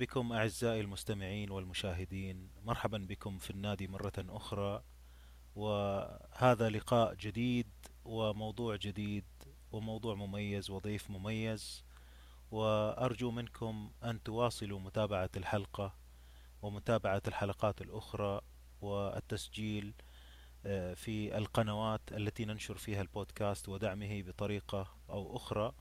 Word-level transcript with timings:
بكم 0.00 0.32
أعزائي 0.32 0.80
المستمعين 0.80 1.50
والمشاهدين. 1.50 2.50
مرحبا 2.64 2.98
بكم 2.98 3.38
في 3.38 3.50
النادي 3.50 3.88
مرة 3.88 4.12
أخرى. 4.18 4.82
وهذا 5.54 6.68
لقاء 6.68 7.14
جديد 7.14 7.66
وموضوع 8.04 8.76
جديد 8.76 9.24
وموضوع 9.72 10.14
مميز 10.14 10.70
وضيف 10.70 11.10
مميز. 11.10 11.84
وأرجو 12.50 13.30
منكم 13.30 13.90
أن 14.04 14.22
تواصلوا 14.22 14.80
متابعة 14.80 15.30
الحلقة 15.36 15.94
ومتابعة 16.62 17.22
الحلقات 17.28 17.80
الأخرى 17.80 18.40
والتسجيل 18.80 19.94
آه، 20.66 20.94
في 20.94 21.38
القنوات 21.38 22.00
التي 22.12 22.44
ننشر 22.44 22.76
فيها 22.76 23.02
البودكاست 23.02 23.68
ودعمه 23.68 24.22
بطريقة 24.22 24.86
أو 25.10 25.36
أخرى. 25.36 25.72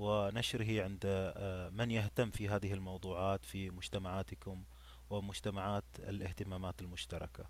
ونشره 0.00 0.82
عند 0.82 1.02
آه، 1.04 1.68
من 1.70 1.90
يهتم 1.90 2.30
في 2.30 2.48
هذه 2.48 2.72
الموضوعات 2.72 3.44
في 3.44 3.70
مجتمعاتكم 3.70 4.64
ومجتمعات 5.10 5.84
الاهتمامات 5.98 6.82
المشتركة. 6.82 7.44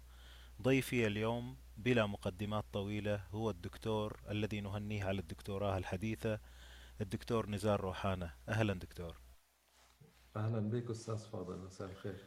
ضيفي 0.63 1.07
اليوم 1.07 1.57
بلا 1.77 2.07
مقدمات 2.07 2.65
طويلة 2.73 3.25
هو 3.33 3.51
الدكتور 3.51 4.21
الذي 4.31 4.61
نهنيه 4.61 5.05
على 5.05 5.21
الدكتوراه 5.21 5.79
الحديثة 5.79 6.41
الدكتور 7.01 7.51
نزار 7.51 7.81
روحانة. 7.81 8.35
أهلا 8.49 8.75
دكتور. 8.75 9.17
أهلا 10.37 10.71
بك 10.71 10.91
أستاذ 10.91 11.19
فاضل 11.19 11.59
مساء 11.59 11.91
الخير. 11.91 12.25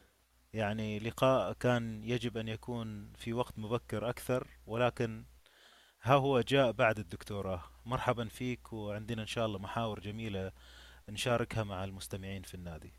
يعني 0.53 0.99
لقاء 0.99 1.53
كان 1.53 2.03
يجب 2.03 2.37
أن 2.37 2.47
يكون 2.47 3.13
في 3.13 3.33
وقت 3.33 3.59
مبكر 3.59 4.09
أكثر 4.09 4.47
ولكن 4.67 5.25
ها 6.01 6.13
هو 6.13 6.41
جاء 6.41 6.71
بعد 6.71 6.99
الدكتوراه. 6.99 7.72
مرحبا 7.85 8.25
فيك 8.25 8.73
وعندنا 8.73 9.21
إن 9.21 9.27
شاء 9.27 9.45
الله 9.45 9.59
محاور 9.59 9.99
جميلة 9.99 10.51
نشاركها 11.09 11.63
مع 11.63 11.83
المستمعين 11.83 12.41
في 12.41 12.53
النادي. 12.53 12.93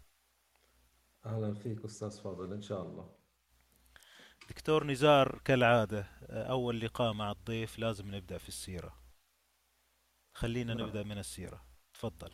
أهلا 1.26 1.54
فيك 1.54 1.84
أستاذ 1.84 2.22
فاضل 2.22 2.52
إن 2.52 2.62
شاء 2.62 2.82
الله. 2.82 3.14
دكتور 4.48 4.86
نزار 4.86 5.40
كالعادة 5.44 6.06
أول 6.30 6.80
لقاء 6.80 7.12
مع 7.12 7.30
الضيف 7.30 7.78
لازم 7.78 8.14
نبدأ 8.14 8.38
في 8.38 8.48
السيرة. 8.48 8.94
خلينا 10.32 10.74
نعم. 10.74 10.86
نبدأ 10.86 11.02
من 11.02 11.18
السيرة. 11.18 11.64
تفضل. 11.94 12.30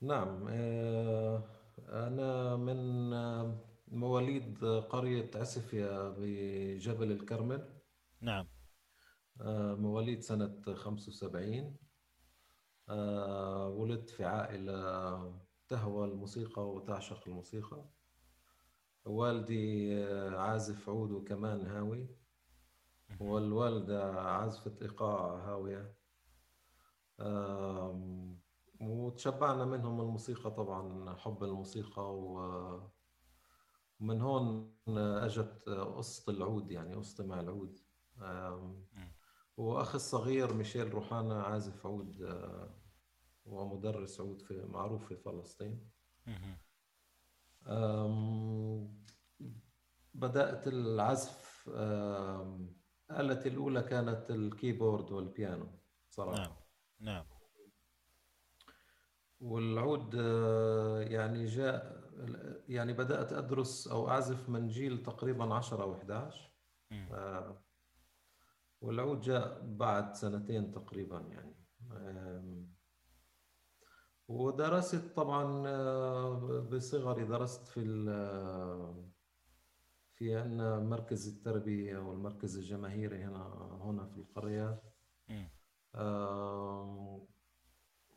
نعم 0.00 0.46
آه، 0.50 1.42
أنا 1.88 2.56
من 2.56 3.12
آه، 3.12 3.64
مواليد 3.88 4.64
قرية 4.64 5.30
عسفية 5.34 6.08
بجبل 6.08 7.12
الكرمل. 7.12 7.80
نعم. 8.20 8.46
مواليد 9.40 10.20
سنة 10.22 10.62
75 10.74 11.76
آه، 12.88 13.68
ولدت 13.68 14.10
في 14.10 14.24
عائلة 14.24 15.40
تهوى 15.68 16.04
الموسيقى 16.06 16.68
وتعشق 16.70 17.28
الموسيقى. 17.28 17.84
والدي 19.04 19.94
آه، 20.04 20.38
عازف 20.38 20.88
عود 20.88 21.10
وكمان 21.10 21.66
هاوي. 21.66 22.08
والوالدة 23.20 24.20
عازفة 24.20 24.76
إيقاع 24.82 25.34
هاوية. 25.36 25.94
وتشبعنا 28.80 29.64
منهم 29.64 30.00
الموسيقى 30.00 30.50
طبعا 30.50 31.14
حب 31.14 31.44
الموسيقى 31.44 32.16
ومن 34.00 34.20
هون 34.20 34.74
أجت 34.98 35.68
قصة 35.68 36.32
العود 36.32 36.70
يعني 36.70 36.94
قصتي 36.94 37.22
مع 37.22 37.40
العود. 37.40 37.78
وأخي 39.58 39.94
الصغير 39.94 40.54
ميشيل 40.54 40.94
روحانا 40.94 41.42
عازف 41.42 41.86
عود 41.86 42.22
آه، 42.22 42.70
ومدرس 43.44 44.20
عود 44.20 44.42
في 44.42 44.66
معروف 44.66 45.08
في 45.08 45.16
فلسطين. 45.16 45.90
بدأت 50.14 50.68
العزف 50.68 51.68
آلتي 53.10 53.48
الأولى 53.48 53.82
كانت 53.82 54.30
الكيبورد 54.30 55.12
والبيانو 55.12 55.64
نعم 55.64 55.78
صراحة. 56.10 56.66
نعم 57.00 57.24
والعود 59.40 60.14
آه، 60.18 61.00
يعني 61.00 61.44
جاء 61.44 62.08
يعني 62.68 62.92
بدأت 62.92 63.32
أدرس 63.32 63.88
أو 63.88 64.08
أعزف 64.08 64.48
من 64.48 64.68
جيل 64.68 65.02
تقريبا 65.02 65.54
10 65.54 65.82
أو 65.82 65.94
11 65.94 66.52
مم. 66.90 67.08
آه، 67.12 67.62
والعود 68.80 69.20
جاء 69.20 69.60
بعد 69.66 70.14
سنتين 70.14 70.72
تقريبا 70.72 71.18
يعني. 71.20 71.54
ودرست 74.28 75.16
طبعا 75.16 75.68
آه، 75.68 76.60
بصغري 76.72 77.24
درست 77.24 77.68
في 77.68 77.80
ال- 77.80 79.08
في 80.14 80.36
عندنا 80.36 80.78
مركز 80.80 81.28
التربية 81.28 81.98
والمركز 81.98 82.56
الجماهيري 82.56 83.24
هنا 83.24 83.78
هنا 83.82 84.06
في 84.06 84.16
القرية. 84.16 84.82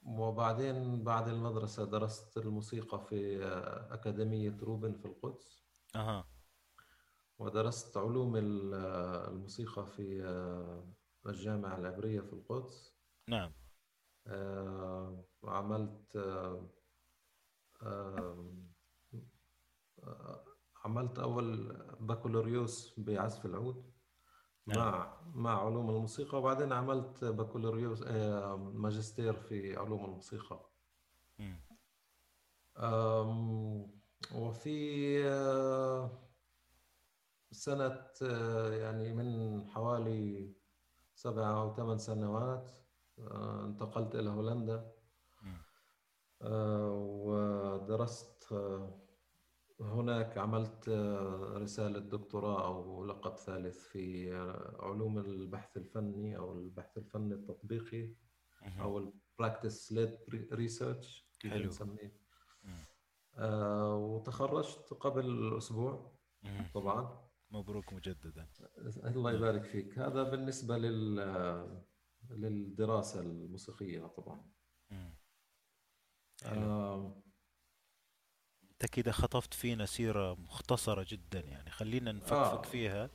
وبعدين 0.04 1.04
بعد 1.04 1.28
المدرسة 1.28 1.86
درست 1.86 2.38
الموسيقى 2.38 3.06
في 3.06 3.46
آه، 3.46 3.94
أكاديمية 3.94 4.58
روبن 4.62 4.94
في 4.94 5.06
القدس. 5.06 5.64
أها. 5.96 6.26
ودرست 7.42 7.98
علوم 7.98 8.36
ال- 8.36 8.74
الموسيقى 9.30 9.86
في 9.86 10.24
آه، 10.26 10.94
الجامعة 11.26 11.78
العبرية 11.78 12.22
في 12.22 12.34
القدس. 12.34 12.96
نعم. 13.28 13.52
وعملت 15.42 16.16
آه، 16.16 16.70
آه، 17.82 18.54
عملت 20.86 21.20
أول 21.20 21.74
بكالوريوس 22.00 23.00
بعزف 23.00 23.46
العود 23.46 23.92
نعم. 24.68 24.78
مع 24.78 25.22
مع 25.34 25.66
علوم 25.66 25.90
الموسيقى 25.90 26.38
وبعدين 26.38 26.74
عملت 26.74 27.26
بكالوريوس 27.26 28.02
ماجستير 28.58 29.34
في 29.34 29.76
علوم 29.78 30.06
الموسيقى. 30.06 30.70
وفي 34.36 35.24
سنة 37.62 38.08
آه، 38.24 38.74
يعني 38.74 39.14
من 39.14 39.70
حوالي 39.70 40.54
سبع 41.16 41.62
أو 41.62 41.74
ثمان 41.74 41.98
سنوات 41.98 42.72
آه، 43.20 43.66
انتقلت 43.66 44.16
إلى 44.16 44.30
هولندا. 44.30 44.92
آه، 46.42 46.92
ودرست 46.94 48.54
هناك 49.80 50.38
عملت 50.38 50.90
رسالة 51.56 52.00
دكتوراه 52.00 52.66
أو 52.66 53.06
لقب 53.06 53.36
ثالث 53.36 53.80
في 53.80 54.34
علوم 54.80 55.18
البحث 55.18 55.78
الفني 55.78 56.38
أو 56.38 56.54
البحث 56.54 56.98
الفني 56.98 57.34
التطبيقي. 57.34 58.16
أو 58.80 58.98
ال 58.98 59.14
Practice 59.42 59.94
Led 59.94 60.34
Research 60.54 61.08
كيف 61.40 61.54
نسميه 61.54 62.14
وتخرجت 63.96 64.94
قبل 64.94 65.58
أسبوع. 65.58 66.12
طبعا 66.74 67.31
مبروك 67.52 67.94
مجددا. 67.94 68.48
الله 69.06 69.32
يبارك 69.32 69.64
فيك. 69.64 70.00
هذا 70.00 70.24
بالنسبة 70.24 70.78
لل 70.78 71.16
للدراسة 72.30 73.20
الموسيقية 73.20 74.06
طبعا. 74.06 74.52
آه، 76.46 77.24
أنت 78.72 78.86
كده 78.92 79.12
خطفت 79.12 79.54
فينا 79.54 79.86
سيرة 79.86 80.34
مختصرة 80.34 81.06
جدا 81.10 81.40
يعني. 81.40 81.72
خلينا 81.72 82.12
نفكفك 82.12 82.34
آه. 82.34 82.62
فيها. 82.62 83.10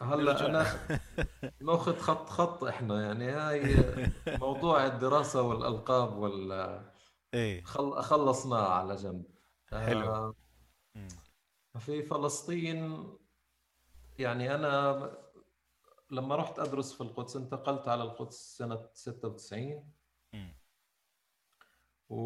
هلا 0.00 0.46
أنا 0.46 0.66
ناخذ 1.60 1.96
خط 1.98 2.28
خط 2.28 2.64
إحنا 2.64 3.02
يعني 3.02 3.30
هاي 3.30 3.76
موضوع 4.26 4.86
الدراسة 4.86 5.42
والألقاب 5.42 6.16
وال 6.16 6.52
إيه. 7.34 7.64
خل... 7.64 8.02
خلصناه 8.02 8.68
على 8.68 8.96
جنب. 8.96 9.24
حلو. 9.70 10.10
آه،. 10.10 10.34
في 11.78 12.02
فلسطين 12.02 13.08
يعني 14.18 14.54
أنا 14.54 15.10
لما 16.10 16.36
رحت 16.36 16.58
أدرس 16.58 16.92
في 16.94 17.00
القدس 17.00 17.36
انتقلت 17.36 17.88
على 17.88 18.02
القدس 18.02 18.56
سنة 18.58 18.88
96 18.92 19.92
مم. 20.32 20.54
و 22.08 22.18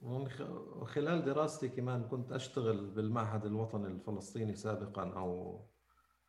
ومن 0.00 0.28
خ- 0.28 0.50
وخلال 0.76 1.24
دراستي 1.24 1.68
كمان 1.68 2.08
كنت 2.08 2.32
أشتغل 2.32 2.86
بالمعهد 2.90 3.44
الوطني 3.46 3.86
الفلسطيني 3.86 4.54
سابقا 4.54 5.02
أو 5.18 5.60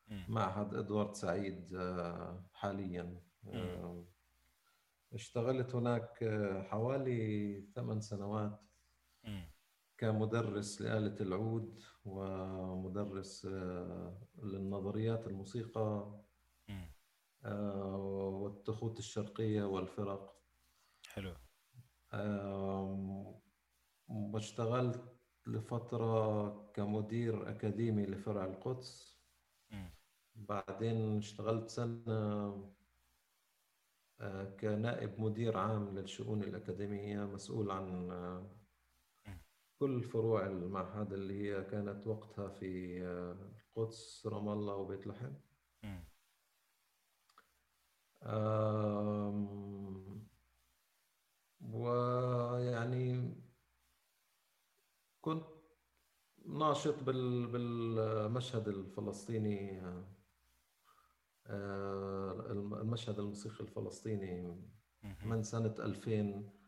مم. 0.07 0.25
معهد 0.29 0.73
إدوارد 0.75 1.13
سعيد 1.15 1.75
آه، 1.75 2.43
حاليا. 2.53 3.21
آه، 3.47 4.05
اشتغلت 5.13 5.75
هناك 5.75 6.23
آه، 6.23 6.61
حوالي 6.63 7.61
ثمان 7.75 8.01
سنوات. 8.01 8.59
كمدرس 9.99 10.81
لآلة 10.81 11.15
العود 11.21 11.83
ومدرس 12.05 13.45
آه، 13.45 14.17
للنظريات 14.43 15.27
الموسيقى. 15.27 16.19
آه، 17.45 17.95
والتخوت 18.41 18.99
الشرقية 18.99 19.63
والفرق 19.63 20.41
حلو 21.07 21.33
واشتغلت 24.07 25.03
لفترة 25.47 26.49
كمدير 26.71 27.49
أكاديمي 27.49 28.05
لفرع 28.05 28.45
القدس. 28.45 29.19
بعدين 30.35 31.17
اشتغلت 31.17 31.69
سنة 31.69 32.71
آه، 34.21 34.43
كنائب 34.59 35.19
مدير 35.21 35.57
عام 35.57 35.89
للشؤون 35.97 36.43
الأكاديمية 36.43 37.25
مسؤول 37.25 37.71
عن. 37.71 38.58
كل 39.79 40.03
فروع 40.03 40.45
المعهد 40.47 41.13
اللي 41.13 41.33
هي 41.43 41.63
كانت 41.63 42.07
وقتها 42.07 42.49
في 42.49 43.01
آه، 43.05 43.31
القدس 43.77 44.27
رام 44.27 44.49
الله 44.49 44.75
وبيت 44.75 45.07
لحم 45.07 45.33
ويعني 51.61 53.35
كنت 55.21 55.45
ناشط 56.45 57.03
بال- 57.03 57.47
بالمشهد 57.47 58.67
الفلسطيني 58.67 59.81
آه، 61.47 62.51
المشهد 62.51 63.19
الموسيقي 63.19 63.59
الفلسطيني. 63.63 64.61
من 65.25 65.43
سنة 65.43 65.75
2000 65.79 66.11
آه، 66.11 66.58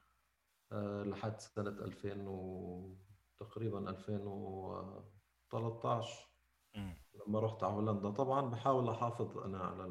لحد 1.04 1.40
سنة 1.40 1.70
2000 1.70 2.28
و 2.28 2.96
تقريبا 3.40 3.90
2013 3.90 6.28
مم. 6.76 6.98
لما 7.28 7.40
رحت 7.40 7.64
على 7.64 7.74
هولندا 7.74 8.10
طبعا 8.10 8.42
بحاول 8.50 8.90
أحافظ 8.90 9.38
أنا 9.38 9.60
على 9.60 9.86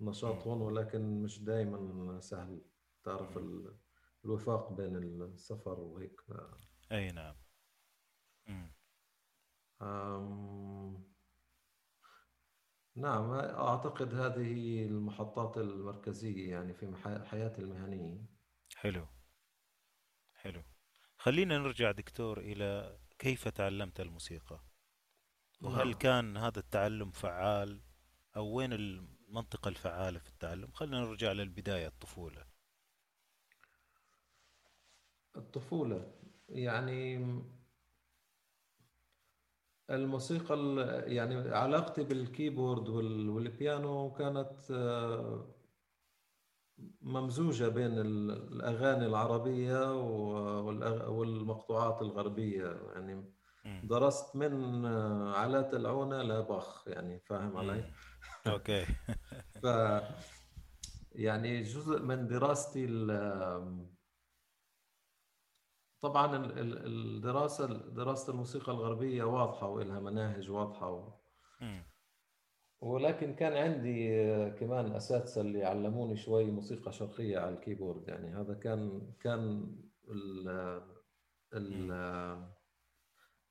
النشاط. 0.00 0.46
هون 0.46 0.60
ولكن 0.60 1.22
مش 1.22 1.42
دايما 1.44 2.20
سهل 2.20 2.62
تعرف. 3.04 3.38
ال- 3.38 3.78
الوفاق 4.24 4.72
بين 4.72 4.96
السفر 4.96 5.80
وهيك 5.80 6.20
أي 6.92 7.12
نعم. 7.12 7.34
أم، 9.82 11.04
نعم 12.96 13.30
أعتقد 13.32 14.14
هذه 14.14 14.84
المحطات 14.86 15.58
المركزية 15.58 16.50
يعني 16.50 16.74
في 16.74 16.96
حياتي 17.24 17.62
المهنية 17.62 18.24
حلو 18.76 19.00
حلو 19.00 19.06
خلينا 21.22 21.58
نرجع 21.58 21.90
دكتور 21.90 22.38
إلى 22.38 22.98
كيف 23.18 23.48
تعلمت 23.48 24.00
الموسيقى؟ 24.00 24.60
وهل 25.62 25.88
نعم. 25.88 25.98
كان 25.98 26.36
هذا 26.36 26.58
التعلم 26.58 27.10
فعال؟ 27.10 27.80
أو 28.36 28.46
وين 28.46 28.72
المنطقة 28.72 29.68
الفعالة 29.68 30.18
في 30.18 30.28
التعلم؟ 30.28 30.70
خلينا 30.72 31.00
نرجع 31.00 31.32
للبداية 31.32 31.86
الطفولة. 31.86 32.46
الطفولة. 35.36 36.12
يعني 36.48 37.16
الموسيقى 39.90 40.54
ال- 40.54 41.12
يعني 41.12 41.34
علاقتي 41.54 42.02
بالكيبورد 42.04 42.88
وال- 42.88 43.28
والبيانو 43.28 44.12
كانت 44.12 44.70
آه، 44.70 45.51
ممزوجة 47.02 47.68
بين 47.68 47.98
ال- 47.98 48.52
الأغاني 48.52 49.06
العربية 49.06 49.94
والمقطوعات 51.08 52.02
الغربية 52.02 52.66
يعني. 52.94 53.32
درست 53.82 54.36
من 54.36 54.86
علاء 55.34 55.76
العونة 55.76 56.22
لباخ 56.22 56.88
يعني 56.88 57.20
فاهم 57.20 57.56
علي؟ 57.56 57.72
مم. 58.46 58.52
okay 58.52 58.84
ف 59.62 59.66
يعني 61.12 61.62
جزء 61.62 62.02
من 62.02 62.26
دراستي 62.26 62.86
طبعا 66.00 66.36
ال- 66.36 66.58
ال- 66.58 66.86
الدراسة 66.86 67.66
دراسة 67.88 68.30
الموسيقى 68.32 68.72
الغربية 68.72 69.24
واضحة 69.24 69.66
وإلها 69.68 70.00
مناهج 70.00 70.50
واضحة 70.50 70.90
و... 70.90 71.12
ولكن 72.82 73.34
كان 73.34 73.52
عندي 73.52 74.20
آه، 74.20 74.48
كمان 74.48 74.92
أساتذة 74.92 75.40
اللي 75.40 75.64
علموني 75.64 76.16
شوي 76.16 76.44
موسيقى 76.50 76.92
شرقية 76.92 77.38
على 77.38 77.54
ال 77.54 77.60
keyboard 77.60 78.08
يعني 78.08 78.34
هذا 78.34 78.54
كان 78.54 79.12
كان 79.20 79.72
ال 80.08 80.44
مم. 81.52 81.92
ال 81.92 82.52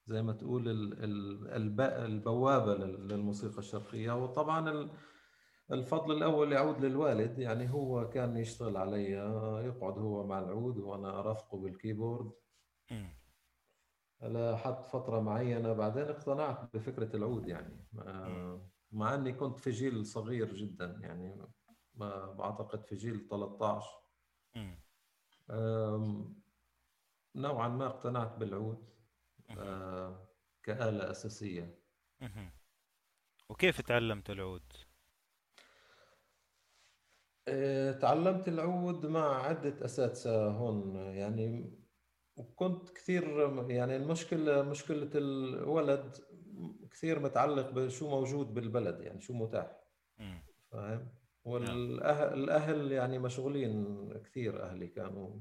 زي 0.06 0.22
ما 0.22 0.33
تقول 0.33 0.68
ال- 0.69 1.04
ال- 1.04 1.48
الب- 1.54 1.81
البوابة 1.81 2.75
لل- 2.75 3.07
للموسيقى 3.07 3.57
الشرقية 3.57 4.24
وطبعا 4.24 4.69
ال- 4.69 4.92
الفضل 5.72 6.18
الأول 6.18 6.51
يعود 6.54 6.86
للوالد 6.86 7.39
يعني 7.39 7.74
هو 7.74 8.10
كان 8.10 8.38
يشتغل 8.38 8.78
علي 8.78 9.12
يقعد 9.66 9.98
هو 9.98 10.28
مع 10.28 10.39
العود 10.39 10.78
وأنا 10.78 11.19
أرافقه 11.19 11.57
بالكيبورد. 11.57 12.31
لحد 14.22 14.83
فترة 14.83 15.19
معينة 15.19 15.74
بعدين 15.74 16.04
اقتنعت 16.04 16.75
بفكرة 16.75 17.16
العود 17.16 17.48
يعني. 17.48 17.86
آه، 18.00 18.70
مع 18.91 19.15
أني 19.15 19.33
كنت 19.33 19.59
في 19.59 19.69
جيل 19.69 20.05
صغير 20.05 20.53
جدا 20.53 20.99
يعني 21.01 21.47
ما 21.93 22.25
بعتقد 22.33 22.85
في 22.85 22.95
جيل 22.95 23.27
13 23.27 24.01
مم. 24.55 24.79
آم، 25.49 26.41
نوعا 27.35 27.67
ما 27.67 27.85
اقتنعت 27.88 28.35
بالعود. 28.38 28.89
آه، 29.57 30.27
كآلة 30.63 31.11
أساسية. 31.11 31.79
وكيف 33.49 33.81
تعلمت 33.81 34.29
العود؟ 34.29 34.73
آه، 37.47 37.91
تعلمت 37.91 38.47
العود 38.47 39.05
مع 39.05 39.44
عدة 39.45 39.85
أساتذة 39.85 40.47
هون 40.47 40.95
يعني 40.95 41.77
وكنت 42.35 42.89
كثير 42.89 43.23
يعني 43.71 43.95
المشكلة 43.95 44.61
مشكلة 44.61 45.09
الولد 45.15 46.17
كثير 46.91 47.19
متعلق 47.19 47.69
بشو 47.69 48.09
موجود 48.09 48.53
بالبلد 48.53 49.01
يعني 49.01 49.21
شو 49.21 49.33
متاح. 49.33 49.77
فاهم؟ 50.71 50.99
نعم. 50.99 51.07
والأهل 51.45 52.33
الأهل 52.33 52.91
يعني 52.91 53.19
مشغولين 53.19 54.09
كثير 54.23 54.63
أهلي 54.63 54.87
كانوا. 54.87 55.39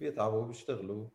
بيتعبوا 0.00 0.46
بيشتغلوا. 0.46 1.08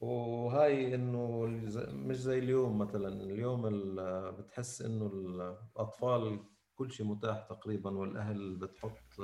وهاي 0.00 0.94
الز- 0.94 1.88
مش 1.88 2.16
زي 2.16 2.38
اليوم 2.38 2.78
مثلا. 2.78 3.08
اليوم 3.08 3.66
ال- 3.66 4.32
بتحس 4.32 4.82
إنه 4.82 5.06
الأطفال 5.06 6.40
كل 6.74 6.90
شيء 6.92 7.06
متاح 7.06 7.42
تقريبا 7.48 7.98
والأهل 7.98 8.56
بتحط 8.56 9.20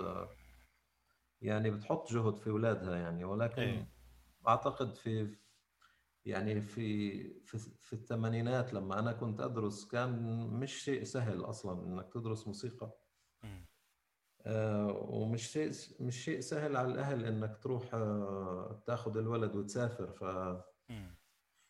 يعني 1.42 1.70
بتحط 1.70 2.12
جهد 2.12 2.36
في 2.36 2.50
أولادها 2.50 2.96
يعني. 2.96 3.24
ولكن 3.24 3.62
إيه. 3.62 3.88
أعتقد 4.48 4.94
في 4.94 5.36
يعني 6.26 6.60
في 6.60 7.20
في 7.40 7.58
في 7.58 7.92
الثمانينات 7.92 8.74
لما 8.74 8.98
أنا 8.98 9.12
كنت 9.12 9.40
أدرس 9.40 9.88
كان 9.88 10.40
مش 10.50 10.72
شيء 10.84 11.04
سهل 11.04 11.44
أصلا 11.44 11.82
إنك 11.86 12.12
تدرس 12.12 12.46
موسيقى. 12.46 12.90
آه، 14.46 14.86
ومش 15.10 15.42
شيء 15.52 15.70
مش 16.00 16.24
شيء 16.24 16.40
سهل 16.40 16.76
على 16.76 16.92
الأهل 16.92 17.24
إنك 17.24 17.58
تروح 17.62 17.94
آه، 17.94 18.82
تاخذ 18.86 19.16
الولد 19.16 19.56
وتسافر 19.56 20.12
ف. 20.12 20.24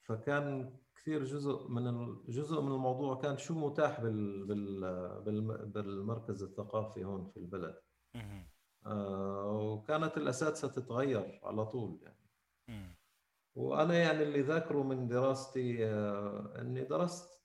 فكان 0.02 0.76
كثير 0.96 1.24
جزء 1.24 1.68
من 1.68 1.86
ال- 1.88 2.22
جزء 2.28 2.60
من 2.60 2.72
الموضوع 2.72 3.14
كان 3.16 3.38
شو 3.38 3.54
متاح 3.54 4.00
بال 4.00 4.44
بال 4.46 4.80
بالم- 5.24 5.64
بالمركز 5.72 6.42
الثقافي 6.42 7.04
هون 7.04 7.26
في 7.26 7.36
البلد. 7.36 7.80
آه، 8.86 9.50
وكانت 9.52 10.16
الأساتذة 10.16 10.68
تتغير 10.72 11.40
على 11.42 11.66
طول 11.66 11.98
يعني 12.02 12.26
مم. 13.56 13.62
وأنا 13.62 13.94
يعني 13.98 14.22
اللي 14.22 14.40
ذاكره 14.42 14.82
من 14.82 15.08
دراستي 15.08 15.86
آه، 15.86 16.60
إني 16.60 16.84
درست 16.84 17.36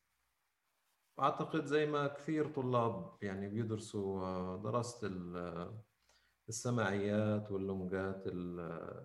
أعتقد 1.20 1.66
زي 1.66 1.86
ما 1.86 2.08
كثير 2.08 2.48
طلاب 2.54 3.18
يعني 3.22 3.48
بيدرسوا 3.50 4.22
آه، 4.22 4.62
درست 4.64 5.04
ال- 5.04 5.74
السماعيات 6.50 7.52
واللونجات 7.52 8.28
ال- 8.28 8.60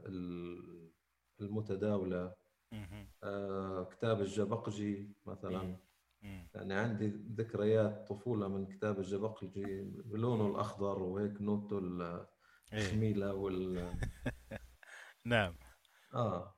ال- 0.06 0.90
المتداولة 1.40 2.34
مم. 2.72 3.06
آه، 3.22 3.84
كتاب 3.84 4.20
الجبقجي 4.20 5.10
مثلا 5.26 5.62
مم. 5.62 5.76
مم. 6.22 6.48
يعني 6.54 6.74
عندي 6.74 7.06
ذكريات 7.36 8.08
طفولة 8.08 8.48
من 8.48 8.66
كتاب 8.66 8.98
الجبقجي 8.98 9.82
بلونه 10.04 10.44
مم. 10.48 10.54
الأخضر 10.54 11.02
وهيك 11.02 11.40
نوته 11.42 11.78
الخميلة 12.72 13.34
وال 13.34 13.90
نعم 15.24 15.54
آه 16.14 16.38
مم. 16.44 16.55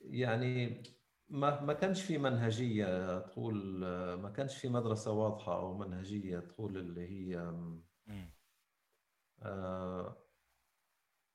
يعني 0.00 0.82
ما 1.28 1.60
ما 1.60 1.72
كانش 1.72 2.02
في 2.02 2.18
منهجية 2.18 3.18
تقول 3.18 3.78
ما 4.16 4.30
كانش 4.30 4.56
في 4.56 4.68
مدرسة 4.68 5.12
واضحة 5.12 5.56
أو 5.58 5.78
منهجية 5.78 6.38
تقول 6.38 6.76
اللي 6.76 7.08
هي 7.08 7.50
مم. 8.06 8.30
آه، 9.42 10.16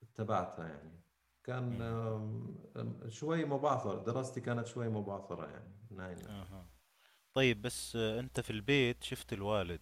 اتبعتها 0.02 0.68
يعني. 0.68 1.00
كان 1.44 1.78
شوي 3.08 3.44
مبعثر 3.44 3.98
دراستي 3.98 4.40
كانت 4.40 4.66
شوي 4.66 4.88
مبعثرة 4.88 5.46
يعني 5.46 5.74
نعم 5.90 6.16
أها. 6.28 6.70
طيب 7.34 7.62
بس 7.62 7.96
آه، 7.96 8.20
أنت 8.20 8.40
في 8.40 8.50
البيت 8.50 9.04
شفت 9.04 9.32
الوالد. 9.32 9.80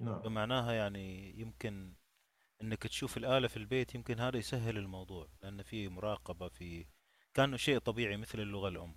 نعم. 0.00 0.22
فمعناها 0.22 0.72
يعني 0.72 1.40
يمكن 1.40 1.94
إنك 2.62 2.82
تشوف 2.82 3.16
الآلة 3.16 3.48
في 3.48 3.56
البيت 3.56 3.94
يمكن 3.94 4.20
هذا 4.20 4.38
يسهل 4.38 4.78
الموضوع 4.78 5.28
لأن 5.42 5.62
في 5.62 5.88
مراقبة 5.88 6.48
في 6.48 6.86
كانه 7.36 7.56
شيء 7.56 7.78
طبيعي 7.78 8.16
مثل 8.16 8.40
اللغة 8.40 8.68
الأم. 8.68 8.94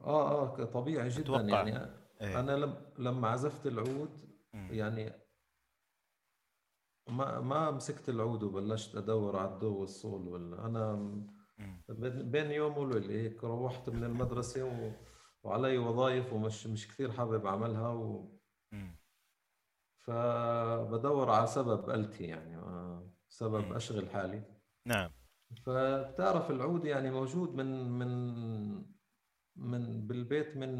آه 0.00 0.60
آه 0.60 0.64
طبيعي 0.64 1.08
جدا 1.08 1.22
أتوقع. 1.22 1.68
يعني. 1.68 1.90
إيه. 2.20 2.40
أنا 2.40 2.52
لم 2.52 2.92
لما 2.98 3.28
عزفت 3.28 3.66
العود. 3.66 4.26
يعني 4.54 5.12
ما 7.08 7.40
ما 7.40 7.70
مسكت 7.70 8.08
العود 8.08 8.42
وبلشت 8.42 8.94
أدور 8.96 9.36
على 9.36 9.54
الدو 9.54 9.80
والصول 9.80 10.28
ولا 10.28 10.66
أنا. 10.66 11.12
بين 12.22 12.50
يوم 12.50 12.78
وليلة 12.78 13.14
هيك 13.14 13.44
روحت 13.44 13.88
من 13.90 14.04
المدرسة 14.04 14.64
و... 14.64 14.92
وعلي 15.42 15.78
وظائف 15.78 16.32
ومش 16.32 16.66
مش 16.66 16.88
كثير 16.88 17.12
حابب 17.12 17.46
أعملها 17.46 17.88
و... 17.88 18.36
فبدور 19.98 21.30
على 21.30 21.46
سبب 21.46 21.90
آلتي 21.90 22.24
يعني 22.24 22.56
آه، 22.56 23.10
سبب. 23.28 23.72
أشغل 23.72 24.10
حالي. 24.10 24.42
نعم. 24.86 25.10
فبتعرف 25.54 26.50
العود 26.50 26.84
يعني 26.84 27.10
موجود 27.10 27.54
من 27.54 27.90
من 27.90 28.96
من 29.56 30.06
بالبيت 30.06 30.56
من 30.56 30.70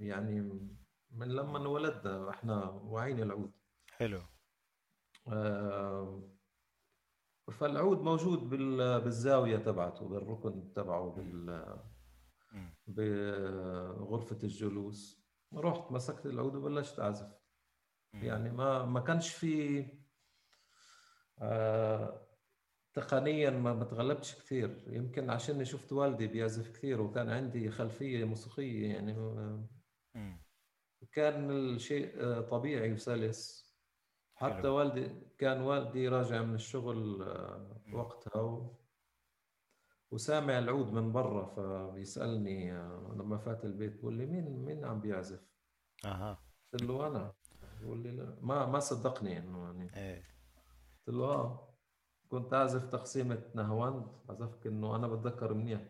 يعني 0.00 0.40
من 1.10 1.28
لما 1.28 1.58
انولدنا 1.58 2.30
إحنا 2.30 2.64
واعيين 2.70 3.22
العود 3.22 3.52
حلو 3.90 4.20
آه، 5.28 6.22
فالعود 7.52 7.98
موجود 8.00 8.38
بال- 8.50 9.00
بالزاوية 9.00 9.56
تبعته 9.56 10.08
بالركن 10.08 10.72
تبعه. 10.72 11.10
بال- 11.10 11.82
مم. 12.52 12.74
بغرفة 12.86 14.38
الجلوس 14.42 15.26
رحت 15.54 15.92
مسكت 15.92 16.26
العود 16.26 16.54
وبلشت 16.54 17.00
أعزف 17.00 17.32
مم. 18.14 18.22
يعني 18.24 18.50
ما 18.52 18.84
ما 18.84 19.00
كانش 19.00 19.30
في 19.34 19.86
آه، 21.38 22.25
تقنيا 22.96 23.50
ما 23.50 23.74
ما 23.74 23.84
تغلبتش 23.84 24.34
كثير. 24.34 24.84
يمكن 24.86 25.30
عشان 25.30 25.64
شفت 25.64 25.92
والدي 25.92 26.26
بيعزف 26.26 26.70
كثير 26.70 27.00
وكان 27.00 27.30
عندي 27.30 27.70
خلفية 27.70 28.24
موسيقية 28.24 28.88
يعني. 28.94 29.12
آه،. 29.12 29.68
كان 31.12 31.50
الشيء 31.50 32.12
آه، 32.20 32.40
طبيعي 32.40 32.92
وسلس 32.92 33.66
حتى 34.34 34.54
حلو. 34.54 34.76
والدي 34.76 35.10
كان 35.38 35.60
والدي 35.60 36.08
راجع 36.08 36.42
من 36.42 36.54
الشغل 36.54 37.22
آه،. 37.22 37.80
وقتها 37.92 38.40
و- 38.42 38.76
وسامع 40.10 40.58
العود 40.58 40.92
من 40.92 41.12
برا 41.12 41.46
فبيسألني 41.46 42.72
آه، 42.72 43.14
لما 43.18 43.36
فات 43.36 43.64
البيت 43.64 43.92
بيقول 43.92 44.14
لي 44.14 44.26
مين 44.26 44.64
مين 44.64 44.84
عم 44.84 45.00
بيعزف؟ 45.00 45.40
أها. 46.04 46.38
قلت 46.72 46.82
له 46.82 47.06
أنا. 47.06 47.32
بيقول 47.80 47.98
لي 48.02 48.10
لا. 48.10 48.38
ما 48.40 48.66
ما 48.66 48.78
صدقني 48.78 49.38
إنه 49.38 49.64
يعني. 49.64 49.96
إيه. 49.96 50.22
قلت 51.06 51.16
له 51.16 51.24
آه. 51.24 51.65
كنت 52.30 52.54
أعزف 52.54 52.84
تقسيمة 52.86 53.42
نهواند 53.54 54.06
عزفت 54.28 54.66
إنه 54.66 54.96
أنا 54.96 55.08
بتذكر 55.08 55.54
منيح. 55.54 55.80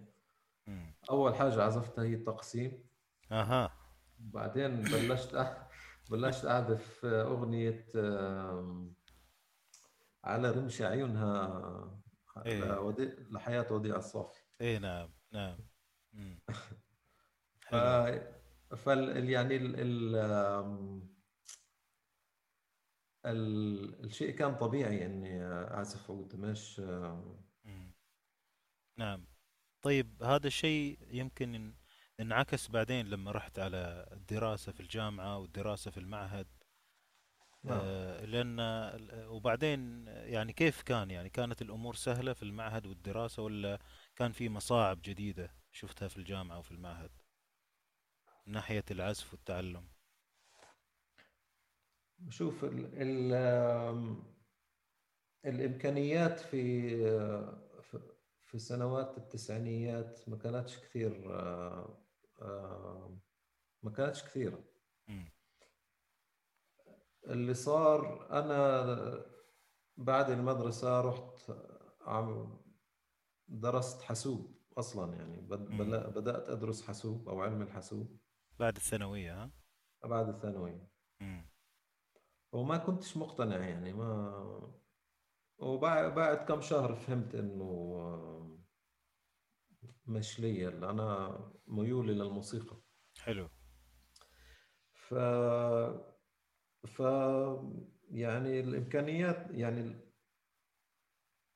أول 1.10 1.34
حاجة 1.34 1.62
عزفتها 1.62 2.04
هي 2.04 2.14
التقسيم. 2.14 2.84
أها. 3.32 3.72
بعدين 4.18 4.82
بلشت 4.82 5.36
أ- 5.36 5.76
بلشت 6.10 6.44
أعزف 6.44 7.04
أغنية 7.04 7.86
على 10.24 10.50
رمش 10.50 10.82
عيونها 10.82 12.02
إيه. 12.46 12.64
لودي... 12.64 13.04
لحياة 13.30 13.72
وديع 13.72 13.96
الصافي. 13.96 14.40
إيه 14.60 14.78
نعم 14.78 15.08
نعم. 15.32 15.58
ف... 17.70 17.74
فال 18.76 19.30
يعني 19.30 19.56
ال... 19.56 19.74
ال... 19.76 21.15
الشيء 23.32 24.30
كان 24.36 24.54
طبيعي 24.56 25.06
إني 25.06 25.42
أعزف 25.44 26.10
عود 26.10 26.36
مش 26.36 26.80
مم. 27.64 27.92
نعم. 28.98 29.26
طيب 29.82 30.22
هذا 30.22 30.46
الشيء 30.46 30.98
يمكن 31.10 31.72
إن- 31.72 31.86
انعكس 32.20 32.68
بعدين 32.68 33.06
لما 33.06 33.30
رحت 33.32 33.58
على 33.58 34.08
الدراسة 34.12 34.72
في 34.72 34.80
الجامعة 34.80 35.38
والدراسة 35.38 35.90
في 35.90 35.98
المعهد 36.00 36.46
نعم. 37.64 37.78
آه، 37.82 38.24
لأن 38.24 38.60
وبعدين 39.28 40.06
يعني 40.06 40.52
كيف 40.52 40.82
كان؟ 40.82 41.10
يعني 41.10 41.28
كانت 41.30 41.62
الأمور 41.62 41.94
سهلة 41.94 42.32
في 42.32 42.42
المعهد 42.42 42.86
والدراسة 42.86 43.42
ولا 43.42 43.78
كان 44.16 44.32
في 44.32 44.48
مصاعب 44.48 45.02
جديدة 45.02 45.54
شفتها 45.72 46.08
في 46.08 46.16
الجامعة 46.16 46.58
وفي 46.58 46.70
المعهد 46.72 47.10
من 48.46 48.52
ناحية 48.52 48.84
العزف 48.90 49.32
والتعلم؟ 49.32 49.88
شوف 52.28 52.64
ال... 52.64 52.90
ال... 53.02 53.32
آم، 53.34 54.24
الإمكانيات 55.44 56.40
في 56.40 56.96
في 58.44 58.58
سنوات 58.58 59.18
التسعينيات 59.18 60.28
ما 60.28 60.36
كانتش 60.36 60.78
كثير 60.78 61.34
آه، 61.34 61.98
آه، 62.42 63.18
ما 63.82 63.90
كانتش 63.90 64.24
كثيرة 64.24 64.64
مم. 65.08 65.32
اللي 67.26 67.54
صار 67.54 68.30
أنا 68.30 69.26
بعد 69.96 70.30
المدرسة 70.30 71.00
رحت 71.00 71.50
عم 72.00 72.60
درست 73.48 74.02
حاسوب 74.02 74.56
أصلا 74.78 75.14
يعني 75.16 75.40
بد- 75.40 75.70
مم. 75.70 75.78
بل- 75.78 76.10
بدأت 76.10 76.48
أدرس 76.48 76.82
حاسوب 76.82 77.28
أو 77.28 77.40
علم 77.40 77.62
الحاسوب 77.62 78.18
بعد 78.58 78.76
الثانوية 78.76 79.42
ها 79.42 79.50
بعد 80.04 80.28
الثانوية 80.28 80.88
مم. 81.20 81.46
وما 82.56 82.76
كنتش 82.76 83.16
مقتنع 83.16 83.56
يعني 83.68 83.92
ما 83.92 84.76
وبعد 85.58 86.14
بعد 86.14 86.36
كم 86.36 86.60
شهر 86.60 86.94
فهمت 86.94 87.34
إنه 87.34 87.64
آه، 87.64 88.58
مش 90.06 90.40
لي 90.40 90.68
أنا 90.68 91.38
ميولي 91.66 92.14
للموسيقى. 92.14 92.80
حلو. 93.18 93.48
ف 94.92 95.14
ف 96.86 97.00
يعني 98.10 98.60
الإمكانيات 98.60 99.46
يعني 99.50 100.00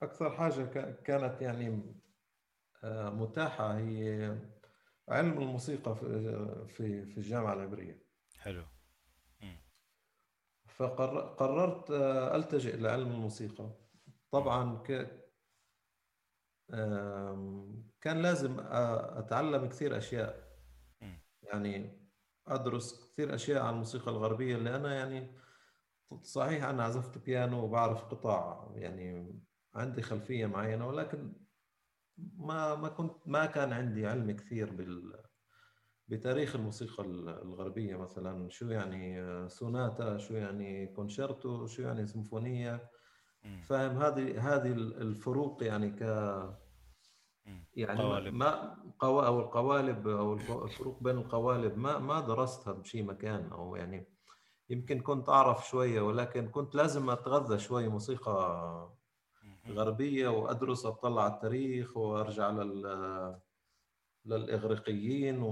أكثر 0.02 0.30
حاجة 0.30 0.64
ك- 0.64 1.02
كانت 1.02 1.42
يعني 1.42 1.94
آه، 2.84 3.10
متاحة 3.10 3.78
هي 3.78 4.38
علم 5.08 5.38
الموسيقى 5.38 5.96
في 5.96 6.06
في 6.68 7.06
في 7.06 7.16
الجامعة 7.18 7.52
العبرية. 7.54 8.02
حلو. 8.36 8.64
فقررت 10.80 11.90
ألتجئ 12.34 12.76
لعلم 12.76 13.10
الموسيقى. 13.12 13.70
طبعا 14.30 14.82
ك 14.82 15.20
كان 18.00 18.22
لازم 18.22 18.56
أتعلم 18.60 19.66
كثير 19.66 19.98
أشياء. 19.98 20.50
يعني 21.42 22.00
أدرس 22.46 23.12
كثير 23.12 23.34
أشياء 23.34 23.62
عن 23.62 23.72
الموسيقى 23.72 24.10
الغربية 24.10 24.56
اللي 24.56 24.76
أنا 24.76 24.94
يعني 24.94 25.36
صحيح 26.22 26.64
أنا 26.64 26.84
عزفت 26.84 27.18
بيانو 27.18 27.64
وبعرف 27.64 28.04
قطع 28.04 28.68
يعني 28.74 29.40
عندي 29.74 30.02
خلفية 30.02 30.46
معينة 30.46 30.88
ولكن 30.88 31.32
ما 32.18 32.74
ما 32.74 32.88
كنت 32.88 33.28
ما 33.28 33.46
كان 33.46 33.72
عندي 33.72 34.06
علم 34.06 34.30
كثير 34.30 34.70
بال 34.72 35.19
بتاريخ 36.10 36.56
الموسيقى 36.56 37.02
الغربية 37.42 37.96
مثلا 37.96 38.48
شو 38.48 38.66
يعني 38.70 39.22
سوناتا 39.48 40.18
شو 40.18 40.34
يعني 40.34 40.86
كونشيرتو 40.86 41.66
شو 41.66 41.82
يعني 41.82 42.06
سيمفونية. 42.06 42.90
فاهم 43.62 43.96
هذه 44.02 44.54
هذه 44.54 44.72
الفروق 44.72 45.62
يعني 45.64 45.90
ك. 45.90 46.00
يعني 47.74 48.02
قوالب 48.02 48.34
ما 48.34 48.76
قوا 48.98 49.26
أو 49.26 49.40
القوالب 49.40 50.08
أو 50.08 50.32
الف- 50.34 50.50
الفروق 50.50 51.02
بين 51.02 51.18
القوالب 51.18 51.78
ما 51.78 51.98
ما 51.98 52.20
درستها 52.20 52.72
بشي 52.72 53.02
مكان 53.02 53.48
أو 53.52 53.76
يعني 53.76 54.06
يمكن 54.70 55.00
كنت 55.00 55.28
أعرف 55.28 55.68
شوية 55.68 56.00
ولكن 56.00 56.48
كنت 56.48 56.74
لازم 56.74 57.10
أتغذى 57.10 57.58
شوي 57.58 57.88
موسيقى 57.88 58.90
مم. 59.42 59.74
غربية 59.74 60.28
وأدرس 60.28 60.86
أطلع 60.86 61.22
على 61.24 61.32
التاريخ 61.32 61.96
وأرجع 61.96 62.50
لل 62.50 63.40
للإغريقيين 64.24 65.42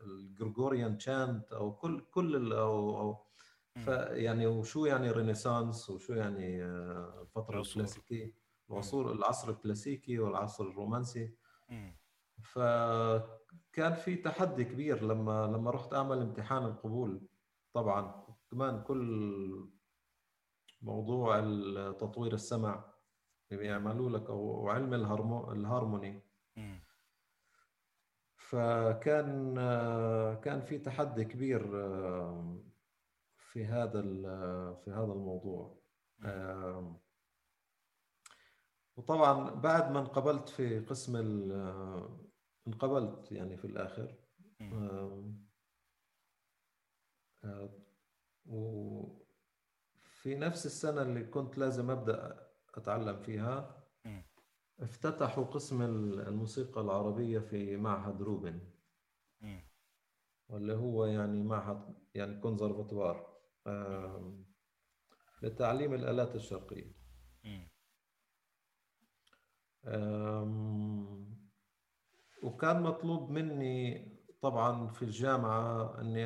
والجرجوريان 0.00 0.98
تشانت 0.98 1.52
أو 1.52 1.72
كل 1.72 2.00
كل 2.00 2.36
ال- 2.36 2.52
أو 2.52 2.98
أو 3.00 3.26
ف 3.76 3.88
مم. 3.88 4.06
يعني 4.16 4.46
وشو 4.46 4.86
يعني 4.86 5.10
رينيسانس 5.10 5.90
وشو 5.90 6.12
يعني 6.14 6.64
آه، 6.64 7.22
الفترة 7.22 7.60
العصور 8.70 9.12
العصر 9.12 9.50
الكلاسيكي 9.50 10.18
والعصر 10.18 10.64
الرومانسي. 10.64 11.34
فكان 12.42 13.94
في 13.94 14.16
تحدي 14.16 14.64
كبير 14.64 15.02
لما 15.04 15.46
لما 15.46 15.70
رحت 15.70 15.94
أعمل 15.94 16.18
امتحان 16.18 16.64
القبول 16.64 17.28
طبعا 17.72 18.26
كمان 18.50 18.82
كل 18.82 19.68
موضوع 20.82 21.40
تطوير 21.92 22.32
السمع. 22.34 22.84
بيعملوا 23.50 24.10
لك 24.10 24.26
أو 24.30 24.68
علم 24.68 24.94
الهرمو 24.94 25.52
الهارموني. 25.52 26.22
فكان 28.36 29.54
كان 30.44 30.60
في 30.60 30.78
تحدي 30.78 31.24
كبير 31.24 31.62
في 33.38 33.64
هذا 33.66 34.00
ال- 34.00 34.76
في 34.84 34.90
هذا 34.90 35.12
الموضوع 35.12 35.78
وطبعا 38.96 39.50
بعد 39.50 39.90
ما 39.92 39.98
انقبلت 40.00 40.48
في 40.48 40.78
قسم 40.80 41.16
ال 41.16 41.52
انقبلت 42.66 43.32
يعني 43.32 43.56
في. 43.56 43.66
آم، 44.60 45.46
آه، 47.44 47.70
وفي 48.46 49.14
نفس 50.34 50.66
السنة 50.66 51.02
اللي 51.02 51.24
كنت 51.24 51.58
لازم 51.58 51.90
أبدأ 51.90 52.45
أتعلم 52.76 53.22
فيها. 53.22 53.84
افتتحوا 54.80 55.44
قسم 55.44 55.82
الموسيقى 55.82 56.80
العربية 56.80 57.38
في 57.38 57.76
معهد 57.76 58.22
روبن. 58.22 58.60
واللي 60.48 60.74
هو 60.74 61.06
يعني 61.06 61.42
معهد 61.42 61.94
يعني 62.14 62.40
كونسرفاتوار 62.40 63.36
آم، 63.66 64.46
لتعليم 65.42 65.94
الآلات 65.94 66.34
الشرقية 66.34 66.92
وكان 72.42 72.82
مطلوب 72.82 73.30
مني 73.30 74.08
طبعا 74.42 74.88
في 74.88 75.02
الجامعة 75.02 76.00
أني 76.00 76.24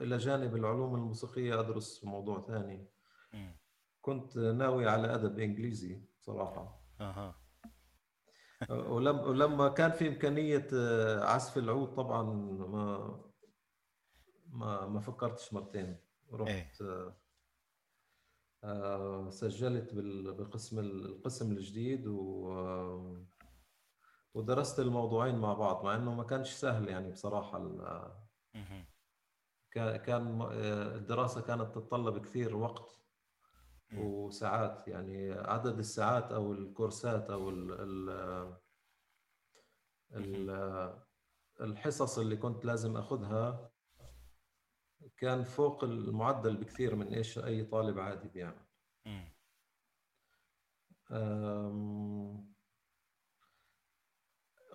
إلى 0.00 0.16
جانب 0.16 0.56
العلوم 0.56 0.94
الموسيقية 0.94 1.60
أدرس 1.60 2.04
موضوع 2.04 2.40
ثاني. 2.46 2.91
كنت 4.02 4.36
ناوي 4.38 4.88
على 4.88 5.14
أدب 5.14 5.38
إنجليزي 5.38 6.02
صراحة 6.18 6.80
أها 7.00 7.34
ولم 8.70 9.18
ولما 9.18 9.68
كان 9.68 9.90
في 9.90 10.08
إمكانية 10.08 10.66
آه، 10.74 11.24
عزف 11.24 11.58
العود 11.58 11.94
طبعا 11.94 12.22
ما 12.22 13.20
ما 14.46 14.86
ما 14.86 15.00
فكرتش 15.00 15.52
مرتين 15.52 15.96
رحت 16.32 16.82
آه، 16.82 17.16
آه، 18.64 19.30
سجلت 19.30 19.94
بقسم 20.40 20.78
القسم 20.78 21.52
الجديد 21.52 22.06
و 22.06 23.22
ودرست 24.34 24.80
الموضوعين 24.80 25.38
مع 25.38 25.54
بعض 25.54 25.84
مع 25.84 25.94
إنه 25.96 26.14
ما 26.14 26.24
كانش 26.24 26.50
سهل 26.52 26.88
يعني. 26.88 27.14
كا- 29.70 29.96
كان 29.96 30.42
الدراسة 30.96 31.40
كانت 31.40 31.74
تتطلب 31.74 32.18
كثير 32.18 32.56
وقت. 32.56 33.01
وساعات 33.96 34.88
يعني 34.88 35.32
عدد 35.32 35.78
الساعات 35.78 36.32
أو 36.32 36.52
الكورسات 36.52 37.30
أو 37.30 37.50
ال 37.50 37.72
ال 37.72 38.10
ال 40.12 41.02
الحصص 41.60 42.18
اللي 42.18 42.36
كنت 42.36 42.64
لازم 42.64 42.96
أخذها 42.96 43.70
كان 45.16 45.44
فوق 45.44 45.84
المعدل 45.84 46.56
بكثير 46.56 46.94
من 46.94 47.14
إيش 47.14 47.38
أي 47.38 47.64
طالب 47.64 47.98
عادي 47.98 48.28
بيعمل. 48.28 48.66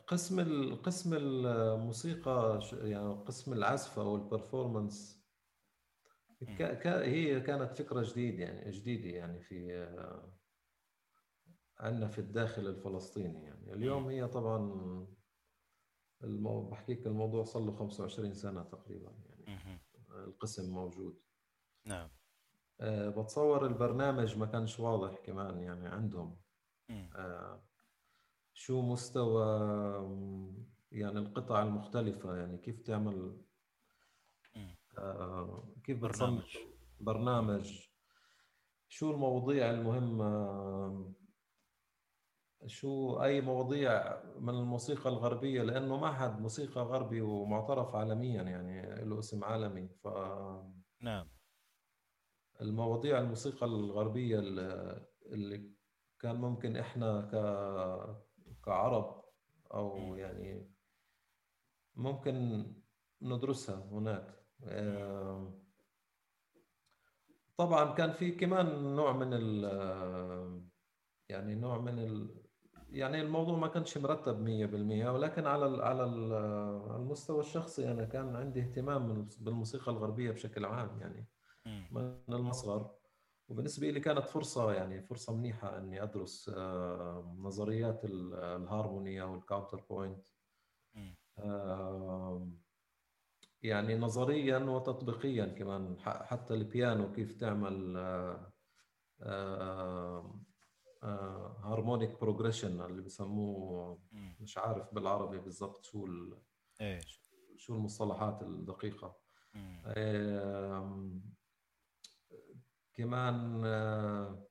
قسم 0.08 0.76
قسم 0.76 1.14
الموسيقى 1.14 2.60
يعني 2.74 3.14
قسم 3.14 3.54
العزف 3.54 4.00
أو 4.00 4.16
البرفورمانس 4.16 5.17
هي 6.86 7.40
كانت 7.42 7.72
فكرة 7.72 8.02
جديدة 8.12 8.44
يعني 8.44 8.72
جديدة 8.72 9.10
يعني 9.10 9.42
في 9.42 9.88
عندنا 11.80 12.08
في 12.08 12.20
الداخل 12.20 12.68
الفلسطيني 12.68 13.44
يعني 13.44 13.74
اليوم. 13.74 14.08
هي 14.08 14.28
طبعا 14.28 14.58
المو... 16.24 16.70
بحكيك 16.70 17.08
الموضوع 17.08 17.44
صار 17.44 17.62
له 17.64 17.72
25 17.72 18.34
سنة 18.34 18.64
تقريبا 18.64 19.12
يعني. 19.12 19.80
القسم 20.10 20.74
موجود 20.74 21.22
نعم 21.86 22.10
أه 22.80 23.10
بتصور 23.10 23.68
البرنامج 23.68 24.38
ما 24.38 24.46
كانش 24.46 24.80
واضح 24.80 25.20
كمان 25.20 25.60
يعني 25.60 25.88
عندهم. 25.88 26.42
أه 27.16 27.64
شو 28.54 28.82
مستوى 28.82 29.48
يعني 30.92 31.20
القطع 31.20 31.64
المختلفة 31.64 32.38
يعني 32.38 32.58
كيف 32.58 32.82
تعمل 32.82 33.42
كيف 35.84 36.04
بتصنف 36.04 36.58
برنامج 36.58 36.58
برنامج. 37.00 37.88
شو 38.88 39.12
المواضيع 39.12 39.70
المهمة؟ 39.70 41.14
شو 42.66 43.24
أي 43.24 43.42
مواضيع 43.42 44.24
من 44.40 44.50
الموسيقى 44.50 45.10
الغربية؟ 45.10 45.64
لأنه 45.64 45.98
معهد 45.98 46.40
موسيقى 46.42 46.82
غربي 46.82 47.22
ومعترف 47.22 47.96
عالميا 47.96 48.44
يعني 48.44 49.06
له 49.06 49.20
اسم 49.20 49.44
عالمي. 49.44 49.90
نعم. 51.02 51.30
فالمواضيع 52.54 53.20
الموسيقى 53.20 53.66
الغربية 53.66 54.40
اللي 55.26 55.72
كان 56.20 56.36
ممكن 56.36 56.78
إحنا 56.78 57.22
ك 57.22 57.34
كعرب 58.66 59.24
أو 59.74 59.98
مم. 59.98 60.18
يعني 60.18 60.72
ممكن 61.96 62.66
ندرسها 63.22 63.76
هناك. 63.76 64.30
آه، 64.30 64.37
طبعا 67.58 67.94
كان 67.94 68.12
في 68.12 68.32
كمان 68.32 68.96
نوع 68.96 69.14
من 69.14 69.30
ال 69.34 69.64
يعني 71.30 71.56
نوع 71.56 71.78
من 71.78 72.00
ال 72.00 72.36
يعني 72.90 73.22
الموضوع 73.22 73.58
ما 73.58 73.68
كانش 73.68 73.98
مرتب 73.98 74.40
100% 74.40 75.10
ولكن 75.10 75.48
على 75.48 75.66
ال 75.66 75.82
على 75.82 76.04
ال 76.04 76.34
على 76.92 76.96
المستوى 77.02 77.40
الشخصي 77.40 77.92
أنا 77.92 78.06
كان 78.06 78.36
عندي 78.36 78.62
اهتمام 78.62 79.28
بالموسيقى 79.40 79.92
الغربية 79.92 80.32
بشكل 80.32 80.66
عام 80.66 81.00
يعني. 81.00 81.28
من 81.92 82.22
المصغر. 82.30 82.92
وبالنسبة 83.50 83.90
لي 83.90 84.00
كانت 84.00 84.28
فرصة 84.28 84.74
يعني 84.74 85.02
فرصة 85.02 85.36
منيحة 85.36 85.78
إني 85.78 86.04
أدرس 86.04 86.52
آه، 86.56 87.36
نظريات 87.38 88.06
ال- 88.06 88.34
الهارموني 88.34 89.22
أو 89.22 89.36
ال 89.36 89.84
counterpoint 89.90 90.28
يعني 93.68 93.96
نظريا 93.98 94.58
وتطبيقيا 94.58 95.46
كمان 95.46 95.98
حتى 96.00 96.54
البيانو 96.54 97.12
كيف 97.12 97.34
تعمل 97.34 97.98
harmonic 101.64 102.20
progression 102.22 102.82
اللي 102.82 103.02
بسموه. 103.02 104.00
مش 104.40 104.58
عارف 104.58 104.94
بالعربي 104.94 105.38
بالضبط 105.40 105.86
شو 105.86 106.06
ال- 106.06 106.42
إيه 106.82 107.00
شو 107.58 107.76
المصطلحات 107.76 108.42
الدقيقة 108.42 109.18
كمان 112.94 113.66
آه، 113.66 114.48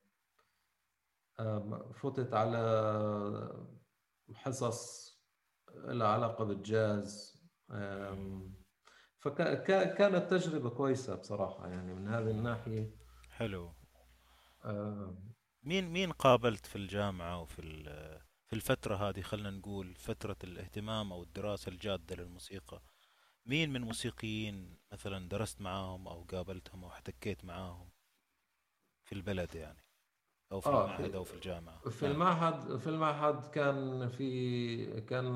فتت 1.94 2.35
على 2.35 3.66
حصص 4.35 5.07
لها 5.74 6.09
علاقة 6.09 6.44
بالجاز. 6.44 7.37
فكانت 9.30 10.30
تجربة 10.30 10.70
كويسة 10.70 11.14
بصراحة 11.14 11.68
يعني 11.68 11.94
من 11.94 12.08
هذه 12.08 12.22
مم. 12.32 12.38
الناحية. 12.38 12.90
حلو. 13.30 13.72
آم، 14.64 15.32
مين 15.62 15.88
مين 15.88 16.12
قابلت 16.12 16.66
في 16.66 16.76
الجامعة 16.76 17.40
وفي 17.40 17.62
في 18.46 18.52
الفترة 18.52 18.96
هذه؟ 18.96 19.20
خلنا 19.20 19.50
نقول 19.50 19.94
فترة 19.94 20.36
الاهتمام 20.44 21.12
أو 21.12 21.22
الدراسة 21.22 21.68
الجادة 21.70 22.16
للموسيقى. 22.16 22.82
مين 23.46 23.72
من 23.72 23.80
موسيقيين 23.80 24.78
مثلا 24.92 25.28
درست 25.28 25.60
معاهم 25.60 26.08
أو 26.08 26.22
قابلتهم 26.22 26.84
أو 26.84 26.90
احتكيت 26.90 27.44
معاهم 27.44 27.90
في 29.04 29.14
البلد 29.14 29.54
يعني؟ 29.54 29.82
أو 30.52 30.60
في 30.60 30.68
آه 30.68 30.84
المعهد 30.84 31.14
أو 31.14 31.24
في 31.24 31.34
الجامعة؟ 31.34 31.78
في 31.90 32.04
نعم. 32.04 32.14
المعهد 32.14 32.76
في 32.76 32.86
المعهد 32.86 33.46
كان 33.50 34.08
في 34.08 35.00
كان 35.00 35.26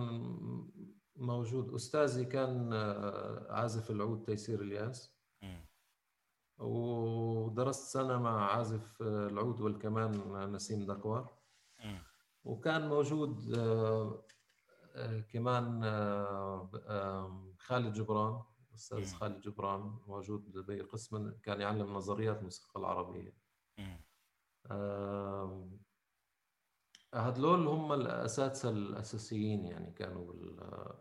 موجود 1.20 1.74
أستاذي 1.74 2.24
كان 2.24 2.72
آه، 2.72 3.46
عازف 3.52 3.90
العود 3.90 4.22
تيسير 4.22 4.60
الياس. 4.62 5.16
ودرست 6.58 7.92
سنة 7.92 8.18
مع 8.18 8.50
عازف 8.52 9.02
آه، 9.02 9.26
العود 9.26 9.60
والكمان 9.60 10.12
نسيم 10.52 10.86
دكوار. 10.86 11.34
وكان 12.44 12.88
موجود 12.88 13.54
آه، 13.54 14.24
آه، 14.94 15.20
كمان 15.20 15.84
آه، 15.84 16.70
آه، 16.86 17.54
خالد 17.58 17.92
جبران 17.92 18.42
أستاذ 18.74 18.98
مم. 18.98 19.18
خالد 19.18 19.40
جبران 19.40 19.98
موجود 20.06 20.52
بقسم 20.66 21.30
كان 21.30 21.60
يعلم 21.60 21.92
نظريات 21.94 22.38
الموسيقى. 22.38 22.80
آه، 24.70 25.70
هذول 27.14 27.66
هم 27.68 27.92
الأساتذة 27.92 28.70
الأساسيين 28.70 29.64
يعني 29.66 29.90
كانوا 29.92 30.32
بال- 30.32 31.00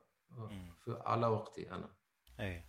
على 0.87 1.27
وقتي 1.27 1.71
أنا. 1.71 1.95
أي. 2.39 2.65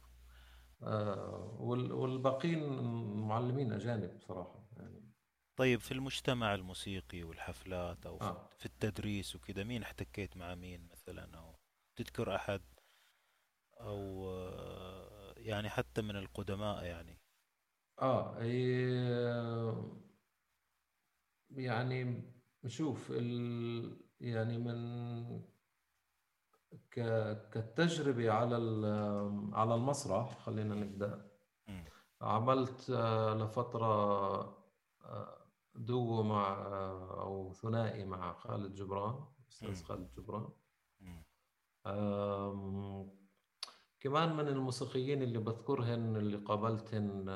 آه، 0.83 1.57
وال- 1.61 1.92
والباقيين 1.92 2.83
معلمين 3.29 3.73
أجانب 3.73 4.18
بصراحة 4.18 4.68
يعني. 4.77 5.11
طيب 5.57 5.81
في 5.81 5.92
المجتمع 5.92 6.55
الموسيقي 6.55 7.23
والحفلات 7.23 8.07
في 8.18 8.25
آه. 8.25 8.49
في 8.59 8.66
التدريس 8.66 9.37
وكذا 9.37 9.64
مين 9.64 9.83
احتكيت 9.83 10.37
مع 10.37 10.55
مين 10.55 10.88
مثلا؟ 10.92 11.38
أو 11.38 11.55
تذكر 11.96 12.35
أحد؟ 12.37 12.62
أو 13.81 14.31
آه، 14.31 15.35
يعني 15.37 15.68
حتى 15.70 16.03
من 16.03 16.16
القدماء 16.16 16.85
يعني. 16.85 17.20
هي- 18.38 19.75
يعني 21.51 22.23
شوف 22.66 23.11
ال... 23.11 24.01
يعني 24.20 24.59
من 24.59 25.50
ك... 26.90 26.94
كالتجربة 27.50 28.30
على. 28.33 28.56
على 29.52 29.74
المسرح 29.74 30.38
خلينا 30.38 30.74
نبدأ. 30.74 31.30
عملت 32.22 32.90
آه، 32.90 33.35
لفترة 33.35 33.87
آه، 35.04 35.37
دوو 35.74 36.22
مع 36.22 36.52
آه، 36.52 37.20
أو 37.22 37.52
ثنائي 37.52 38.04
مع 38.04 38.33
خالد 38.33 38.74
جبران 38.74 39.24
أستاذ. 39.48 39.85
خالد 39.85 40.11
جبران 40.16 40.48
كمان 44.00 44.37
من 44.37 44.48
الموسيقيين 44.48 45.22
اللي 45.22 45.38
بذكرهن 45.38 46.16
اللي 46.16 46.37
قابلتهن 46.37 47.28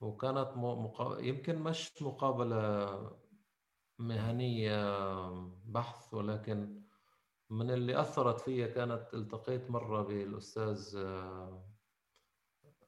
وكانت 0.00 0.52
م- 0.56 0.84
مقا... 0.84 1.18
يمكن 1.20 1.58
مش 1.58 2.02
مقابلة 2.02 3.10
مهنية 3.98 4.80
بحث 5.64 6.14
ولكن 6.14 6.82
من 7.50 7.70
اللي 7.70 8.00
أثرت 8.00 8.40
فيا 8.40 8.66
كانت 8.66 9.14
التقيت 9.14 9.70
مرة 9.70 10.02
بالأستاذ 10.02 10.96
آه، 10.96 11.64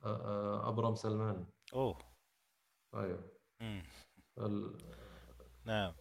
آه، 0.05 0.07
آه، 0.07 0.69
أبرم 0.69 0.95
سلمان. 0.95 1.47
أوه. 1.75 1.99
أيوه. 2.95 3.33
ال- 4.39 4.79
نعم. 5.65 5.93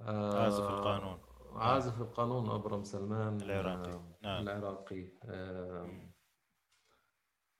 آه، 0.00 0.42
عازف 0.44 0.64
القانون. 0.70 1.20
عازف 1.52 2.00
القانون 2.00 2.50
أبرم 2.50 2.84
سلمان 2.84 3.40
العراقي. 3.40 4.00
نعم. 4.22 4.42
العراقي. 4.42 5.08
آه،. 5.24 6.12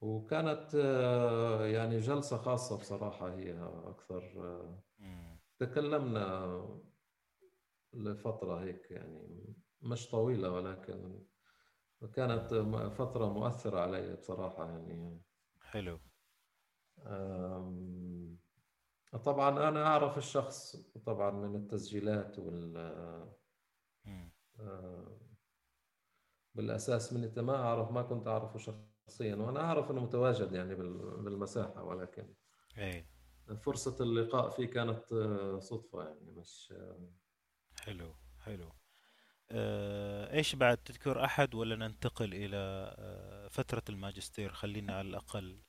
وكانت 0.01 0.75
آه، 0.75 1.67
يعني 1.67 1.99
جلسة 1.99 2.37
خاصة 2.37 2.79
بصراحة 2.79 3.35
هي 3.35 3.53
أكثر 3.85 4.33
آه،. 4.39 4.83
تكلمنا 5.59 6.47
لفترة 7.95 8.63
هيك 8.65 8.91
يعني 8.91 9.55
مش 9.83 10.11
طويلة 10.11 10.51
ولكن 10.51 11.23
كانت 12.15 12.55
فترة 12.99 13.33
مؤثرة 13.33 13.81
علي 13.81 14.17
بصراحة 14.17 14.71
يعني. 14.71 15.23
حلو. 15.61 15.99
طبعا 19.25 19.69
أنا 19.69 19.87
أعرف 19.87 20.19
الشخص 20.19 20.77
طبعا 21.07 21.31
من 21.31 21.57
التسجيلات 21.57 22.39
وال 22.39 23.33
بالأساس 26.55 27.13
من 27.13 27.41
ما 27.41 27.57
أعرف 27.57 27.91
ما 27.91 28.03
كنت 28.03 28.27
أعرفه 28.27 28.59
شخصيا 28.59 29.37
وأنا 29.37 29.61
أعرف 29.61 29.91
أنه 29.91 30.01
متواجد 30.01 30.53
يعني 30.53 30.75
بال- 30.75 31.23
بالمساحة 31.23 31.85
ولكن 31.85 32.35
اي 32.79 33.07
فرصة 33.57 34.05
اللقاء 34.05 34.51
فيه 34.51 34.67
كانت 34.67 35.13
آه، 35.13 35.59
صدفة 35.59 36.05
يعني 36.09 36.31
مش 36.31 36.75
حلو 37.85 38.15
حلو. 38.39 38.73
آه، 39.51 40.33
إيش 40.33 40.55
بعد 40.55 40.77
تذكر 40.77 41.25
أحد 41.25 41.55
ولا 41.55 41.77
ننتقل 41.77 42.35
إلى 42.35 42.57
آه، 42.99 43.49
فترة 43.49 43.83
الماجستير؟ 43.89 44.53
خلينا 44.53 44.97
على 44.99 45.09
الأقل 45.09 45.63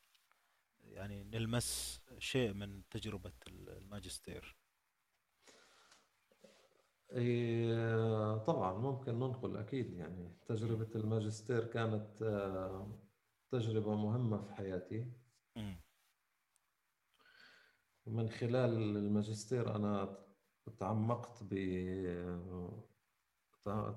يعني 0.84 1.24
نلمس 1.24 2.02
شيء 2.20 2.54
من 2.54 2.90
تجربة 2.90 3.34
الماجستير. 3.48 4.56
إيه، 7.12 8.38
طبعا 8.38 8.74
ممكن 8.74 9.20
ننقل 9.20 9.58
أكيد 9.58 9.94
يعني 9.94 10.38
تجربة 10.46 10.90
الماجستير 10.96 11.66
كانت 11.66 12.22
آه، 12.22 13.00
تجربة 13.52 13.96
مهمة 13.96 14.42
في 14.42 14.54
حياتي. 14.54 15.12
مم. 15.56 15.82
ومن 18.06 18.30
خلال 18.30 18.98
الماجستير 18.98 19.76
أنا 19.76 20.18
تعمقت 20.80 21.44
ب 21.44 21.54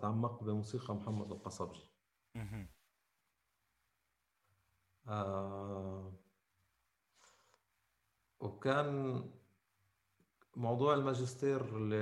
تعمقت 0.00 0.44
بموسيقى 0.44 0.94
محمد 0.94 1.32
القصبجي. 1.32 1.90
آه، 5.08 6.12
وكان 8.40 9.22
موضوع 10.56 10.94
الماجستير 10.94 11.78
ل- 11.78 11.92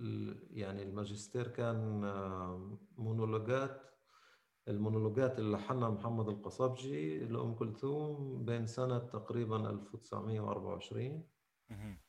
ال- 0.00 0.48
يعني 0.58 0.82
الماجستير 0.82 1.48
كان 1.48 2.04
آه، 2.04 2.78
مونولوجات 2.96 3.82
المونولوجات 4.68 5.38
اللي 5.38 5.56
لحنها 5.56 5.88
محمد 5.90 6.28
القصبجي 6.28 7.18
لأم 7.18 7.54
كلثوم 7.54 8.44
بين 8.44 8.66
سنة 8.66 8.98
تقريبا 8.98 9.70
1924 9.70 11.28
مهم. 11.70 11.98
آه، 11.98 12.01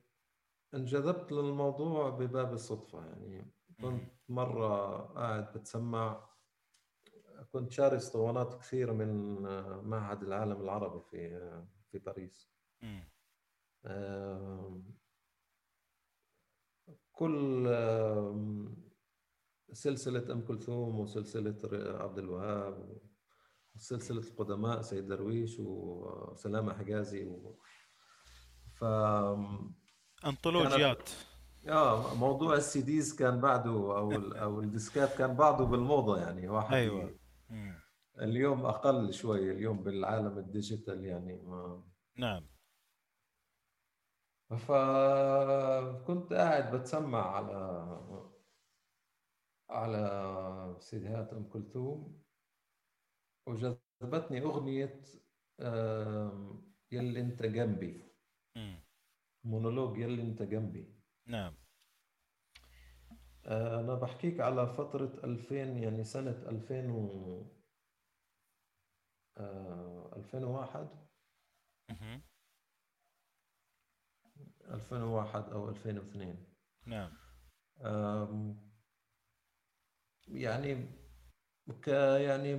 انجذبت 0.75 1.33
للموضوع 1.33 2.11
بباب 2.11 2.53
الصدفة 2.53 3.07
يعني. 3.07 3.53
كنت 3.83 4.13
مرة 4.29 4.97
قاعد 4.97 5.53
بتسمع 5.53 6.31
كنت 7.53 7.73
شاري 7.73 7.97
اسطوانات 7.97 8.55
كثير 8.55 8.93
من 8.93 9.43
معهد 9.89 10.23
العالم 10.23 10.61
العربي 10.61 11.01
في 11.01 11.51
في 11.91 11.99
باريس 11.99 12.51
كل 17.13 17.67
سلسلة 19.73 20.33
أم 20.33 20.41
كلثوم 20.45 21.01
وسلسلة 21.01 21.57
عبد 22.03 22.19
الوهاب 22.19 22.99
وسلسلة 23.75 24.21
القدماء 24.21 24.83
سيد 24.83 25.07
درويش 25.07 25.57
وسلامة 25.59 26.75
حجازي 26.75 27.25
و... 27.25 27.59
ف 28.75 28.85
أنطولوجيات. 30.27 31.11
آه 31.69 32.15
موضوع 32.15 32.55
ال 32.55 32.83
CDs 32.83 33.15
كان 33.15 33.41
بعده 33.41 33.71
أو 33.71 34.13
ال... 34.13 34.37
أو 34.37 34.61
الديسكات 34.61 35.19
كان 35.19 35.35
بعده 35.37 35.65
بالموضة 35.65 36.19
يعني 36.19 36.49
واحد 36.49 36.75
أيوه. 36.75 37.19
اليوم 38.21 38.67
أقل 38.67 39.13
شوي 39.13 39.51
اليوم 39.51 39.83
بالعالم 39.83 40.39
ال 40.39 40.47
digital 40.47 41.05
يعني 41.05 41.37
ما 41.37 41.85
نعم. 42.17 42.47
فكنت 44.51 46.33
قاعد 46.33 46.75
بتسمع 46.77 47.37
على 47.37 48.01
على 49.71 50.77
سيديهات 50.81 51.33
أم 51.33 51.49
كلثوم. 51.49 52.20
وجذبتني 53.51 54.43
أغنية 54.43 55.03
آم، 55.61 56.63
يلي 56.93 57.21
أنت 57.21 57.43
جنبي. 57.43 58.05
مونولوج 59.45 59.99
يلي 59.99 60.23
أنت 60.23 60.43
جنبي. 60.43 60.95
نعم. 61.27 61.55
آه، 63.47 63.81
أنا 63.81 63.95
بحكيك 63.95 64.41
على 64.41 64.67
فترة 64.67 65.21
2000 65.25 65.79
يعني 65.79 66.05
سنة 66.05 66.31
2000 66.31 66.91
و 66.91 67.43
آه، 69.39 70.13
2001 70.17 70.89
مهم. 71.91 72.23
2001 74.71 75.53
أو 75.53 75.69
2002 75.69 76.45
نعم. 76.87 77.13
يعني 80.29 80.87
ك 81.83 81.89
يعني 82.21 82.55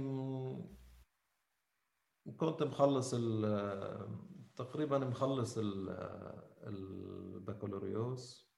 م- 2.32 2.38
كنت 2.38 2.64
مخلص 2.64 3.14
ال 3.18 4.18
تقريبا 4.56 4.98
مخلص 4.98 5.58
ال 5.58 5.90
البكالوريوس. 6.68 8.52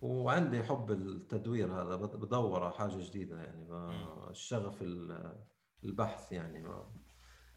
وعندي 0.00 0.62
حب 0.62 0.90
التدوير 0.90 1.82
هذا 1.82 1.96
بد- 1.96 2.16
بدور 2.16 2.62
على 2.64 2.72
حاجة 2.72 2.96
جديدة 3.08 3.42
يعني 3.42 3.64
ما- 3.68 4.30
الشغف 4.30 4.82
ال- 4.82 5.44
البحث 5.84 6.32
يعني 6.32 6.62
ما- 6.62 6.92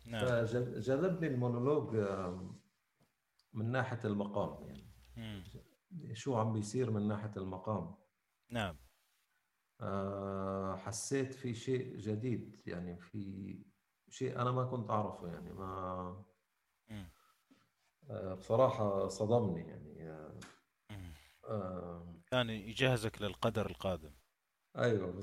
نعم. 0.05 0.25
فجذبني 0.25 1.27
المونولوج 1.27 1.95
من 3.53 3.71
ناحية 3.71 3.99
المقام 4.05 4.63
يعني. 4.67 4.91
مم. 5.17 5.43
شو 6.13 6.35
عم 6.37 6.53
بيصير 6.53 6.91
من 6.91 7.07
ناحية 7.07 7.31
المقام؟ 7.37 7.95
نعم. 8.49 8.77
آه، 9.81 10.75
حسيت 10.75 11.33
في 11.33 11.53
شيء 11.53 11.97
جديد 11.97 12.61
يعني 12.65 12.97
في 12.97 13.63
شيء 14.11 14.41
أنا 14.41 14.51
ما 14.51 14.63
كنت 14.65 14.89
أعرفه 14.89 15.27
يعني 15.27 15.53
ما. 15.53 16.23
آه، 18.09 18.33
بصراحة 18.33 19.07
صدمني 19.07 19.67
يعني 19.67 20.09
آه،. 20.09 20.39
آه، 21.45 22.15
كان 22.31 22.49
يجهزك 22.49 23.21
للقدر 23.21 23.65
القادم. 23.65 24.11
أيوه 24.77 25.05
نعم 25.07 25.21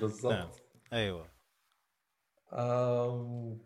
بالضبط. 0.00 0.62
أيوة. 0.92 1.30
آم، 2.52 3.60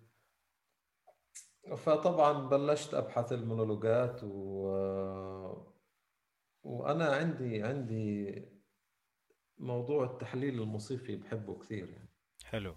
فطبعا 1.77 2.33
بلشت 2.49 2.95
أبحث 2.95 3.33
المونولوجات 3.33 4.21
و 4.25 4.61
وأنا 6.63 7.05
عندي 7.05 7.63
عندي 7.63 8.45
موضوع 9.59 10.05
التحليل 10.05 10.61
الموسيقي 10.61 11.17
بحبه 11.17 11.59
كثير 11.59 11.91
يعني. 11.91 12.09
حلو. 12.45 12.77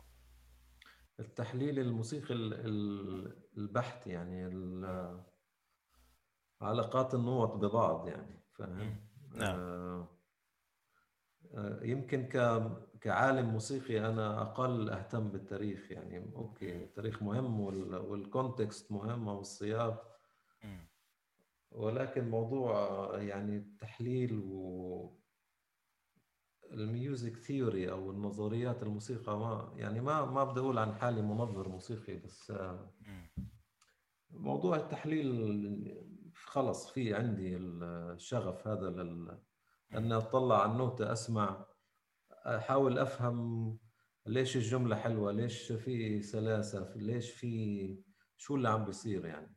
التحليل 1.19 1.79
الموسيقي 1.79 2.33
ال- 2.33 2.53
ال- 2.53 3.43
البحت 3.57 4.07
يعني 4.07 4.45
علاقات 6.61 7.13
النوط 7.15 7.51
ببعض 7.55 8.07
يعني. 8.07 8.43
فاهم 8.53 8.95
نعم 9.35 9.59
آه، 9.59 10.07
آه، 11.53 11.83
يمكن 11.83 12.25
كعالم 13.01 13.49
موسيقي 13.49 14.07
أنا 14.09 14.41
أقل 14.41 14.89
أهتم 14.89 15.29
بالتاريخ 15.31 15.91
يعني 15.91 16.35
okay 16.35 16.83
التاريخ 16.83 17.23
مهم 17.23 17.59
وال- 17.59 17.95
وال 17.95 18.16
context 18.16 18.91
مهم 18.91 19.27
والسياق. 19.27 20.13
ولكن 21.71 22.29
موضوع 22.29 22.73
يعني 23.21 23.57
التحليل 23.57 24.39
و 24.39 25.22
ال 26.73 26.84
music 26.84 27.37
theory 27.37 27.91
أو 27.91 28.11
النظريات 28.11 28.83
الموسيقى 28.83 29.39
ما 29.39 29.73
يعني 29.75 30.01
ما 30.01 30.25
ما 30.25 30.43
بدي 30.43 30.59
أقول 30.59 30.77
عن 30.77 30.93
حالي 30.93 31.21
منظر 31.21 31.69
موسيقي 31.69 32.17
بس 32.17 32.51
آه،. 32.51 32.93
موضوع 34.29 34.75
التحليل 34.75 36.03
خلص 36.35 36.91
في 36.91 37.15
عندي 37.15 37.57
الشغف 37.57 38.67
هذا 38.67 38.89
لل... 38.89 39.39
أن 39.93 40.11
أطلع 40.11 40.61
على 40.61 40.71
النوتة 40.71 41.11
أسمع 41.11 41.65
أحاول 42.31 42.99
أفهم 42.99 43.77
ليش 44.25 44.55
الجملة 44.57 44.95
حلوة 44.95 45.31
ليش 45.31 45.71
في 45.71 46.21
سلاسة 46.21 46.93
ليش 46.95 47.31
في 47.31 47.97
شو 48.37 48.55
اللي 48.55 48.69
عم 48.69 48.85
بيصير 48.85 49.25
يعني. 49.25 49.55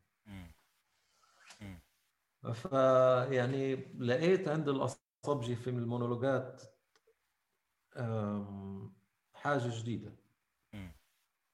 فيعني 2.53 3.75
لقيت 3.99 4.47
عند 4.47 4.69
الأصبجي 4.69 5.55
في 5.55 5.69
المونولوجات 5.69 6.76
جديدة. 9.69 10.15
مم. 10.73 10.91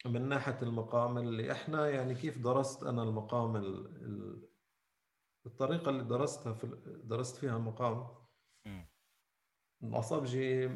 من 0.05 0.29
ناحية 0.29 0.59
المقام 0.61 1.17
اللي 1.17 1.51
إحنا 1.51 1.89
يعني 1.89 2.15
كيف 2.15 2.37
درست 2.37 2.83
أنا 2.83 3.03
المقام 3.03 3.55
ال... 3.55 3.85
ال- 3.85 4.49
الطريقة 5.45 5.89
اللي 5.89 6.03
درستها 6.03 6.53
في 6.53 6.67
درست 7.03 7.35
فيها 7.35 7.57
المقام. 7.57 8.07
الأصابجي 9.83 10.69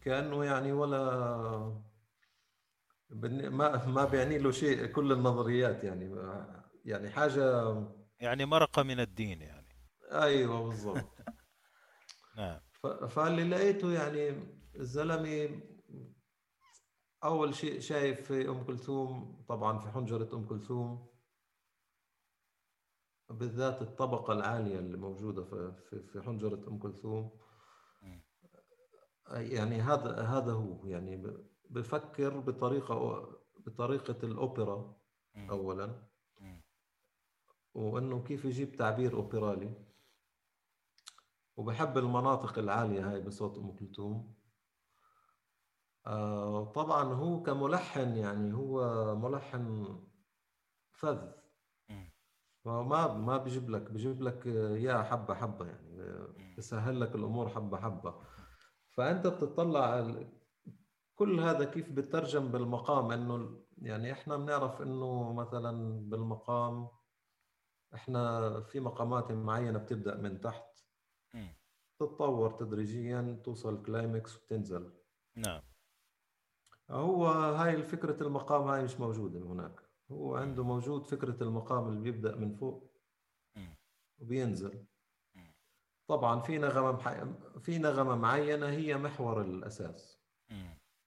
كأنه 0.00 0.44
يعني 0.44 0.72
ولا 0.72 1.82
ما 3.10 3.86
ما 3.86 4.04
بيعني 4.04 4.38
له 4.38 4.50
شيء 4.50 4.86
كل 4.86 5.12
النظريات 5.12 5.84
يعني 5.84 6.16
يعني 6.84 7.10
حاجة 7.10 7.74
يعني 8.20 8.44
مرقة 8.44 8.82
من 8.82 9.00
الدين 9.00 9.42
يعني. 9.42 9.68
أيوه 10.12 10.62
بالضبط. 10.62 11.18
نعم. 12.36 12.60
فاللي 13.08 13.44
لقيته 13.44 13.92
يعني 13.92 14.34
الزلمة 14.76 15.62
أول 17.24 17.54
شيء 17.54 17.80
شايف 17.80 18.20
في 18.32 18.48
أم 18.48 18.64
كلثوم 18.64 19.44
طبعا 19.48 19.78
في 19.78 19.88
حنجرة 19.90 20.28
أم 20.34 20.46
كلثوم 20.46 21.10
بالذات 23.30 23.82
الطبقة 23.82 24.32
العالية 24.32 24.78
اللي 24.78 24.96
موجودة 24.96 25.44
في 25.44 25.72
في 26.12 26.22
حنجرة 26.22 26.68
أم 26.68 26.78
كلثوم. 26.78 27.40
يعني 29.30 29.80
هذا 29.80 30.22
هذا 30.22 30.52
هو 30.52 30.86
يعني 30.86 31.22
بفكر 31.70 32.38
بطريقة 32.38 33.28
بطريقة 33.58 34.26
الأوبرا 34.26 34.96
مم. 35.34 35.50
أولا 35.50 36.08
مم. 36.40 36.62
وإنه 37.74 38.22
كيف 38.22 38.44
يجيب 38.44 38.76
تعبير 38.76 39.12
أوبرالي 39.14 39.89
وبحب 41.60 41.98
المناطق 41.98 42.58
العالية 42.58 43.10
هاي 43.12 43.20
بصوت 43.20 43.58
أم 43.58 43.76
كلثوم 43.76 44.34
آه 46.06 46.64
طبعا 46.72 47.04
هو 47.04 47.42
كملحن 47.42 48.16
يعني 48.16 48.54
هو 48.54 49.16
ملحن 49.16 49.98
فذ. 50.92 51.18
فما 52.64 53.14
ما 53.14 53.36
بيجيب 53.36 53.70
لك 53.70 53.90
بيجيب 53.90 54.22
لك 54.22 54.46
يا 54.86 55.02
حبة 55.02 55.34
حبة 55.34 55.66
يعني 55.66 55.96
مم. 56.38 56.54
بسهل 56.58 57.00
لك 57.00 57.14
الأمور 57.14 57.48
حبة 57.48 57.76
حبة 57.80 58.14
فأنت 58.88 59.26
بتطلع 59.26 60.06
كل 61.14 61.40
هذا 61.40 61.64
كيف 61.64 61.92
بترجم 61.92 62.48
بالمقام 62.48 63.10
إنه 63.12 63.36
ال- 63.36 63.64
يعني 63.78 64.12
إحنا 64.12 64.36
بنعرف 64.36 64.82
إنه 64.82 65.32
مثلا 65.32 66.00
بالمقام 66.10 66.88
إحنا 67.94 68.50
في 68.60 68.80
مقامات 68.80 69.32
معينة 69.32 69.78
بتبدأ 69.78 70.16
من 70.16 70.40
تحت. 70.40 70.79
تتطور 72.00 72.50
تدريجيا 72.50 73.40
توصل 73.44 73.82
كلايمكس 73.82 74.36
وتنزل 74.36 74.92
نعم 75.36 75.62
هو 76.90 77.26
هاي 77.26 77.82
فكرة 77.82 78.22
المقام 78.22 78.62
هاي 78.62 78.84
مش 78.84 79.00
موجودة 79.00 79.40
هناك 79.40 79.80
هو 80.10 80.36
عنده 80.36 80.64
موجود 80.64 81.06
فكرة 81.06 81.42
المقام 81.42 81.88
اللي 81.88 82.00
بيبدأ 82.00 82.36
من 82.36 82.54
فوق. 82.54 82.90
وبينزل. 84.18 84.86
طبعا 86.08 86.40
في 86.40 86.58
نغمة. 86.58 86.96
في 87.60 87.78
نغمة 87.78 88.16
معينة 88.16 88.68
هي 88.68 88.96
محور 88.96 89.40
الأساس. 89.40 90.20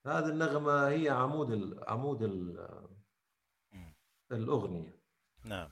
هذه 0.06 0.30
النغمة 0.30 0.88
هي 0.88 1.10
عمود 1.10 1.52
ال... 1.52 1.90
عمود 1.90 2.24
ال... 2.24 2.68
مم. 3.74 3.96
الأغنية 4.32 5.00
نعم 5.46 5.70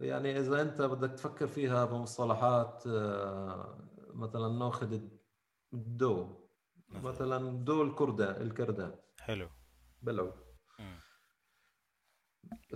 يعني 0.00 0.38
إذا 0.38 0.62
أنت 0.62 0.82
بدك 0.82 1.10
تفكر 1.10 1.46
فيها 1.46 1.84
بمصطلحات 1.84 2.86
آه، 2.86 3.87
مثلا 4.18 4.48
ناخذ 4.58 5.00
الدو 5.72 6.48
مثلا. 6.88 7.64
دو 7.64 7.82
الكردة 7.82 8.40
الكردان 8.40 8.94
حلو. 9.20 9.48
بالعود. 10.02 10.48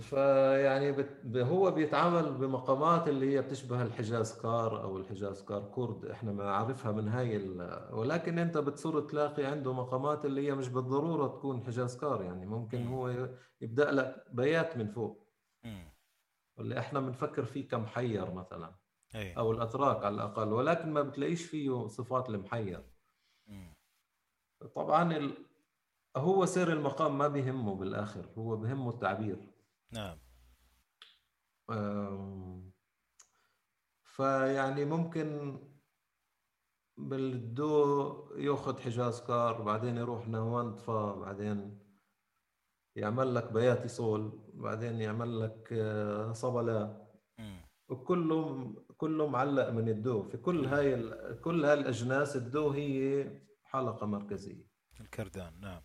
فيعني 0.01 0.91
بت... 0.91 1.37
هو 1.37 1.71
بيتعامل 1.71 2.33
بمقامات 2.33 3.07
اللي 3.07 3.33
هي 3.33 3.41
بتشبه 3.41 3.81
الحجاز 3.81 4.41
كار 4.41 4.83
أو 4.83 4.97
الحجاز 4.97 5.43
كار 5.43 5.71
كرد. 5.75 6.05
إحنا 6.05 6.31
بنعرفها 6.31 6.91
من 6.91 7.07
هاي 7.07 7.35
ال... 7.35 7.89
ولكن 7.93 8.39
أنت 8.39 8.57
بتصير 8.57 9.01
تلاقي 9.01 9.45
عنده 9.45 9.73
مقامات 9.73 10.25
اللي 10.25 10.47
هي 10.47 10.55
مش 10.55 10.67
بالضرورة 10.67 11.27
تكون 11.27 11.63
حجاز 11.63 11.97
كار. 11.97 12.23
يعني 12.23 12.45
ممكن 12.45 12.81
مم. 12.81 12.93
هو 12.93 13.29
يبدأ 13.61 13.91
لك 13.91 14.25
بيات 14.31 14.77
من 14.77 14.87
فوق. 14.87 15.27
مم. 15.63 15.93
اللي 16.59 16.79
إحنا 16.79 16.99
بنفكر 16.99 17.45
فيه 17.45 17.67
كمحير 17.67 18.33
مثلا. 18.33 18.75
أي 19.15 19.37
أو 19.37 19.51
الأتراك 19.51 20.05
على 20.05 20.15
الأقل 20.15 20.53
ولكن 20.53 20.93
ما 20.93 21.01
بتلاقيش 21.01 21.45
فيه 21.45 21.87
صفات 21.87 22.29
المحير. 22.29 22.85
طبعا 24.75 25.17
ال... 25.17 25.45
هو 26.17 26.45
سير 26.45 26.71
المقام 26.73 27.17
ما 27.17 27.27
بيهمه 27.27 27.75
بالآخر 27.75 28.29
هو 28.37 28.55
بهمه 28.57 28.89
التعبير. 28.89 29.51
نعم. 29.91 30.17
أم، 31.69 32.71
فيعني 34.03 34.85
ممكن 34.85 35.59
بالدو 36.97 38.13
ياخذ 38.37 38.79
حجاز 38.79 39.21
كار 39.21 39.61
بعدين 39.61 39.97
يروح 39.97 40.27
نهواند 40.27 40.79
فا 40.79 41.15
بعدين 41.15 41.79
يعمل 42.95 43.35
لك 43.35 43.51
بياتي 43.51 43.87
صول 43.87 44.51
بعدين 44.53 45.01
يعمل 45.01 45.39
لك 45.39 45.69
آه، 45.73 46.31
صبا 46.33 46.82
لا 46.82 47.07
مم. 47.39 47.61
وكله 47.89 48.73
كله 49.03 49.27
معلق 49.27 49.69
من 49.69 49.89
الدو. 49.89 50.23
في 50.23 50.37
كل 50.37 50.65
هاي 50.65 50.93
ال- 50.93 51.41
كل 51.41 51.65
هاي 51.65 51.73
الاجناس 51.73 52.35
الدو 52.35 52.69
هي 52.69 53.25
حلقة 53.63 54.05
مركزية. 54.07 54.67
الكردان 54.99 55.59
نعم. 55.59 55.81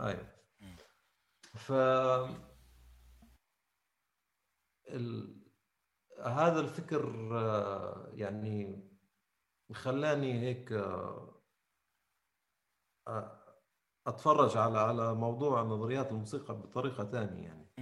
أيوه. 0.00 0.32
ف 1.54 1.72
ال... 4.88 5.36
هذا 6.24 6.60
الفكر 6.60 7.28
آه، 7.38 8.10
يعني 8.14 8.88
خلاني 9.72 10.40
هيك 10.40 10.72
آه، 10.72 11.42
آه، 13.08 13.42
أتفرج 14.06 14.56
على 14.56 14.78
على 14.78 15.14
موضوع 15.14 15.62
نظريات 15.62 16.10
الموسيقى 16.12 16.54
بطريقة 16.54 17.04
ثانية 17.04 17.44
يعني. 17.44 17.72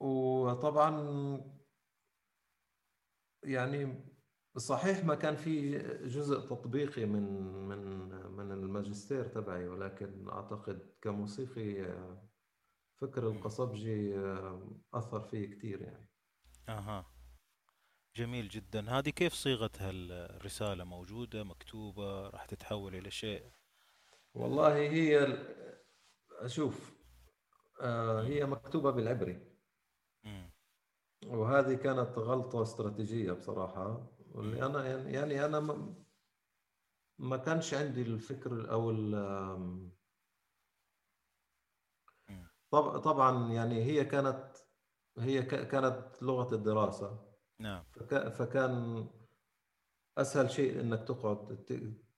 وطبعا 0.00 1.56
يعني 3.42 4.04
صحيح 4.56 5.04
ما 5.04 5.14
كان 5.14 5.36
في 5.36 5.78
جزء 6.04 6.40
تطبيقي 6.40 7.06
من 7.06 7.42
من 7.68 8.08
من 8.36 8.52
الماجستير 8.52 9.24
تبعي 9.24 9.68
ولكن 9.68 10.28
أعتقد 10.28 10.94
كموسيقي 11.02 11.82
آه، 11.82 12.28
فكر 12.96 13.28
القصبجي 13.28 14.18
آه، 14.18 14.80
أثر 14.94 15.20
فيه 15.20 15.50
كثير 15.50 15.82
يعني 15.82 16.08
أها 16.68 17.06
جميل 18.16 18.48
جدا 18.48 18.90
هذه 18.90 19.10
كيف 19.10 19.32
صيغتها 19.32 19.90
الرسالة 19.90 20.84
موجودة 20.84 21.44
مكتوبة 21.44 22.28
راح 22.28 22.44
تتحول 22.44 22.94
إلى 22.94 23.10
شيء 23.10 23.50
والله 24.34 24.76
هي 24.76 25.38
أشوف 26.40 26.96
آه،. 27.80 28.22
هي 28.22 28.46
مكتوبة 28.46 28.90
بالعبري. 28.90 29.55
وهذه 31.24 31.74
كانت 31.74 32.18
غلطة 32.18 32.62
استراتيجية 32.62 33.32
بصراحة. 33.32 34.06
واللي 34.32 34.66
أنا 34.66 34.86
يعني 35.10 35.44
أنا 35.44 35.60
ما 35.60 35.94
ما 37.18 37.36
كانش 37.36 37.74
عندي 37.74 38.02
الفكر 38.02 38.70
أو 38.70 38.90
ال-. 38.90 39.90
طب 42.70 42.98
طبعا 42.98 43.52
يعني 43.52 43.84
هي 43.84 44.04
كانت 44.04 44.56
هي 45.18 45.42
كانت 45.42 46.22
لغة 46.22 46.54
الدراسة. 46.54 47.26
نعم. 47.60 47.84
فك- 47.92 48.28
فكان 48.28 49.06
أسهل 50.18 50.50
شيء 50.50 50.80
إنك 50.80 51.04
تقعد 51.08 51.64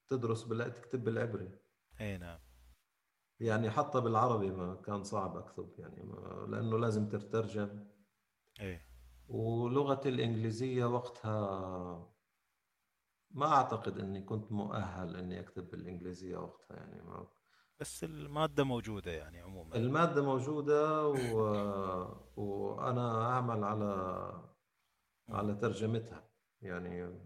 تدرس 0.08 0.42
بال- 0.44 0.72
تكتب 0.74 1.04
بالعبري. 1.04 1.50
أي 2.00 2.18
نعم. 2.18 2.38
يعني 3.40 3.70
حتى 3.70 4.00
بالعربي 4.00 4.50
ما 4.50 4.74
كان 4.74 5.04
صعب 5.04 5.36
أكتب 5.36 5.72
يعني 5.78 6.02
ما 6.02 6.46
لأنه 6.48 6.78
لازم 6.78 7.08
تترجم 7.08 7.86
أي. 8.60 8.80
ولغتي 9.28 10.08
الإنجليزية 10.08 10.84
وقتها 10.84 12.14
ما 13.30 13.46
أعتقد 13.46 13.98
إني 13.98 14.22
كنت 14.22 14.52
مؤهل 14.52 15.16
إني 15.16 15.40
أكتب 15.40 15.70
بالإنجليزية 15.70 16.36
وقتها 16.36 16.76
يعني 16.76 17.02
ما 17.02 17.26
بس 17.80 18.04
المادة 18.04 18.64
موجودة 18.64 19.12
يعني 19.12 19.40
عموما. 19.40 19.76
المادة 19.76 20.22
موجودة 20.22 21.06
و... 21.08 21.38
وأنا 22.36 23.26
أعمل 23.26 23.64
على. 23.64 24.32
على 25.28 25.54
ترجمتها 25.54 26.28
يعني. 26.62 27.20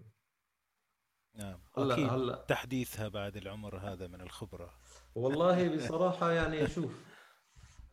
نعم. 1.35 1.61
هلا 1.77 1.87
وأكيد 1.95 2.09
هلا 2.09 2.45
تحديثها 2.49 3.09
بعد 3.09 3.37
العمر 3.37 3.77
هذا 3.79 4.07
من 4.07 4.21
الخبرة. 4.21 4.75
والله 5.15 5.77
بصراحة 5.77 6.31
يعني 6.33 6.67
شوف 6.67 7.03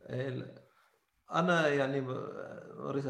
أنا 1.32 1.68
يعني 1.68 2.00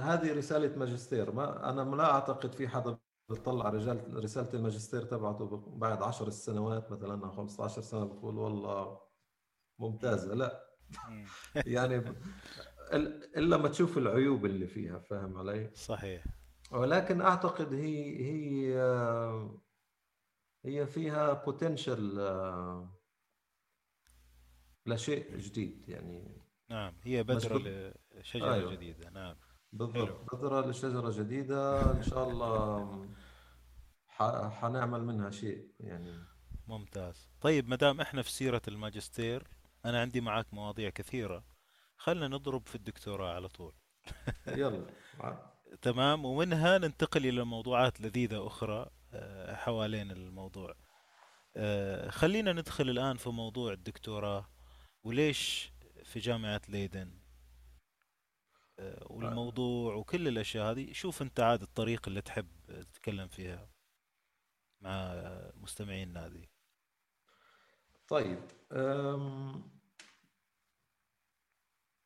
هذه 0.01 0.33
رسالة 0.35 0.79
ماجستير 0.79 1.33
ما 1.33 1.71
أنا 1.71 1.97
لا 1.97 2.11
أعتقد 2.11 2.53
في 2.55 2.69
حدا 2.69 2.99
بيطلع 3.29 3.69
رجال 3.69 4.25
رسالة 4.25 4.49
الماجستير 4.55 5.03
تبعته 5.03 5.57
بعد 5.77 6.03
10 6.03 6.31
سنوات 6.31 6.93
مثلا 6.93 7.27
أو 7.27 7.31
15 7.31 7.83
سنة 7.83 8.05
بقول 8.05 8.39
والله 8.39 9.01
مم. 9.79 9.87
ممتازة 9.87 10.35
لا. 10.35 10.71
يعني 11.67 11.99
ب- 11.99 12.17
ال- 12.93 13.37
إلا 13.39 13.57
ما 13.57 13.69
تشوف 13.69 13.99
العيوب 13.99 14.45
اللي 14.47 14.67
فيها 14.67 14.99
فاهم 14.99 15.39
علي 15.39 15.71
صحيح 15.75 16.25
ولكن 16.73 17.21
أعتقد 17.21 17.75
هي 17.75 18.17
هي 18.27 18.75
هي 20.65 20.87
فيها 20.87 21.33
بوتنشل 21.33 22.19
لشيء 24.87 25.31
مم. 25.33 25.39
جديد 25.39 25.89
يعني 25.89 26.40
نعم 26.71 26.95
هي 27.05 27.23
بذرة. 27.23 27.93
لشجرة 28.15 28.55
أيوه. 28.55 28.73
جديدة. 28.73 29.11
نعم 29.11 29.37
بالضبط 29.73 30.35
بذرة 30.35 30.67
لشجرة 30.67 31.11
جديدة 31.23 31.93
إن 31.93 32.03
شاء 32.03 32.29
الله. 32.31 33.09
حنعمل 34.51 35.05
منها 35.05 35.31
شيء 35.31 35.69
يعني. 35.81 36.19
ممتاز. 36.67 37.29
طيب 37.41 37.69
مدام 37.69 38.01
إحنا 38.01 38.23
في 38.23 38.31
سيرة 38.31 38.63
الماجستير 38.69 39.49
أنا 39.85 40.01
عندي 40.01 40.21
معك 40.21 40.55
مواضيع 40.55 40.91
كثيرة. 40.91 41.45
خلنا 41.97 42.29
نضرب 42.29 42.67
في 42.69 42.75
الدكتوراه 42.75 43.35
على 43.35 43.49
طول. 43.49 43.75
يلا. 44.47 44.87
تمام 45.83 46.25
ومنها 46.25 46.79
ننتقل 46.79 47.27
إلى 47.27 47.45
موضوعات 47.45 48.01
لذيذة 48.01 48.47
أخرى 48.47 48.91
آه، 49.13 49.55
حوالين 49.55 50.11
الموضوع. 50.11 50.75
آه، 51.57 52.11
خلينا 52.11 52.53
ندخل 52.53 52.91
الآن 52.91 53.17
في 53.17 53.29
موضوع 53.31 53.73
الدكتوراه 53.73 54.49
وليش 55.05 55.70
في 56.11 56.19
جامعة 56.21 56.61
ليدن. 56.69 57.21
آه، 58.79 59.07
والموضوع 59.11 59.95
وكل 59.95 60.29
الأشياء 60.29 60.71
هذه 60.73 60.93
شوف 60.93 61.23
أنت 61.23 61.41
عاد 61.41 61.63
الطريقة 61.63 62.09
اللي 62.09 62.21
تحب 62.23 62.49
تتكلم 62.67 63.29
فيها 63.29 63.71
مع 64.81 65.15
مستمعين 65.55 66.09
النادي 66.09 66.49
طيب 68.09 68.39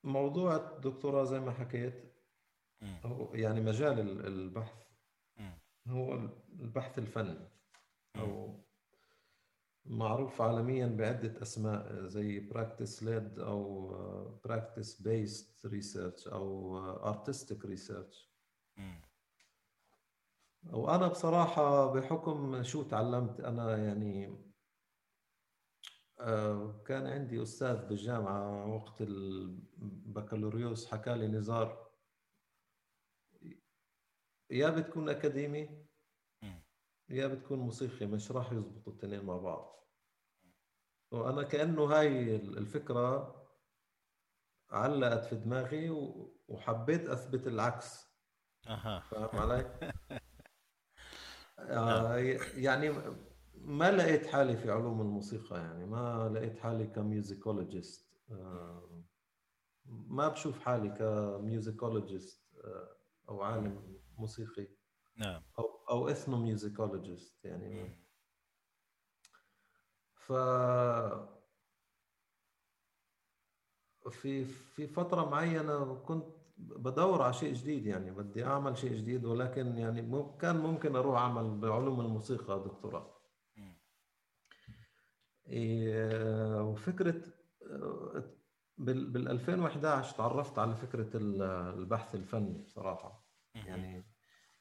موضوع 0.04 0.56
الدكتوراه 0.56 1.24
زي 1.24 1.40
ما 1.40 1.52
حكيت 1.52 2.14
هو 3.04 3.34
يعني 3.34 3.60
مجال 3.60 4.00
ال- 4.00 4.26
البحث 4.26 4.86
هو 5.88 6.14
البحث 6.60 6.98
الفني 6.98 7.48
أو 8.16 8.63
معروف 9.86 10.42
عالميا 10.42 10.86
بعدة 10.86 11.42
أسماء 11.42 12.06
زي 12.08 12.48
practice 12.50 13.00
led 13.00 13.38
أو 13.40 13.90
practice 14.48 15.02
based 15.02 15.68
research 15.70 16.32
أو 16.32 16.78
artistic 17.14 17.66
research 17.66 18.16
مم، 18.76 19.00
وأنا 20.72 21.08
بصراحة 21.08 21.92
بحكم 21.92 22.62
شو 22.62 22.82
تعلمت 22.82 23.40
أنا 23.40 23.76
يعني 23.76 24.44
آه، 26.20 26.82
كان 26.86 27.06
عندي 27.06 27.42
أستاذ 27.42 27.86
بالجامعة 27.88 28.74
وقت 28.74 29.00
البكالوريوس 29.00 30.86
حكى 30.86 31.14
لي 31.14 31.28
نزار 31.28 31.90
يا 34.50 34.70
بتكون 34.70 35.08
أكاديمي. 35.08 35.83
يا 37.08 37.26
بتكون 37.26 37.58
موسيقي 37.58 38.06
مش 38.06 38.32
راح 38.32 38.52
يزبطوا 38.52 38.92
الاثنين 38.92 39.24
مع 39.24 39.36
بعض. 39.36 39.88
وأنا 41.10 41.42
كأنه 41.42 41.84
هاي 41.84 42.36
الفكرة 42.36 43.34
علقت 44.70 45.24
في 45.24 45.36
دماغي 45.36 45.90
وحبيت 46.48 47.08
أثبت 47.08 47.46
العكس. 47.46 48.06
أها. 48.68 49.00
فاهم 49.00 49.36
علي؟ 49.38 49.78
آه، 51.58 52.16
يعني 52.54 52.90
ما 53.54 53.90
لقيت 53.90 54.26
حالي 54.26 54.56
في 54.56 54.70
علوم 54.70 55.00
الموسيقى 55.00 55.58
يعني. 55.58 55.86
ما 55.86 56.28
لقيت 56.34 56.58
حالي 56.58 56.86
كميوزيكولوجيست. 56.86 58.14
آه، 58.30 59.04
ما 59.86 60.28
بشوف 60.28 60.58
حالي 60.60 60.88
ك 60.88 61.00
musicologist 61.00 62.44
آه، 62.64 62.96
مم. 63.28 63.40
عالم 63.40 63.98
موسيقي. 64.18 64.68
نعم 65.16 65.42
أو 65.90 66.08
ethnomusicologist 66.08 67.44
يعني 67.44 67.68
مم. 67.82 68.04
ف 70.14 70.32
في 74.10 74.44
في 74.44 74.86
فترة 74.86 75.30
معينة 75.30 75.94
كنت 75.94 76.24
بدور 76.58 77.22
على 77.22 77.32
شيء 77.32 77.54
جديد 77.54 77.86
يعني 77.86 78.10
بدي 78.10 78.44
أعمل 78.44 78.78
شيء 78.78 78.92
جديد 78.96 79.24
ولكن 79.24 79.78
يعني 79.78 80.26
كان 80.40 80.56
ممكن 80.56 80.96
أروح 80.96 81.20
أعمل 81.20 81.58
بعلوم 81.60 82.00
الموسيقى 82.00 82.64
دكتوراه. 82.64 83.14
إيه، 85.46 86.62
وفكرة 86.62 87.22
آه، 87.70 88.34
بال 88.78 89.10
بال 89.10 89.28
2011 89.28 90.16
تعرفت 90.16 90.58
على 90.58 90.76
فكرة 90.76 91.16
ال- 91.16 91.42
البحث 91.78 92.14
الفني 92.14 92.58
بصراحة 92.62 93.24
مهم. 93.54 93.66
يعني 93.66 94.13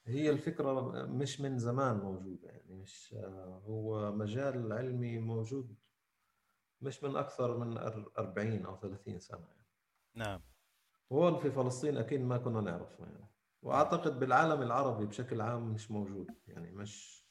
هي 0.05 0.29
الفكرة 0.29 0.81
مش 1.05 1.41
من 1.41 1.57
زمان 1.57 1.97
موجودة 1.97 2.49
يعني 2.49 2.73
مش 2.73 3.15
آه، 3.17 3.61
هو 3.65 4.11
مجال 4.11 4.73
علمي 4.73 5.19
موجود 5.19 5.75
مش 6.81 7.03
من 7.03 7.15
أكثر 7.15 7.57
من 7.57 7.79
أر- 7.79 8.19
40 8.19 8.65
أو 8.65 8.75
30 8.77 9.19
سنة 9.19 9.47
يعني. 9.47 9.67
نعم 10.15 10.41
هون 11.11 11.37
في 11.37 11.51
فلسطين 11.51 11.97
أكيد 11.97 12.21
ما 12.21 12.37
كنا 12.37 12.61
نعرفه 12.61 13.05
يعني. 13.05 13.29
وأعتقد 13.61 14.19
بالعالم 14.19 14.61
العربي 14.61 15.05
بشكل 15.05 15.41
عام 15.41 15.73
مش 15.73 15.91
موجود 15.91 16.31
يعني 16.47 16.71
مش 16.71 17.23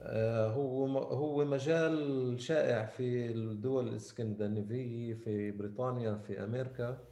آه، 0.00 0.48
هو 0.52 0.98
هو 0.98 1.44
مجال 1.44 2.40
شائع 2.40 2.86
في 2.86 3.26
الدول 3.32 3.88
الإسكندنافية 3.88 5.14
في 5.14 5.50
بريطانيا 5.50 6.14
في 6.14 6.44
أمريكا. 6.44 7.08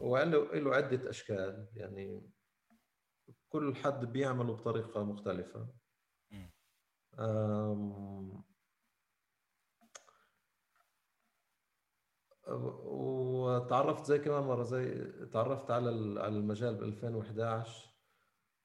وله 0.00 0.54
له 0.54 0.74
عدة 0.74 1.10
أشكال 1.10 1.66
يعني 1.74 2.30
كل 3.54 3.76
حد 3.76 4.04
بيعمله 4.04 4.52
بطريقة 4.52 5.04
مختلفة. 5.04 5.68
مم. 6.30 6.50
آم، 7.18 8.44
وتعرفت 12.48 14.04
زي 14.04 14.18
كمان 14.18 14.42
مرة 14.42 14.62
زي 14.62 15.04
تعرفت 15.32 15.70
على 15.70 16.20
على 16.20 16.36
المجال 16.36 16.74
ب 16.74 16.82
2011 16.82 17.94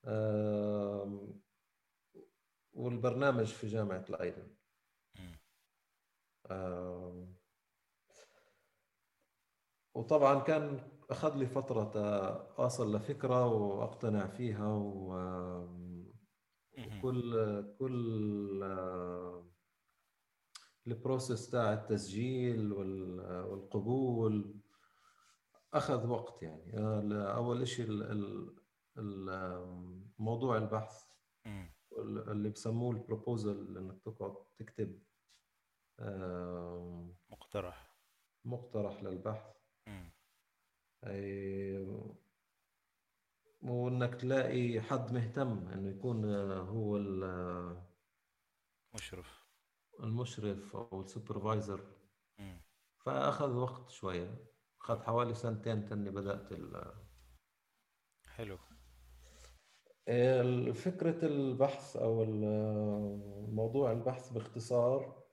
آم، 0.06 1.42
والبرنامج 2.74 3.46
في 3.46 3.68
جامعة 3.68 4.06
لايدن 4.10 4.56
آه، 6.46 7.28
وطبعا 9.94 10.40
كان 10.40 10.89
أخذ 11.10 11.36
لي 11.36 11.45
فترة 11.47 11.91
أصل 12.57 12.95
لفكرة 12.95 13.47
وأقتنع 13.47 14.28
فيها 14.28 14.74
وكل 14.76 15.84
كل 17.80 18.64
البروسيس 20.88 21.49
تاع 21.49 21.74
التسجيل 21.74 22.74
والقبول. 22.74 24.55
أخذ 25.74 26.07
وقت 26.07 26.43
يعني. 26.43 26.74
أول 27.34 27.68
شيء 27.68 27.88
موضوع 30.20 30.57
البحث. 30.57 31.10
اللي 31.97 32.49
بسموه 32.49 32.91
البروبوزل 32.91 33.78
إنك 33.78 34.01
تقعد 34.05 34.36
تكتب 34.57 34.99
مقترح. 37.30 37.95
مقترح 38.45 39.03
للبحث. 39.03 39.59
وإنك 43.62 44.16
تلاقي 44.16 44.82
حد 44.82 45.12
مهتم 45.12 45.68
إنه 45.68 45.89
يكون 45.89 46.26
هو 46.54 46.97
المشرف 48.93 49.50
المشرف 50.00 50.76
أو 50.76 51.02
السوبرفايزر. 51.02 51.95
فأخذ 52.97 53.52
وقت 53.56 53.89
شوية. 53.89 54.45
أخذ 54.82 55.04
حوالي 55.04 55.34
سنتين 55.34 55.86
تاني 55.86 56.10
بدأت 56.10 56.52
ال 56.52 56.93
حلو. 58.26 58.58
فكرة 60.74 61.26
البحث 61.26 61.97
أو 61.97 62.26
موضوع 63.47 63.91
البحث 63.91 64.30
باختصار 64.30 65.24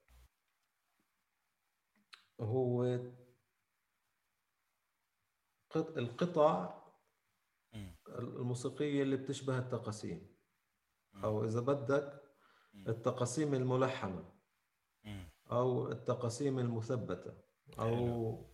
هو 2.41 2.99
القطع 5.77 6.83
الموسيقية 8.19 9.03
اللي 9.03 9.17
بتشبه 9.17 9.59
التقاسيم. 9.59 10.37
أو 11.25 11.45
إذا 11.45 11.61
بدك 11.61 12.23
التقاسيم 12.75 13.55
الملحنة. 13.55 14.33
أو 15.51 15.93
التقاسيم 15.93 16.59
المثبتة. 16.59 17.39
أو 17.79 18.47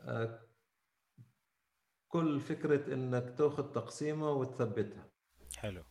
آه، 0.00 0.48
كل 2.08 2.40
فكرة 2.40 2.94
إنك 2.94 3.38
تأخذ 3.38 3.72
تقسيمة 3.72 4.30
وتثبتها. 4.32 5.10
حلو. 5.56 5.84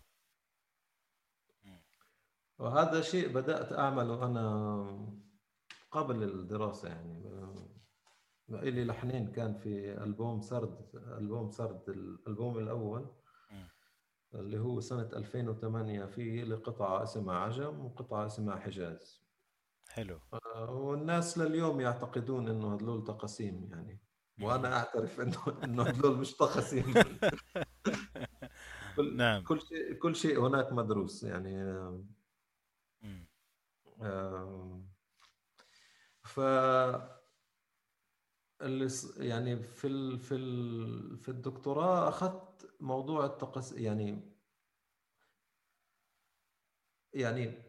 وهذا 2.60 3.02
شيء 3.02 3.34
بدأت 3.34 3.74
أعمله 3.74 4.26
أنا 4.26 5.18
قبل 5.92 6.24
الدراسة 6.24 6.90
يعني. 6.90 7.24
إلي 8.50 8.86
لحنين 8.86 9.32
كان 9.32 9.54
في 9.54 10.04
ألبوم 10.04 10.42
سرد 10.42 10.90
ألبوم 10.96 11.52
سرد 11.52 11.90
الألبوم 11.90 12.58
الأول 12.58 13.12
اللي 14.36 14.60
هو 14.60 14.80
سنة 14.80 15.10
2008 15.14 16.06
في 16.06 16.42
لقطعة 16.42 17.04
اسمها 17.04 17.36
عجم 17.36 17.86
وقطعة 17.86 18.26
اسمها 18.26 18.56
حجاز. 18.56 19.24
حلو. 19.90 20.20
آه، 20.34 20.72
والناس 20.72 21.38
لليوم 21.38 21.82
يعتقدون 21.82 22.48
إنه 22.48 22.76
هذول 22.76 23.04
تقاسيم 23.04 23.70
يعني. 23.72 24.00
وأنا 24.42 24.78
أعترف 24.78 25.22
إنه 25.22 25.38
إنه 25.64 25.84
هذول 25.84 26.18
مش 26.18 26.34
تقاسيم. 26.34 26.94
نعم. 29.16 29.44
كل 29.44 29.62
شيء 29.62 29.94
كل 29.94 30.16
شيء 30.16 30.48
هناك 30.48 30.74
مدروس 30.74 31.24
يعني. 31.24 31.64
آه 38.62 38.88
ف 38.88 39.18
يعني 39.18 39.64
في 39.64 39.88
ال 39.88 40.20
في 40.20 40.36
ال 40.36 41.18
في 41.18 41.30
الدكتوراه 41.30 42.10
أخذت 42.10 42.76
موضوع 42.80 43.26
التقص 43.26 43.72
يعني 43.74 44.34
يعني 47.14 47.64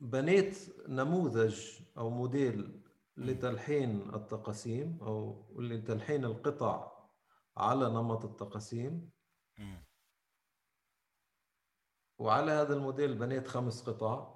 بنيت 0.00 0.76
نموذج 0.88 1.82
أو 1.98 2.10
موديل 2.10 2.82
لتلحين 3.16 4.14
التقاسيم 4.14 4.98
أو 5.02 5.46
لتلحين 5.60 6.24
القطع 6.24 6.92
على 7.56 7.88
نمط 7.90 8.24
التقاسيم. 8.24 9.10
وعلى 12.18 12.50
هذا 12.50 12.74
الموديل 12.74 13.14
بنيت 13.18 13.46
خمس 13.48 13.82
قطع. 13.88 14.34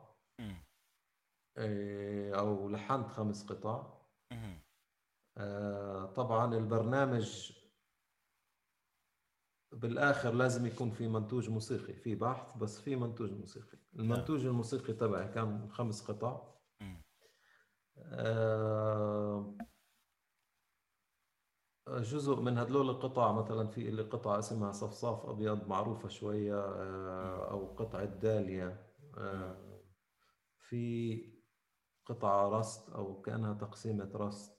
إيه، 1.58 2.38
أو 2.38 2.68
لحنت 2.68 3.08
خمس 3.08 3.46
قطع. 3.46 3.97
طبعا 6.14 6.54
البرنامج 6.54 7.52
بالآخر 9.72 10.34
لازم 10.34 10.66
يكون 10.66 10.90
في 10.90 11.08
منتوج 11.08 11.50
موسيقي 11.50 11.94
في 11.94 12.14
بحث 12.14 12.56
بس 12.56 12.80
في 12.80 12.96
منتوج 12.96 13.32
موسيقي. 13.32 13.78
المنتوج 13.98 14.46
الموسيقي 14.46 14.92
تبعي 14.92 15.28
كان 15.28 15.70
خمس 15.70 16.10
قطع. 16.10 16.58
آه، 17.98 19.54
جزء 21.88 22.40
من 22.40 22.58
هدول 22.58 22.90
القطع 22.90 23.32
مثلا 23.32 23.68
في 23.68 23.88
اللي 23.88 24.02
قطعة 24.02 24.38
اسمها 24.38 24.72
صفصاف 24.72 25.26
أبيض 25.26 25.68
معروفة 25.68 26.08
شوية 26.08 26.60
آه، 26.60 27.50
أو 27.50 27.74
قطعة 27.74 28.04
داليا 28.04 28.86
آه، 29.18 29.80
في 30.58 31.22
قطعة 32.06 32.48
رست 32.48 32.90
أو 32.90 33.20
كأنها 33.20 33.54
تقسيمة 33.54 34.10
رست. 34.14 34.57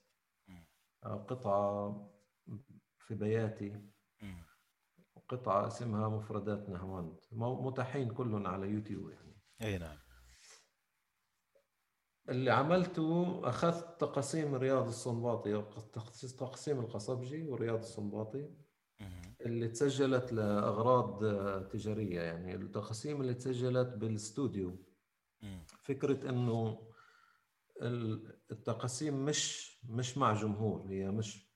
قطعة 1.02 2.10
في 2.98 3.14
بياتي. 3.14 3.80
قطعة 5.28 5.66
اسمها 5.66 6.08
مفردات 6.08 6.68
نهواند 6.68 7.20
متاحين 7.32 8.10
كلهم 8.10 8.46
على 8.46 8.68
يوتيوب 8.68 9.10
يعني. 9.10 9.36
أي 9.62 9.78
نعم. 9.78 9.96
اللي 12.28 12.50
عملته 12.50 13.40
أخذت 13.44 14.00
تقاسيم 14.00 14.54
رياض 14.54 14.86
الصنباطي 14.86 15.62
تقسيم 16.38 16.80
القصبجي 16.80 17.48
ورياض 17.48 17.78
الصنباطي 17.78 18.50
اللي 19.40 19.68
تسجلت 19.68 20.32
لأغراض 20.32 21.18
تجارية 21.68 22.20
يعني. 22.20 22.54
التقاسيم 22.54 23.20
اللي 23.20 23.34
تسجلت 23.34 23.88
بالاستوديو 23.88 24.84
فكرة 25.82 26.30
إنه 26.30 26.88
التقاسيم 28.50 29.24
مش 29.24 29.69
مش 29.82 30.18
مع 30.18 30.34
جمهور 30.34 30.86
هي 30.88 31.10
مش 31.10 31.46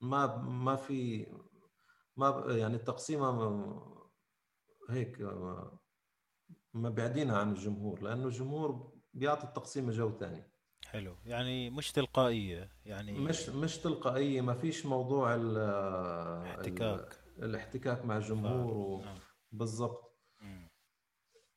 ما 0.00 0.36
ما 0.36 0.76
في 0.76 1.26
ما 2.16 2.44
يعني 2.48 2.76
التقسيمة 2.76 3.82
هيك 4.90 5.18
مبعدينها 6.74 7.38
عن 7.38 7.50
الجمهور 7.50 8.02
لأنه 8.02 8.26
الجمهور 8.26 8.92
بيعطي 9.14 9.46
التقسيمة 9.46 9.92
جو 9.92 10.18
ثاني 10.18 10.42
حلو. 10.86 11.14
يعني 11.24 11.70
مش 11.70 11.92
تلقائية 11.92 12.70
يعني 12.84 13.18
مش 13.18 13.48
مش 13.48 13.78
تلقائية 13.78 14.40
ما 14.40 14.54
فيش 14.54 14.86
موضوع 14.86 15.34
الاحتكاك 15.34 17.20
الاحتكاك 17.38 18.04
مع 18.04 18.16
الجمهور 18.16 18.74
و... 18.74 19.00
نعم. 19.04 19.18
بالضبط. 19.52 20.06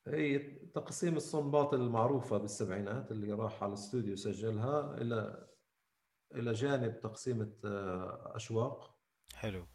هي 0.08 0.40
تقسيم 0.76 1.18
الصنباط 1.18 1.74
المعروفة 1.74 2.38
بالسبعينات 2.38 3.12
اللي 3.12 3.34
راح 3.34 3.64
على 3.64 3.70
الاستوديو 3.70 4.16
سجلها 4.16 4.98
إلى 4.98 5.49
إلى 6.36 6.54
جانب 6.54 7.00
تقسيمة 7.00 7.54
آه، 7.66 8.36
أشواق. 8.36 8.96
حلو. 9.36 9.66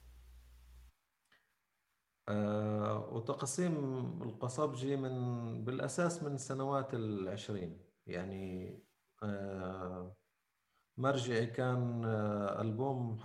آه، 2.29 3.09
وتقسيم 3.13 3.75
القصبجي 4.23 4.97
من 4.97 5.65
بالأساس 5.65 6.23
من 6.23 6.35
السنوات 6.35 6.95
العشرين. 6.95 7.81
يعني 8.07 8.79
آه، 9.23 10.17
مرجعي 10.97 11.47
كان 11.47 12.05
آه، 12.05 12.61
ألبوم 12.61 13.17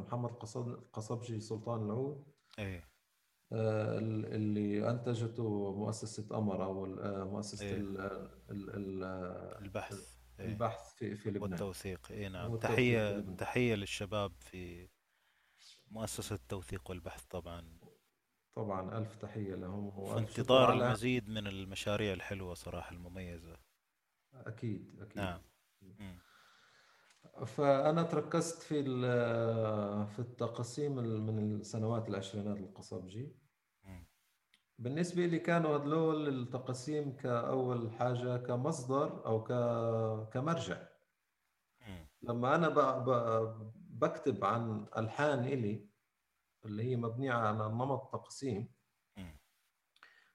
محمد 0.00 0.30
القصبجي 0.56 1.40
سلطان 1.40 1.84
العود. 1.84 2.24
إيه. 2.58 2.96
اللي 3.52 4.90
أنتجته 4.90 5.74
مؤسسة 5.76 6.28
قمر 6.28 6.64
أو 6.64 6.86
مؤسسة 7.24 7.64
إيه. 7.66 7.74
البحث. 9.58 10.15
إيه. 10.40 10.46
البحث 10.46 10.94
في 10.94 11.16
في 11.16 11.30
لبنان. 11.30 11.50
والتوثيق 11.50 12.12
اي 12.12 12.28
نعم 12.28 12.56
تحية 12.56 13.20
تحية 13.20 13.74
للشباب 13.74 14.32
في 14.40 14.88
مؤسسة 15.90 16.34
التوثيق 16.34 16.90
والبحث 16.90 17.24
طبعا. 17.24 17.78
طبعا 18.54 18.98
ألف 18.98 19.16
تحية 19.16 19.54
لهم. 19.54 19.86
وفي 19.86 20.18
انتظار 20.18 20.72
المزيد 20.72 21.28
من 21.28 21.46
المشاريع 21.46 22.12
الحلوة 22.12 22.54
صراحة 22.54 22.92
المميزة. 22.92 23.56
أكيد 24.34 25.00
أكيد. 25.00 25.16
نعم. 25.16 25.42
فأنا 27.46 28.02
تركزت 28.02 28.62
في 28.62 28.82
في 30.06 30.18
التقسيم 30.18 30.92
من 31.26 31.38
السنوات 31.38 32.08
العشرينات 32.08 32.56
القصبجي 32.56 33.45
بالنسبة 34.78 35.26
لي 35.26 35.38
كانوا 35.38 35.76
هدول 35.76 36.28
التقاسيم 36.28 37.16
كأول 37.16 37.92
حاجة 37.92 38.36
كمصدر 38.36 39.26
أو 39.26 39.44
كمرجع 40.26 40.88
مم. 41.86 42.08
لما 42.22 42.54
أنا 42.54 42.68
ب... 42.68 42.78
ب... 43.04 43.10
بكتب 43.76 44.44
عن 44.44 44.86
ألحان 44.96 45.38
إلي 45.44 45.88
اللي 46.64 46.82
هي 46.82 46.96
مبنية 46.96 47.32
على 47.32 47.68
نمط 47.68 48.12
تقسيم. 48.12 48.76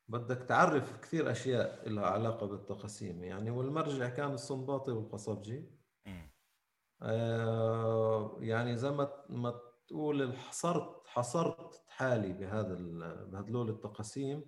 بدك 0.08 0.38
تعرف 0.38 0.98
كثير 1.00 1.32
أشياء 1.32 1.90
لها 1.90 2.06
علاقة 2.06 2.46
بالتقسيم 2.48 3.24
يعني 3.24 3.52
والمرجع 3.52 4.10
كان 4.10 4.34
الصنباطي 4.34 4.92
والقصبجي. 4.92 5.72
آه 7.02 8.38
يعني 8.42 8.78
زي 8.78 8.92
ما 8.92 9.26
ما 9.30 9.62
تقول 9.88 10.38
حصرت 10.38 11.01
حصرت 11.14 11.84
حالي 11.88 12.34
بهذا 12.34 12.74
بهذول 13.26 13.70
التقاسيم. 13.70 14.46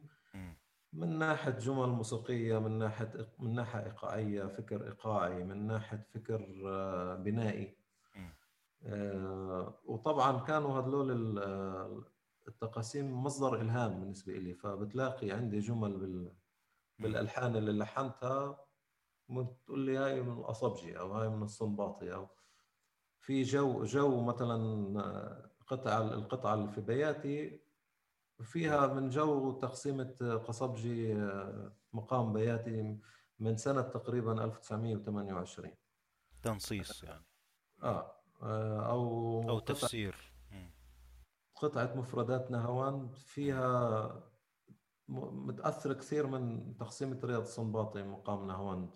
من 0.93 1.19
ناحية 1.19 1.51
جمل 1.51 1.87
موسيقية 1.89 2.59
من 2.59 2.77
ناحية 2.79 3.29
من 3.39 3.55
ناحية 3.55 3.85
إيقاعية 3.85 4.43
فكر 4.45 4.87
إيقاعي 4.87 5.43
من 5.43 5.67
ناحية 5.67 6.07
فكر 6.13 6.63
آه، 6.67 7.15
بنائي. 7.15 7.77
آه، 8.85 9.79
وطبعا 9.85 10.39
كانوا 10.39 10.79
هذول 10.79 11.11
التقاسيم 12.47 13.23
مصدر 13.23 13.61
إلهام 13.61 13.99
بالنسبة 13.99 14.33
لي 14.33 14.53
فبتلاقي 14.53 15.31
عندي 15.31 15.59
جمل 15.59 15.97
بال 15.97 16.33
بالألحان 16.99 17.55
اللي 17.55 17.71
لحنتها 17.71 18.65
بتقول 19.29 19.79
لي 19.79 19.97
هاي 19.97 20.21
من 20.21 20.39
القصبجي 20.39 20.99
أو 20.99 21.13
هاي 21.13 21.29
من 21.29 21.43
السنباطي 21.43 22.13
أو 22.13 22.27
في 23.19 23.43
جو 23.43 23.83
جو 23.83 24.21
مثلا 24.23 24.57
آه، 25.63 25.75
قطع 25.75 25.97
القطعة 25.97 26.53
اللي 26.53 26.67
في 26.67 26.81
بياتي 26.81 27.59
فيها 28.41 28.87
من 28.87 29.09
جو 29.09 29.51
تقسيمة 29.51 30.39
قصبجي 30.47 31.13
آه، 31.13 31.75
مقام 31.93 32.33
بياتي 32.33 32.97
من 33.39 33.57
سنة 33.57 33.81
تقريبا 33.81 34.43
1928 34.43 35.71
تنصيص 36.41 37.03
يعني. 37.03 37.25
آه, 37.83 38.15
آه، 38.41 38.91
أو 38.91 39.49
أو 39.49 39.59
تفسير. 39.59 40.33
قطعة 41.55 41.93
مفردات 41.95 42.51
نهوند 42.51 43.09
فيها 43.09 44.23
متأثر 45.07 45.93
كثير 45.93 46.27
من 46.27 46.73
تقسيمة 46.77 47.19
رياض 47.23 47.41
الصنباطي 47.41 48.03
مقام 48.03 48.47
نهواند 48.47 48.89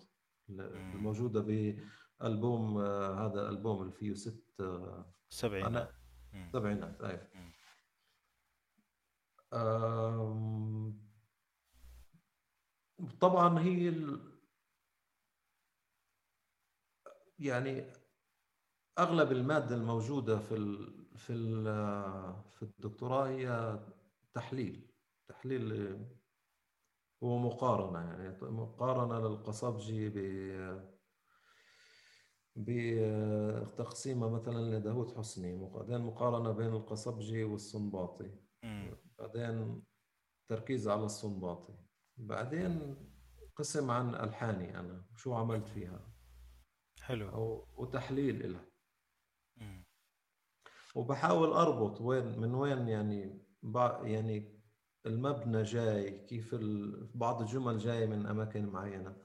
الموجودة 0.50 1.40
بألبوم 1.40 2.78
آه، 2.78 3.26
هذا 3.26 3.40
الألبوم 3.40 3.82
اللي 3.82 3.92
فيه 3.92 4.14
ست 4.14 4.60
آه، 4.60 5.14
سبعينات. 5.28 5.92
سبعينات 6.52 7.00
أيوة 7.00 7.28
طبعا 13.20 13.58
هي 13.58 13.88
ال... 13.88 14.38
يعني 17.38 17.92
أغلب 18.98 19.32
المادة 19.32 19.74
الموجودة 19.74 20.38
في 20.38 20.54
ال... 20.54 21.04
في 21.16 21.32
ال... 21.32 21.64
في 22.50 22.62
الدكتوراه 22.62 23.28
هي 23.28 23.78
تحليل. 24.34 24.90
تحليل 25.28 25.98
ومقارنه 27.20 27.98
يعني 27.98 28.36
مقارنة 28.42 29.28
للقصبجي 29.28 30.08
ب 30.08 30.97
بتقسيمه 32.58 34.28
مثلا 34.28 34.76
لداود 34.76 35.16
حسني 35.16 35.70
بعدين 35.70 36.00
مقارنة 36.00 36.52
بين 36.52 36.72
القصبجي 36.72 37.44
والصنباطي 37.44 38.30
بعدين 39.18 39.82
تركيز 40.48 40.88
على 40.88 41.04
الصنباطي 41.04 41.74
بعدين 42.16 42.96
قسم 43.56 43.90
عن 43.90 44.14
ألحاني 44.14 44.80
أنا 44.80 45.04
شو 45.16 45.34
عملت 45.34 45.68
فيها؟ 45.68 46.12
حلو. 47.00 47.28
أو 47.28 47.68
وتحليل 47.76 48.52
لها 48.52 48.68
وبحاول 50.94 51.48
أربط 51.48 52.00
وين 52.00 52.38
من 52.38 52.54
وين 52.54 52.88
يعني 52.88 53.44
يعني 54.02 54.58
المبنى 55.06 55.62
جاي 55.62 56.26
كيف 56.26 56.54
بعض 57.14 57.40
الجمل 57.40 57.78
جاي 57.78 58.06
من 58.06 58.26
أماكن 58.26 58.66
معينة. 58.66 59.16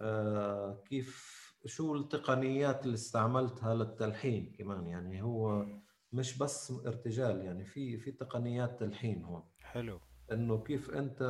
آه 0.00 0.82
كيف 0.86 1.33
شو 1.66 1.94
التقنيات 1.96 2.84
اللي 2.84 2.94
استعملتها 2.94 3.74
للتلحين 3.74 4.52
كمان؟ 4.58 4.86
يعني 4.86 5.22
هو 5.22 5.66
مش 6.12 6.38
بس 6.38 6.70
ارتجال 6.86 7.44
يعني 7.44 7.64
في 7.64 7.98
في 7.98 8.12
تقنيات 8.12 8.80
تلحين 8.80 9.24
هون. 9.24 9.42
حلو. 9.60 10.00
إنه 10.32 10.62
كيف 10.62 10.90
أنت 10.90 11.22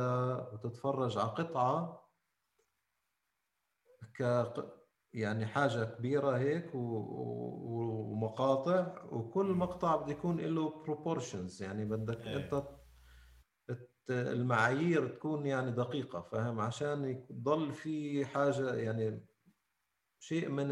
بتتفرج 0.53 1.17
على 1.17 1.29
قطعة 1.29 2.05
ك 4.19 4.53
يعني 5.13 5.45
حاجة 5.45 5.83
كبيرة 5.83 6.37
هيك 6.37 6.75
و... 6.75 6.79
ومقاطع 8.15 9.03
وكل 9.11 9.45
مقطع 9.45 9.95
بده 9.95 10.11
يكون 10.11 10.39
له 10.39 10.83
بروبورشنز 10.83 11.63
يعني 11.63 11.85
بدك 11.85 12.27
إيه. 12.27 12.37
أنت 12.37 12.63
المعايير 14.09 15.07
تكون 15.07 15.45
يعني 15.45 15.71
دقيقة 15.71 16.21
فاهم؟ 16.21 16.59
عشان 16.59 17.25
يضل 17.29 17.73
في 17.73 18.25
حاجة 18.25 18.73
يعني 18.73 19.25
شيء 20.19 20.49
من 20.49 20.71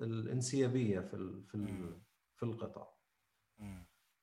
الانسيابية 0.00 1.00
في 1.00 1.42
في 1.46 1.58
في 2.36 2.42
القطع 2.42 2.88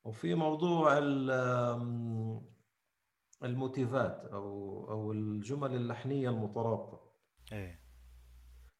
وفي 0.03 0.35
موضوع 0.35 0.97
الموتيفات 3.43 4.25
أو 4.25 4.91
أو 4.91 5.11
الجمل 5.11 5.75
اللحنية 5.75 6.29
المترابطة. 6.29 7.11
إيه. 7.51 7.85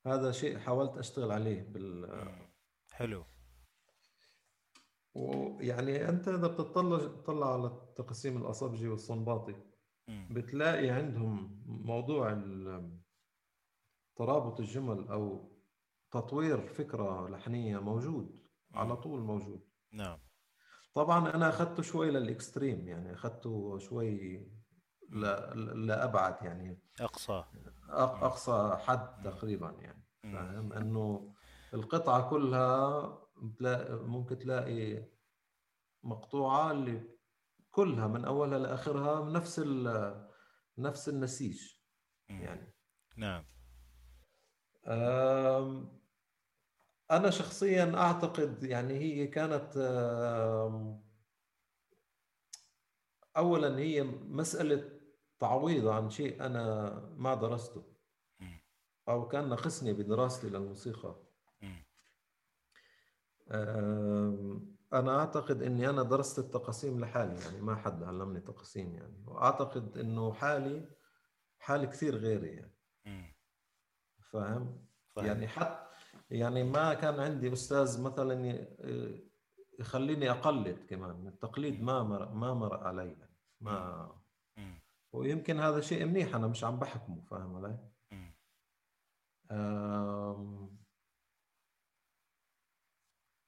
هذا 0.06 0.32
شيء 0.32 0.58
حاولت 0.58 0.98
أشتغل 0.98 1.32
عليه 1.32 1.62
بال 1.64 2.30
حلو. 2.92 3.26
ويعني 5.14 6.10
أنت 6.10 6.28
إذا 6.28 6.48
بتطلع 6.48 6.98
تطلع 6.98 7.54
على 7.54 7.94
تقسيم 7.96 8.38
الأصابجي 8.38 8.88
والصنباطي 8.88 9.56
بتلاقي 10.08 10.90
عندهم 10.90 11.64
موضوع 11.66 12.42
ترابط 14.16 14.60
الجمل 14.60 15.08
أو 15.08 15.55
تطوير 16.12 16.68
فكرة 16.68 17.30
لحنية 17.30 17.80
موجود 17.80 18.40
على 18.74 18.96
طول 18.96 19.20
موجود. 19.20 19.68
نعم. 19.92 20.20
طبعا 20.94 21.36
أنا 21.36 21.50
أخذته 21.50 21.84
شوي 21.84 22.12
للإكستريم 22.12 22.88
يعني 22.88 23.14
أخذته 23.14 23.78
شوي 23.78 24.48
لأبعد 25.76 26.36
يعني. 26.42 26.82
أقصى. 27.02 27.44
أقصى 27.90 28.78
حد 28.82 29.22
تقريبا 29.24 29.72
يعني. 29.72 30.06
فاهم؟ 30.24 30.74
إنه 30.74 31.34
القطعة 31.74 32.30
كلها 32.30 33.20
ممكن 33.90 34.38
تلاقي 34.40 35.06
مقطوعة 36.04 36.72
اللي 36.72 37.16
كلها 37.72 38.08
من 38.08 38.26
أولها 38.26 38.60
لآخرها 38.60 39.32
نفس 39.32 39.60
نفس 40.78 41.10
النسيج 41.10 41.62
يعني. 42.30 42.74
نعم. 43.18 43.46
أنا 47.12 47.30
شخصيا 47.30 47.96
أعتقد 47.96 48.64
يعني 48.64 48.94
هي 48.94 49.28
كانت 49.28 49.78
أولا 53.38 53.80
هي 53.80 54.04
مسألة 54.04 55.00
تعويض 55.40 55.88
عن 55.88 56.10
شيء 56.10 56.46
أنا 56.46 56.90
ما 57.18 57.36
درسته 57.36 57.84
أو 59.10 59.28
كان 59.28 59.50
ناقصني 59.50 59.94
بدراستي 59.94 60.50
للموسيقى. 60.50 61.16
أنا 64.94 65.20
أعتقد 65.20 65.62
إني 65.62 65.90
أنا 65.90 66.04
درست 66.04 66.40
التقاسيم 66.40 67.00
لحالي 67.00 67.42
يعني 67.42 67.62
ما 67.62 67.76
حد 67.76 68.04
علمني 68.04 68.40
تقاسيم 68.40 68.96
يعني. 68.96 69.24
وأعتقد 69.28 69.98
إنه 69.98 70.34
حالي 70.34 70.90
حالي 71.60 71.88
كثير 71.88 72.16
غيري 72.16 72.48
يعني. 72.48 72.76
فاهم؟ 74.36 74.86
يعني 75.18 75.48
حتى 75.48 75.86
يعني 76.30 76.64
ما 76.64 76.94
كان 76.94 77.20
عندي 77.20 77.54
أستاذ 77.54 78.02
مثلا 78.02 78.68
يخليني 79.80 80.32
أقلد 80.32 80.86
كمان. 80.90 81.28
التقليد 81.28 81.84
ما 81.84 82.04
مر 82.04 82.34
ما 82.34 82.54
مر 82.54 82.84
علي 82.84 83.12
يعني 83.12 83.38
ما 83.62 84.12
ويمكن 85.14 85.60
هذا 85.60 85.82
شيء 85.82 86.06
منيح. 86.06 86.36
أنا 86.36 86.48
مش 86.48 86.64
عم 86.64 86.80
بحكمه 86.80 87.22
فاهم 87.22 87.56
علي؟ 87.56 87.78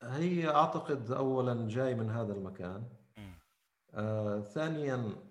هي 0.03 0.49
أعتقد 0.49 1.11
اولا 1.11 1.67
جاي 1.67 1.95
من 1.95 2.09
هذا 2.09 2.33
المكان. 2.33 2.89
آه 3.93 4.39
ثانيا 4.39 5.26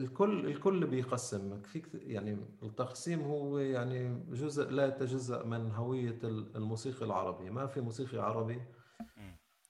الكل 0.00 0.46
الكل 0.46 0.86
بيقسم 0.86 1.62
فيك 1.62 1.88
يعني 1.94 2.46
التقسيم 2.62 3.20
هو 3.22 3.58
يعني 3.58 4.24
جزء 4.30 4.70
لا 4.70 4.86
يتجزأ 4.86 5.42
من 5.44 5.70
هوية 5.70 6.18
الموسيقى 6.24 7.04
العربية. 7.04 7.50
ما 7.50 7.66
في 7.66 7.80
موسيقي 7.80 8.18
عربي 8.18 8.62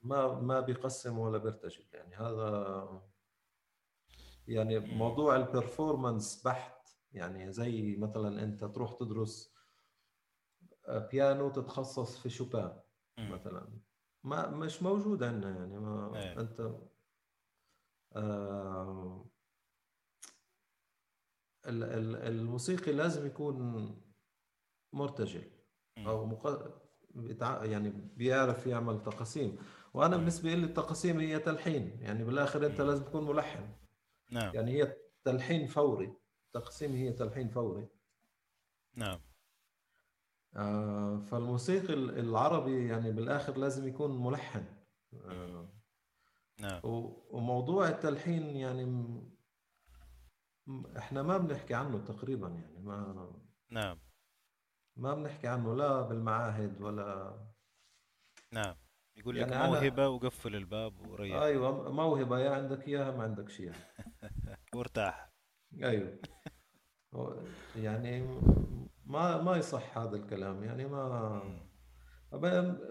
ما 0.03 0.41
ما 0.41 0.61
بيقسم 0.61 1.19
ولا 1.19 1.39
بيرتجل. 1.39 1.85
يعني 1.93 2.15
هذا 2.15 3.03
يعني 4.49 4.79
موضوع 4.79 5.37
البرفورمانس 5.37 6.43
بحت. 6.45 6.89
يعني 7.13 7.53
زي 7.53 7.97
مثلا 7.97 8.43
أنت 8.43 8.65
تروح 8.65 8.95
تدرس 8.95 9.55
بيانو 10.89 11.51
تتخصص 11.51 12.19
في 12.19 12.31
شوبان 12.31 12.81
مثلا. 13.19 13.69
ما 14.25 14.51
مش 14.51 14.83
موجود 14.83 15.23
عندنا 15.23 15.59
يعني. 15.59 15.79
ما 15.79 16.13
إيه. 16.17 16.41
أنت 16.41 16.75
آه 18.17 19.30
الموسيقي 21.67 22.93
لازم 22.93 23.27
يكون 23.27 23.87
مرتجل. 24.93 25.51
أو 25.99 26.27
مق... 26.27 26.75
بتع... 27.15 27.65
يعني 27.65 27.91
بيعرف 28.17 28.67
يعمل 28.67 29.03
تقاسيم. 29.03 29.59
وأنا. 29.95 30.17
بالنسبة 30.17 30.55
لي 30.55 30.65
التقاسيم 30.65 31.21
هي 31.21 31.39
تلحين. 31.39 31.99
يعني 32.01 32.25
بالآخر 32.25 32.67
أنت. 32.67 32.81
لازم 32.81 33.05
تكون 33.05 33.27
ملحن. 33.27 33.69
نعم. 34.31 34.55
يعني 34.55 34.73
هي 34.73 34.97
تلحين 35.25 35.67
فوري. 35.67 36.13
التقسيم 36.47 36.93
هي 36.93 37.13
تلحين 37.13 37.49
فوري. 37.49 37.89
نعم. 38.95 39.21
آه 40.57 41.21
فالموسيقي 41.21 41.95
ال- 41.95 42.19
العربي 42.19 42.89
يعني 42.89 43.13
بالآخر 43.13 43.59
لازم 43.59 43.89
يكون 43.89 44.23
ملحن. 44.23 44.65
آه. 45.15 45.69
نعم. 46.59 46.81
وموضوع 47.31 47.89
التلحين 47.89 48.57
يعني 48.57 48.85
إحنا 50.99 51.23
ما 51.23 51.39
بنحكي 51.39 51.75
عنه 51.75 51.99
تقريبا 51.99 52.49
يعني 52.49 52.79
ما 52.79 53.31
نعم. 53.71 53.99
ما 54.97 55.15
بنحكي 55.15 55.49
عنه 55.49 55.75
لا 55.75 56.03
بالمعاهد 56.03 56.81
ولا 56.81 57.37
نعم. 58.53 58.75
يقول 59.17 59.37
لك 59.37 59.51
يعني 59.51 59.69
موهبة 59.69 60.09
وقفل 60.09 60.57
الباب 60.57 61.07
وريح. 61.07 61.37
أيوه 61.37 61.93
موهبة 61.93 62.39
يا 62.39 62.51
عندك 62.51 62.89
إياها 62.89 63.17
ما 63.17 63.23
عندك 63.23 63.61
اياها 63.61 63.75
وارتاح. 64.75 65.31
أيوه. 65.83 66.19
يعني 67.77 68.41
ما 69.07 69.43
ما 69.43 69.57
يصح 69.57 69.99
هذا 69.99 70.17
الكلام 70.17 70.65
يعني 70.65 70.87
ما 70.87 71.43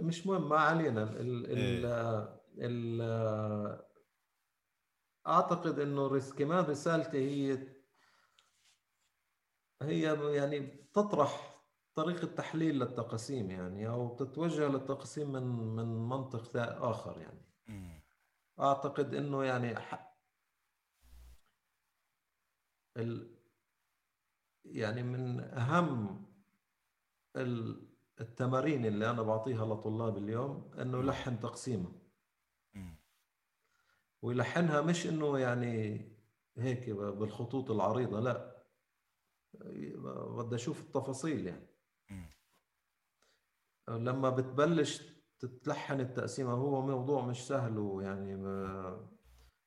مش 0.01 0.27
مهم 0.27 0.49
ما 0.49 0.59
علينا. 0.59 1.03
ال 1.03 1.45
ال 1.51 1.85
إيه 1.85 2.39
ال 2.57 3.88
أعتقد 5.29 5.79
إنه 5.79 6.19
كمان 6.19 6.65
رسالتي 6.65 7.17
هي 7.17 7.67
هي 9.81 10.35
يعني 10.35 10.59
تطرح 10.93 11.55
طريقة 11.95 12.27
تحليل 12.27 12.79
للتقاسيم 12.79 13.51
يعني 13.51 13.87
أو 13.89 14.15
تتوجه 14.15 14.67
للتقسيم 14.67 15.31
من 15.31 15.43
من 15.75 16.09
منطق 16.09 16.57
آخر 16.83 17.21
يعني 17.21 17.41
مم. 17.67 18.01
أعتقد 18.59 19.13
إنه 19.15 19.43
يعني 19.43 19.77
ال 22.97 23.35
يعني 24.65 25.03
من 25.03 25.39
أهم 25.39 26.25
ال- 27.35 27.89
التمارين 28.21 28.85
اللي 28.85 29.09
أنا 29.09 29.21
بعطيها 29.21 29.65
لطلاب 29.65 30.17
اليوم. 30.17 30.71
يلحن 30.99 31.39
تقسيمه 31.39 31.89
مم. 31.89 31.98
ويلحنها 34.21 34.81
مش 34.81 35.07
إنه 35.07 35.39
يعني 35.39 36.05
هيك 36.57 36.89
بالخطوط 36.89 37.71
العريضة 37.71 38.19
لا. 38.19 38.65
بدي 40.37 40.55
أشوف 40.55 40.81
التفاصيل 40.81 41.47
يعني. 41.47 41.69
لما 43.89 44.29
بتبلش 44.29 45.19
تتلحن 45.39 45.99
التقسيمة 45.99 46.51
هو 46.53 46.81
موضوع 46.81 47.25
مش 47.25 47.47
سهل 47.47 47.77
ويعني 47.77 48.35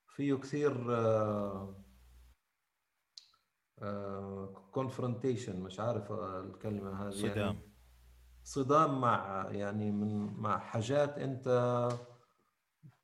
فيه 0.09 0.35
كثير 0.35 0.73
كونفرونتيشن 4.73 5.61
مش 5.61 5.81
عارف 5.81 6.13
الكلمة 6.13 7.07
هذه 7.07 7.11
صدام. 7.11 7.37
يعني 7.37 7.73
صدام 8.45 9.01
مع 9.01 9.47
يعني 9.51 9.91
من 9.91 10.33
مع 10.41 10.59
حاجات 10.59 11.19
أنت 11.19 11.49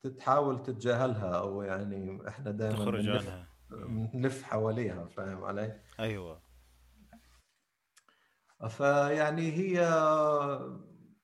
تحاول 0.02 0.62
تتجاهلها 0.62 1.38
أو 1.38 1.62
يعني 1.62 2.28
إحنا 2.28 2.50
دائما 2.50 2.76
تخرج 2.76 3.08
عنها 3.08 3.48
مم. 3.70 4.06
بنلف 4.06 4.42
حواليها 4.42 5.06
فاهم 5.06 5.44
علي؟ 5.44 5.80
أيوه 6.00 6.42
فيعني 8.68 9.52
هي 9.52 9.80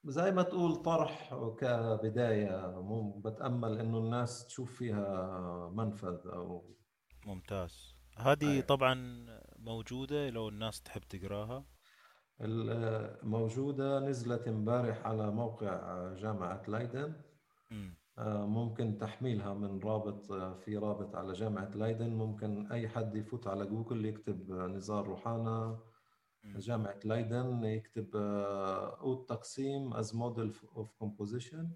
زي 0.05 0.33
ما 0.33 0.43
تقول 0.43 0.77
طرح 0.77 1.35
كبداية 1.59 2.81
بتأمل 3.25 3.79
إنه 3.79 3.99
الناس 3.99 4.47
تشوف 4.47 4.77
فيها 4.77 5.70
منفذ 5.75 6.18
أو 6.27 6.75
ممتاز 7.27 7.95
هذه 8.16 8.57
أي 8.57 8.62
طبعا 8.62 9.27
موجودة 9.59 10.31
لو 10.31 10.49
الناس 10.49 10.83
تحب 10.83 11.03
تقراها 11.03 11.64
موجودة 13.22 14.01
نزلت 14.01 14.49
امبارح 14.49 15.07
على 15.07 15.31
موقع 15.31 16.09
جامعة 16.14 16.62
لايدن 16.68 17.14
مم. 17.70 18.04
آه، 18.19 18.47
ممكن 18.47 18.99
تحميلها 18.99 19.55
من 19.55 19.79
رابط 19.81 20.33
آه، 20.33 20.55
في 20.55 20.77
رابط 20.77 21.15
على 21.17 21.33
جامعة 21.33 21.71
لايدن 21.71 22.11
ممكن 22.11 22.73
أي 22.73 22.89
حد 22.89 23.15
يفوت 23.17 23.47
على 23.47 23.67
جوجل 23.67 24.05
يكتب 24.05 24.53
آه، 24.53 24.67
نزار 24.67 25.07
روحانا. 25.07 25.79
جامعة 26.45 26.99
لايدن 27.05 27.65
يكتب 27.65 28.17
عود 28.17 29.27
تقسيم 29.27 29.95
as 29.95 30.07
model 30.07 30.53
of 30.77 30.87
composition. 31.05 31.67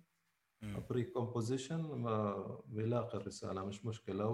pre-composition 0.62 2.02
بيلاقي 2.66 3.18
الرسالة 3.18 3.64
مش 3.64 3.86
مشكلة. 3.86 4.26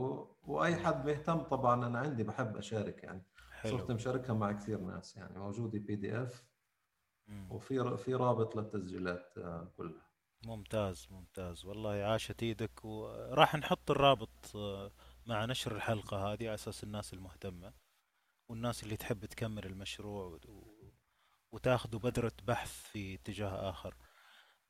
وأي 0.47 0.77
حد 0.77 1.07
مهتم 1.07 1.43
طبعا 1.43 1.87
أنا 1.87 1.99
عندي 1.99 2.23
بحب 2.23 2.57
أشارك 2.57 3.03
يعني 3.05 3.23
صرت 3.63 3.85
حلو 3.87 3.95
مشاركها 3.95 4.35
مع 4.35 4.53
كثير 4.53 4.81
ناس 4.81 5.17
يعني 5.17 5.39
موجودة 5.39 5.79
PD 5.79 6.27
مم. 7.29 7.47
وفي 7.51 7.97
في 7.97 8.15
رابط 8.15 8.57
للتسجيلات 8.57 9.35
كلها 9.77 10.04
ممتاز 10.47 11.09
ممتاز. 11.11 11.65
والله 11.65 11.91
عاشت 11.91 12.43
إيدك 12.43 12.85
وراح 12.85 13.55
نحط 13.55 13.91
الرابط 13.91 14.57
آه، 14.57 14.93
مع 15.27 15.45
نشر 15.45 15.77
الحلقة 15.77 16.17
هذه 16.17 16.45
على 16.47 16.55
أساس 16.55 16.85
الناس 16.85 17.15
المهتمة 17.15 17.73
والناس 18.49 18.83
اللي 18.83 18.97
تحب 18.97 19.25
تكمل 19.25 19.67
المشروع 19.67 20.41
وتاخذوا 21.53 22.01
بذرة 22.01 22.33
بحث 22.47 22.83
في 22.83 23.15
اتجاه 23.15 23.71
آخر. 23.71 23.95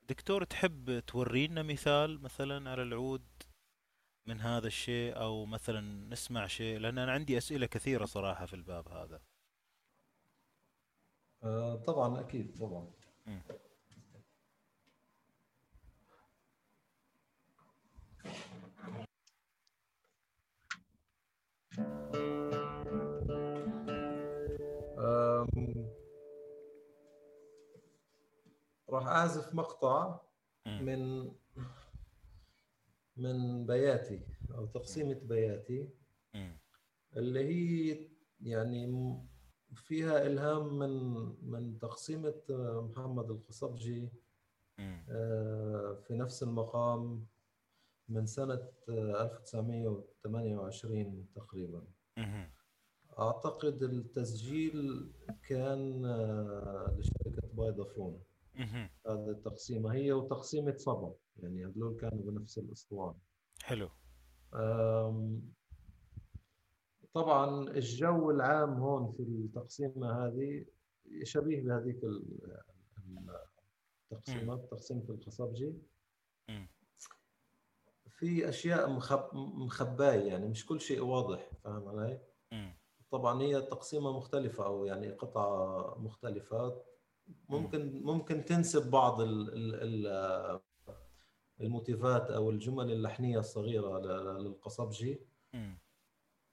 دكتور 0.08 0.44
تحب 0.44 0.98
تورينا 0.98 1.62
مثال 1.62 2.22
مثلا 2.22 2.70
على 2.70 2.82
العود 2.82 3.26
من 4.26 4.40
هذا 4.40 4.66
الشيء؟ 4.66 5.16
أو 5.16 5.46
مثلا 5.46 5.80
نسمع 6.10 6.46
شيء؟ 6.46 6.78
لأن 6.78 6.98
أنا 6.98 7.12
عندي 7.12 7.38
أسئلة 7.38 7.66
كثيرة 7.66 8.04
صراحة 8.04 8.46
في 8.46 8.54
الباب 8.54 8.88
هذا. 8.88 9.20
آه، 11.42 11.76
طبعا 11.76 12.20
أكيد 12.20 12.58
طبعا. 12.58 12.90
مم. 13.26 13.42
راح 28.88 29.06
أعزف 29.06 29.54
مقطع. 29.54 30.20
من 30.66 31.32
من 33.16 33.66
بياتي 33.66 34.20
أو 34.54 34.66
تقسيمة 34.66 35.14
بياتي. 35.14 35.88
اللي 37.16 37.40
هي 37.44 38.08
يعني 38.40 38.86
فيها 39.74 40.26
إلهام 40.26 40.78
من 40.78 41.22
من 41.50 41.78
تقسيمة 41.78 42.42
آه، 42.50 42.88
محمد 42.90 43.30
القصبجي. 43.30 44.08
آه، 45.08 45.94
في 45.94 46.14
نفس 46.14 46.42
المقام 46.42 47.26
من 48.08 48.26
سنة 48.26 48.68
آه، 48.88 49.24
1928 49.24 51.28
تقريبا 51.34 51.84
مم. 52.16 52.50
أعتقد 53.18 53.82
التسجيل 53.82 55.10
كان 55.48 56.04
آه، 56.04 56.96
لشركة 56.98 57.48
مم. 58.54 58.90
هذه 59.06 59.30
التقسيمة 59.30 59.92
هي 59.92 60.12
وتقسيمة 60.12 60.76
صبا 60.76 61.14
يعني 61.36 61.66
هذول 61.66 61.96
كانوا 62.00 62.22
بنفس 62.30 62.58
الأسطوانة 62.58 63.18
حلو 63.62 63.90
طبعا 67.14 67.68
الجو 67.70 68.30
العام 68.30 68.72
هون 68.72 69.12
في 69.12 69.22
التقسيمة 69.22 70.26
هذه 70.26 70.64
شبيه 71.22 71.62
بهذيك. 71.62 72.00
التقسيمات 74.12 74.68
تقسيمة 74.70 75.04
القصبجي. 75.08 75.72
في 78.14 78.48
أشياء 78.48 78.90
مخب... 78.90 79.28
مخباية 79.34 80.24
يعني 80.28 80.48
مش 80.48 80.66
كل 80.66 80.80
شيء 80.80 81.00
واضح 81.04 81.50
فاهم 81.64 81.88
علي؟ 81.88 82.20
طبعا 83.10 83.42
هي 83.42 83.60
تقسيمة 83.60 84.16
مختلفة 84.16 84.66
أو 84.66 84.84
يعني 84.84 85.10
قطع 85.10 85.94
مختلفات 85.98 86.86
مم. 87.28 87.34
ممكن 87.48 88.02
ممكن 88.02 88.44
تنسب 88.44 88.90
بعض 88.90 89.20
ال... 89.20 89.54
ال... 89.54 89.74
ال- 90.06 90.60
الموتيفات 91.60 92.30
أو 92.30 92.50
الجمل 92.50 92.92
اللحنية 92.92 93.38
الصغيرة 93.38 93.98
ل- 93.98 94.42
للقصبجي. 94.44 95.20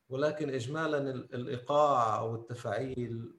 ولكن 0.10 0.50
اجمالا 0.50 0.98
الإيقاع 1.12 2.20
أو 2.20 2.36
التفاعيل 2.36 3.34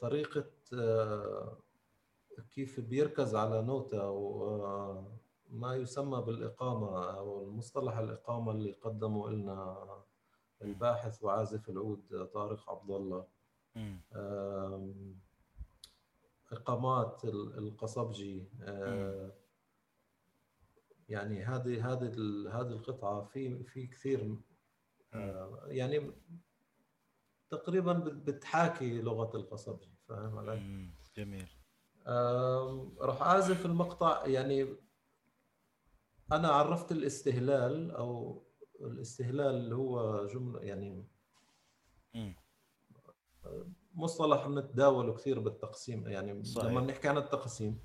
طريقة 0.00 0.50
كيف 2.40 2.80
بيركز 2.80 3.34
على 3.34 3.62
نوتة 3.62 4.02
أو 4.02 4.46
آه، 4.46 5.16
ما 5.50 5.74
يسمى 5.74 6.22
بالإقامة 6.22 7.10
أو 7.18 7.44
المصطلح 7.44 7.96
الإقامة 7.96 8.52
اللي 8.52 8.72
قدمه 8.72 9.30
لنا 9.30 9.86
الباحث 10.62 11.22
وعازف 11.22 11.68
العود 11.68 12.28
طارق 12.34 12.70
عبد 12.70 12.90
الله. 12.90 13.26
إقامات 16.52 17.24
القصبجي 17.24 18.48
آه، 18.62 19.32
يعني 21.08 21.44
هذه 21.44 21.92
هذه 21.92 22.12
هذه 22.60 22.68
القطعة 22.68 23.24
في 23.24 23.64
في 23.64 23.86
كثير 23.86 24.36
آه، 25.14 25.62
يعني 25.66 26.12
تقريبا 27.50 27.92
بتحاكي 27.92 29.02
لغة 29.02 29.36
القصبجي 29.36 29.94
فاهم 30.08 30.38
علي؟ 30.38 30.90
جميل. 31.16 31.48
راح 33.00 33.22
أعزف 33.22 33.66
المقطع 33.66 34.26
يعني 34.26 34.76
أنا 36.32 36.48
عرفت 36.48 36.92
الاستهلال 36.92 37.90
أو 37.90 38.42
الاستهلال 38.80 39.54
اللي 39.54 39.74
هو 39.74 40.26
جملة 40.26 40.60
يعني 40.60 41.08
مصطلح 43.94 44.46
بنتداوله 44.46 45.14
كثير 45.14 45.38
بالتقسيم 45.38 46.08
يعني 46.08 46.44
صحيح. 46.44 46.70
لما 46.70 46.80
نحكي 46.80 47.08
عن 47.08 47.16
التقسيم. 47.18 47.78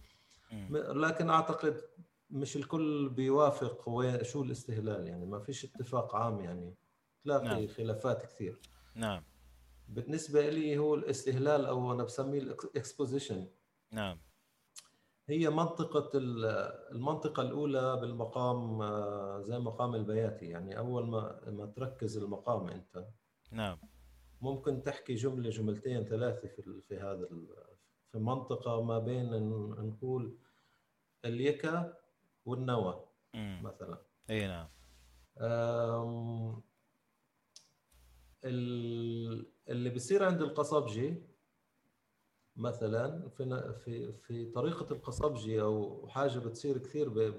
لكن 0.72 1.30
أعتقد 1.30 1.82
مش 2.30 2.56
الكل 2.56 3.10
بيوافق 3.10 3.90
وين 3.90 4.24
شو 4.24 4.44
الاستهلال 4.44 5.08
يعني 5.08 5.26
ما 5.26 5.40
فيش 5.40 5.66
اتفاق 5.66 6.16
عام 6.16 6.40
يعني 6.40 6.76
تلاقي 7.24 7.46
نعم. 7.46 7.68
خلافات 7.68 8.26
كثير. 8.26 8.60
نعم. 8.96 9.24
بالنسبة 9.88 10.50
لي 10.50 10.78
هو 10.78 10.96
الاستهلال 10.96 11.66
أو 11.66 11.94
أنا 11.94 12.04
بسميه 12.04 12.40
الاكسبوزيشن 12.40 13.48
نعم. 13.92 14.20
هي 15.30 15.50
منطقة 15.50 16.12
المنطقة 16.92 17.44
الأولى 17.44 17.98
بالمقام 18.02 18.82
آه، 18.82 19.42
زي 19.42 19.60
مقام 19.60 19.96
البياتي. 19.96 20.46
يعني 20.46 20.78
أول 20.78 21.08
ما 21.08 21.42
ما 21.48 21.66
تركز 21.66 22.18
المقام 22.18 22.68
أنت. 22.68 23.08
نعم. 23.52 23.78
ممكن 24.42 24.84
تحكي 24.84 25.16
جملة 25.16 25.50
جملتين 25.50 26.04
ثلاثة 26.04 26.48
في 26.48 26.82
في 26.88 26.98
هذا 26.98 27.28
في 28.12 28.18
منطقة 28.18 28.82
ما 28.82 29.00
بين 29.00 29.50
نقول 29.70 30.38
اليكا 31.26 31.98
والنوى 32.46 33.06
مثلا. 33.36 34.02
اي 34.30 34.48
نعم. 34.48 34.68
اللي 39.70 39.90
بيصير 39.90 40.24
عند 40.24 40.42
القصبجي 40.42 41.29
مثلا 42.60 43.30
في 43.30 43.74
في 43.74 44.14
في 44.14 44.46
طريقة 44.46 44.94
القصبجي 44.94 45.62
أو 45.62 46.08
حاجة 46.08 46.40
بتصير 46.40 46.78
كثير 46.78 47.32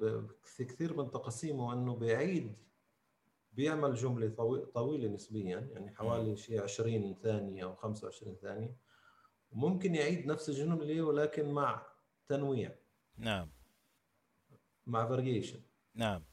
في 0.45 0.65
كثير 0.65 0.97
من 0.97 1.11
تقاسيمه 1.11 1.73
إنه 1.73 1.97
بيعيد 1.97 2.57
بيعمل 3.53 3.95
جملة 3.95 4.29
طويلة 4.75 5.09
نسبيا 5.09 5.59
يعني 5.73 5.95
حوالي 5.95 6.37
شيء 6.37 6.63
20 6.63 7.15
ثانية 7.23 7.65
أو 7.65 7.75
25 7.75 8.37
ثانية. 8.37 8.77
وممكن 9.53 9.95
يعيد 9.95 10.27
نفس 10.27 10.49
الجملة 10.49 11.03
ولكن 11.03 11.51
مع 11.51 11.87
تنويع. 12.29 12.75
نعم. 13.19 13.51
مع 14.87 15.09
variation 15.09 15.61
نعم. 15.95 16.25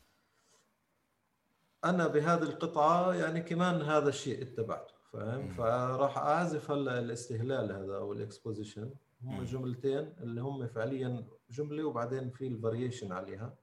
أنا 1.84 2.08
بهذه 2.08 2.44
القطعة 2.44 3.14
يعني 3.14 3.42
كمان 3.42 3.82
هذا 3.82 4.10
الشيء 4.10 4.42
اتبعته. 4.42 4.97
فاهم؟ 5.18 5.48
فراح 5.48 6.18
أعزف 6.18 6.72
هلا 6.72 7.00
الاستهلال 7.00 7.72
هذا 7.72 7.96
أو 7.98 8.14
ال 8.14 8.21
exposition. 8.21 8.94
هم 9.24 9.44
جملتين 9.44 10.14
اللي 10.22 10.42
هم 10.42 10.68
فعليا 10.68 11.26
جملة 11.50 11.84
وبعدين 11.84 12.30
في 12.30 12.48
ال 12.48 12.54
variation 12.54 13.12
عليها. 13.12 13.56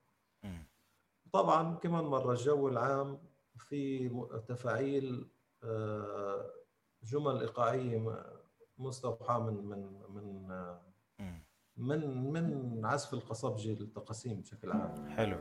طبعا 1.33 1.75
كمان 1.75 2.05
مرة 2.05 2.33
الجو 2.33 2.69
العام 2.69 3.19
في 3.57 4.09
تفاعيل 4.49 5.29
آه، 5.65 6.51
جمل 7.03 7.41
إيقاعية 7.41 8.25
مستوحاة 8.79 9.39
من 9.51 9.65
من 9.65 10.01
من 10.17 10.49
من 11.77 12.33
من 12.33 12.85
عزف 12.85 13.15
القصبجي 13.15 13.75
للتقاسيم 13.75 14.41
بشكل 14.41 14.73
عام. 14.73 15.09
حلو. 15.09 15.37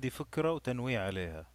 فهذه 0.00 0.08
فكرة 0.08 0.52
وتنويع 0.52 1.06
عليها. 1.06 1.52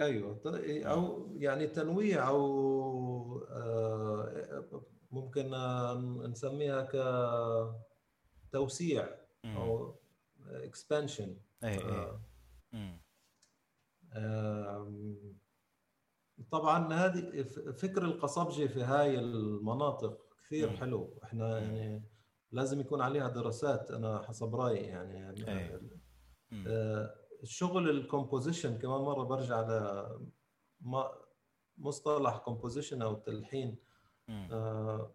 أيوه 0.00 0.40
أو 0.66 1.28
يعني 1.36 1.66
تنويع 1.66 2.28
أو 2.28 3.46
آه، 3.50 4.64
ممكن 5.10 5.50
نسميها 6.30 6.88
كتوسيع 8.50 9.08
أو 9.44 9.94
اكسبانشن 10.46 11.36
اي 11.64 11.78
آه، 14.12 14.92
طبعا 16.50 16.94
هذه 16.94 17.42
فكر 17.72 18.04
القصبجي 18.04 18.68
في 18.68 18.82
هاي 18.82 19.18
المناطق 19.18 20.36
كثير 20.44 20.76
حلو. 20.76 21.18
إحنا 21.24 21.58
يعني 21.58 22.02
لازم 22.52 22.80
يكون 22.80 23.00
عليها 23.00 23.28
دراسات 23.28 23.90
أنا 23.90 24.22
حسب 24.22 24.54
رأيي 24.54 24.84
يعني, 24.84 25.14
يعني 25.14 25.80
الشغل 27.46 27.90
ال 27.90 27.97
composition 27.97 28.78
كمان 28.78 29.00
مرة 29.00 29.24
برجع 29.24 29.60
ل 29.60 30.06
مصطلح 31.78 32.36
composition 32.36 33.02
أو 33.02 33.14
التلحين 33.14 33.78
آه 34.28 35.14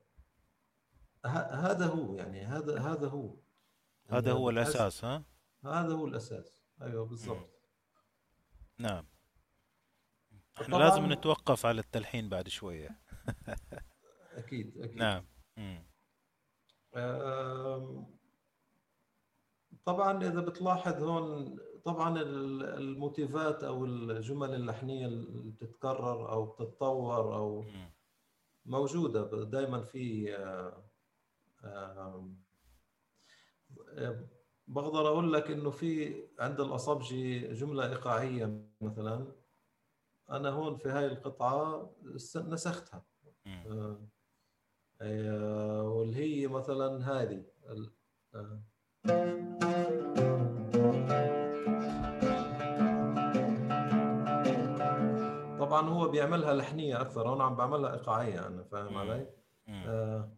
هذا 1.26 1.86
هو 1.86 2.16
يعني 2.16 2.46
هذا 2.46 2.80
هذا 2.80 3.08
هو. 3.08 3.36
هذا 4.10 4.28
يعني 4.28 4.40
هو 4.40 4.50
الأساس 4.50 5.06
ها؟ 5.06 5.24
هذا 5.64 5.94
هو 5.94 6.08
الأساس. 6.08 6.62
أيوه 6.82 7.06
بالضبط. 7.06 7.50
نعم. 8.78 9.06
إحنا 10.62 10.76
لازم 10.76 11.12
نتوقف 11.12 11.66
على 11.66 11.82
التلحين 11.82 12.30
بعد 12.30 12.48
شوية. 12.48 13.02
أكيد 14.42 14.78
أكيد. 14.78 14.98
نعم. 14.98 15.26
طبعا 19.86 20.24
إذا 20.24 20.42
بتلاحظ 20.42 21.04
هون 21.04 21.60
طبعا 21.86 22.22
الموتيفات 22.78 23.64
أو 23.64 23.86
الجمل 23.86 24.56
اللحنية 24.56 25.06
اللي 25.06 25.52
بتتكرر 25.52 26.32
أو 26.32 26.46
بتتطور 26.46 27.36
أو 27.36 27.66
موجودة. 28.66 29.44
دائما 29.44 29.82
في 29.82 30.36
آه، 30.36 30.84
آه، 31.64 32.30
بقدر 34.68 35.08
أقول 35.08 35.34
لك 35.34 35.52
إنه 35.52 35.70
في 35.70 36.24
عند 36.40 36.60
الأصابجي 36.60 37.40
جملة 37.54 37.90
إيقاعية 37.90 38.66
مثلا. 38.82 39.32
أنا 40.30 40.50
هون 40.50 40.78
في 40.78 40.90
هاي 40.90 41.06
القطعة 41.06 41.96
نسختها. 42.36 43.06
آه. 43.48 44.08
آه، 45.02 45.84
واللي 45.84 46.18
هي 46.18 46.48
مثلا 46.48 47.12
هذه 47.12 47.46
طبعا 55.72 55.90
هو 55.90 56.08
بيعملها 56.08 56.54
لحنية 56.54 57.02
أكثر 57.02 57.30
هون 57.30 57.42
عم 57.42 57.56
بعملها 57.56 57.94
إيقاعية 57.94 58.48
أنا 58.48 58.64
فاهم 58.64 58.98
علي؟ 58.98 59.28
آه. 59.70 60.30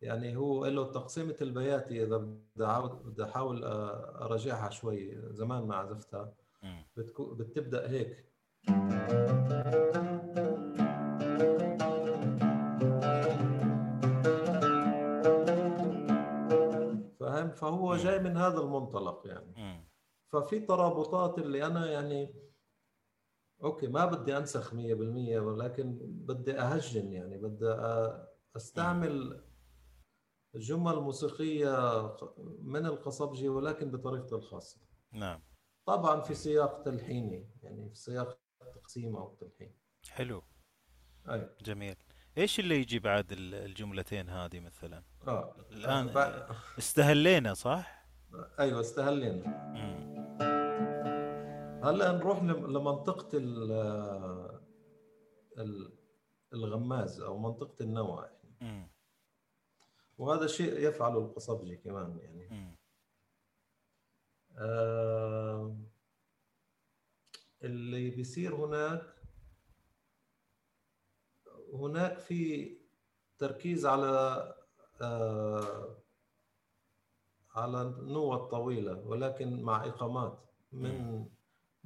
يعني 0.00 0.36
هو 0.36 0.66
له 0.66 0.92
تقسيمة 0.92 1.36
البياتي 1.40 2.02
إذا 2.02 2.16
بدي 2.16 2.94
بدي 3.04 3.24
أحاول 3.24 3.64
أراجعها 3.64 4.70
شوي. 4.70 5.18
زمان 5.32 5.66
ما 5.66 5.76
عزفتها. 5.76 6.32
بتبدأ 7.18 7.90
هيك. 7.90 8.32
فاهم؟ 17.20 17.50
فهو 17.50 17.96
جاي 17.96 18.18
من 18.18 18.36
هذا 18.36 18.60
المنطلق 18.60 19.22
يعني. 19.26 19.86
ففي 20.28 20.60
ترابطات 20.60 21.38
اللي 21.38 21.66
أنا 21.66 21.90
يعني 21.90 22.46
أوكي 23.62 23.86
ما 23.86 24.06
بدي 24.06 24.36
أنسخ 24.36 24.74
100% 24.74 24.76
ولكن 24.76 25.98
بدي 26.02 26.60
أهجن 26.60 27.12
يعني 27.12 27.38
بدي 27.38 27.74
أستعمل 28.56 29.42
جمل 30.54 30.96
موسيقية 30.96 32.02
من 32.58 32.86
القصبجي 32.86 33.48
ولكن 33.48 33.90
بطريقته 33.90 34.36
الخاصة. 34.36 34.80
نعم. 35.12 35.42
طبعا 35.86 36.20
في 36.20 36.34
سياق 36.34 36.82
تلحيني 36.82 37.50
يعني 37.62 37.88
في 37.88 37.96
سياق 37.96 38.38
تقسيم 38.74 39.16
أو 39.16 39.34
تلحين. 39.34 39.74
حلو. 40.10 40.42
أي. 41.28 41.50
جميل. 41.60 41.96
إيش 42.38 42.60
اللي 42.60 42.80
يجي 42.80 42.98
بعد 42.98 43.32
الجملتين 43.32 44.28
هذه 44.28 44.60
مثلا؟ 44.60 45.02
آه. 45.28 45.56
الآن 45.72 46.06
ب... 46.06 46.18
استهلينا 46.78 47.54
صح؟ 47.54 48.06
أيوه 48.58 48.80
استهلينا. 48.80 50.15
هلا 51.82 52.12
نروح 52.12 52.42
لمنطقة 52.42 53.38
الغماز 56.52 57.20
أو 57.20 57.38
منطقة 57.38 57.82
النوى 57.82 58.24
يعني. 58.60 58.90
وهذا 60.18 60.46
شيء 60.46 60.88
يفعله 60.88 61.18
القصبجي 61.18 61.76
كمان 61.76 62.18
يعني. 62.18 62.76
آه 64.58 65.76
اللي 67.62 68.10
بيصير 68.10 68.54
هناك 68.54 69.02
هناك 71.72 72.18
في 72.18 72.70
تركيز 73.38 73.86
على 73.86 74.54
آه 75.00 75.96
على 77.54 77.82
النوع 77.82 78.36
الطويلة 78.36 78.98
ولكن 79.06 79.62
مع 79.62 79.84
إقامات 79.86 80.38
من 80.72 81.26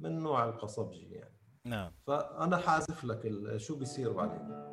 من 0.01 0.19
نوع 0.19 0.45
القصبجي 0.45 1.09
يعني. 1.11 1.37
نعم. 1.65 1.91
فأنا 2.07 2.57
حاسف 2.57 3.03
لك 3.03 3.31
شو 3.57 3.75
بيصير 3.75 4.11
بعدين. 4.11 4.71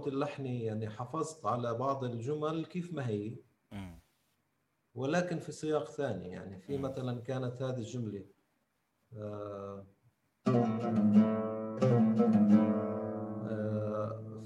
الترابط 0.00 0.06
اللحني 0.06 0.64
يعني 0.64 0.88
حافظت 0.88 1.46
على 1.46 1.74
بعض 1.74 2.04
الجمل 2.04 2.66
كيف 2.66 2.92
ما 2.92 3.08
هي. 3.08 3.36
ولكن 4.94 5.38
في 5.38 5.52
سياق 5.52 5.90
ثاني 5.90 6.28
يعني 6.28 6.58
في 6.58 6.78
مثلا 6.78 7.20
كانت 7.20 7.62
هذه 7.62 7.78
الجملة 7.78 8.24
آه، 9.16 9.86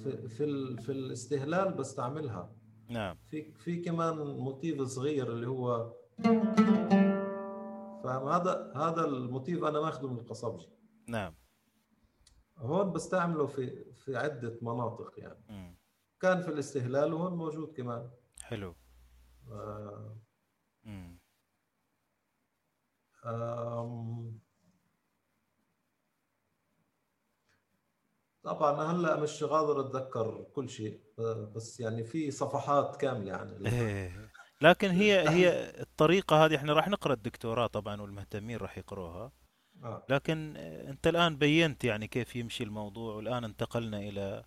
في 0.02 0.28
في 0.28 0.76
في 0.76 0.92
الاستهلال 0.92 1.74
بستعملها. 1.74 2.52
نعم. 2.88 3.16
في 3.30 3.52
في 3.52 3.76
كمان 3.80 4.16
موتيف 4.16 4.82
صغير 4.82 5.32
اللي 5.32 5.46
هو 5.46 5.92
فاهم؟ 8.04 8.28
هذا 8.28 8.72
هذا 8.76 9.04
الموتيف 9.04 9.64
أنا 9.64 9.80
ماخذه 9.80 10.06
من 10.06 10.18
القصبجي. 10.18 10.68
نعم. 11.08 11.34
هون 12.58 12.92
بستعمله 12.92 13.46
في 13.46 13.92
في 13.92 14.16
عدة 14.16 14.58
مناطق 14.62 15.12
يعني 15.18 15.44
م. 15.48 15.74
كان 16.20 16.42
في 16.42 16.48
الاستهلال 16.48 17.12
وهون 17.12 17.32
موجود 17.32 17.72
كمان 17.76 18.10
حلو 18.42 18.74
آه 19.50 20.16
طبعا 28.44 28.92
هلأ 28.92 29.20
مش 29.20 29.44
قادر 29.44 29.80
أتذكر 29.80 30.46
كل 30.54 30.68
شيء 30.68 31.00
بس 31.54 31.80
يعني 31.80 32.04
في 32.04 32.30
صفحات 32.30 32.96
كاملة 32.96 33.32
عن 33.32 33.66
إيه. 33.66 34.30
لكن 34.60 34.90
هي 34.90 35.28
هي 35.36 35.70
الطريقة 35.80 36.44
هذه 36.44 36.56
إحنا 36.56 36.72
راح 36.72 36.88
نقرأ 36.88 37.12
الدكتوراه 37.12 37.66
طبعا 37.66 38.02
والمهتمين 38.02 38.56
راح 38.56 38.78
يقروها. 38.78 39.32
لكن 40.08 40.56
انت 40.56 41.06
الآن 41.06 41.36
بينت 41.36 41.84
يعني 41.84 42.06
كيف 42.06 42.36
يمشي 42.36 42.64
الموضوع 42.64 43.14
والآن 43.14 43.44
انتقلنا 43.44 43.98
إلى 43.98 44.44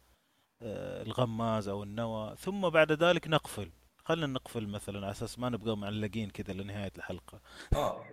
آه، 0.61 1.03
الغماز 1.03 1.67
أو 1.67 1.83
النوى. 1.83 2.35
ثم 2.35 2.69
بعد 2.69 2.91
ذلك 2.91 3.27
نقفل. 3.27 3.71
خلينا 4.05 4.27
نقفل 4.27 4.67
مثلا 4.67 4.97
على 4.97 5.11
أساس 5.11 5.39
ما 5.39 5.49
نبقى 5.49 5.77
معلقين 5.77 6.29
كذا 6.29 6.53
لنهاية 6.53 6.91
الحلقة. 6.97 7.41
آه 7.75 8.05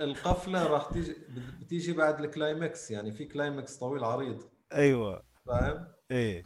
القفلة 0.00 0.66
راح 0.66 0.90
تيجي 0.92 1.16
بتيجي 1.60 1.92
بعد 1.92 2.20
ال 2.20 2.29
climax. 2.29 2.90
يعني 2.90 3.12
في 3.12 3.24
climax 3.24 3.76
طويل 3.76 4.04
عريض. 4.04 4.42
أيوه. 4.72 5.22
فاهم؟ 5.46 5.88
إيه. 6.10 6.44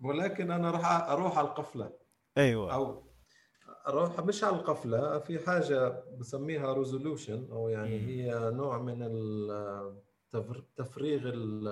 ولكن 0.00 0.50
أنا 0.50 0.70
راح 0.70 0.86
أروح 0.86 1.38
على 1.38 1.48
القفلة. 1.48 1.92
أيوه. 2.38 2.74
أو 2.74 3.09
أروح 3.86 4.20
مش 4.20 4.44
على 4.44 4.56
القفلة 4.56 5.18
في 5.18 5.38
حاجة 5.38 6.04
بسميها 6.18 6.72
resolution 6.72 7.48
أو 7.52 7.68
يعني 7.68 7.98
م. 7.98 8.06
هي 8.08 8.50
نوع 8.50 8.78
من 8.78 9.02
التفريغ 10.34 11.28
ال 11.28 11.68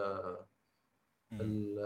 ال 1.33 1.79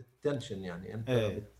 ال 0.00 0.07
tension 0.07 0.60
يعني. 0.60 0.94
أنت 0.94 1.08
إيه. 1.08 1.54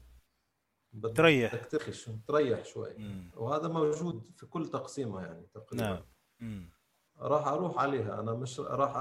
تريح. 1.15 1.65
ترخش 1.65 2.11
تريح 2.29 2.65
شوي. 2.65 2.95
مم. 2.99 3.31
وهذا 3.37 3.69
موجود 3.69 4.31
في 4.37 4.47
كل 4.47 4.67
تقسيمة 4.69 5.21
يعني 5.21 5.47
تقريبا. 5.55 6.05
نعم. 6.41 6.71
راح 7.19 7.47
أروح 7.49 7.79
عليها. 7.79 8.21
أنا 8.21 8.33
مش 8.33 8.61
راح 8.61 8.97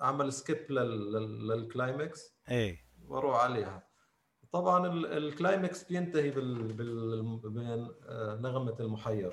أعمل 0.00 0.32
skip 0.32 0.72
لل 0.72 1.12
climax 1.12 2.34
إيه. 2.50 2.78
وأروح 3.06 3.36
عليها. 3.40 3.91
طبعا 4.52 4.86
ال 5.04 5.15
climax 5.15 5.84
بينتهي 5.84 6.30
بنغمه 8.40 8.76
المحير. 8.80 9.30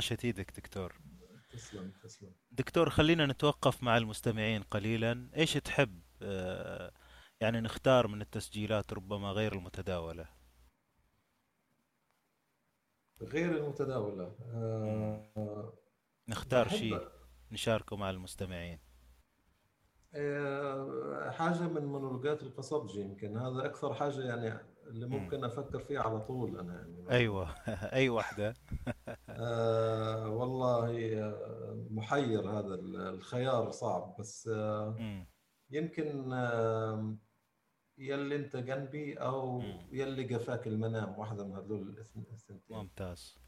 عاشت 0.00 0.24
إيدك 0.24 0.56
دكتور. 0.56 1.00
تسلم 1.52 1.92
تسلم. 2.02 2.32
دكتور 2.50 2.90
خلينا 2.90 3.26
نتوقف 3.26 3.82
مع 3.82 3.96
المستمعين 3.96 4.62
قليلا. 4.62 5.30
إيش 5.36 5.52
تحب؟ 5.52 6.02
آه، 6.22 6.92
يعني 7.40 7.60
نختار 7.60 8.06
من 8.06 8.22
التسجيلات 8.22 8.92
ربما 8.92 9.30
غير 9.32 9.52
المتداولة. 9.52 10.28
غير 13.22 13.56
المتداولة. 13.56 14.36
آه، 14.54 15.72
نختار 16.28 16.68
شيء 16.68 17.08
نشاركه 17.52 17.96
مع 17.96 18.10
المستمعين. 18.10 18.78
آه، 20.14 21.30
حاجة 21.30 21.68
من 21.68 21.84
مونولوجات 21.84 22.42
القصبجي 22.42 23.00
يمكن 23.00 23.36
هذا 23.36 23.66
أكثر 23.66 23.94
حاجة 23.94 24.20
يعني 24.20 24.60
اللي 24.90 25.06
مم. 25.06 25.16
ممكن 25.16 25.44
أفكر 25.44 25.80
فيها 25.84 26.00
على 26.02 26.20
طول 26.20 26.58
أنا 26.58 26.74
يعني 26.74 27.10
أيوه 27.10 27.54
أي 27.98 28.08
واحدة 28.08 28.54
آه 29.28 30.28
والله 30.28 31.18
آه، 31.22 31.86
محير 31.90 32.50
هذا 32.50 32.74
الخيار 33.10 33.70
صعب 33.70 34.16
بس 34.18 34.48
آه. 34.52 35.26
يمكن 35.70 36.32
آه 36.32 37.16
يلي 37.98 38.36
أنت 38.36 38.56
جنبي 38.56 39.14
مم. 39.20 39.88
يلي 39.92 40.24
جفاك 40.24 40.66
المنام 40.66 41.18
واحدة 41.18 41.44
من 41.46 41.52
هذول 41.54 41.80
الاثن- 41.88 42.32
الثنتين 42.32 42.76
ممتاز 42.76 43.38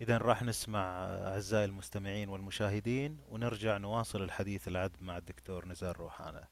إذا 0.00 0.18
راح 0.18 0.42
نسمع 0.42 1.04
أعزائي 1.06 1.64
المستمعين 1.64 2.28
والمشاهدين 2.28 3.18
ونرجع 3.28 3.76
نواصل 3.76 4.22
الحديث 4.22 4.68
العذب 4.68 5.02
مع 5.02 5.18
الدكتور 5.18 5.68
نزار 5.68 5.96
روحانا 5.96 6.48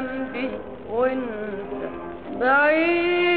جنبي 0.00 0.50
وانت 0.90 1.82
بعيد. 2.40 3.33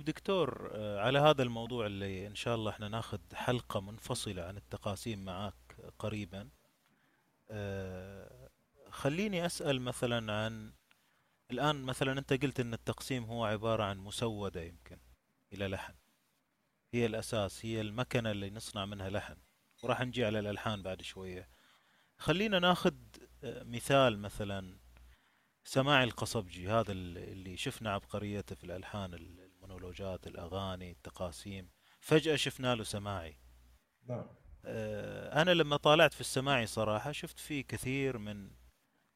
طيب 0.00 0.04
دكتور 0.08 0.70
آه، 0.72 1.00
على 1.00 1.18
هذا 1.18 1.42
الموضوع 1.42 1.86
اللي 1.86 2.26
إن 2.26 2.34
شاء 2.34 2.54
الله 2.54 2.70
إحنا 2.70 2.88
ناخذ 2.88 3.18
حلقة 3.34 3.80
منفصلة 3.80 4.42
عن 4.42 4.56
التقاسيم 4.56 5.24
معاك 5.24 5.76
قريبا 5.98 6.48
آه، 7.50 8.50
خليني 8.90 9.46
أسأل 9.46 9.80
مثلا 9.82 10.32
عن 10.32 10.72
الآن 11.50 11.82
مثلا 11.82 12.18
أنت 12.18 12.32
قلت 12.32 12.60
أن 12.60 12.74
التقسيم 12.74 13.24
هو 13.24 13.44
عبارة 13.44 13.84
عن 13.84 13.98
مسودة 13.98 14.62
يمكن 14.62 14.98
إلى 15.52 15.68
لحن 15.68 15.94
هي 16.94 17.06
الأساس 17.06 17.66
هي 17.66 17.80
المكنة 17.80 18.30
اللي 18.30 18.50
نصنع 18.50 18.84
منها 18.86 19.10
لحن 19.10 19.36
وراح 19.82 20.00
نجي 20.00 20.24
على 20.24 20.38
الألحان 20.38 20.82
بعد 20.82 21.02
شوية. 21.02 21.48
خلينا 22.18 22.58
ناخذ 22.58 22.94
آه، 23.44 23.62
مثال 23.62 24.18
مثلا 24.18 24.78
سماع 25.64 26.02
القصبجي 26.04 26.68
هذا 26.68 26.92
ال- 26.92 27.18
اللي 27.18 27.56
شفنا 27.56 27.90
عبقريته 27.92 28.54
في 28.54 28.64
الألحان 28.64 29.14
المونولوجات 29.90 30.26
الأغاني 30.26 30.90
التقاسيم. 30.90 31.70
فجأة 32.00 32.36
شفنا 32.36 32.74
له 32.74 32.84
سماعي. 32.84 33.36
نعم. 34.08 34.26
آه، 34.64 35.42
أنا 35.42 35.50
لما 35.50 35.76
طالعت 35.76 36.14
في 36.14 36.20
السماعي 36.20 36.66
صراحة 36.66 37.12
شفت 37.12 37.38
فيه 37.38 37.64
كثير 37.64 38.18
من 38.18 38.50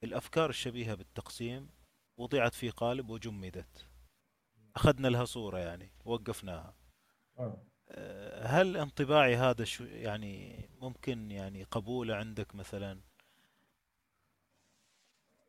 الأفكار 0.05 0.51
الشبيهة 0.51 0.95
بالتقسيم. 0.95 1.69
وضعت 2.17 2.55
في 2.55 2.71
قالب 2.71 3.11
وجمدت. 3.11 3.87
أخذنا 4.77 5.09
لها 5.09 5.25
صورة 5.25 5.59
يعني 5.59 5.93
وقفناها 6.05 6.75
آه. 7.39 7.57
آه، 7.89 8.47
هل 8.47 8.77
انطباعي 8.77 9.37
هذا 9.37 9.65
شو 9.65 9.85
يعني 9.85 10.69
ممكن 10.81 11.31
يعني 11.31 11.63
قبوله 11.63 12.15
عندك 12.15 12.55
مثلا؟ 12.55 13.01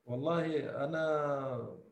والله 0.05 0.45
أنا 0.85 1.85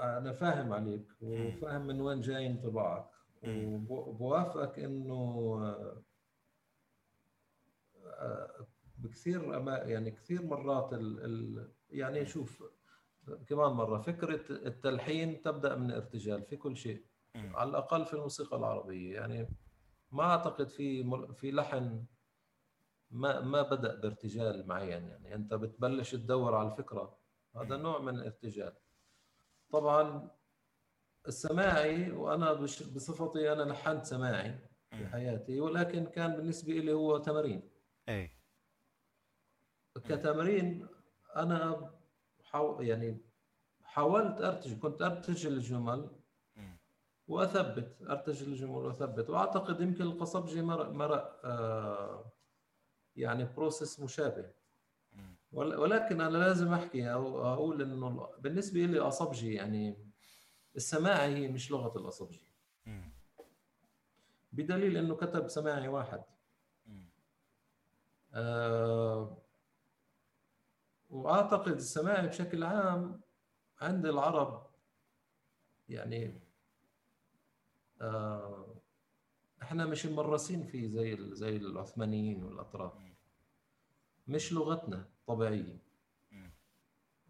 أنا 0.00 0.32
فاهم 0.32 0.72
عليك 0.72 1.06
وفاهم 1.20 1.86
من 1.86 2.00
وين 2.00 2.20
جاي 2.20 2.46
انطباعك. 2.46 3.10
وبوافقك 3.88 4.78
إنه 4.78 5.58
آه، 8.04 8.66
بكثير 8.98 9.56
أما 9.56 9.76
يعني 9.78 10.10
كثير 10.10 10.42
مرات 10.46 10.92
ال 10.92 11.24
ال 11.24 11.72
يعني 11.90 12.26
شوف 12.26 12.62
كمان 13.46 13.72
مرة 13.72 13.98
فكرة 13.98 14.40
التلحين 14.50 15.42
تبدأ 15.42 15.76
من 15.76 15.90
ارتجال 15.90 16.42
في 16.42 16.56
كل 16.56 16.76
شيء. 16.76 17.04
على 17.54 17.70
الأقل 17.70 18.04
في 18.06 18.14
الموسيقى 18.14 18.56
العربية 18.56 19.14
يعني 19.14 19.48
ما 20.12 20.22
أعتقد 20.24 20.68
في 20.68 21.02
مر- 21.02 21.32
في 21.32 21.50
لحن 21.52 22.04
ما 23.10 23.40
ما 23.40 23.62
بدأ 23.62 23.94
بارتجال 24.00 24.66
معين 24.66 25.08
يعني 25.08 25.34
أنت 25.34 25.54
بتبلش 25.54 26.12
تدور 26.14 26.54
على 26.54 26.68
الفكرة 26.72 27.18
هذا 27.56 27.76
نوع 27.76 28.00
من 28.00 28.14
الارتجال 28.14 28.72
طبعا 29.70 30.30
السماعي 31.28 32.10
وأنا 32.10 32.52
بش- 32.52 32.82
بصفتي 32.82 33.52
أنا 33.52 33.62
لحنت 33.62 34.04
سماعي 34.06 34.58
في. 34.90 35.06
حياتي 35.06 35.60
ولكن 35.60 36.06
كان 36.06 36.36
بالنسبة 36.36 36.72
لي 36.72 36.92
هو 36.92 37.18
تمارين 37.18 37.70
أي 38.08 38.30
كتمرين 40.04 40.86
أنا 41.36 41.90
حاو 42.42 42.80
يعني 42.82 43.18
حاولت 43.82 44.40
أرتج 44.40 44.78
كنت 44.78 45.02
أرتجل 45.02 45.52
الجمل. 45.52 46.10
وأثبت 47.28 48.02
ارتجل 48.02 48.46
الجمل 48.48 48.70
وأثبت 48.70 49.30
وأعتقد 49.30 49.80
يمكن 49.80 50.02
القصبجي 50.02 50.62
مرق 50.62 50.88
مرق 50.88 51.40
آه 51.44 52.32
يعني 53.16 53.44
بروسيس 53.44 54.00
مشابه 54.00 54.52
ولكن 55.56 56.20
أنا 56.20 56.36
لازم 56.38 56.72
أحكي 56.72 57.12
أو 57.12 57.46
أقول 57.46 57.82
إنه 57.82 58.28
بالنسبة 58.38 58.80
لي 58.80 58.98
أصبجي 58.98 59.54
يعني 59.54 59.96
السماعي 60.76 61.34
هي 61.36 61.48
مش 61.48 61.70
لغة 61.70 61.98
الأصبجي. 61.98 62.42
بدليل 64.52 64.96
إنه 64.96 65.14
كتب 65.16 65.48
سماعي 65.48 65.88
واحد. 65.88 66.22
آه 68.34 69.36
وأعتقد 71.10 71.72
السماعي 71.72 72.26
بشكل 72.26 72.64
عام 72.64 73.20
عند 73.80 74.06
العرب 74.06 74.66
يعني 75.88 76.40
آه 78.00 78.74
إحنا 79.62 79.86
مش 79.86 80.06
مرسين 80.06 80.64
فيه 80.66 80.88
زي 80.88 81.16
زي 81.34 81.56
العثمانيين 81.56 82.44
والاتراك 82.44 82.92
مش 84.28 84.52
لغتنا. 84.52 85.08
طبيعية 85.26 85.78
مم. 86.32 86.52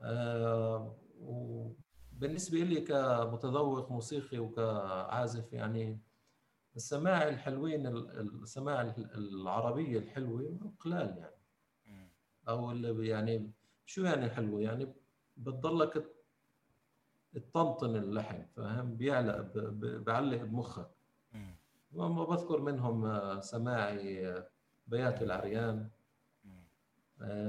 آه، 0.03 0.97
وبالنسبة 1.21 2.59
لي 2.59 2.81
كمتذوق 2.81 3.91
موسيقي 3.93 4.39
وكعازف 4.39 5.53
يعني 5.53 5.99
السماع 6.77 7.29
الحلوين 7.29 7.87
ال- 7.87 8.43
السماع 8.43 8.81
العربية 9.15 9.99
الحلوة 9.99 10.73
قلال 10.81 11.19
يعني. 11.19 11.37
أو 12.49 12.71
اللي 12.71 13.09
يعني 13.09 13.51
شو 13.87 14.05
يعني 14.05 14.31
حلوة 14.31 14.61
يعني 14.61 14.93
بتضلك 15.37 16.07
تطنطن 17.35 17.97
اللحن 17.97 18.47
فاهم 18.57 18.97
بيعلق 18.97 19.51
بعلق 20.07 20.43
بمخك. 20.43 20.91
وما 21.95 22.25
بذكر 22.25 22.61
منهم 22.61 23.05
آه، 23.07 23.41
سماعي 23.41 24.29
آه، 24.29 24.49
بيات 24.87 25.23
العريان 25.23 25.89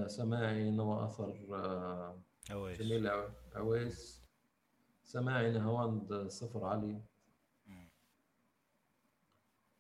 سماعي 0.08 0.70
نوى 0.72 1.06
أثر 1.06 1.46
آه، 1.52 2.22
أويس 2.52 2.82
جميل 2.82 3.08
عو- 3.08 3.30
عويس 3.56 4.24
سماعي 5.04 5.52
نهاوند 5.52 6.28
صفر 6.28 6.66
علي 6.66 7.02
مم. 7.66 7.90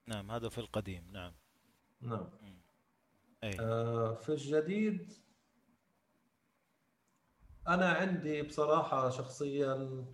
نعم 0.05 0.31
هذا 0.31 0.49
في 0.49 0.57
القديم 0.57 1.11
نعم 1.11 1.33
نعم 2.01 2.29
مم. 2.41 2.61
أي 3.43 3.59
آه، 3.59 4.13
في 4.13 4.29
الجديد 4.29 5.13
أنا 7.67 7.89
عندي 7.91 8.41
بصراحة 8.41 9.09
شخصيا 9.09 10.05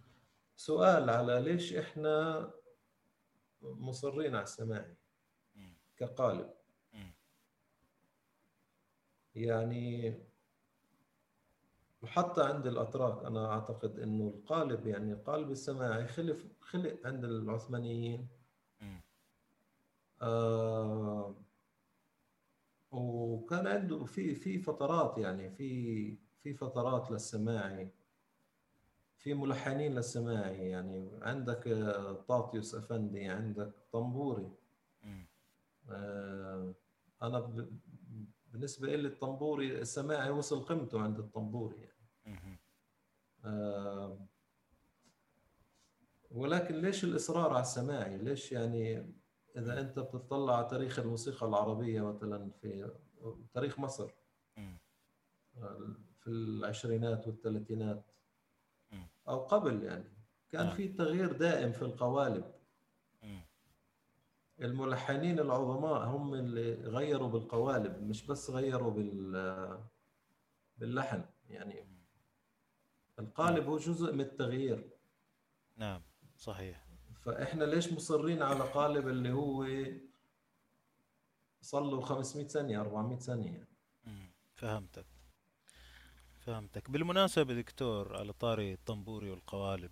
سؤال 0.55 1.09
على 1.09 1.41
ليش 1.41 1.73
إحنا 1.73 2.51
مصرين 3.61 4.35
على 4.35 4.43
السماعي. 4.43 4.95
كقالب. 5.97 6.53
يعني 9.35 10.13
وحتى 12.01 12.43
عند 12.43 12.67
الأتراك 12.67 13.25
أنا 13.25 13.51
أعتقد 13.51 13.99
إنه 13.99 14.27
القالب 14.27 14.87
يعني 14.87 15.13
القالب 15.13 15.51
السماعي 15.51 16.07
خلف 16.07 16.45
خلق 16.61 16.99
عند 17.05 17.23
العثمانيين. 17.23 18.27
آه 20.21 21.35
وكان 22.91 23.67
عنده 23.67 24.05
في 24.05 24.35
في 24.35 24.59
فترات 24.59 25.17
يعني 25.17 25.49
في 25.49 26.17
في 26.43 26.53
فترات 26.53 27.11
للسماعي 27.11 27.89
في 29.17 29.33
ملحنين 29.33 29.95
للسماعي 29.95 30.69
يعني 30.69 31.09
عندك 31.21 31.67
آه، 31.67 32.13
طاطيوس 32.13 32.75
أفندي 32.75 33.25
عندك 33.27 33.71
طنبوري. 33.91 34.51
آه 35.89 36.73
أنا 37.21 37.67
ب- 38.53 38.55
بالنسبة 38.55 38.95
لي 38.95 39.07
الطنبوري 39.07 39.81
السماعي 39.81 40.29
وصل 40.29 40.65
قيمته 40.65 41.01
عند 41.01 41.19
الطنبوري 41.19 41.77
يعني. 41.77 42.59
آه، 43.45 44.27
ولكن 46.31 46.75
ليش 46.81 47.03
الإصرار 47.03 47.49
على 47.53 47.61
السماعي؟ 47.61 48.17
ليش 48.17 48.51
يعني 48.51 49.13
إذا 49.57 49.79
أنت 49.81 49.99
بتطلع 49.99 50.57
على 50.57 50.67
تاريخ 50.69 50.99
الموسيقى 50.99 51.47
العربية 51.47 52.01
مثلا 52.01 52.51
في 52.61 52.91
تاريخ 53.53 53.79
مصر 53.79 54.11
في 56.19 56.27
العشرينات 56.27 57.27
والثلاثينات. 57.27 58.05
أو 59.27 59.39
قبل 59.39 59.83
يعني 59.83 60.13
كان 60.51 60.65
نعم. 60.65 60.75
في 60.75 60.87
تغيير 60.87 61.31
دائم 61.31 61.71
في 61.71 61.81
القوالب. 61.81 62.51
الملحنين 64.61 65.39
العظماء 65.39 66.05
هم 66.05 66.33
اللي 66.33 66.73
غيروا 66.73 67.29
بالقوالب 67.29 68.03
مش 68.03 68.25
بس 68.25 68.49
غيروا 68.49 68.91
بال 68.91 69.83
باللحن 70.77 71.25
يعني 71.49 71.87
القالب 73.19 73.67
هو 73.67 73.77
جزء 73.77 74.13
من 74.13 74.21
التغيير 74.21 74.89
نعم 75.77 76.01
صحيح 76.37 76.85
فإحنا 77.21 77.63
ليش 77.63 77.93
مصرين 77.93 78.41
على 78.41 78.63
قالب 78.63 79.07
اللي 79.07 79.31
هو 79.31 79.67
صار 81.61 81.83
له 81.83 82.01
500 82.01 82.47
سنه 82.47 82.81
400 82.81 83.19
سنه 83.19 83.45
يعني. 83.45 83.67
مم. 84.03 84.31
فهمتك 84.55 85.05
فهمتك 86.39 86.89
بالمناسبة 86.89 87.53
دكتور 87.53 88.17
على 88.17 88.33
طاري 88.33 88.73
الطنبوري 88.73 89.29
والقوالب 89.31 89.91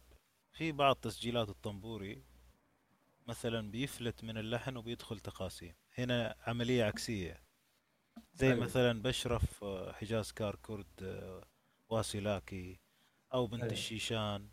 في 0.52 0.72
بعض 0.72 0.96
تسجيلات 0.96 1.50
الطنبوري 1.50 2.24
مثلا 3.32 3.72
بيفلت 3.72 4.24
من 4.24 4.38
اللحن 4.38 4.78
وبيدخل 4.78 5.20
تقاسيم 5.20 5.74
هنا 5.98 6.36
عملية 6.48 6.84
عكسية 6.84 7.44
زي 8.34 8.48
أيوة. 8.48 8.64
مثلا 8.64 9.02
بشرف 9.02 9.64
آه، 9.64 9.92
حجاز 9.92 10.32
كار 10.32 10.56
كورد 10.56 11.04
آه، 11.04 11.44
واسيلاكي 11.90 12.80
أو 13.34 13.48
بنت 13.48 13.62
أيوة. 13.62 13.74
الشيشان 13.74 14.50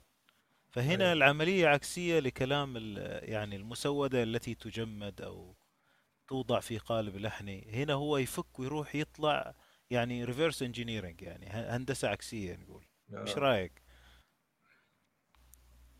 فهنا 0.70 1.04
أيوة. 1.04 1.12
العملية 1.12 1.68
عكسية 1.68 2.18
لكلام 2.18 2.76
يعني 3.22 3.56
المسودة 3.56 4.22
التي 4.22 4.54
تجمد 4.54 5.22
أو 5.22 5.56
توضع 6.28 6.60
في 6.60 6.78
قالب 6.78 7.16
لحني 7.16 7.70
هنا 7.72 7.92
هو 7.92 8.16
يفك 8.18 8.58
ويروح 8.58 8.94
يطلع 8.94 9.54
يعني 9.90 10.24
reverse 10.24 10.62
engineering 10.62 11.22
يعني 11.22 11.46
هندسة 11.46 12.08
عكسية 12.08 12.56
نقول 12.56 12.84
إيش 13.12 13.36
آه. 13.36 13.38
رأيك؟ 13.38 13.82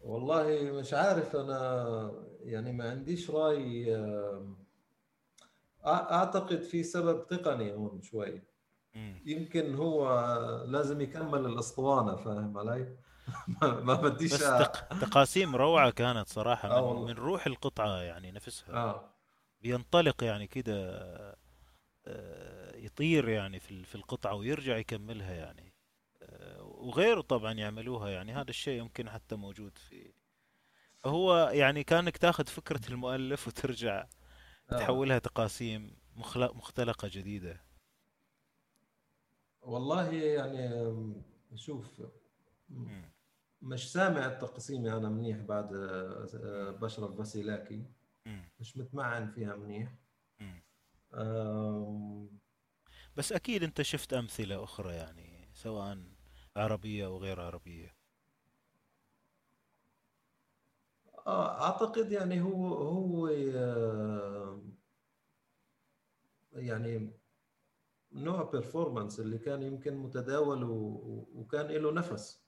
والله 0.08 0.72
مش 0.72 0.94
عارف 0.94 1.36
أنا 1.36 2.12
يعني 2.44 2.72
ما 2.72 2.90
عنديش 2.90 3.30
رأي 3.30 3.96
آه، 3.96 4.56
أعتقد 5.86 6.62
في 6.62 6.82
سبب 6.82 7.26
تقني 7.26 7.72
هون 7.72 8.02
شوي. 8.02 8.42
يمكن 9.26 9.74
هو 9.74 10.08
لازم 10.68 11.00
يكمل 11.00 11.46
الأسطوانة 11.46 12.16
فاهم 12.16 12.58
علي؟ 12.58 12.96
ما 13.88 13.94
بديش 13.94 14.32
بس 14.32 14.40
أ- 14.42 14.44
تق... 14.44 14.98
تقاسيم 14.98 15.56
روعة 15.56 15.90
كانت 15.90 16.28
صراحة 16.28 16.68
آه 16.70 16.94
من, 16.94 17.06
من 17.06 17.12
روح 17.14 17.46
القطعة 17.46 18.00
يعني 18.00 18.32
نفسها. 18.32 18.74
آه. 18.74 19.14
بينطلق 19.62 20.24
يعني 20.24 20.46
كده 20.46 20.74
آه، 22.06 22.76
يطير 22.76 23.28
يعني 23.28 23.60
في 23.60 23.70
ال- 23.70 23.84
في 23.84 23.94
القطعة 23.94 24.34
ويرجع 24.34 24.76
يكملها 24.76 25.34
يعني. 25.34 25.62
آه، 25.62 25.67
وغيره 26.78 27.20
طبعا 27.20 27.52
يعملوها 27.52 28.08
يعني 28.08 28.32
هذا 28.32 28.50
الشيء 28.50 28.80
يمكن 28.80 29.10
حتى 29.10 29.36
موجود 29.36 29.78
في 29.78 30.12
فهو 30.98 31.50
يعني 31.52 31.84
كأنك 31.84 32.16
تأخذ 32.16 32.46
فكرة 32.46 32.80
المؤلف 32.92 33.48
وترجع 33.48 34.06
آه. 34.72 34.76
تحولها 34.78 35.18
تقاسيم 35.18 35.96
مخلق 36.16 36.54
مختلقة 36.54 37.08
جديدة. 37.12 37.60
والله 39.60 40.12
يعني 40.12 40.94
شوف. 41.54 42.02
مش 43.62 43.92
سامع 43.92 44.26
التقسيمة 44.26 44.96
أنا 44.96 45.08
منيح 45.08 45.38
بعد 45.38 45.74
آه، 45.74 46.26
آه، 46.34 46.70
بشرف 46.70 47.18
فاسيلاكي. 47.18 47.84
مش 48.60 48.76
متمعن 48.76 49.30
فيها 49.30 49.56
منيح. 49.56 49.94
بس 53.16 53.32
أكيد 53.32 53.62
أنت 53.62 53.82
شفت 53.82 54.12
أمثلة 54.12 54.64
أخرى 54.64 54.94
يعني 54.94 55.50
سواء 55.52 55.98
عربية 56.58 57.06
أو 57.06 57.18
غير 57.18 57.40
عربية 57.40 57.94
آه، 61.26 61.62
أعتقد 61.64 62.12
يعني 62.12 62.40
هو 62.42 62.66
هو 62.74 63.28
آه، 63.28 64.62
يعني 66.52 67.10
نوع 68.12 68.42
بيرفورمانس 68.42 69.20
اللي 69.20 69.38
كان 69.38 69.62
يمكن 69.62 69.96
متداول 69.96 70.64
وكان 71.34 71.66
له 71.66 71.92
نفس. 71.92 72.44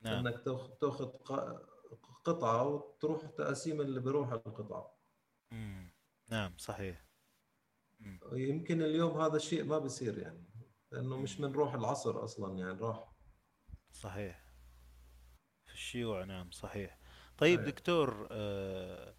نعم 0.00 0.26
إنك 0.26 0.40
تاخ- 0.44 0.78
تاخذ 0.80 1.06
ق- 1.06 1.68
قطعة 2.24 2.68
وتروح 2.68 3.22
تقاسيم 3.26 3.80
اللي 3.80 4.00
بيروح 4.00 4.32
القطعة 4.32 4.98
مم. 5.52 5.92
نعم 6.30 6.54
صحيح 6.58 7.04
مم. 8.00 8.20
يمكن 8.32 8.82
اليوم 8.82 9.20
هذا 9.20 9.36
الشيء 9.36 9.64
ما 9.64 9.78
بيصير 9.78 10.18
يعني 10.18 10.47
لأنه 10.92 11.16
مش 11.16 11.40
من 11.40 11.52
روح 11.52 11.74
العصر 11.74 12.24
أصلا 12.24 12.58
يعني 12.58 12.80
راح. 12.80 13.12
صحيح. 13.92 14.44
في 15.66 15.74
الشيوع 15.74 16.24
نعم 16.24 16.50
صحيح. 16.50 16.98
طيب 17.38 17.58
أيوة. 17.58 17.70
دكتور 17.70 18.28
آه، 18.30 19.14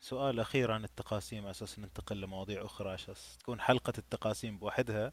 سؤال 0.00 0.40
أخير 0.40 0.70
عن 0.70 0.84
التقاسيم 0.84 1.46
أساس 1.46 1.78
ننتقل 1.78 2.20
لمواضيع 2.20 2.64
أخرى 2.64 2.90
عشان 2.90 3.14
تكون 3.40 3.60
حلقة 3.60 3.92
التقاسيم 3.98 4.58
بوحدها. 4.58 5.12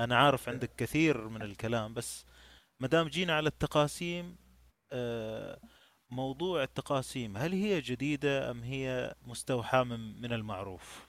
أنا 0.00 0.16
عارف 0.16 0.48
عندك 0.48 0.74
كثير 0.76 1.28
من 1.28 1.42
الكلام 1.42 1.94
بس 1.94 2.24
ما 2.80 2.88
دام 2.88 3.08
جينا 3.08 3.36
على 3.36 3.48
التقاسيم 3.48 4.36
آه، 4.92 5.60
موضوع 6.10 6.62
التقاسيم 6.62 7.36
هل 7.36 7.52
هي 7.52 7.80
جديدة 7.80 8.50
أم 8.50 8.62
هي 8.62 9.14
مستوحاة 9.22 9.82
من 9.82 10.20
من 10.20 10.32
المعروف؟ 10.32 11.08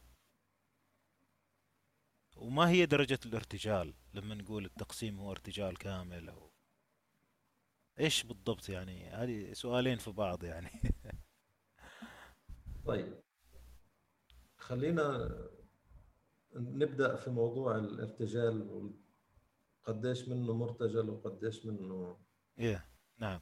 وما 2.35 2.69
هي 2.69 2.85
درجة 2.85 3.19
الارتجال 3.25 3.93
لما 4.13 4.35
نقول 4.35 4.65
التقسيم 4.65 5.19
هو 5.19 5.31
ارتجال 5.31 5.77
كامل 5.77 6.29
أو 6.29 6.51
إيش 7.99 8.23
بالضبط 8.23 8.69
يعني؟ 8.69 9.09
هذه 9.09 9.53
سؤالين 9.53 9.97
في 9.97 10.11
بعض 10.11 10.43
يعني. 10.43 10.81
طيب. 12.85 13.21
خلينا 14.57 15.29
نبدأ 16.55 17.15
في 17.15 17.29
موضوع 17.29 17.77
الارتجال 17.77 18.91
قديش 19.83 20.27
منه 20.27 20.53
مرتجل 20.53 21.09
وقديش 21.09 21.65
منه 21.65 22.17
إيه 22.59 22.85
نعم. 23.17 23.41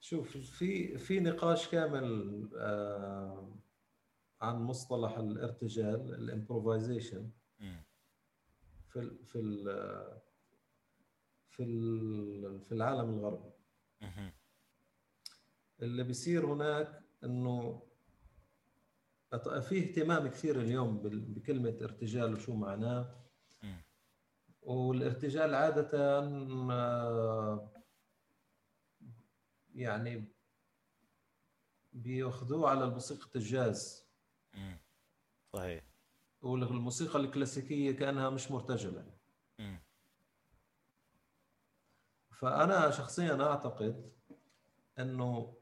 شوف 0.00 0.36
في 0.36 0.98
في 0.98 1.20
نقاش 1.20 1.68
كامل 1.68 2.48
آه، 2.56 3.56
عن 4.40 4.56
مصطلح 4.62 5.16
الارتجال 5.18 6.14
الامبروفيزيشن. 6.14 7.30
في 8.88 8.98
ال 9.00 9.24
في 9.26 9.38
ال 9.38 9.64
في 11.50 11.62
ال 11.62 12.60
في 12.60 12.72
العالم 12.72 13.10
الغربي. 13.10 13.50
اللي 15.82 16.04
بيصير 16.04 16.46
هناك 16.46 17.02
إنه 17.24 17.82
في 19.60 19.78
اهتمام 19.78 20.28
كثير 20.28 20.60
اليوم 20.60 20.98
بكلمة 21.02 21.78
ارتجال 21.82 22.32
وشو 22.32 22.54
معناه. 22.56 23.20
والارتجال 24.62 25.54
عادة 25.54 25.90
آه، 26.72 27.72
يعني 29.74 30.24
بيأخذوه 31.92 32.70
على 32.70 32.90
موسيقى 32.90 33.28
الجاز. 33.36 34.03
صحيح. 35.52 35.84
والموسيقى 36.42 37.18
الكلاسيكية 37.18 37.92
كأنها 37.92 38.30
مش 38.30 38.50
مرتجلة. 38.50 39.06
مم. 39.58 39.80
فأنا 42.30 42.90
شخصيا 42.90 43.42
أعتقد 43.42 44.12
أنه 44.98 45.54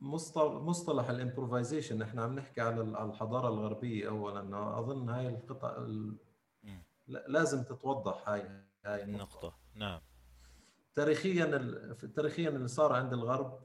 مصطلح 0.00 0.52
مصطلح 0.62 1.08
ال 1.10 1.17
improvisation 1.17 2.02
إحنا 2.02 2.22
عم 2.22 2.34
نحكي 2.34 2.60
على 2.60 2.80
ال- 2.80 2.96
على 2.96 3.10
الحضارة 3.10 3.48
الغربية 3.48 4.08
اولا 4.08 4.78
اظن 4.78 5.08
هاي 5.08 5.28
القطع 5.28 5.76
ال- 5.76 6.16
لازم 7.08 7.62
تتوضح 7.62 8.28
هاي 8.28 8.40
هاي 8.84 9.02
النقطة. 9.04 9.24
النقطة 9.34 9.56
نعم. 9.74 10.00
تاريخيا 10.94 11.44
ال- 11.44 12.12
تاريخيا 12.14 12.48
اللي 12.48 12.68
صار 12.68 12.92
عند 12.92 13.12
الغرب 13.12 13.60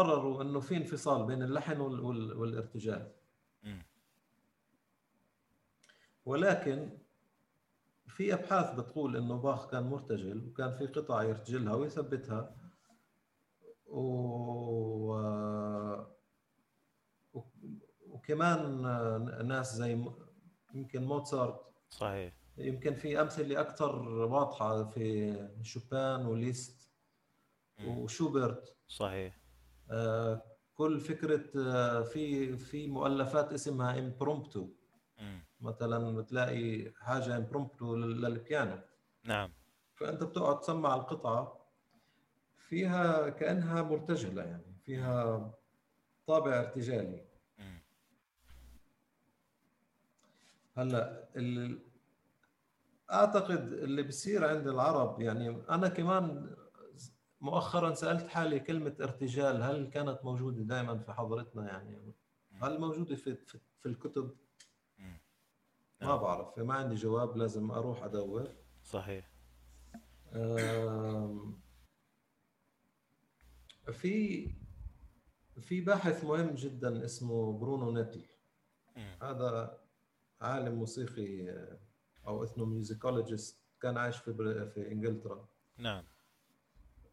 قرروا 0.00 0.42
إنه 0.42 0.60
في 0.60 0.76
انفصال 0.76 1.26
بين 1.26 1.42
اللحن 1.42 1.80
وال- 1.80 2.00
وال- 2.00 2.32
والارتجال. 2.36 3.12
ولكن 6.24 6.98
في 8.08 8.34
أبحاث 8.34 8.74
بتقول 8.80 9.16
إنه 9.16 9.36
باخ 9.36 9.70
كان 9.70 9.82
مرتجل 9.82 10.46
وكان 10.48 10.72
في 10.72 10.86
قطع 10.86 11.22
يرتجلها 11.22 11.74
ويثبتها 11.74 12.56
و... 13.86 14.00
و... 17.34 17.42
وكمان 18.08 18.82
ناس 19.48 19.74
زي 19.76 20.04
يمكن 20.74 21.04
موتسارت. 21.04 21.60
صحيح. 21.90 22.34
يمكن 22.58 22.94
في 22.94 23.20
أمثلة 23.20 23.60
أكثر 23.60 24.08
واضحة 24.08 24.84
في 24.84 25.34
شوبان 25.62 26.26
وليست. 26.26 26.90
وشوبرت. 27.86 28.76
صحيح. 28.88 29.40
كل 30.74 31.00
فكرة 31.00 31.44
آه، 31.56 32.02
في 32.02 32.56
في 32.56 32.86
مؤلفات 32.86 33.52
اسمها 33.52 33.98
impromptu. 33.98 34.68
مثلا 35.60 36.16
بتلاقي 36.16 36.92
حاجة 37.00 37.36
impromptu 37.36 37.96
للبيانو 37.96 38.78
نعم 39.24 39.52
فأنت 39.94 40.22
بتقعد 40.22 40.60
تسمع 40.60 40.94
القطعة 40.94 41.66
فيها 42.56 43.28
كأنها 43.28 43.82
مرتجلة 43.82 44.42
يعني 44.42 44.76
فيها 44.84 45.50
طابع 46.26 46.60
ارتجالي. 46.60 47.26
هلأ 50.76 51.28
ال... 51.36 51.78
أعتقد 53.12 53.72
اللي 53.72 54.02
بصير 54.02 54.44
عند 54.48 54.68
العرب 54.68 55.20
يعني 55.20 55.62
أنا 55.70 55.88
كمان 55.88 56.55
مؤخرا 57.46 57.94
سألت 57.94 58.26
حالي 58.28 58.60
كلمة 58.60 58.96
ارتجال 59.00 59.62
هل 59.62 59.90
كانت 59.90 60.18
موجودة 60.24 60.62
دائما 60.62 60.98
في 60.98 61.12
حضرتنا 61.12 61.66
يعني 61.66 62.12
هل 62.62 62.80
موجودة 62.80 63.16
في 63.16 63.34
في, 63.34 63.58
في 63.80 63.86
الكتب. 63.86 64.36
ما. 66.00 66.16
بعرف 66.16 66.58
ما 66.58 66.74
عندي 66.74 66.94
جواب 66.94 67.36
لازم 67.36 67.70
أروح 67.70 68.02
أدور 68.04 68.48
صحيح 68.84 69.30
في 73.92 74.50
في 75.60 75.80
باحث 75.80 76.24
مهم 76.24 76.54
جدا 76.54 77.04
اسمه 77.04 77.58
برونو 77.58 77.90
نيتل 77.90 78.24
مم. 78.96 79.16
هذا 79.22 79.80
عالم 80.40 80.74
موسيقي 80.74 81.50
آه، 81.50 81.78
أو 82.26 82.44
ethnomusicologist 82.44 83.58
كان 83.80 83.98
عايش 83.98 84.16
في 84.16 84.34
في 84.74 84.92
إنجلترا 84.92 85.48
نعم 85.78 86.04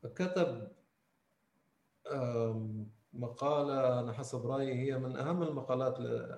كتب 0.08 0.72
مقالة 3.14 4.00
أنا 4.00 4.14
حسب 4.14 4.46
رأيي 4.46 4.74
هي 4.74 4.98
من 4.98 5.18
أهم 5.18 5.44
المقالات 5.44 5.98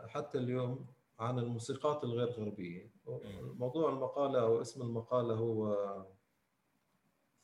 حتى 0.09 0.37
اليوم 0.37 0.85
عن 1.19 1.39
الموسيقات 1.39 2.03
الغير 2.03 2.29
غربية 2.29 2.91
موضوع 3.41 3.89
المقالة 3.89 4.41
أو 4.41 4.61
اسم 4.61 4.81
المقالة 4.81 5.33
هو 5.35 5.75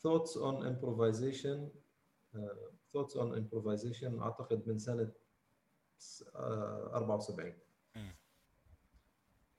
Thoughts 0.08 0.34
on 0.36 0.64
Improvisation 0.64 1.60
آه، 2.36 2.72
Thoughts 2.94 3.14
on 3.16 3.36
Improvisation 3.36 4.22
أعتقد 4.22 4.68
من 4.68 4.78
سنة 4.78 5.12
آه، 6.36 6.92
74 6.96 7.54
مم. 7.96 8.16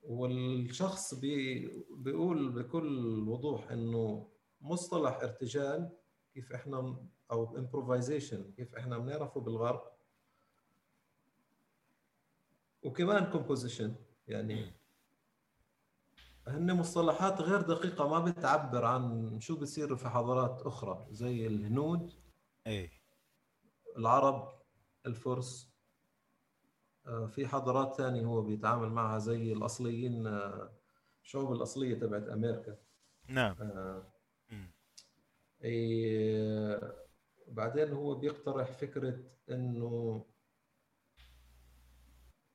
والشخص 0.03 1.13
بي 1.13 1.67
بيقول 1.91 2.49
بكل 2.51 3.19
وضوح 3.29 3.71
إنه 3.71 4.27
مصطلح 4.61 5.15
ارتجال 5.21 5.89
كيف 6.33 6.51
إحنا 6.51 7.07
أو 7.31 7.57
improvisation 7.57 8.51
كيف 8.51 8.75
إحنا 8.75 8.97
بنعرفه 8.97 9.41
بالغرب. 9.41 9.93
وكمان 12.83 13.31
composition 13.31 13.95
يعني 14.27 14.73
هن 16.47 16.73
مصطلحات 16.73 17.41
غير 17.41 17.61
دقيقة 17.61 18.07
ما 18.07 18.19
بتعبر 18.19 18.85
عن 18.85 19.39
شو 19.39 19.55
بصير 19.59 19.95
في 19.95 20.09
حضارات 20.09 20.61
أخرى 20.61 21.07
زي 21.11 21.47
الهنود 21.47 22.13
اي 22.67 22.91
العرب 23.97 24.61
الفرس. 25.05 25.73
آه، 27.07 27.25
في 27.27 27.47
حضارات 27.47 27.93
ثانية 27.93 28.25
هو 28.25 28.41
بيتعامل 28.41 28.89
معها 28.89 29.19
زي 29.19 29.53
الأصليين 29.53 30.27
آه، 30.27 30.71
الشعوب 31.23 31.51
الأصلية 31.53 31.99
تبعت 31.99 32.27
أمريكا. 32.27 32.77
نعم. 33.27 33.55
آه، 33.61 34.12
بعدين 37.47 37.93
هو 37.93 38.15
بيقترح 38.15 38.71
فكرة 38.71 39.19
إنه 39.49 40.25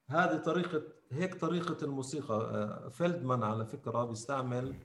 هذه 0.09 0.37
طريقة 0.37 0.83
هيك 1.13 1.35
طريقة 1.35 1.85
الموسيقى. 1.85 2.91
فيلدمان 2.91 3.43
على 3.43 3.67
فكرة 3.67 4.05
بيستعمل 4.05 4.77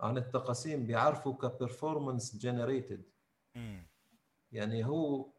عن 0.00 0.16
التقاسيم 0.18 0.86
بيعرفه 0.86 1.34
ك 1.34 1.42
performance 1.42 2.36
generated. 2.36 3.04
يعني 4.52 4.84
هو 4.84 5.32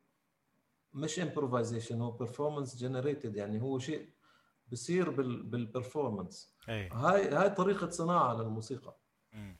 مش 0.94 1.20
improvisation 1.19 2.02
هو 2.02 2.18
performance 2.18 2.70
generated. 2.70 3.36
يعني 3.36 3.62
هو 3.62 3.80
شيء 3.80 4.10
بصير 4.68 5.10
بال 5.10 5.44
بال 5.43 5.61
performance 5.61 6.56
أي. 6.70 6.90
هاي 6.90 7.30
هاي 7.30 7.49
طريقة 7.49 7.90
صناعة 7.90 8.34
للموسيقى. 8.34 8.98
مم. 9.34 9.57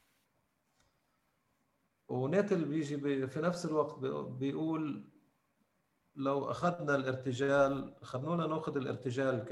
ونيتل 2.08 2.66
بيجي 2.66 2.96
بي 2.96 3.28
في 3.28 3.42
نفس 3.42 3.66
الوقت 3.66 4.00
بي- 4.00 4.24
بيقول 4.24 5.10
لو 6.16 6.52
أخذنا 6.52 6.96
الارتجال 6.96 7.96
خلونا 8.02 8.48
نأخذ 8.48 8.78
الارتجال 8.78 9.40
ك 9.46 9.50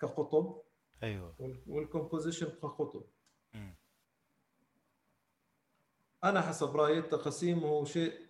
كقطب 0.00 0.62
أيوه 1.02 1.34
وال- 1.38 1.62
والكومبوزيشن 1.66 2.46
كقطب. 2.46 3.04
أنا 6.24 6.40
حسب 6.40 6.76
رأيي 6.76 6.98
التقسيم 6.98 7.58
هو 7.58 7.84
شيء. 7.84 8.28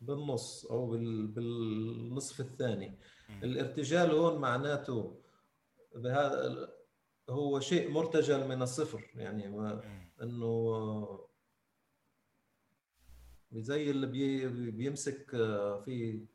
بالنص 0.00 0.66
أو 0.66 0.86
بال... 0.86 1.26
بالنصف 1.26 2.40
الثاني. 2.40 2.98
الارتجال 3.42 4.10
هون 4.10 4.40
معناته 4.40 5.20
بهذا 5.94 6.68
هو 7.30 7.60
شيء 7.60 7.90
مرتجل 7.90 8.48
من 8.48 8.62
الصفر 8.62 9.10
يعني 9.14 9.48
ما. 9.48 9.82
إنه 10.22 11.28
زي 13.52 13.90
اللي 13.90 14.06
بي 14.06 14.48
بيمسك 14.70 15.34
آه، 15.34 15.80
في 15.80 16.26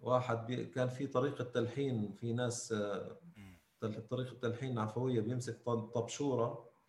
واحد 0.00 0.46
بي 0.46 0.64
كان 0.64 0.88
في 0.88 1.06
طريقة 1.06 1.44
تلحين 1.44 2.12
في 2.12 2.32
ناس 2.32 2.72
آه، 2.72 3.18
طريقة 4.10 4.36
تلحين 4.42 4.78
عفوية 4.78 5.20
بيمسك 5.20 5.58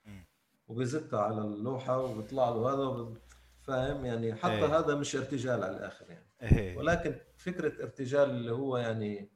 مم. 0.05 0.25
وبيزتها 0.67 1.19
على 1.19 1.41
اللوحة 1.41 1.99
وبيطلع 1.99 2.49
له 2.49 2.73
هذا 2.73 3.13
فاهم 3.61 4.05
يعني 4.05 4.35
حتى 4.35 4.53
إيه. 4.53 4.79
هذا 4.79 4.95
مش 4.95 5.15
ارتجال 5.15 5.63
على 5.63 5.77
الآخر 5.77 6.09
يعني 6.09 6.27
إيه 6.41 6.77
ولكن 6.77 7.15
فكرة 7.37 7.83
ارتجال 7.83 8.29
اللي 8.29 8.51
هو 8.51 8.77
يعني 8.77 9.29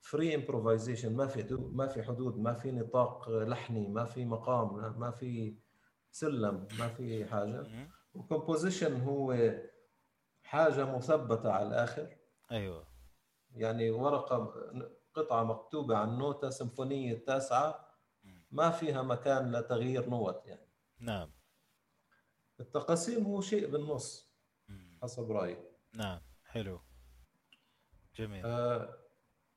free 0.00 0.34
improvisation 0.34 1.16
ما 1.16 1.26
في 1.26 1.56
ما 1.72 1.86
في 1.86 2.02
حدود 2.02 2.38
ما 2.38 2.54
في 2.54 2.72
نطاق 2.72 3.28
لحني 3.30 3.88
ما 3.88 4.04
في 4.04 4.24
مقام 4.24 5.00
ما 5.00 5.10
في 5.10 5.54
سلم 6.14 6.68
ما 6.78 6.88
في 6.88 7.24
حاجة. 7.26 7.62
مم. 7.62 7.90
و 8.14 8.21
composition 8.21 9.00
هو 9.00 9.52
حاجة 10.42 10.96
مثبتة 10.96 11.52
على 11.52 11.68
الآخر. 11.68 12.16
أيوه. 12.50 12.86
يعني 13.54 13.90
ورقة 13.90 14.54
قطعة 15.14 15.44
مكتوبة 15.44 15.96
عن 15.96 16.18
نوتة 16.18 16.50
سيمفونية 16.50 17.12
التاسعه 17.12 17.88
ما 18.50 18.70
فيها 18.70 19.02
مكان 19.02 19.52
لتغيير 19.56 20.10
note 20.10 20.46
يعني. 20.46 20.68
نعم. 20.98 21.30
التقاسيم 22.60 23.24
هو 23.24 23.40
شيء 23.40 23.70
بالنص. 23.70 24.34
حسب 25.02 25.30
رأيي. 25.30 25.56
نعم. 25.94 26.20
حلو. 26.44 26.80
جميل. 28.16 28.46
آه، 28.46 29.03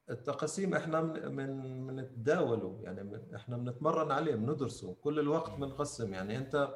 التقاسيم 0.10 0.76
إحنا 0.76 1.02
من 1.02 1.36
من 1.36 1.88
بنتداوله 1.88 2.80
يعني 2.82 3.04
من 3.04 3.36
إحنا 3.36 3.58
بنتمرن 3.58 4.12
عليه 4.12 4.36
بندرسه 4.36 4.94
كل 4.94 5.20
الوقت 5.20 5.52
بنقسم 5.52 6.14
يعني 6.14 6.38
أنت 6.38 6.76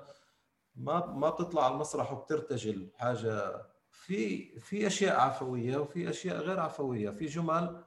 ما 0.75 1.05
ما 1.05 1.29
بتطلع 1.29 1.65
على 1.65 1.73
المسرح 1.73 2.13
وبترتجل 2.13 2.91
حاجة. 2.95 3.65
في 3.93 4.59
في 4.59 4.87
أشياء 4.87 5.19
عفوية 5.19 5.77
وفي 5.77 6.09
أشياء 6.09 6.37
غير 6.37 6.59
عفوية. 6.59 7.09
في 7.09 7.25
جمل 7.25 7.83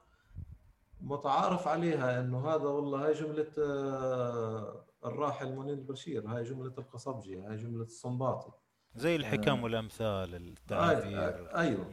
متعارف 1.01 1.67
عليها 1.67 2.19
إنه 2.19 2.49
هذا 2.49 2.63
والله 2.67 3.05
هاي 3.05 3.13
جملة 3.13 3.51
آه، 3.59 4.85
الراحل 5.05 5.55
منير 5.55 5.73
البشير 5.73 6.27
هاي 6.27 6.43
جملة 6.43 6.73
القصبجي 6.77 7.41
هاي 7.41 7.55
جملة 7.55 7.83
الصنباطي. 7.83 8.51
زي 8.95 9.15
الحكم 9.15 9.59
آه. 9.59 9.63
والأمثال 9.63 10.35
التعابير. 10.35 11.51
آه، 11.51 11.59
أيوه. 11.59 11.85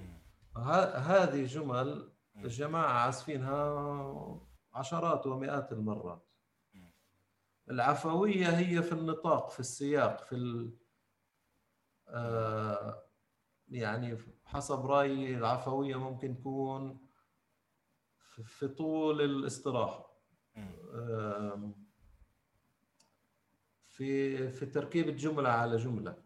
هذه 0.96 1.44
جمل. 1.44 2.11
الجماعة 2.44 2.92
عازفينها 2.92 4.40
عشرات 4.72 5.26
ومئات 5.26 5.72
المرات. 5.72 6.28
العفوية 7.70 8.48
هي 8.58 8.82
في 8.82 8.92
النطاق 8.92 9.50
في 9.50 9.60
السياق 9.60 10.24
في 10.24 10.34
ال... 10.34 10.76
آه 12.08 13.02
يعني 13.68 14.18
حسب 14.44 14.86
رأيي 14.86 15.36
العفوية 15.38 15.96
ممكن 15.96 16.38
تكون 16.38 17.06
في- 18.18 18.68
طول 18.68 19.20
الاستراحة 19.20 20.12
في 23.86 24.48
في 24.50 24.66
تركيب 24.66 25.16
جملة 25.16 25.48
على 25.48 25.76
جملة. 25.76 26.22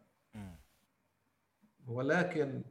ولكن 1.87 2.63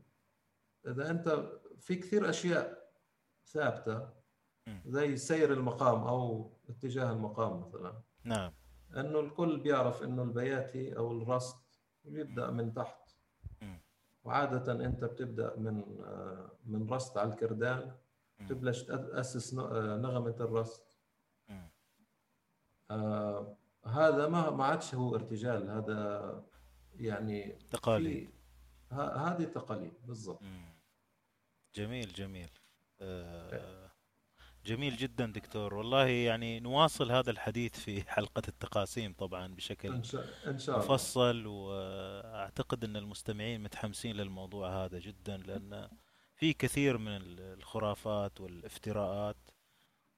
إذا 0.86 1.10
أنت 1.10 1.52
في 1.78 1.94
كثير 1.96 2.30
أشياء 2.30 2.85
ثابتة. 3.46 4.08
زي 4.86 5.16
سير 5.16 5.52
المقام 5.52 6.00
أو 6.04 6.52
اتجاه 6.68 7.12
المقام 7.12 7.60
مثلا 7.60 8.02
نعم 8.24 8.52
أنه 8.96 9.20
الكل 9.20 9.60
بيعرف 9.60 10.02
إنه 10.02 10.22
البياتي 10.22 10.96
أو 10.96 11.12
الرصد 11.12 11.58
بيبدأ 12.04 12.50
من 12.50 12.74
تحت. 12.74 13.10
وعادة 14.24 14.72
أنت 14.86 15.04
بتبدأ 15.04 15.56
من 15.56 15.84
آه، 16.00 16.50
من 16.64 16.90
رصد 16.90 17.18
على 17.18 17.32
الكردان. 17.32 17.96
تبلش 18.48 18.82
تأسس 18.82 19.54
آه، 19.54 19.96
نغمة 19.96 20.36
الرصد. 20.40 20.82
آه، 22.90 23.56
هذا 23.84 24.28
ما 24.28 24.50
ما 24.50 24.64
عادش 24.64 24.94
هو 24.94 25.14
ارتجال 25.14 25.70
هذا 25.70 26.44
يعني 26.94 27.52
تقاليد 27.70 28.30
هذه 28.92 29.44
تقاليد 29.44 29.92
بالضبط. 30.06 30.42
جميل 31.74 32.08
جميل 32.12 32.50
جميل 34.64 34.96
جدا 34.96 35.26
دكتور. 35.26 35.74
والله 35.74 36.06
يعني 36.06 36.60
نواصل 36.60 37.12
هذا 37.12 37.30
الحديث 37.30 37.78
في 37.78 38.10
حلقة 38.10 38.42
التقاسيم 38.48 39.14
طبعا 39.14 39.54
بشكل 39.54 39.92
إن 39.92 40.02
شاء 40.02 40.24
إن 40.46 40.58
شاء 40.58 40.76
الله. 40.76 40.86
مفصل 40.86 41.46
وأعتقد 41.46 42.84
إن 42.84 42.96
المستمعين 42.96 43.62
متحمسين 43.62 44.16
للموضوع 44.16 44.84
هذا 44.84 44.98
جدا 44.98 45.36
لأن 45.36 45.88
في 46.34 46.52
كثير 46.52 46.98
من 46.98 47.20
الخرافات 47.38 48.40
والافتراءات 48.40 49.36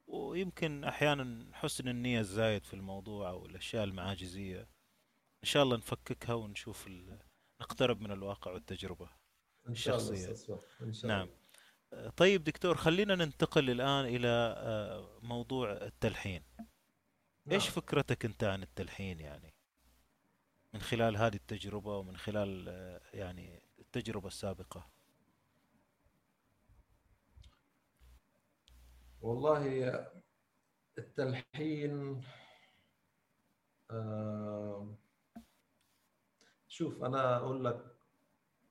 ويمكن 0.07 0.85
أحيانا 0.85 1.47
حسن 1.53 1.89
النية 1.89 2.21
الزايد 2.21 2.65
في 2.65 2.75
الموضوع 2.75 3.31
أو 3.31 3.47
الأشياء 3.47 3.85
المعاجزية. 3.85 4.61
إن 5.45 5.49
شاء 5.49 5.63
الله 5.63 5.77
نفككها 5.77 6.35
ونشوف 6.35 6.87
ال... 6.87 7.19
نقترب 7.61 8.01
من 8.01 8.11
الواقع 8.11 8.53
والتجربة 8.53 9.09
إن 9.69 9.75
شاء 9.75 9.97
الله 9.97 10.13
الشخصية. 10.13 10.57
فهد، 10.57 10.61
إن 10.83 10.93
شاء 10.93 11.09
نعم. 11.09 11.21
الله. 11.21 11.33
آه، 11.33 11.38
طيب 12.17 12.45
دكتور 12.45 12.77
خلينا 12.77 13.15
ننتقل 13.15 13.71
الآن 13.71 14.05
إلى 14.05 14.29
آه، 14.59 15.19
موضوع 15.23 15.73
التلحين 15.73 16.43
إيش 17.53 17.65
نعم. 17.65 17.73
فكرتك 17.73 18.25
أنت 18.25 18.45
عن 18.45 18.63
التلحين 18.63 19.21
يعني 19.21 19.55
من 20.75 20.81
خلال 20.81 21.17
هذه 21.17 21.35
التجربة 21.35 21.97
ومن 21.97 22.17
خلال 22.17 22.69
آه، 22.69 23.01
يعني 23.15 23.63
التجربة 23.79 24.27
السابقة 24.27 24.91
والله 29.21 29.93
التلحين 30.99 32.23
آه، 33.91 34.95
شوف 36.69 37.03
أنا 37.03 37.37
أقول 37.37 37.65
لك 37.65 37.99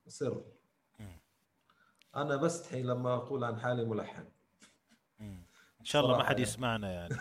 سر. 0.06 0.57
أنا 2.16 2.36
بستحي 2.36 2.82
لما 2.82 3.14
أقول 3.14 3.44
عن 3.44 3.60
حالي 3.60 3.84
ملحن. 3.84 4.24
إن 5.20 5.84
شاء 5.84 6.04
الله 6.04 6.16
ما 6.16 6.24
حد 6.24 6.30
يعني. 6.30 6.42
يسمعنا 6.42 6.92
يعني. 6.92 7.14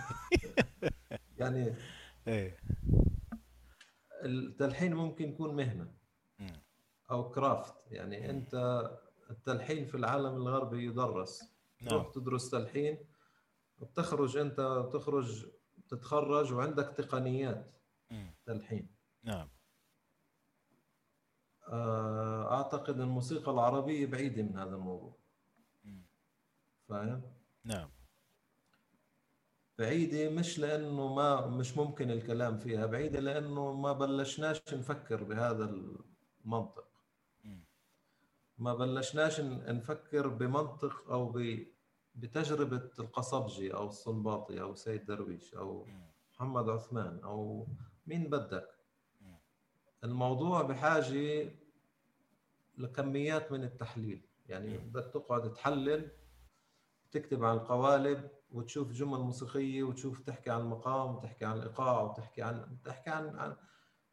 يعني 1.40 1.76
إيه. 2.28 2.58
التلحين 4.24 4.94
ممكن 4.94 5.30
يكون 5.30 5.56
مهنة. 5.56 5.94
أو 7.12 7.30
كرافت 7.30 7.76
يعني 7.92 8.30
أنت 8.30 8.82
التلحين 9.30 9.86
في 9.86 9.96
العالم 9.96 10.36
الغربي 10.36 10.86
يدرس. 10.86 11.54
نعم. 11.82 11.90
تروح 11.90 12.12
تدرس 12.14 12.50
تلحين 12.50 12.98
وبتخرج 13.80 14.38
أنت 14.38 14.62
بتخرج 14.62 15.46
تتخرج 15.90 16.54
وعندك 16.54 16.94
تقنيات. 16.98 17.74
تلحين. 18.46 18.90
نعم. 19.24 19.50
أعتقد 22.52 22.99
الموسيقى 22.99 23.52
العربية 23.52 24.06
بعيدة 24.06 24.44
من 24.44 24.57
هذا 24.57 24.76
الموضوع. 24.76 25.15
فاهم 26.89 27.22
نعم 27.64 27.89
بعيدة 29.80 30.30
مش 30.30 30.60
لأنه 30.60 31.14
ما 31.14 31.48
مش 31.48 31.77
ممكن 31.77 32.11
الكلام 32.11 32.57
فيها 32.57 32.85
بعيدة 32.85 33.19
لأنه 33.19 33.73
ما 33.73 33.94
بلشناش 33.94 34.73
نفكر 34.73 35.23
بهذا 35.23 35.65
المنطق. 36.45 36.88
ما 38.57 38.73
بلشناش 38.73 39.41
نفكر 39.41 40.27
بمنطق 40.27 41.11
أو 41.11 41.31
ب 41.31 41.65
بتجربة 42.15 42.89
القصبجي 42.99 43.73
أو 43.73 43.88
الصنباطي 43.88 44.61
أو 44.61 44.76
سيد 44.76 45.06
درويش 45.06 45.53
أو 45.53 45.84
مم. 45.85 46.07
محمد 46.34 46.69
عثمان 46.69 47.19
أو 47.23 47.68
مين 48.07 48.30
بدك. 48.30 48.77
الموضوع 50.08 50.62
بحاجة 50.62 51.50
لكميات 52.78 53.52
من 53.52 53.64
التحليل 53.64 54.22
يعني. 54.50 54.78
بدك 54.78 55.12
تقعد 55.14 55.54
تحلل 55.54 56.12
تكتب 57.12 57.44
عن 57.44 57.56
القوالب 57.58 58.30
وتشوف 58.52 58.92
جمل 58.92 59.20
موسيقية 59.20 59.84
وتشوف 59.84 60.20
تحكي 60.20 60.50
عن 60.50 60.60
المقام 60.62 61.16
وتحكي 61.16 61.46
عن 61.46 61.58
الايقاع 61.58 62.02
وتحكي 62.02 62.42
عن 62.42 62.78
تحكي 62.84 63.10
عن 63.10 63.36
عن 63.36 63.56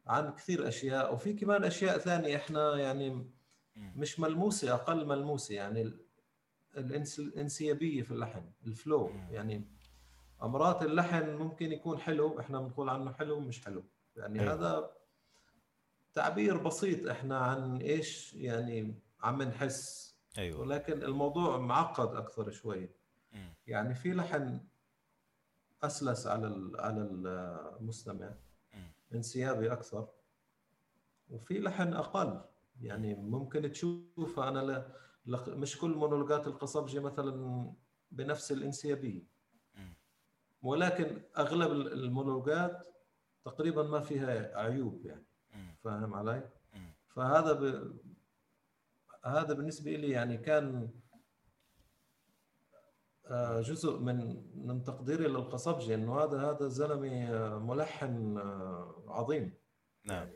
عن 0.07 0.33
كثير 0.35 0.69
أشياء 0.69 1.15
وفي 1.15 1.33
كمان 1.33 1.65
أشياء 1.65 1.99
ثانية 1.99 2.37
إحنا 2.37 2.77
يعني. 2.77 3.31
مش 3.77 4.21
ملموسة 4.21 4.75
أقل 4.75 5.07
ملموسة 5.07 5.55
يعني 5.55 5.83
ال- 5.83 6.05
الإنس- 6.75 7.19
الإنسيابية 7.19 8.03
في 8.03 8.11
اللحن 8.11 8.51
الفلو. 8.67 9.11
يعني 9.31 9.65
امرات 10.43 10.83
اللحن 10.83 11.35
ممكن 11.35 11.73
يكون 11.73 11.99
حلو 11.99 12.41
إحنا 12.41 12.61
بنقول 12.61 12.89
عنه 12.89 13.13
حلو 13.13 13.41
مش 13.41 13.65
حلو 13.65 13.85
يعني 14.17 14.41
أيوة. 14.41 14.55
هذا 14.55 14.91
تعبير 16.15 16.57
بسيط 16.57 17.07
إحنا 17.09 17.39
عن 17.39 17.77
إيش 17.77 18.35
يعني 18.35 18.95
عم 19.21 19.43
نحس 19.43 20.15
أيوة 20.39 20.61
ولكن 20.61 21.03
الموضوع 21.03 21.59
معقد 21.59 22.17
أكثر 22.17 22.51
شوي. 22.51 22.89
يعني 23.67 23.95
في 23.95 24.13
لحن 24.13 24.61
أسلس 25.83 26.27
على 26.27 26.73
على 26.79 27.01
المستمع. 27.81 28.35
انسيابي 29.15 29.73
أكثر 29.73 30.09
وفي 31.31 31.61
لحن 31.61 31.93
أقل 31.93 32.41
يعني 32.81 33.15
ممكن 33.15 33.73
تشوفها 33.73 34.49
أنا 34.49 34.59
ل... 34.61 34.93
لق- 35.27 35.49
مش 35.49 35.79
كل 35.79 35.91
مونولوجات 35.91 36.47
القصبجي 36.47 37.01
مثلا 37.01 37.73
بنفس 38.11 38.53
الانسيابية. 38.53 39.23
ولكن 40.63 41.23
أغلب 41.39 41.73
ال- 41.73 41.93
المونولوجات 41.93 42.87
تقريبا 43.45 43.83
ما 43.83 44.01
فيها 44.01 44.59
عيوب 44.59 45.07
يعني. 45.07 45.25
فاهم 45.85 46.15
علي؟ 46.15 46.51
فهذا 47.09 47.53
ب... 47.53 47.93
هذا 49.25 49.55
بالنسبة 49.55 49.91
لي 49.91 50.11
يعني 50.11 50.37
كان 50.37 50.91
آه، 53.27 53.61
جزء 53.61 53.99
من 53.99 54.47
من 54.67 54.85
تقديري 54.85 55.29
للقصبجي 55.29 55.95
إنه 55.95 56.21
هذا 56.21 56.51
هذا 56.51 56.69
زلمة 56.69 57.31
آه، 57.31 57.59
ملحن 57.59 58.39
آه، 58.39 59.05
عظيم 59.09 59.55
نعم 60.05 60.29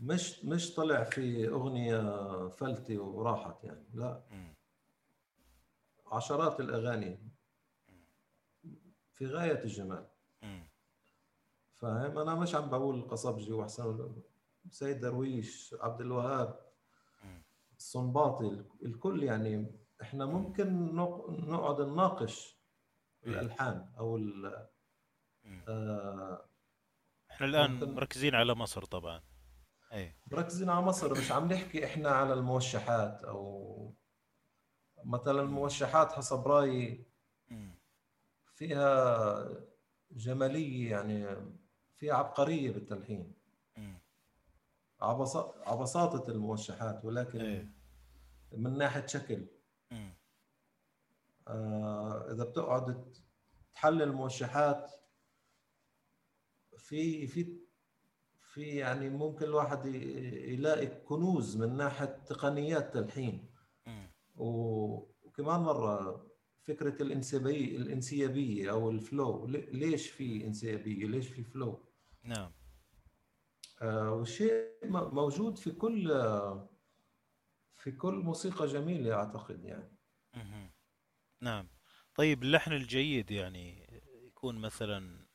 مش 0.00 0.44
مش 0.44 0.74
طلع 0.74 1.04
في 1.04 1.48
أغنية 1.48 2.48
فلتي 2.48 2.98
وراحت 2.98 3.64
يعني 3.64 3.84
لا. 3.94 4.22
عشرات 6.06 6.60
الأغاني 6.60 7.18
في 9.14 9.26
غاية 9.26 9.64
الجمال. 9.64 10.09
فاهم؟ 11.80 12.18
أنا 12.18 12.34
مش 12.34 12.54
عم 12.54 12.70
بقول 12.70 12.98
القصبجي 12.98 13.52
وحسن 13.52 14.14
سيد 14.70 15.00
درويش 15.00 15.74
عبد 15.80 16.00
الوهاب. 16.00 16.60
الصنباطي 17.76 18.64
الكل 18.82 19.22
يعني 19.22 19.66
إحنا 20.02 20.26
ممكن 20.26 20.94
نق- 20.96 21.30
نقعد 21.30 21.80
نناقش 21.80 22.58
الألحان 23.26 23.92
أو 23.98 24.16
ال-. 24.16 24.66
آه، 25.68 26.48
إحنا 27.30 27.46
الآن 27.46 27.94
مركزين 27.94 28.34
على 28.34 28.54
مصر 28.54 28.84
طبعا. 28.84 29.22
أي. 29.92 30.16
مركزين 30.32 30.70
على 30.70 30.86
مصر 30.86 31.18
مش 31.18 31.32
عم 31.32 31.52
نحكي 31.52 31.84
إحنا 31.84 32.10
على 32.10 32.32
الموشحات 32.34 33.24
أو 33.24 33.94
مثلا 35.04 35.42
الموشحات 35.42 36.12
حسب 36.12 36.48
رأيي. 36.48 37.04
فيها 38.54 39.48
جمالية 40.10 40.90
يعني 40.90 41.26
فيها 42.00 42.14
عبقرية 42.14 42.70
بالتلحين. 42.70 43.32
عبساطة 45.66 46.30
الموشحات 46.30 47.04
ولكن 47.04 47.40
إيه. 47.40 47.72
من 48.52 48.78
ناحية 48.78 49.06
شكل. 49.06 49.46
آه، 51.48 52.32
إذا 52.32 52.44
بتقعد 52.44 53.14
تحلل 53.74 54.02
الموشحات 54.02 54.90
في 56.76 57.26
في 57.26 57.60
في 58.40 58.62
يعني 58.62 59.10
ممكن 59.10 59.44
الواحد 59.44 59.86
يلاقي 59.86 60.86
كنوز 60.86 61.56
من 61.56 61.76
ناحية 61.76 62.04
تقنيات 62.26 62.94
تلحين. 62.94 63.50
وكمان 64.36 65.60
مرة 65.60 66.26
فكرة 66.62 67.02
الانسيابيه 67.02 67.76
الانسيابية 67.76 68.70
أو 68.70 68.90
الفلو 68.90 69.46
ليش 69.46 70.10
في 70.10 70.46
انسيابية؟ 70.46 71.06
ليش 71.06 71.28
في 71.28 71.44
فلو 71.44 71.89
نعم. 72.22 72.52
آه، 73.82 74.12
والشيء 74.12 74.64
م- 74.84 75.14
موجود 75.14 75.58
في 75.58 75.70
كل 75.70 76.08
في 77.76 77.92
كل 77.92 78.14
موسيقى 78.14 78.66
جميلة 78.66 79.14
أعتقد 79.14 79.64
يعني. 79.64 79.90
نعم. 81.40 81.68
طيب 82.14 82.42
اللحن 82.42 82.72
الجيد 82.72 83.30
يعني 83.30 83.86
يكون 84.26 84.58
مثلا 84.58 85.26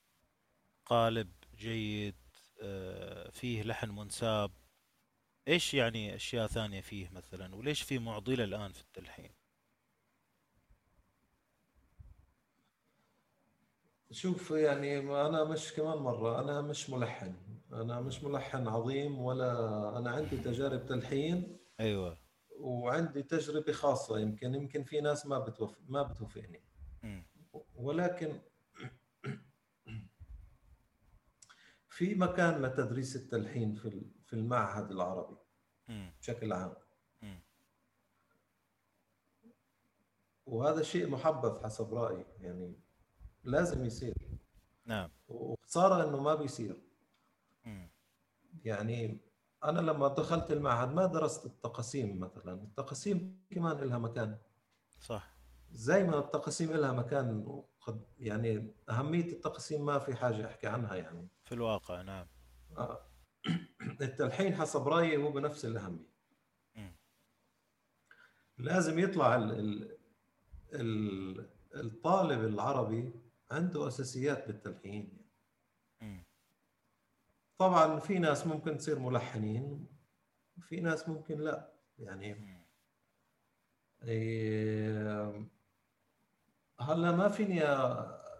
قالب 0.86 1.32
جيد 1.57 2.16
آه، 2.62 3.30
فيه 3.30 3.64
لحن 3.64 3.90
منساب 3.90 4.52
إيش 5.48 5.74
يعني 5.74 6.16
أشياء 6.16 6.48
ثانية 6.48 6.82
فيه 6.82 7.10
مثلا؟ 7.10 7.56
وليش 7.56 7.82
في 7.82 7.99
معضلة 7.99 8.44
الآن 8.44 8.72
في 8.72 8.82
التلحين؟ 8.82 9.30
شوف 14.15 14.51
يعني 14.51 14.99
أنا 14.99 15.43
مش 15.43 15.73
كمان 15.73 15.97
مرة 15.97 16.41
أنا 16.41 16.61
مش 16.61 16.89
ملحن 16.89 17.35
أنا 17.73 18.01
مش 18.01 18.23
ملحن 18.23 18.67
عظيم 18.67 19.19
ولا 19.21 19.97
أنا 19.97 20.11
عندي 20.11 20.37
تجارب 20.37 20.85
تلحين 20.85 21.57
أيوه 21.79 22.17
وعندي 22.59 23.23
تجربة 23.23 23.71
خاصة 23.73 24.19
يمكن 24.19 24.55
يمكن 24.55 24.83
في 24.83 25.01
ناس 25.01 25.25
ما 25.25 25.39
بتوف 25.39 25.79
ما 25.87 26.03
بتوافقني. 26.03 26.63
ولكن 27.75 28.39
في 31.95 32.15
مكان 32.15 32.61
لتدريس 32.61 33.15
التلحين 33.15 33.75
في 33.75 34.11
في 34.25 34.33
المعهد 34.33 34.91
العربي. 34.91 35.37
بشكل 36.19 36.53
عام. 36.53 36.75
وهذا 40.45 40.83
شيء 40.83 41.07
محبذ 41.07 41.63
حسب 41.63 41.93
رأيي 41.93 42.25
يعني 42.39 42.85
لازم 43.45 43.85
يصير. 43.85 44.13
نعم. 44.85 45.09
وخسارة 45.27 46.09
إنه 46.09 46.22
ما 46.22 46.35
بيصير. 46.35 46.81
يعني 48.63 49.22
أنا 49.63 49.80
لما 49.80 50.07
دخلت 50.07 50.51
المعهد 50.51 50.93
ما 50.93 51.05
درست 51.05 51.45
التقاسيم 51.45 52.19
مثلا. 52.19 52.53
التقاسيم 52.53 53.45
كمان 53.49 53.77
لها 53.77 53.97
مكان. 53.97 54.38
صح. 55.01 55.35
زي 55.72 56.03
ما 56.03 56.19
التقاسيم 56.19 56.72
لها 56.72 56.91
مكان 56.91 57.45
وقد 57.45 58.03
يعني 58.19 58.73
أهمية 58.89 59.31
التقاسيم 59.31 59.85
ما 59.85 59.99
في 59.99 60.15
حاجة 60.15 60.45
أحكي 60.45 60.67
عنها 60.67 60.95
يعني. 60.95 61.27
في 61.43 61.51
الواقع 61.51 62.01
نعم. 62.01 62.27
آه. 62.77 63.05
التلحين 64.01 64.55
حسب 64.55 64.88
رأيي 64.88 65.17
هو 65.17 65.31
بنفس 65.31 65.65
الأهمية. 65.65 66.15
لازم 68.57 68.99
يطلع 68.99 69.35
ال 69.35 69.51
ال 69.51 69.97
ال 70.73 71.49
الطالب 71.76 72.43
العربي 72.45 73.13
عنده 73.51 73.88
أساسيات 73.88 74.47
بالتلحين. 74.47 75.26
طبعا 77.57 77.99
في 77.99 78.19
ناس 78.19 78.47
ممكن 78.47 78.77
تصير 78.77 78.99
ملحنين 78.99 79.88
في 80.61 80.81
ناس 80.81 81.09
ممكن 81.09 81.39
لا 81.39 81.73
يعني. 81.97 82.61
إيه، 84.03 85.47
هلا 86.80 87.11
ما 87.11 87.30
فيني 87.30 87.57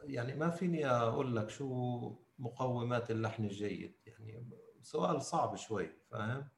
يعني 0.03 0.36
ما 0.36 0.49
فيني 0.49 0.88
أقول 0.88 1.36
لك 1.36 1.49
شو 1.49 2.15
مقومات 2.40 3.11
اللحن 3.11 3.44
الجيد 3.44 3.95
يعني 4.06 4.49
سؤال 4.82 5.22
صعب 5.22 5.56
شوي 5.56 5.90
فاهم 6.11 6.49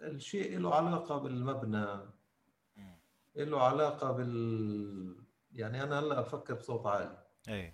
الشيء 0.00 0.58
له 0.58 0.74
علاقة 0.74 1.18
بالمبنى. 1.18 2.12
له 3.36 3.62
علاقة 3.62 4.12
بال 4.12 5.21
يعني 5.54 5.82
أنا 5.82 5.98
هلأ 5.98 6.20
أفكر 6.20 6.54
بصوت 6.54 6.86
عالي 6.86 7.18
اي 7.48 7.72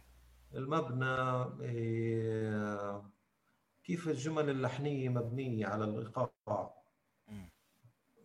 المبنى 0.55 1.45
إيه، 1.61 3.03
كيف 3.85 4.09
الجمل 4.09 4.51
اللحنية 4.51 5.09
مبنية 5.09 5.67
على 5.67 5.85
الإيقاع 5.85 6.31
مم. 7.29 7.51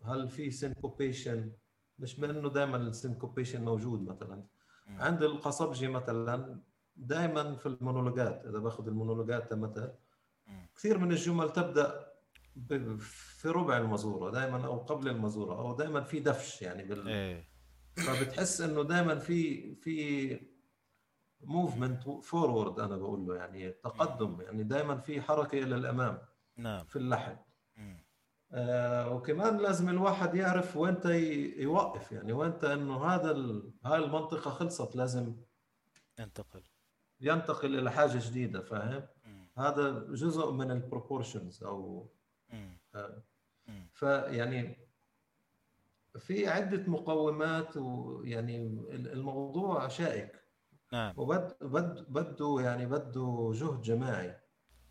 هل 0.03 0.29
في 0.29 0.51
syncopation 0.51 1.51
مش 1.99 2.19
بأنه 2.19 2.49
دائما 2.49 2.77
ال 2.77 2.84
syncopation 2.84 3.65
موجود 3.65 4.01
مثلا. 4.01 4.43
عند 4.87 5.23
القصبجي 5.23 5.87
مثلا 5.87 6.59
دائما 6.95 7.55
في 7.55 7.65
المونولوجات 7.65 8.45
إذا 8.45 8.59
باخذ 8.59 8.87
المونولوجات 8.87 9.49
كمثل 9.49 9.91
مم. 10.47 10.67
كثير 10.75 10.97
من 10.97 11.11
الجمل 11.11 11.49
تبدأ 11.53 12.13
في 12.99 13.49
ربع 13.49 13.77
المزورة 13.77 14.31
دائما 14.31 14.65
أو 14.65 14.77
قبل 14.77 15.07
المزورة 15.09 15.59
أو 15.59 15.75
دائما 15.75 16.01
في 16.01 16.19
دفشة 16.19 16.61
يعني 16.61 16.83
بال... 16.83 17.43
فبتحس 17.95 18.61
إنه 18.61 18.83
دائما 18.83 19.19
في 19.19 19.75
في 19.75 20.39
movement 21.41 22.09
forward 22.09 22.79
أنا 22.79 22.97
بقول 22.97 23.27
له 23.27 23.35
يعني 23.35 23.69
تقدم 23.69 24.41
يعني 24.41 24.63
دائما 24.63 24.97
في 24.97 25.21
حركة 25.21 25.63
إلى 25.63 25.75
الأمام 25.75 26.21
نعم 26.57 26.85
في 26.85 26.95
اللحن. 26.95 27.37
آه، 28.51 29.09
وكمان 29.09 29.57
لازم 29.57 29.89
الواحد 29.89 30.35
يعرف 30.35 30.77
وين 30.77 30.95
يوقف 31.57 32.11
يعني 32.11 32.33
وين 32.33 32.53
إنه 32.63 33.05
هذا 33.05 33.31
ال... 33.31 33.71
هاي 33.85 34.03
المنطقة 34.05 34.51
خلصت 34.51 34.95
لازم 34.95 35.35
انتقل 36.19 36.63
ينتقل 37.21 37.79
إلى 37.79 37.91
حاجة 37.91 38.19
جديدة 38.29 38.61
فاهم. 38.61 39.07
هذا 39.57 39.99
جزء 39.99 40.51
من 40.51 40.71
البروبورشنز 40.71 41.63
أو. 41.63 42.09
آه،. 42.95 43.23
فيعني 43.93 44.77
في 46.19 46.47
عدة 46.47 46.91
مقومات 46.91 47.77
ويعني 47.77 48.57
الموضوع 48.91 49.87
شائك. 49.87 50.43
نعم. 50.93 51.13
وبد 51.17 51.57
بد 51.61 52.05
بده 52.09 52.55
يعني 52.61 52.85
بده 52.85 53.51
جهد 53.53 53.81
جماعي. 53.81 54.39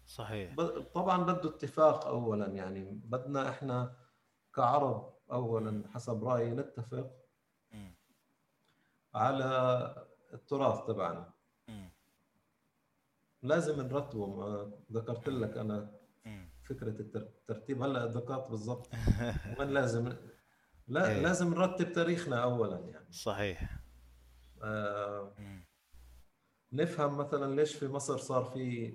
صحيح. 0.06 0.54
طبعا 0.94 1.22
بده 1.22 1.48
اتفاق 1.50 2.06
اولا 2.06 2.46
يعني 2.46 3.00
بدنا 3.04 3.48
إحنا 3.48 3.96
كعرب 4.54 5.14
اولا 5.32 5.88
حسب 5.88 6.24
رأيي 6.24 6.50
نتفق 6.50 7.10
مم. 7.72 7.94
على 9.14 9.46
التراث 10.32 10.86
تبعنا. 10.86 11.32
مم. 11.68 11.92
لازم 13.42 13.80
نرتبه 13.82 14.62
ذكرت 14.92 15.28
لك 15.28 15.56
أنا 15.56 15.90
مم. 16.24 16.48
فكرة 16.64 16.88
التر- 17.00 17.18
الترتيب 17.22 17.82
هلأ 17.82 18.06
ذكرت 18.06 18.50
بالضبط. 18.50 18.88
وين 19.58 19.68
لازم 19.70 20.12
لا 20.88 21.10
إيه. 21.10 21.22
لازم 21.22 21.54
نرتب 21.54 21.92
تاريخنا 21.92 22.42
اولا 22.42 22.78
يعني 22.78 23.12
صحيح 23.12 23.78
آه. 24.62 25.34
نفهم 26.72 27.16
مثلا 27.16 27.54
ليش 27.54 27.74
في 27.74 27.88
مصر 27.88 28.18
صار 28.18 28.44
في 28.44 28.94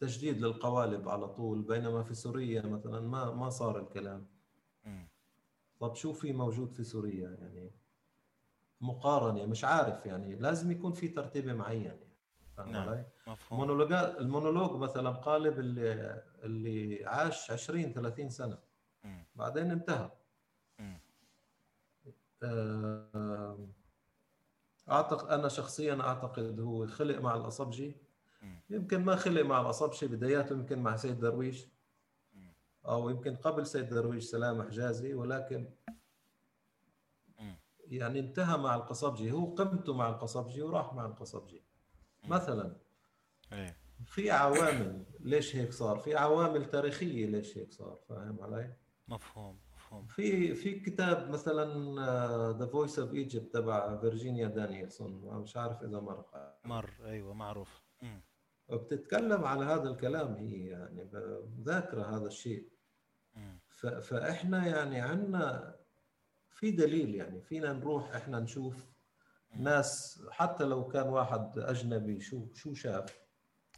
تجديد 0.00 0.40
للقوالب 0.40 1.08
على 1.08 1.28
طول 1.28 1.62
بينما 1.62 2.02
في 2.02 2.14
سوريا 2.14 2.62
مثلا 2.62 3.00
ما 3.00 3.30
ما 3.30 3.50
صار 3.50 3.80
الكلام 3.80 4.26
مم. 4.84 5.08
طب 5.80 5.94
شو 5.94 6.12
في 6.12 6.32
موجود 6.32 6.72
في 6.72 6.84
سوريا 6.84 7.30
يعني 7.30 7.70
مقارنة 8.80 9.46
مش 9.46 9.64
عارف 9.64 10.06
يعني 10.06 10.36
لازم 10.36 10.70
يكون 10.70 10.92
في 10.92 11.08
ترتيب 11.08 11.48
معين 11.48 11.82
يعني 11.82 12.08
فاهم 12.56 12.72
نعم. 12.72 12.88
علي؟ 12.88 13.06
مفهوم 13.26 13.82
المونولوج 14.18 14.76
مثلا 14.76 15.10
قالب 15.10 15.58
اللي 15.58 16.22
اللي 16.42 17.04
عاش 17.04 17.50
20 17.50 17.92
30 17.92 18.28
سنة 18.28 18.54
مم. 18.54 18.73
بعدين 19.34 19.70
انتهى. 19.70 20.10
آه، 22.42 23.68
اعتقد 24.90 25.28
أنا 25.28 25.48
شخصيا 25.48 26.00
أعتقد 26.00 26.60
هو 26.60 26.86
خلق 26.86 27.18
مع 27.18 27.36
الاصبجي. 27.36 27.96
يمكن 28.70 29.04
ما 29.04 29.16
خلق 29.16 29.42
مع 29.42 29.60
الاصبجي 29.60 30.06
بداياته 30.06 30.52
يمكن 30.52 30.78
مع 30.78 30.96
سيد 30.96 31.20
درويش. 31.20 31.68
أو 32.86 33.10
يمكن 33.10 33.36
قبل 33.36 33.66
سيد 33.66 33.88
درويش 33.88 34.24
سلام 34.24 34.62
حجازي 34.62 35.14
ولكن. 35.14 35.70
يعني 37.86 38.20
انتهى 38.20 38.58
مع 38.58 38.74
القصبجي 38.74 39.32
هو 39.32 39.54
قمته 39.54 39.94
مع 39.94 40.08
القصبجي 40.08 40.62
وراح 40.62 40.94
مع 40.94 41.06
القصبجي 41.06 41.64
مثلا 42.24 42.76
إيه. 43.52 43.76
في 44.06 44.30
عوامل 44.30 45.04
ليش 45.20 45.56
هيك 45.56 45.72
صار؟ 45.72 45.98
في 45.98 46.16
عوامل 46.16 46.70
تاريخية 46.70 47.26
ليش 47.26 47.58
هيك 47.58 47.72
صار؟ 47.72 47.98
فاهم 48.08 48.42
علي؟ 48.42 48.76
مفهوم 49.08 49.58
مفهوم. 49.74 50.06
في 50.06 50.54
في 50.54 50.80
كتاب 50.80 51.30
مثلا 51.30 51.64
The 52.58 52.66
Voice 52.66 52.98
of 52.98 53.12
Egypt 53.14 53.54
تبع 53.54 53.96
فيرجينيا 53.96 54.48
دانييلسون 54.48 55.12
مش 55.40 55.56
عارف 55.56 55.82
إذا 55.82 56.00
مر. 56.00 56.24
مر 56.64 56.90
أيوه 57.04 57.34
معروف. 57.34 57.82
مم. 58.02 58.22
بتتكلم 58.70 59.44
على 59.44 59.64
هذا 59.64 59.88
الكلام 59.90 60.34
هي 60.34 60.66
يعني 60.66 61.10
ذاكرة 61.62 62.16
هذا 62.16 62.26
الشيء. 62.26 62.68
فإحنا 64.00 64.66
يعني 64.66 65.00
عندنا 65.00 65.74
في 66.50 66.70
دليل 66.70 67.14
يعني 67.14 67.40
فينا 67.40 67.72
نروح 67.72 68.14
إحنا 68.14 68.40
نشوف 68.40 68.94
ناس 69.56 70.22
حتى 70.30 70.64
لو 70.64 70.88
كان 70.88 71.08
واحد 71.08 71.58
أجنبي 71.58 72.20
شو 72.20 72.46
شو 72.54 72.74
شاف؟ 72.74 73.20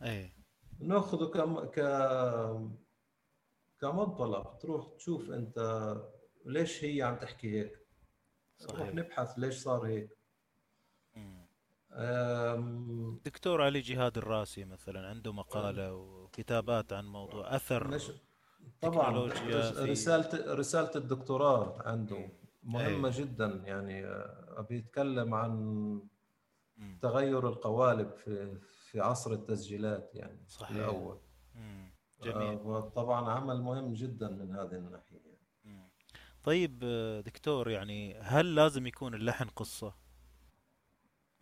إيه. 0.02 0.32
نأخذه 0.80 1.26
كم 1.30 1.64
ك 1.64 1.78
كمنطلق 3.90 4.58
تروح 4.58 4.86
تشوف 4.96 5.30
انت 5.30 5.58
ليش 6.44 6.84
هي 6.84 7.02
عم 7.02 7.16
تحكي 7.16 7.50
هيك 7.60 7.86
نروح 8.62 8.76
صحيح 8.80 8.94
نبحث 8.94 9.38
ليش 9.38 9.54
صار 9.58 9.86
هيك. 9.86 10.16
أم، 11.92 13.20
دكتور 13.24 13.62
علي 13.62 13.80
جهاد 13.80 14.18
الراسي 14.18 14.64
مثلا 14.64 15.08
عنده 15.08 15.32
مقالة 15.32 15.94
وكتابات 15.94 16.92
عن 16.92 17.06
موضوع 17.06 17.56
أثر 17.56 17.88
مش 17.88 18.10
طبعا 18.80 19.08
تكنولوجيا 19.10 19.58
رس- 19.70 19.78
في- 19.78 19.90
رسالة 19.90 20.54
رسالة 20.54 20.90
الدكتوراه 20.96 21.82
عنده 21.88 22.16
مم. 22.18 22.28
مهمة 22.62 23.08
أي. 23.08 23.12
جدا 23.14 23.46
يعني 23.46 24.06
آه، 24.06 24.66
بيتكلم 24.70 25.34
عن. 25.34 26.00
تغير 27.02 27.48
القوالب 27.48 28.10
في 28.16 28.58
في 28.60 29.00
عصر 29.00 29.32
التسجيلات 29.32 30.10
يعني 30.14 30.44
صحيح. 30.48 30.76
الأول 30.76 31.18
مم. 31.54 31.85
آه، 32.20 32.24
جميل 32.24 32.58
وطبعا 32.58 33.30
عمل 33.30 33.62
مهم 33.62 33.94
جدا 33.94 34.28
من 34.28 34.56
هذه 34.56 34.74
الناحية. 34.74 35.38
مم. 35.64 35.88
طيب 36.44 36.80
آه، 36.84 37.20
دكتور 37.20 37.70
يعني 37.70 38.18
هل 38.18 38.54
لازم 38.54 38.86
يكون 38.86 39.14
اللحن 39.14 39.48
قصة؟ 39.48 39.94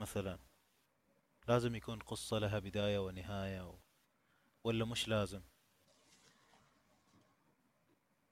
مثلا 0.00 0.38
لازم 1.48 1.74
يكون 1.74 1.98
قصة 1.98 2.38
لها 2.38 2.58
بداية 2.58 2.98
ونهاية 2.98 3.68
و... 3.68 3.78
ولا 4.64 4.84
مش 4.84 5.08
لازم؟ 5.08 5.42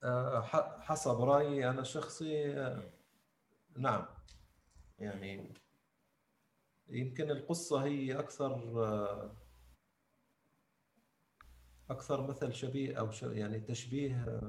آه، 0.05 0.41
حسب 0.81 1.21
رأيي 1.21 1.71
أنا 1.71 1.81
الشخصي 1.81 2.61
آه، 2.61 2.83
نعم. 3.77 4.07
يعني 4.99 5.55
يمكن 6.89 7.31
القصة 7.31 7.85
هي 7.85 8.19
أكثر 8.19 8.53
أكثر 11.93 12.27
مثل 12.27 12.53
شبيه 12.55 12.99
أو 12.99 13.11
ش- 13.11 13.23
يعني 13.23 13.61
تشبيه 13.61 14.41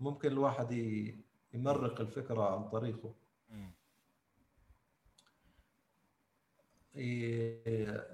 ممكن 0.00 0.28
الواحد 0.32 0.72
يمرق 1.54 2.00
الفكرة 2.00 2.42
عن 2.54 2.68
طريقه. 2.68 3.14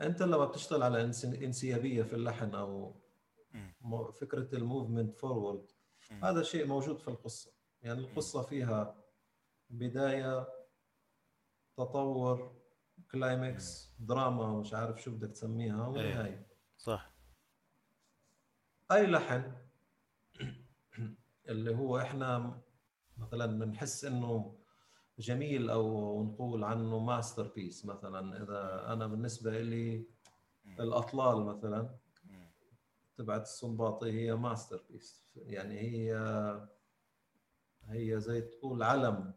أنت 0.06 0.22
لما 0.22 0.44
بتشتغل 0.44 0.82
على 0.82 1.12
إنس- 1.12 1.24
إنسيابية 1.42 2.02
في 2.02 2.12
اللحن. 2.16 2.54
م- 3.80 4.12
فكرة 4.12 4.54
ال 4.54 4.61
movement 4.61 5.16
forward. 5.16 5.66
هذا 6.24 6.42
شيء 6.42 6.66
موجود 6.66 6.98
في 6.98 7.08
القصة. 7.08 7.52
يعني 7.82 8.00
القصة 8.00 8.42
فيها 8.42 8.96
بداية 9.70 10.48
تطور 11.76 12.56
climax 13.10 13.90
دراما 13.98 14.60
مش 14.60 14.74
عارف 14.74 15.02
شو 15.02 15.10
بدك 15.10 15.30
تسميها 15.30 15.86
ونهاية. 15.86 16.46
صح. 16.78 17.11
أي 18.92 19.06
لحن 19.06 19.52
اللي 21.48 21.74
هو 21.76 21.98
إحنا 21.98 22.60
مثلا 23.18 23.46
بنحس 23.46 24.04
إنه 24.04 24.58
جميل 25.18 25.70
أو 25.70 26.22
نقول 26.24 26.64
عنه 26.64 26.98
masterpiece 26.98 27.84
مثلا 27.86 28.42
إذا 28.42 28.92
أنا 28.92 29.06
بالنسبة 29.06 29.60
لي 29.60 30.06
الأطلال 30.80 31.44
مثلا. 31.44 31.96
تبعت 33.16 33.42
السنباطي 33.42 34.12
هي 34.12 34.34
masterpiece 34.34 35.24
يعني 35.36 35.80
هي 35.80 36.14
هي 37.84 38.20
زي 38.20 38.40
تقول 38.40 38.82
علم. 38.82 39.34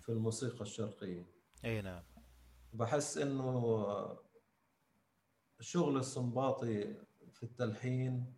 في 0.00 0.08
الموسيقى 0.08 0.60
الشرقية 0.60 1.26
أي 1.64 1.82
نعم 1.82 2.02
بحس 2.72 3.18
إنه 3.18 4.18
شغل 5.60 5.96
السنباطي 5.96 6.94
في 7.32 7.42
التلحين 7.42 8.34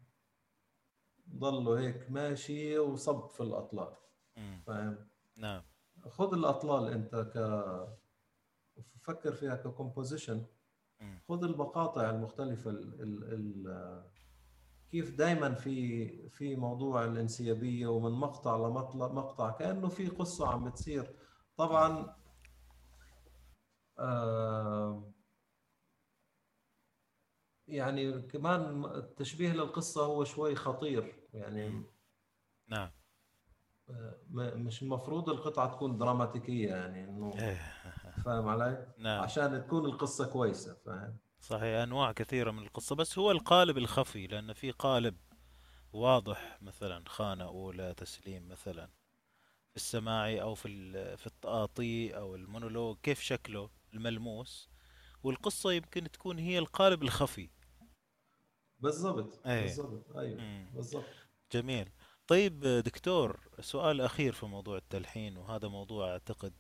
ضله 1.31 1.79
هيك 1.79 2.11
ماشي 2.11 2.79
وصب 2.79 3.29
في 3.29 3.43
الأطلال 3.43 3.93
مم. 4.37 4.63
فاهم 4.67 5.09
نعم 5.37 5.63
خذ 6.09 6.35
الأطلال 6.35 6.89
أنت 6.93 7.15
ك 7.15 7.37
فكر 9.01 9.33
فيها 9.33 9.57
ككومبوزيشن. 9.57 10.47
خذ 11.29 11.45
المقاطع 11.45 12.11
المختلفة 12.11 12.71
ال... 12.71 13.03
ال... 13.03 13.25
ال... 13.35 14.05
كيف 14.91 15.15
دائما 15.15 15.55
في 15.55 16.29
في 16.29 16.57
موضوع 16.57 17.05
الانسيابية 17.05 17.87
ومن 17.87 18.11
مقطع 18.11 18.57
لمقطع 18.57 19.13
مقطع 19.13 19.51
كأنه 19.51 19.89
في 19.89 20.09
قصة 20.09 20.49
عم 20.49 20.65
بتصير 20.65 21.15
طبعا 21.57 22.17
آه 23.99 25.14
يعني 27.69 28.23
كمان 28.23 28.85
التشبيه 28.85 29.53
للقصة 29.53 30.05
هو 30.05 30.25
شوي 30.25 30.55
خطير 30.55 31.15
يعني 31.35 31.83
نعم. 32.69 32.91
آه، 33.91 34.15
مش 34.31 34.83
المفروض 34.83 35.29
القطعة 35.29 35.77
تكون 35.77 35.99
دراماتيكية 35.99 36.69
يعني 36.69 37.05
إنه 37.05 37.33
إيه. 37.39 37.75
فاهم 38.25 38.49
علي؟ 38.49 38.87
نعم. 38.99 39.23
عشان 39.23 39.65
تكون 39.67 39.85
القصة 39.85 40.27
كويسة 40.27 40.75
فاهم؟ 40.87 41.17
صحيح 41.41 41.83
أنواع 41.83 42.13
كثيرة 42.13 42.51
من 42.51 42.63
القصة 42.63 42.97
بس 42.97 43.19
هو 43.19 43.31
القالب 43.31 43.79
الخفي 43.79 44.27
لأن 44.27 44.53
في 44.53 44.71
قالب 44.71 45.17
واضح 45.93 46.59
مثلا 46.63 47.05
خانة 47.07 47.45
أولى 47.45 47.95
تسليم 47.95 48.49
مثلا 48.49 48.89
في 49.71 49.77
السماعي 49.77 50.43
أو 50.43 50.55
في 50.55 50.93
في 51.17 51.27
التقاطي 51.27 52.17
أو 52.17 52.35
المونولوج 52.35 52.97
كيف 53.03 53.21
شكله 53.21 53.71
الملموس 53.95 54.69
والقصة 55.23 55.73
يمكن 55.73 56.11
تكون 56.11 56.39
هي 56.39 56.59
القالب 56.59 57.03
الخفي. 57.03 57.51
بالضبط 58.85 59.47
إيه. 59.47 59.63
بالضبط 59.63 60.17
أيوه. 60.17 60.71
بالضبط. 60.75 61.05
جميل. 61.53 61.91
طيب 62.27 62.61
دكتور 62.61 63.41
سؤال 63.61 64.01
أخير 64.01 64.33
في 64.33 64.47
موضوع 64.47 64.77
التلحين 64.77 65.37
وهذا 65.37 65.69
موضوع 65.69 66.13
أعتقد 66.13 66.55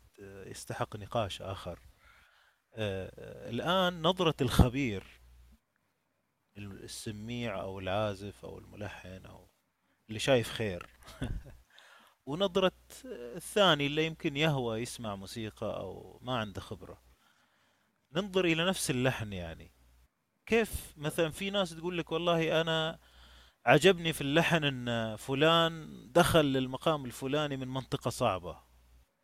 يستحق 0.46 0.96
نقاش 0.96 1.42
آخر. 1.42 1.78
آه، 2.74 3.51
الآن 3.51 4.02
نظرة 4.02 4.34
الخبير 4.40 5.20
السميع 6.56 7.60
أو 7.60 7.78
العازف 7.78 8.44
أو 8.44 8.59
الملحن 8.59 9.26
أو 9.26 9.48
اللي 10.09 10.18
شايف 10.18 10.51
خير. 10.51 10.90
ونظرة 12.26 12.72
الثاني 13.05 13.86
اللي 13.86 14.06
يمكن 14.06 14.36
يهوى 14.36 14.78
يسمع 14.78 15.16
موسيقى 15.16 15.76
أو 15.76 16.18
ما 16.22 16.38
عنده 16.38 16.60
خبرة. 16.60 17.02
ننظر 18.12 18.44
إلى 18.44 18.66
نفس 18.66 18.90
اللحن 18.90 19.32
يعني. 19.32 19.72
كيف 20.46 20.94
مثلا 20.96 21.30
في 21.30 21.50
ناس 21.50 21.76
تقول 21.76 21.98
لك 21.98 22.12
والله 22.12 22.60
أنا 22.60 22.98
عجبني 23.66 24.12
في 24.12 24.20
اللحن 24.20 24.64
إن 24.64 25.16
فلان 25.16 25.88
دخل 26.12 26.44
للمقام 26.44 27.04
الفلاني 27.04 27.56
من 27.56 27.68
منطقة 27.68 28.10
صعبة. 28.10 28.60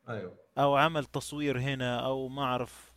أيوه. 0.08 0.38
أو 0.58 0.76
عمل 0.76 1.04
تصوير 1.04 1.60
هنا 1.60 2.04
أو 2.06 2.28
ما 2.28 2.42
أعرف. 2.42 2.92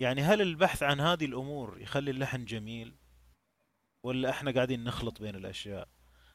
يعني 0.00 0.22
هل 0.22 0.42
البحث 0.42 0.82
عن 0.82 1.00
هذه 1.00 1.24
الأمور 1.24 1.80
يخلي 1.80 2.10
اللحن 2.10 2.44
جميل؟ 2.44 2.94
ولا 4.02 4.30
إحنا 4.30 4.50
قاعدين 4.50 4.84
نخلط 4.84 5.22
بين 5.22 5.34
الأشياء؟ 5.34 5.88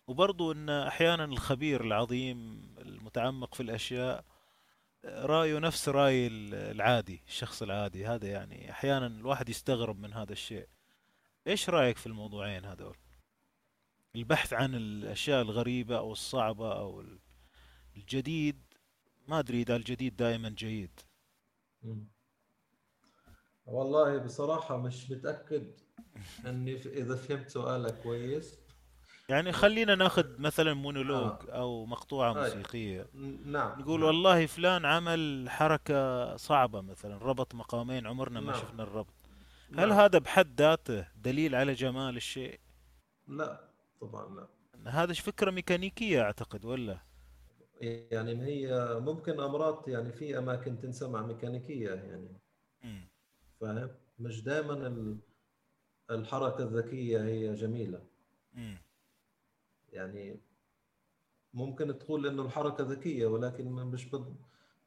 وبرضو 0.07 0.52
إن 0.52 0.69
أحيانا 0.69 1.26
الخبير 1.26 1.84
العظيم 1.84 2.61
المتعمق 2.77 3.53
في 3.56 3.64
الأشياء 3.64 4.26
رأيه 5.06 5.60
نفس 5.60 5.90
رأي 5.90 6.27
العادي 6.53 7.23
الشخص 7.27 7.61
العادي. 7.61 8.07
هذا 8.07 8.27
يعني 8.27 8.72
أحيانا 8.72 9.07
الواحد 9.07 9.49
يستغرب 9.49 9.99
من 9.99 10.14
هذا 10.14 10.31
الشيء. 10.31 10.68
إيش 11.50 11.70
رأيك 11.70 11.98
في 11.98 12.08
الموضوعين 12.08 12.66
هذول 12.66 12.96
البحث 14.16 14.54
عن 14.54 14.76
الأشياء 14.76 15.42
الغريبة 15.42 15.98
أو 15.98 16.12
الصعبة 16.12 16.74
أو 16.80 17.04
الجديد 17.98 18.62
ما 19.28 19.40
أدري 19.40 19.62
إذا 19.62 19.76
الجديد 19.76 20.16
دائما 20.16 20.50
جيد 20.50 21.00
مم. 21.84 22.08
والله 23.66 24.18
بصراحة 24.18 24.78
مش 24.78 25.12
متأكد 25.12 25.80
إني 26.46 26.76
إذا 26.76 27.16
فهمت 27.16 27.50
سؤالك 27.50 28.02
كويس 28.04 28.60
يعني 29.30 29.52
خلينا 29.52 29.96
ناخذ 29.96 30.42
مثلا 30.42 30.72
آه. 30.72 30.74
مونولوج 30.74 31.36
أو 31.50 31.86
مقطوعة 31.86 32.34
طيب. 32.34 32.44
موسيقية 32.44 33.08
ن- 33.14 33.52
نعم 33.52 33.80
نقول 33.80 34.00
نعم. 34.00 34.08
والله 34.08 34.46
فلان 34.46 34.86
عمل 34.86 35.50
حركة 35.50 36.36
صعبة 36.36 36.82
مثلا 36.82 37.18
ربط 37.18 37.56
مقامين 37.56 38.08
عمرنا 38.08 38.40
ما 38.40 38.52
نعم. 38.52 38.62
شفنا 38.62 38.84
الربط 38.84 39.14
هل 39.78 39.90
نعم. 39.90 39.91
هذا 39.91 40.20
بحد 40.20 40.62
ذاته 40.62 41.08
دليل 41.16 41.56
على 41.56 41.74
جمال 41.74 42.18
الشيء 42.18 42.60
لا 43.28 43.70
طبعا 44.02 44.36
لا 44.36 44.48
هذا 45.04 45.14
فكرة 45.14 45.52
ميكانيكية 45.52 46.22
أعتقد 46.22 46.66
ولا 46.66 47.00
يعني 47.82 48.46
هي 48.46 48.96
ممكن 49.00 49.40
أمراض 49.40 49.90
يعني 49.90 50.12
في 50.12 50.38
أماكن 50.38 50.80
تنسمع 50.80 51.22
ميكانيكية 51.22 51.90
يعني. 51.90 52.40
فاهم 53.62 53.90
مش 54.20 54.44
دائما 54.44 55.18
الحركة 56.12 56.64
الذكية 56.64 57.24
هي 57.24 57.54
جميلة 57.54 58.02
مم. 58.54 58.78
يعني 59.94 60.40
ممكن 61.54 62.00
تقول 62.00 62.28
إنه 62.28 62.41
الحركة 62.41 62.84
ذكية 62.84 63.26
ولكن 63.26 63.72
مش 63.72 64.06
بال... 64.06 64.36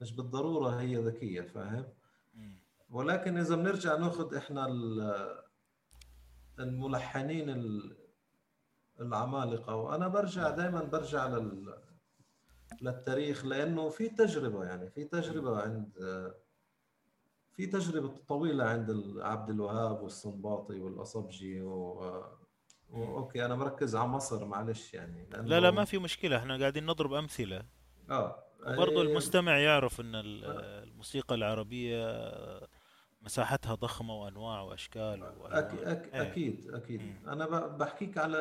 مش 0.00 0.12
بالضرورة 0.12 0.80
هي 0.80 0.96
ذكية 0.96 1.40
فاهم. 1.40 1.84
ولكن 2.92 3.38
إذا 3.38 3.56
بنرجع 3.56 3.96
نأخذ 3.96 4.34
إحنا 4.34 4.66
ال- 4.66 5.42
الملحنين 6.58 7.50
ال- 7.50 7.96
العمالقة 9.00 9.74
وأنا 9.76 10.08
برجع 10.08 10.50
دائما 10.50 10.82
برجع 10.84 11.26
لل... 11.26 11.74
للتاريخ 12.82 13.44
لأنه 13.44 13.88
في 13.88 14.08
تجربة 14.08 14.64
يعني 14.64 14.90
في 14.90 15.04
تجربة 15.04 15.60
عند 15.62 15.92
في 17.56 17.66
تجربة 17.66 18.14
طويلة 18.28 18.64
عند 18.64 19.14
عبد 19.20 19.50
الوهاب 19.50 20.02
والسنباطي 20.02 20.80
والأصبجي 20.80 21.62
و... 21.62 22.02
أوكي 22.94 23.44
أنا 23.44 23.54
مركز 23.54 23.96
على 23.96 24.08
مصر 24.08 24.44
معلش 24.44 24.94
يعني 24.94 25.28
لا 25.32 25.60
لا 25.60 25.70
ما 25.70 25.84
في 25.84 25.98
مشكلة 25.98 26.36
إحنا 26.36 26.58
قاعدين 26.58 26.86
نضرب 26.86 27.12
أمثلة. 27.12 27.62
آه. 28.10 28.44
وبرضو 28.66 29.02
إيه، 29.02 29.08
المستمع 29.10 29.58
يعرف 29.58 30.00
إن 30.00 30.14
ال- 30.14 30.44
الموسيقى 30.88 31.34
العربية 31.34 32.06
مساحتها 33.22 33.74
ضخمة 33.74 34.14
وأنواع 34.14 34.60
وأشكال 34.60 35.22
أك... 35.22 35.40
وألوان 35.40 35.88
أك... 35.88 36.14
إيه. 36.14 36.22
أكيد 36.22 36.70
أكيد 36.70 37.00
مم. 37.02 37.28
أنا. 37.28 37.46
بحكيك 37.66 38.18
على 38.18 38.38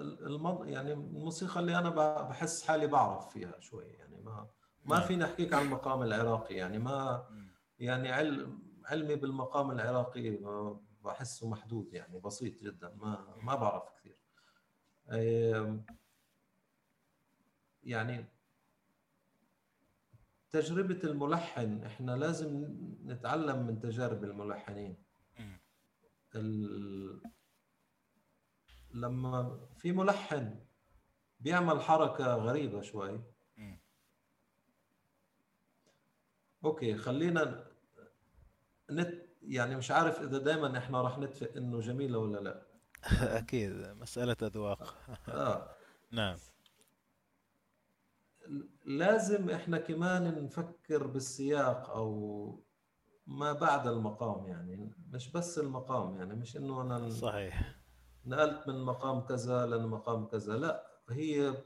المض... 0.00 0.66
يعني 0.66 0.92
الموسيقى 0.92 1.60
اللي 1.60 1.78
أنا. 1.78 1.90
بحس 2.22 2.62
حالي 2.62 2.86
بعرف 2.86 3.28
فيها 3.28 3.60
شوي 3.60 3.84
يعني 3.84 4.16
ما 4.22 4.46
ما 4.84 4.98
نعم. 4.98 5.06
فيني 5.06 5.24
أحكيك 5.24 5.52
عن 5.52 5.62
المقام 5.62 6.02
العراقي 6.02 6.54
يعني 6.54 6.78
ما 6.78 7.26
مم. 7.30 7.50
يعني 7.78 8.12
علم 8.12 8.62
علمي 8.84 9.16
بالمقام 9.16 9.70
العراقي 9.70 10.38
بحسه 11.04 11.48
محدود 11.48 11.92
يعني 11.92 12.18
بسيط 12.18 12.62
جدا 12.62 12.94
ما 12.94 13.34
ما 13.42 13.54
بعرف 13.54 13.84
كثير 13.90 14.16
يعني 17.82 18.26
تجربة 20.60 21.00
الملحن 21.04 21.82
إحنا 21.84 22.12
لازم 22.12 22.64
نتعلم 23.04 23.66
من 23.66 23.80
تجارب 23.80 24.24
الملحنين. 24.24 24.96
ال... 26.34 27.20
لما 28.94 29.60
في 29.76 29.92
ملحن 29.92 30.60
بيعمل 31.40 31.80
حركة 31.80 32.34
غريبة 32.34 32.80
شوي. 32.80 33.20
أوكي 36.64 36.96
خلينا 36.96 37.70
نت 38.90 39.26
يعني 39.42 39.76
مش 39.76 39.90
عارف 39.90 40.20
إذا 40.20 40.38
دائما 40.38 40.78
إحنا 40.78 41.02
راح 41.02 41.18
نتفق 41.18 41.52
إنه 41.56 41.80
جميلة 41.80 42.18
ولا 42.18 42.38
لا. 42.38 42.66
أكيد 43.40 43.72
مسألة 43.72 44.36
أذواق. 44.42 44.96
آه. 45.28 45.70
نعم. 46.12 46.36
لازم 48.84 49.50
إحنا 49.50 49.78
كمان 49.78 50.44
نفكر 50.44 51.06
بالسياق 51.06 51.90
أو 51.90 52.64
ما 53.26 53.52
بعد 53.52 53.86
المقام 53.86 54.46
يعني 54.46 54.94
مش 55.10 55.32
بس 55.32 55.58
المقام 55.58 56.16
يعني 56.16 56.34
مش 56.34 56.56
إنه 56.56 56.82
أنا 56.82 57.10
صحيح 57.10 57.76
نقلت 58.24 58.68
من 58.68 58.80
مقام 58.82 59.20
كذا 59.20 59.66
لمقام 59.66 60.26
كذا 60.26 60.56
لا 60.56 60.86
هي 61.10 61.64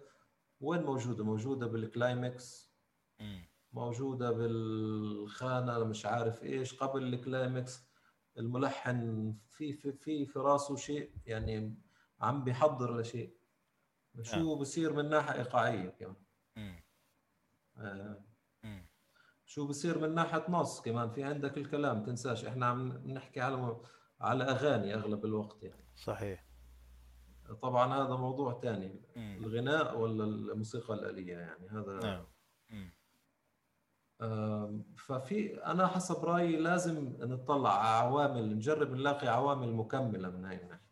وين 0.61 0.82
موجودة 0.82 1.24
موجودة 1.24 1.66
بال 1.66 1.93
climax 1.93 2.74
مم. 3.20 3.48
موجودة 3.73 4.31
بالخانة 4.31 5.85
مش 5.85 6.07
عارف 6.07 6.43
إيش 6.43 6.74
قبل 6.74 7.15
ال 7.14 7.25
climax 7.25 7.90
الملحن 8.39 9.35
في 9.48 9.73
في 9.73 9.93
في 9.93 10.27
في 10.27 10.39
راسه 10.39 10.77
شيء 10.77 11.15
يعني 11.27 11.78
عم 12.20 12.44
بيحضر 12.44 13.01
لشيء 13.01 13.36
شو 14.23 14.57
بصير 14.57 14.93
من 14.93 15.09
ناحية 15.11 15.39
إيقاعية 15.39 15.89
كمان. 15.89 16.16
آه،. 17.78 18.24
شو 19.46 19.66
بصير 19.66 19.98
من 19.98 20.14
ناحية 20.14 20.44
نص 20.48 20.80
كمان 20.80 21.10
في 21.10 21.24
عندك 21.24 21.58
الكلام 21.58 22.02
تنساش 22.02 22.44
إحنا 22.44 22.66
عم 22.66 22.88
نحكي 23.12 23.40
على 23.40 23.80
على 24.20 24.44
أغاني 24.44 24.94
أغلب 24.94 25.24
الوقت 25.24 25.62
يعني 25.62 25.84
صحيح 25.96 26.46
طبعا 27.62 27.94
هذا 27.94 28.16
موضوع 28.16 28.60
ثاني. 28.60 29.02
الغناء 29.16 29.98
ولا 29.98 30.24
الموسيقى 30.24 30.94
الآلية 30.94 31.36
يعني 31.36 31.68
هذا 31.68 32.00
نعم. 32.02 32.26
آم، 34.22 34.94
ففي 34.96 35.64
أنا 35.64 35.86
حسب 35.86 36.24
رأيي 36.24 36.56
لازم 36.56 37.16
نطلع 37.20 37.78
على 37.78 38.06
عوامل 38.06 38.56
نجرب 38.56 38.90
نلاقي 38.90 39.28
عوامل 39.28 39.72
مكملة 39.72 40.30
من 40.30 40.44
هاي 40.44 40.62
الناحية. 40.62 40.90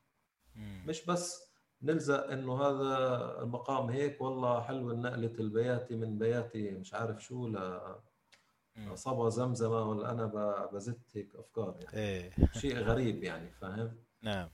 مش 0.87 1.07
بس 1.07 1.48
نلزق 1.83 2.31
إنه 2.31 2.63
هذا 2.63 2.97
المقام 3.43 3.91
هيك 3.91 4.21
والله 4.21 4.61
حلو 4.61 4.93
نقلة 4.93 5.33
البياتي 5.39 5.97
من 5.97 6.19
بياتي 6.19 6.71
مش 6.71 6.95
عارف 6.95 7.25
شو 7.25 7.47
مم. 7.47 8.93
لصبا 8.93 9.29
زمزمة 9.29 9.83
ولا 9.91 10.13
أنا 10.13 10.27
بزت 10.73 11.17
هيك 11.17 11.35
أفكار 11.35 11.77
يعني. 11.81 11.97
إيه. 11.97 12.31
شيء 12.53 12.79
غريب 12.89 13.25
يعني 13.25 13.51
فاهم؟ 13.51 13.97
نعم. 14.23 14.49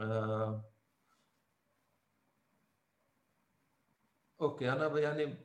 آه، 0.00 0.64
أوكي 4.40 4.72
أنا 4.72 4.98
يعني 4.98 5.36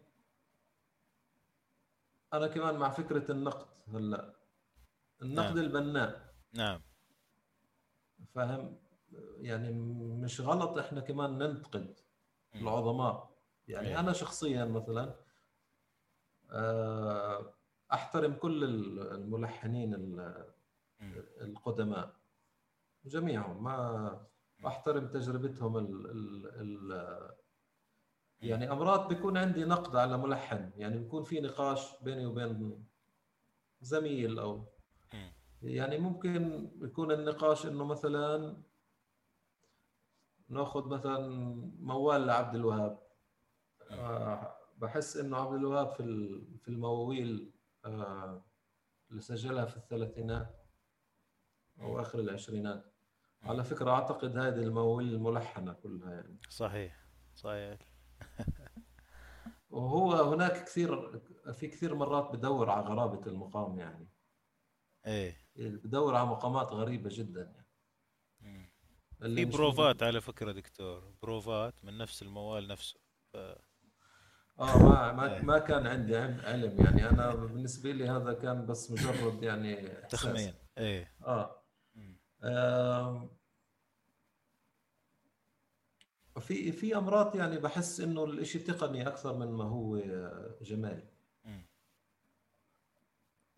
أنا 2.33 2.47
كمان 2.47 2.75
مع 2.75 2.89
فكرة 2.89 3.31
النقد 3.31 3.67
هلأ. 3.93 4.35
النقد 5.21 5.55
نعم. 5.55 5.65
البناء. 5.65 6.33
نعم. 6.53 6.81
فاهم؟ 8.35 8.82
يعني 9.37 9.71
مش 10.23 10.41
غلط 10.41 10.77
إحنا 10.77 11.01
كمان 11.01 11.37
ننتقد. 11.37 11.99
العظماء 12.55 13.29
يعني. 13.67 13.99
أنا 13.99 14.13
شخصيا 14.13 14.65
مثلا 14.65 15.15
آه، 16.51 17.53
أحترم 17.93 18.33
كل 18.33 18.63
ال- 18.63 19.11
الملحنين. 19.11 20.19
القدماء 21.41 22.15
جميعهم 23.05 23.63
ما 23.63 24.27
أحترم 24.67 25.07
تجربتهم 25.07 25.77
ال 25.77 26.05
ال 26.11 26.47
ال 26.91 27.31
يعني 28.41 28.71
امرات 28.71 29.07
بيكون 29.07 29.37
عندي 29.37 29.65
نقد 29.65 29.95
على 29.95 30.17
ملحن 30.17 30.71
يعني 30.77 30.97
بيكون 30.97 31.23
في 31.23 31.39
نقاش 31.41 32.01
بيني 32.03 32.25
وبين 32.25 32.85
زميل 33.81 34.39
أو. 34.39 34.65
يعني 35.61 35.97
ممكن 35.97 36.71
يكون 36.81 37.11
النقاش 37.11 37.65
إنه 37.65 37.85
مثلا 37.85 38.57
ناخذ 40.53 40.87
مثلا 40.87 41.19
موال 41.79 42.25
لعبد 42.27 42.55
الوهاب. 42.55 42.99
آه، 43.91 44.55
بحس 44.77 45.17
إنه 45.17 45.37
عبد 45.37 45.53
الوهاب 45.53 45.89
في 45.89 46.03
في 46.61 46.67
المواويل 46.67 47.53
آه، 47.85 48.45
اللي 49.11 49.21
سجلها 49.21 49.65
في 49.65 49.77
الثلاثينات 49.77 50.65
أو 51.81 52.01
آخر 52.01 52.19
العشرينات. 52.19 52.93
على 53.43 53.63
فكرة 53.63 53.91
أعتقد 53.91 54.37
هذه 54.37 54.63
المواويل 54.63 55.13
الملحنة 55.13 55.73
كلها 55.73 56.11
يعني. 56.11 56.39
صحيح 56.49 57.05
صحيح. 57.35 57.79
وهو 59.69 60.13
هناك 60.13 60.63
كثير 60.63 61.19
في 61.53 61.67
كثير 61.67 61.95
مرات 61.95 62.35
بدور 62.35 62.69
على 62.69 62.85
غرابة 62.85 63.27
المقام 63.27 63.79
يعني. 63.79 64.07
إيه. 65.05 65.35
بدور 65.55 66.15
على 66.15 66.27
مقامات 66.27 66.67
غريبة 66.67 67.09
جدا 67.13 67.41
يعني. 67.41 67.62
في 69.23 69.45
بروفات 69.45 70.03
على 70.03 70.21
فكرة 70.21 70.51
دكتور 70.51 71.13
بروفات 71.21 71.73
من 71.85 71.97
نفس 71.97 72.21
الموال 72.21 72.67
نفسه. 72.67 72.99
ف... 73.33 73.37
آه 74.59 74.77
ما 74.77 75.11
ما 75.11 75.35
إيه. 75.35 75.41
ما 75.41 75.59
كان 75.59 75.87
عندي 75.87 76.17
علم 76.17 76.81
يعني. 76.81 77.09
أنا 77.09 77.35
بالنسبة 77.35 77.91
لي 77.91 78.07
هذا 78.07 78.33
كان 78.33 78.65
بس 78.65 78.91
مجرد 78.91 79.43
يعني 79.43 79.87
تخمين. 80.09 80.53
إيه. 80.77 81.15
آه. 81.25 81.63
آم، 82.43 83.29
في 86.39 86.71
في 86.71 86.97
أمراض 86.97 87.35
يعني 87.35 87.57
بحس 87.57 87.99
إنه 87.99 88.23
الإشي 88.23 88.59
تقني 88.59 89.07
أكثر 89.07 89.37
من 89.37 89.47
ما 89.47 89.63
هو 89.63 89.97
جمالي. 90.61 91.12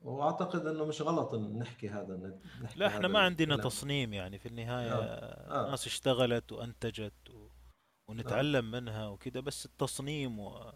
وأعتقد 0.05 0.65
إنه 0.67 0.85
مش 0.85 1.01
غلط 1.01 1.35
نحكي 1.35 1.89
هذا 1.89 2.39
نحكي 2.61 2.79
لا 2.79 2.87
إحنا 2.87 2.99
هذا 2.99 3.07
ما 3.07 3.19
عندنا 3.19 3.53
الكلام. 3.55 3.69
تصنيم 3.69 4.13
يعني 4.13 4.39
في 4.39 4.45
النهاية. 4.45 4.91
آه 4.91 5.67
آه. 5.67 5.69
ناس 5.69 5.87
اشتغلت 5.87 6.51
وأنتجت 6.51 7.29
و... 7.29 7.49
ونتعلم 8.07 8.71
منها 8.71 9.07
وكذا 9.07 9.39
بس 9.39 9.65
التصنيم 9.65 10.39
و... 10.39 10.73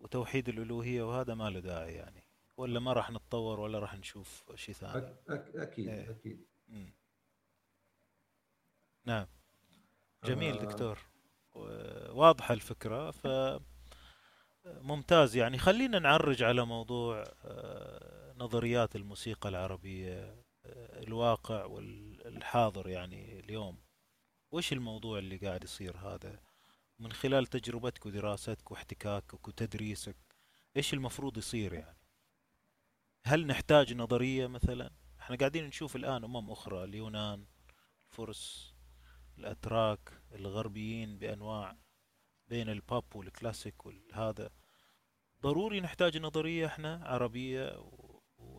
وتوحيد 0.00 0.48
الألوهية 0.48 1.02
وهذا 1.02 1.34
ما 1.34 1.50
له 1.50 1.60
داعي 1.60 1.94
يعني. 1.94 2.24
ولا 2.56 2.80
ما 2.80 2.92
راح 2.92 3.10
نتطور 3.10 3.60
ولا 3.60 3.78
راح 3.78 3.94
نشوف 3.94 4.52
شيء 4.54 4.74
ثاني. 4.74 4.96
أك 4.96 5.16
أك 5.28 5.56
أكيد 5.56 5.88
إيه. 5.88 6.10
أكيد. 6.10 6.46
مم. 6.68 6.94
نعم. 9.04 9.26
جميل 10.24 10.58
آه. 10.58 10.64
دكتور. 10.64 10.98
و- 11.54 12.18
واضحة 12.20 12.54
الفكرة 12.54 13.10
فممتاز 14.64 15.36
يعني. 15.36 15.58
خلينا 15.58 15.98
نعرج 15.98 16.42
على 16.42 16.66
موضوع 16.66 17.24
آه، 17.44 18.19
نظريات 18.40 18.96
الموسيقى 18.96 19.48
العربية 19.48 20.44
آه، 20.66 21.02
الواقع 21.02 21.64
والحاضر 21.64 22.88
يعني 22.88 23.40
اليوم. 23.40 23.78
وش 24.50 24.72
الموضوع 24.72 25.18
اللي 25.18 25.36
قاعد 25.36 25.64
يصير 25.64 25.96
هذا؟ 25.96 26.40
من 26.98 27.12
خلال 27.12 27.46
تجربتك 27.46 28.06
ودراستك 28.06 28.70
واحتكاكك 28.70 29.48
وتدريسك 29.48 30.16
إيش 30.76 30.94
المفروض 30.94 31.38
يصير 31.38 31.72
يعني؟ 31.72 31.98
هل 33.24 33.46
نحتاج 33.46 33.92
نظرية 33.92 34.46
مثلا؟ 34.46 34.90
إحنا 35.20 35.36
قاعدين 35.36 35.64
نشوف 35.64 35.96
الآن 35.96 36.24
أمم 36.24 36.50
أخرى 36.50 36.84
اليونان 36.84 37.46
الفرس 38.10 38.74
الأتراك 39.38 40.22
الغربيين 40.32 41.18
بأنواع 41.18 41.76
بين 42.48 42.68
البوب 42.68 43.16
والكلاسيك 43.16 43.86
والهذا. 43.86 44.50
ضروري 45.42 45.80
نحتاج 45.80 46.18
نظرية 46.18 46.66
إحنا 46.66 47.00
عربية 47.04 47.84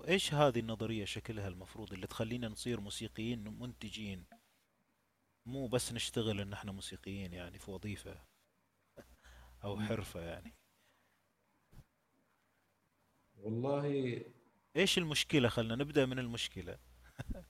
وإيش 0.01 0.33
هذه 0.33 0.59
النظرية 0.59 1.05
شكلها 1.05 1.47
المفروض 1.47 1.93
اللي 1.93 2.07
تخلينا 2.07 2.47
نصير 2.47 2.79
موسيقيين 2.79 3.59
منتجين؟ 3.59 4.25
مو 5.45 5.67
بس 5.67 5.93
نشتغل 5.93 6.41
إن 6.41 6.53
إحنا 6.53 6.71
موسيقيين 6.71 7.33
يعني 7.33 7.59
في 7.59 7.71
وظيفة 7.71 8.21
أو 9.63 9.75
مم. 9.75 9.85
حرفة 9.85 10.21
يعني. 10.21 10.53
والله 13.37 14.25
إيش 14.75 14.97
المشكلة؟ 14.97 15.49
خلنا 15.49 15.75
نبدأ 15.75 16.05
من 16.05 16.19
المشكلة. 16.19 16.77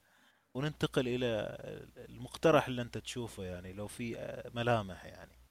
وننتقل 0.54 1.08
إلى 1.08 1.56
المقترح 1.96 2.66
اللي 2.66 2.82
أنت 2.82 2.98
تشوفه 2.98 3.44
يعني 3.44 3.72
لو 3.72 3.86
في 3.88 4.16
ملامح 4.54 5.04
يعني. 5.04 5.41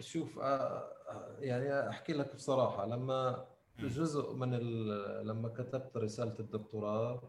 شوف 0.00 0.38
آه، 0.38 0.42
آه، 1.08 1.36
يعني 1.38 1.88
أحكي 1.88 2.12
لك 2.12 2.34
بصراحة 2.34 2.86
لما. 2.86 3.46
جزء 3.78 4.32
من 4.32 4.54
ال... 4.54 5.26
لما 5.26 5.48
كتبت 5.48 5.96
رسالة 5.96 6.38
الدكتوراه. 6.40 7.22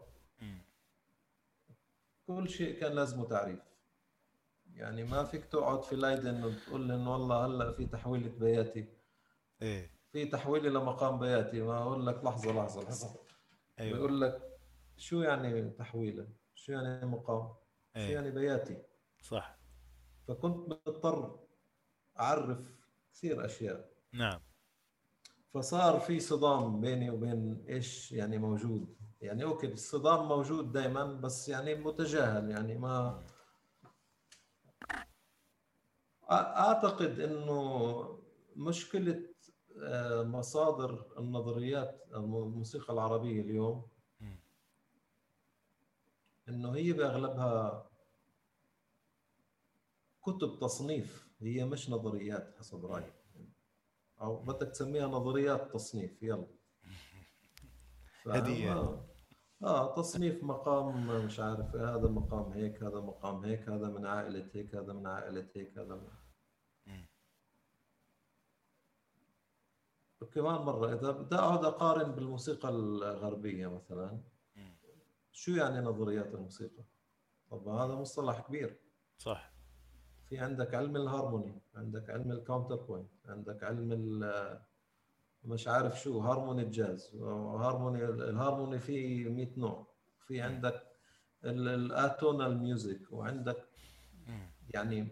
كل 2.26 2.48
شيء 2.48 2.80
كان 2.80 2.92
لازمه 2.92 3.24
تعريف. 3.24 3.60
يعني 4.74 5.04
ما 5.04 5.24
فيك 5.24 5.44
تقعد 5.44 5.82
في 5.82 5.96
لايدن 5.96 6.44
وتقول 6.44 6.80
لي 6.88 6.94
إنه 6.94 7.12
والله 7.12 7.46
هلأ 7.46 7.72
في 7.72 7.86
تحويلة 7.86 8.28
بياتي. 8.38 8.88
إيه. 9.62 9.90
في 10.12 10.26
تحويلة 10.26 10.70
لمقام 10.70 11.18
بياتي 11.18 11.62
ما 11.62 11.78
أقول 11.82 12.06
لك 12.06 12.24
لحظة 12.24 12.52
لحظة 12.52 12.82
لحظة. 12.82 13.20
أيوه. 13.80 13.96
بيقول 13.96 14.20
لك 14.20 14.58
شو 14.96 15.22
يعني 15.22 15.70
تحويلة؟ 15.70 16.28
شو 16.54 16.72
يعني 16.72 17.06
مقام؟ 17.06 17.48
شو 17.48 17.56
إيه. 17.96 18.14
يعني 18.14 18.30
بياتي؟ 18.30 18.82
صح. 19.22 19.58
فكنت 20.28 20.56
مضطر 20.56 21.40
أعرف 22.20 22.58
كثير 23.14 23.44
أشياء. 23.44 23.90
نعم. 24.12 24.40
فصار 25.54 26.00
في 26.00 26.20
صدام 26.20 26.80
بيني 26.80 27.10
وبين 27.10 27.64
إيش 27.68 28.12
يعني 28.12 28.38
موجود. 28.38 28.96
يعني 29.20 29.44
أوكي 29.44 29.66
الصدام 29.66 30.28
موجود 30.28 30.72
دائما 30.72 31.04
بس 31.04 31.48
يعني 31.48 31.74
متجاهل 31.74 32.50
يعني 32.50 32.78
ما 32.78 33.24
أعتقد 36.30 37.20
إنه 37.20 38.18
مشكلة 38.56 39.30
آه، 39.82 40.22
مصادر 40.22 41.06
النظريات 41.18 42.04
الموسيقى 42.14 42.92
العربية 42.92 43.40
اليوم. 43.40 43.88
إنه 46.48 46.76
هي 46.76 46.92
بأغلبها 46.92 47.86
كتب 50.22 50.58
تصنيف. 50.60 51.29
هي 51.40 51.64
مش 51.64 51.90
نظريات 51.90 52.54
حسب 52.58 52.86
رأيي 52.86 53.12
أو 54.20 54.42
بدك 54.42 54.68
تسميها 54.68 55.06
نظريات 55.06 55.72
تصنيف 55.72 56.22
يلا 56.22 56.46
هدية 58.26 58.74
فما 58.74 59.06
آه 59.62 59.94
تصنيف 59.94 60.44
مقام 60.44 61.06
مش 61.24 61.40
عارف 61.40 61.76
هذا 61.76 62.08
مقام 62.08 62.52
هيك 62.52 62.82
هذا 62.82 63.00
مقام 63.00 63.44
هيك 63.44 63.68
هذا 63.68 63.88
من 63.88 64.06
عائلة 64.06 64.50
هيك 64.54 64.74
هذا 64.74 64.92
من 64.92 65.06
عائلة 65.06 65.48
هيك 65.56 65.78
هذا 65.78 65.94
من... 65.94 66.08
مم. 66.86 67.06
وكمان 70.20 70.60
مرة 70.60 70.94
إذا 70.94 71.10
بدي 71.10 71.36
أقعد 71.36 71.64
أقارن 71.64 72.12
بالموسيقى 72.12 72.68
الغربية 72.68 73.66
مثلا. 73.66 74.20
شو 75.32 75.52
يعني 75.52 75.80
نظريات 75.80 76.34
الموسيقى؟ 76.34 76.84
طب 77.50 77.68
هذا 77.68 77.94
مصطلح 77.94 78.40
كبير 78.40 78.80
صح 79.18 79.49
في 80.30 80.38
عندك 80.38 80.74
علم 80.74 80.96
الهارموني 80.96 81.58
عندك 81.74 82.10
علم 82.10 82.32
ال 82.32 82.76
counterpoint 82.76 83.08
عندك 83.26 83.64
علم 83.64 83.92
ال- 83.92 84.60
مش 85.44 85.68
عارف 85.68 86.00
شو 86.00 86.18
هارموني 86.20 86.62
الجاز 86.62 87.14
harmony 87.16 88.04
ال 88.04 88.13
harmony 88.13 88.78
فيه 88.78 89.28
100 89.28 89.48
نوع 89.56 89.86
في. 90.26 90.40
عندك 90.40 90.86
ال- 91.44 91.68
ال 91.68 91.81
atonal 91.81 92.58
music 92.58 93.00
وعندك. 93.12 93.68
يعني 94.74 95.08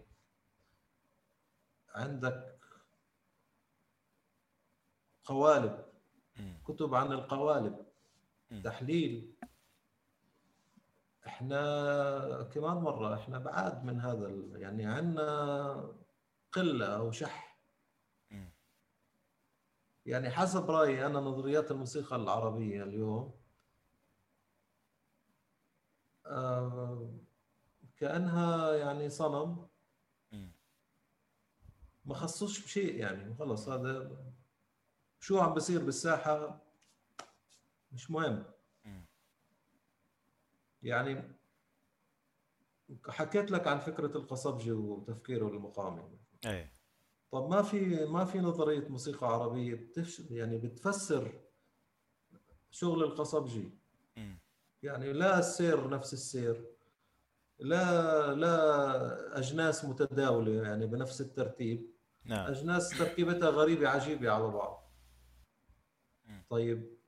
عندك 1.95 2.59
قوالب. 5.25 5.85
كتب 6.67 6.95
عن 6.95 7.11
القوالب. 7.11 7.85
تحليل 8.63 9.33
إحنا 11.29 12.43
كمان 12.53 12.77
مرة 12.77 13.15
إحنا 13.15 13.39
بعاد 13.39 13.83
من 13.83 13.99
هذا 14.01 14.25
ال- 14.27 14.61
يعني 14.61 14.85
عندنا 14.85 15.93
قلة 16.51 16.85
أو 16.85 17.11
شح. 17.11 17.59
يعني 20.05 20.29
حسب 20.29 20.71
رأيي 20.71 21.05
أنا 21.05 21.19
نظريات 21.19 21.71
الموسيقى 21.71 22.15
العربية 22.15 22.83
اليوم 22.83 23.33
آه، 26.25 27.09
كأنها 27.97 28.73
يعني 28.75 29.09
صنم. 29.09 29.67
ما 32.05 32.15
خصوش 32.15 32.63
بشيء 32.65 32.95
يعني 32.95 33.35
خلص 33.35 33.69
هذا 33.69 34.17
شو 35.19 35.39
عم 35.39 35.53
بصير 35.53 35.83
بالساحة 35.85 36.61
مش 37.91 38.11
مهم. 38.11 38.43
يعني 40.83 41.39
حكيت 43.07 43.51
لك 43.51 43.67
عن 43.67 43.79
فكرة 43.79 44.17
القصبجي 44.17 44.71
وتفكيره 44.71 45.47
المقامي 45.47 46.19
إيه. 46.45 46.73
طب 47.31 47.49
ما 47.49 47.61
في 47.61 48.05
ما 48.05 48.25
في 48.25 48.39
نظرية 48.39 48.87
موسيقى 48.87 49.27
عربية 49.27 49.75
بتفش 49.75 50.19
يعني 50.19 50.57
بتفسر 50.57 51.41
شغل 52.71 53.03
القصبجي. 53.03 53.79
يعني 54.83 55.13
لا 55.13 55.39
السير 55.39 55.89
نفس 55.89 56.13
السير 56.13 56.65
لا 57.59 58.33
لا 58.33 59.37
أجناس 59.39 59.85
متداولة 59.85 60.51
يعني 60.67 60.85
بنفس 60.85 61.21
الترتيب. 61.21 61.91
نعم. 62.25 62.47
أجناس 62.47 62.89
تركيبتها 62.89 63.49
غريبة 63.49 63.89
عجيبة 63.89 64.31
على 64.31 64.47
بعض. 64.47 64.93
طيب 66.49 66.98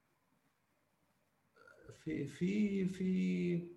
في 2.03 2.27
في 2.27 2.85
في 2.85 3.67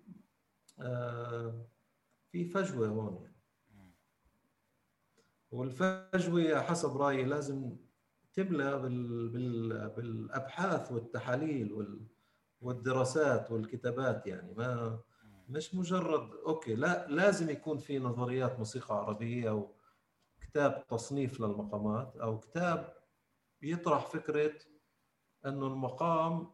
آه 0.79 1.67
في 2.31 2.45
فجوة 2.45 2.87
هون 2.87 3.21
يعني. 3.21 3.35
مم. 3.71 3.91
والفجوة 5.51 6.61
حسب 6.61 6.97
رأيي 6.97 7.23
لازم 7.25 7.77
تملى 8.33 8.79
بال 8.79 9.29
بال 9.29 9.89
بالأبحاث 9.89 10.91
والتحاليل 10.91 11.73
وال 11.73 12.07
والدراسات 12.61 13.51
والكتابات 13.51 14.27
يعني 14.27 14.53
ما. 14.53 14.99
مش 15.49 15.75
مجرد 15.75 16.29
أوكي 16.45 16.75
لا 16.75 17.07
لازم 17.07 17.49
يكون 17.49 17.77
في 17.77 17.99
نظريات 17.99 18.59
موسيقى 18.59 18.95
عربية 18.97 19.49
أو 19.49 19.75
كتاب 20.41 20.87
تصنيف 20.87 21.41
للمقامات 21.41 22.17
أو 22.17 22.39
كتاب 22.39 22.93
يطرح 23.61 24.05
فكرة 24.05 24.53
إنه 25.45 25.67
المقام 25.67 26.51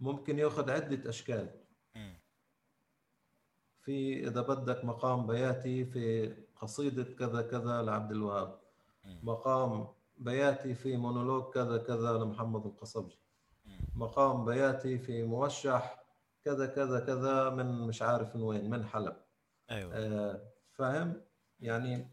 ممكن 0.00 0.38
ياخذ 0.38 0.70
عدة 0.70 1.08
أشكال. 1.08 1.60
في 3.80 4.28
إذا 4.28 4.40
بدك 4.42 4.84
مقام 4.84 5.26
بياتي 5.26 5.84
في 5.84 6.34
قصيدة 6.56 7.04
كذا 7.04 7.42
كذا 7.42 7.82
لعبد 7.82 8.10
الوهاب. 8.12 8.60
مقام 9.04 9.88
بياتي 10.16 10.74
في 10.74 10.96
مونولوج 10.96 11.54
كذا 11.54 11.78
كذا 11.78 12.12
لمحمد 12.12 12.66
القصبجي. 12.66 13.18
مقام 13.94 14.44
بياتي 14.44 14.98
في 14.98 15.22
موشح 15.22 16.04
كذا 16.44 16.66
كذا 16.66 17.00
كذا 17.00 17.50
من 17.50 17.86
مش 17.86 18.02
عارف 18.02 18.36
من 18.36 18.42
وين 18.42 18.70
من 18.70 18.84
حلب. 18.84 19.16
أيوه. 19.70 19.94
آه، 19.94 20.42
فاهم؟ 20.72 21.20
يعني 21.60 22.10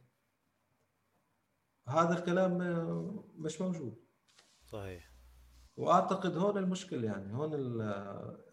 هذا 1.88 2.14
الكلام 2.20 2.62
آه، 2.62 3.24
مش 3.36 3.62
موجود. 3.62 3.96
صحيح. 4.66 5.11
وأعتقد 5.78 6.38
هون 6.38 6.58
المشكل 6.58 7.04
يعني 7.04 7.34
هون 7.34 7.56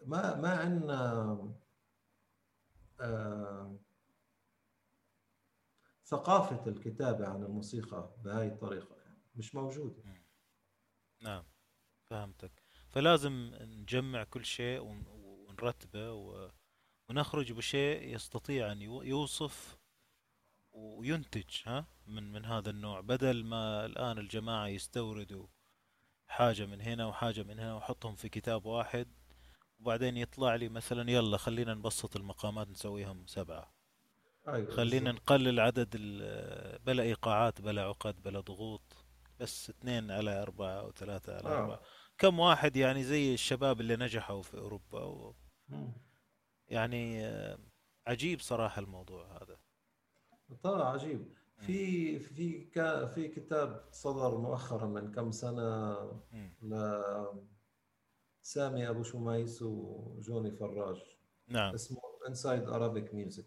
ما 0.07 0.37
ما 0.37 0.49
عندنا 0.59 1.55
آه، 3.01 3.79
ثقافة 6.07 6.71
الكتابة 6.71 7.29
عن 7.29 7.43
الموسيقى 7.43 8.15
بهاي 8.25 8.47
الطريقة 8.49 8.97
يعني 8.97 9.19
مش 9.35 9.55
موجودة. 9.55 10.03
نعم 11.21 11.45
فهمتك. 12.11 12.63
فلازم 12.91 13.51
نجمع 13.61 14.25
كل 14.25 14.45
شيء 14.45 14.81
ون- 14.81 15.07
ونرتبه 15.09 16.13
و- 16.13 16.51
ونخرج 17.11 17.53
بشيء 17.53 18.15
يستطيع 18.15 18.73
يو- 18.73 19.03
يوصف 19.03 19.79
وينتج 20.73 21.63
ها 21.67 21.87
من 22.07 22.33
من 22.33 22.45
هذا 22.45 22.71
النوع 22.71 23.01
بدل 23.01 23.45
ما 23.45 23.85
الآن 23.87 24.19
الجماعة 24.19 24.67
يستوردوا 24.67 25.47
حاجة 26.29 26.67
من 26.67 26.81
هنا 26.81 27.07
وحاجة 27.07 27.43
من 27.43 27.59
هنا 27.59 27.75
وحطهم 27.75 28.15
في 28.15 28.29
كتاب 28.29 28.67
واحد 28.67 29.09
وبعدين 29.81 30.17
يطلع 30.17 30.55
لي 30.55 30.69
مثلا 30.69 31.11
يلا 31.11 31.37
خلينا 31.37 31.75
نبسط 31.75 32.17
المقامات 32.17 32.69
نسويهم 32.69 33.27
سبعة. 33.27 33.73
أيوه 34.49 34.71
خلينا 34.71 35.13
نقلل 35.13 35.61
عدد 35.61 35.97
بلا 36.87 37.03
إيقاعات 37.03 37.61
بلا 37.61 37.83
عقد 37.83 38.23
بلا 38.23 38.41
ضغوط 38.41 38.97
بس 39.41 39.71
اثنين 39.71 40.11
على 40.11 40.43
أربعة 40.43 40.81
أو 40.81 40.93
ثلاثة 40.93 41.37
على 41.37 41.49
أربعة. 41.49 41.75
آه 41.75 41.81
كم 42.19 42.39
واحد 42.39 42.77
يعني 42.77 43.05
زي 43.05 43.35
الشباب 43.35 43.81
اللي 43.81 43.97
نجحوا 43.97 44.43
في 44.43 44.59
أوروبا 44.59 45.05
و. 45.05 45.35
يعني 46.69 47.27
آه، 47.27 47.59
عجيب 48.07 48.41
صراحة 48.41 48.81
الموضوع 48.83 49.37
هذا. 49.43 49.57
طلع 50.63 50.93
عجيب. 50.93 51.35
في 51.59 52.19
في 52.19 52.65
في 53.15 53.29
كتاب 53.29 53.85
صدر 53.93 54.39
مؤخرا 54.39 54.87
من 54.87 55.13
كم 55.13 55.31
سنة 55.31 55.97
مم. 56.33 56.53
لسامي 58.43 58.89
أبو 58.89 59.03
شميس 59.03 59.63
وجوني 59.63 60.51
فراج 60.51 61.03
نعم 61.49 61.75
اسمه 61.75 62.01
Inside 62.29 62.67
Arabic 62.67 63.13
Music 63.13 63.45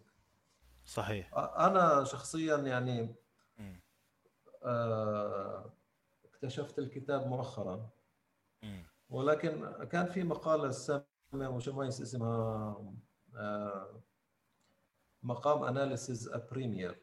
صحيح 0.86 1.34
أنا 1.38 2.04
شخصيا 2.04 2.58
يعني. 2.58 3.16
آه، 4.64 5.74
اكتشفت 6.26 6.80
الكتاب 6.80 7.28
مؤخرا. 7.28 7.90
ولكن 9.10 9.72
كان 9.92 10.06
في 10.06 10.24
مقالة 10.24 10.68
لسامي 10.68 11.06
أبو 11.34 11.60
شميس 11.60 12.02
اسمها 12.02 12.78
آه، 13.36 14.02
مقام 15.24 15.64
أناليسيز 15.64 16.30
أبريمير 16.30 17.02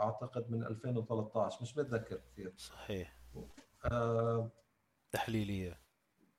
أعتقد 0.00 0.50
من 0.50 0.64
2013 0.64 1.62
مش 1.62 1.78
متذكر 1.78 2.16
كثير. 2.16 2.54
صحيح. 2.56 3.16
آه، 3.84 4.50
تحليلية. 5.12 5.80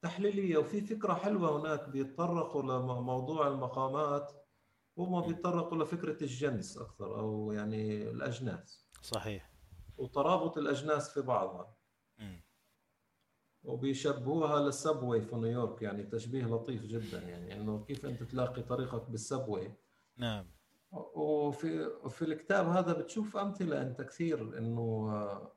تحليلية 0.02 0.58
وفي 0.58 0.82
فكرة 0.82 1.14
حلوة 1.14 1.60
هناك 1.62 1.90
بيتطرقوا 1.90 2.62
لموضوع 2.62 3.48
المقامات 3.48 4.32
هم. 4.98 5.22
بيتطرقوا 5.22 5.78
لفكرة 5.84 6.24
الجنس 6.24 6.78
أكثر 6.78 7.20
أو 7.20 7.52
يعني 7.52 8.10
الأجناس. 8.12 8.86
صحيح. 9.02 9.52
وترابط 9.98 10.58
الأجناس 10.58 11.14
في 11.14 11.22
بعضها. 11.22 11.76
مم. 12.18 12.44
وبيشبهوها 13.64 14.60
للسبوي 14.60 15.22
في 15.22 15.36
نيويورك 15.36 15.82
يعني 15.82 16.04
تشبيه 16.04 16.46
لطيف 16.46 16.86
جدا 16.86 17.22
يعني 17.22 17.54
إنه 17.54 17.86
كيف 17.86 18.06
أنت 18.06 18.24
تلاقي 18.24 18.62
طريقك 18.62 19.10
بالسبوي. 19.10 19.74
نعم. 20.18 20.52
وفي 20.92 21.90
في 22.10 22.22
الكتاب 22.22 22.68
هذا 22.68 22.94
بتشوف 22.94 23.38
أمثلة 23.38 23.82
أنت 23.82 24.02
كثير 24.02 24.58
إنه 24.58 25.10
آه، 25.12 25.56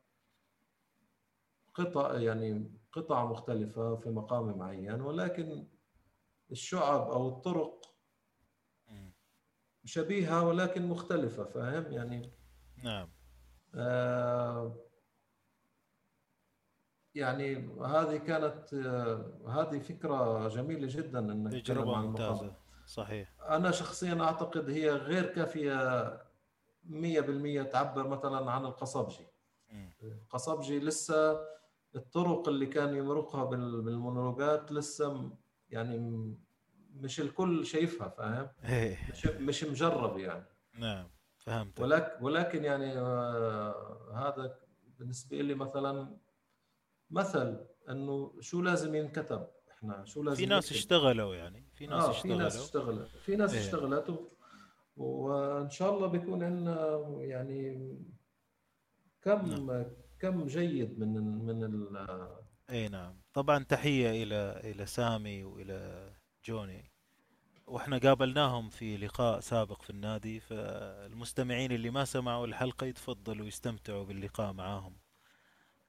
قطع 1.75 2.19
يعني 2.19 2.73
قطع 2.93 3.25
مختلفة 3.25 3.97
في 3.97 4.11
مقام 4.11 4.59
معين 4.59 5.01
ولكن 5.01 5.67
الشعب 6.51 7.11
أو 7.11 7.29
الطرق 7.29 7.81
مم. 8.89 9.13
شبيهة 9.85 10.47
ولكن 10.47 10.87
مختلفة 10.89 11.45
فاهم؟ 11.45 11.93
يعني 11.93 12.33
نعم. 12.85 13.11
آه 13.75 14.77
يعني 17.15 17.57
هذه 17.81 18.17
كانت 18.17 18.75
آه 18.75 19.41
هذه 19.49 19.79
فكرة 19.79 20.49
جميلة 20.49 20.87
جدا 20.91 21.19
إنك 21.19 21.71
المقام. 21.71 22.05
ممتازة. 22.05 22.57
صحيح. 22.87 23.34
أنا 23.49 23.71
شخصيا 23.71 24.23
أعتقد 24.23 24.71
هي 24.71 24.91
غير 24.91 25.27
كافية 25.27 26.07
100% 26.85 27.63
تعبر 27.73 28.09
مثلا 28.09 28.51
عن 28.51 28.65
القصبجي. 28.65 29.27
القصبجي 30.03 30.79
لسه 30.79 31.41
الطرق 31.97 32.49
اللي 32.49 32.67
كان 32.67 32.95
يمرقها 32.97 33.45
بال- 33.45 33.83
بالمونولوجات 33.83 34.73
لسه 34.73 35.31
يعني 35.71 35.99
مش 36.95 37.21
الكل 37.21 37.67
شايفها 37.67 38.09
فاهم؟ 38.09 38.49
إيه. 38.65 38.99
مش 39.11 39.27
مش 39.27 39.65
مجرب 39.65 40.19
يعني. 40.19 40.45
نعم 40.79 41.09
فهمتك. 41.39 41.81
ولكن 41.83 42.25
ولكن 42.25 42.65
يعني 42.65 42.99
آه، 42.99 44.13
هذا 44.15 44.59
بالنسبة 44.99 45.37
لي 45.41 45.55
مثلا 45.55 46.17
مثل 47.11 47.67
إنه 47.91 48.35
شو 48.41 48.63
لازم 48.63 48.95
ينكتب؟ 48.95 49.47
إحنا 49.91 50.05
شو 50.05 50.23
لازم 50.23 50.37
في 50.37 50.47
ناس 50.47 50.65
نكتب 50.65 50.77
اشتغلوا 50.77 51.35
يعني 51.35 51.65
في 51.75 51.87
ناس 51.87 52.05
آه 52.05 52.13
في 52.13 52.29
ناس 52.29 52.57
اشتغلوا. 52.57 53.03
اشتغلت 53.05 53.23
في 53.23 53.37
ناس 53.37 53.55
إيه. 53.55 53.61
اشتغلت 53.61 54.11
و- 54.11 54.29
وإن 54.97 55.71
شاء 55.71 55.95
الله 55.97 56.07
بيكون 56.07 56.43
عندنا 56.43 57.01
يعني 57.21 57.95
كم 59.23 59.85
كم 60.19 60.47
جيد 60.47 60.99
من 60.99 61.15
من 61.47 61.65
ال- 61.65 62.29
اي 62.71 62.89
نعم. 62.89 63.15
طبعا 63.33 63.65
تحية 63.65 64.23
إلى 64.23 64.61
إلى 64.65 64.87
سامي 64.87 65.45
وإلى 65.45 66.11
جوني. 66.45 66.91
وإحنا 67.67 67.99
قابلناهم 67.99 68.69
في 68.69 68.97
لقاء 68.97 69.41
سابق 69.41 69.83
في 69.83 69.91
النادي 69.91 70.41
فالمستمعين 70.41 71.73
اللي 71.73 71.91
ما 71.91 72.05
سمعوا 72.05 72.47
الحلقة 72.47 72.87
يتفضلوا 72.87 73.47
يستمتعوا 73.47 74.05
باللقاء 74.05 74.53
معاهم. 74.53 74.93
آه، 74.93 75.04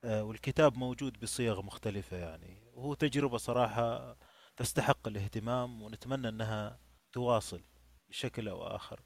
والكتاب 0.05 0.77
موجود 0.77 1.19
بصيغ 1.19 1.61
مختلفة 1.61 2.17
يعني. 2.17 2.63
وهو 2.73 2.93
تجربة 2.93 3.37
صراحة 3.37 4.17
تستحق 4.57 5.07
الاهتمام 5.07 5.81
ونتمنى 5.81 6.29
أنها 6.29 6.79
تواصل 7.13 7.61
بشكل 8.09 8.47
أو 8.47 8.63
آخر. 8.67 9.01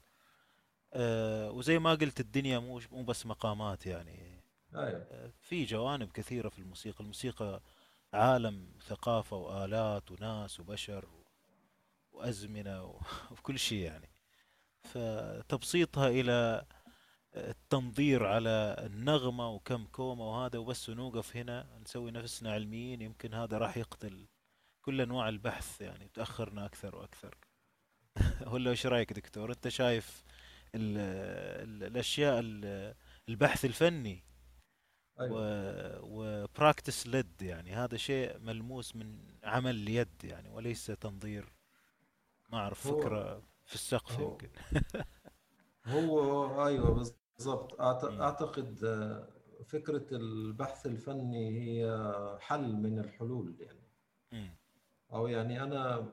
آه، 0.92 1.50
وزي 1.50 1.78
ما 1.78 1.90
قلت 1.94 2.20
الدنيا 2.20 2.58
مو 2.58 2.80
مو 2.92 3.02
بس 3.04 3.26
مقامات 3.26 3.86
يعني. 3.86 4.44
أيوه 4.74 5.32
في 5.40 5.64
جوانب 5.64 6.12
كثيرة 6.12 6.48
في 6.48 6.58
الموسيقى. 6.58 7.00
الموسيقى 7.00 7.62
عالم 8.12 8.72
ثقافة 8.86 9.36
وآلات 9.36 10.10
وناس 10.10 10.60
وبشر 10.60 11.08
وأزمنة 12.12 12.84
وكل 13.30 13.58
شيء 13.58 13.78
يعني. 13.78 14.10
فتبسيطها 14.82 16.08
إلى 16.08 16.66
التنظير 17.34 18.26
على 18.26 18.76
النغمة 18.78 19.48
وكم 19.50 19.84
كومة 19.86 20.24
وهذا 20.30 20.58
وبس 20.58 20.90
نوقف 20.90 21.36
هنا 21.36 21.78
نسوي 21.80 22.10
نفسنا 22.10 22.52
علميين. 22.52 23.00
يمكن 23.02 23.34
هذا 23.34 23.58
راح 23.58 23.76
يقتل 23.76 24.26
كل 24.82 25.00
أنواع 25.00 25.28
البحث 25.28 25.80
يعني 25.80 26.08
تأخرنا 26.08 26.66
أكثر 26.66 26.96
وأكثر. 26.96 27.38
ولا 28.52 28.70
إيش 28.70 28.86
رأيك 28.86 29.12
دكتور؟ 29.12 29.50
أنت 29.52 29.68
شايف 29.68 30.24
ال 30.74 30.98
ال 31.68 31.84
الأشياء 31.84 32.40
ال- 32.40 32.94
البحث 33.28 33.64
الفني 33.64 34.24
أيوه. 35.20 36.00
و 36.02 37.06
practice-led 37.06 37.42
يعني 37.42 37.74
هذا 37.74 37.96
شيء 37.96 38.38
ملموس 38.38 38.96
من 38.96 39.18
عمل 39.44 39.74
اليد 39.74 40.24
يعني 40.24 40.48
وليس 40.48 40.86
تنظير. 40.86 41.52
ما 42.48 42.58
أعرف 42.58 42.86
هو 42.86 43.00
فكرة 43.00 43.42
في 43.66 43.74
السقف 43.74 44.18
يمكن. 44.18 44.50
هو 45.86 46.66
أيوه 46.66 46.90
بالضبط. 47.38 47.80
أعتقد 47.80 48.84
آه، 48.84 49.28
فكرة 49.64 50.06
البحث 50.16 50.86
الفني 50.86 51.48
هي 51.60 52.08
حل 52.40 52.72
من 52.76 52.98
الحلول 52.98 53.54
يعني. 53.60 53.80
أو 55.12 55.26
يعني 55.26 55.62
أنا 55.62 56.12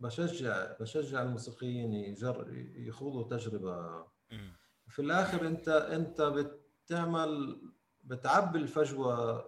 بشجع 0.00 0.72
بشجع 0.80 1.22
الموسيقيين 1.22 1.92
يجر 1.94 2.46
يخوضوا 2.76 3.36
تجربة 3.36 4.04
مم. 4.30 4.52
في 4.88 5.02
الآخر 5.02 5.46
أنت 5.46 5.68
أنت 5.68 6.22
بتعمل 6.22 7.60
بتعبي 8.04 8.58
الفجوة 8.58 9.44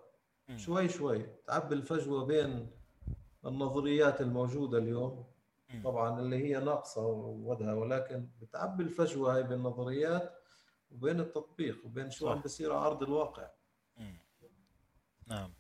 مم. 0.49 0.57
شوي 0.59 0.89
شوي 0.89 1.27
تعبي 1.47 1.75
الفجوة 1.75 2.25
بين 2.27 2.71
النظريات 3.47 4.21
الموجودة 4.21 4.79
اليوم. 4.79 5.25
طبعا 5.85 6.21
اللي 6.21 6.37
هي 6.37 6.61
ناقصة 6.61 7.07
وودها 7.07 7.75
ولكن 7.75 8.29
بتعبي 8.41 8.83
الفجوة 8.83 9.37
هاي 9.37 9.43
بين 9.43 9.53
النظريات 9.53 10.39
وبين 10.91 11.21
التطبيق 11.21 11.87
وبين 11.87 12.11
شو. 12.11 12.29
عم 12.29 12.41
بصير 12.41 12.73
على 12.73 12.87
أرض 12.87 13.03
الواقع. 13.03 13.51
مم. 13.97 14.19
نعم. 15.27 15.55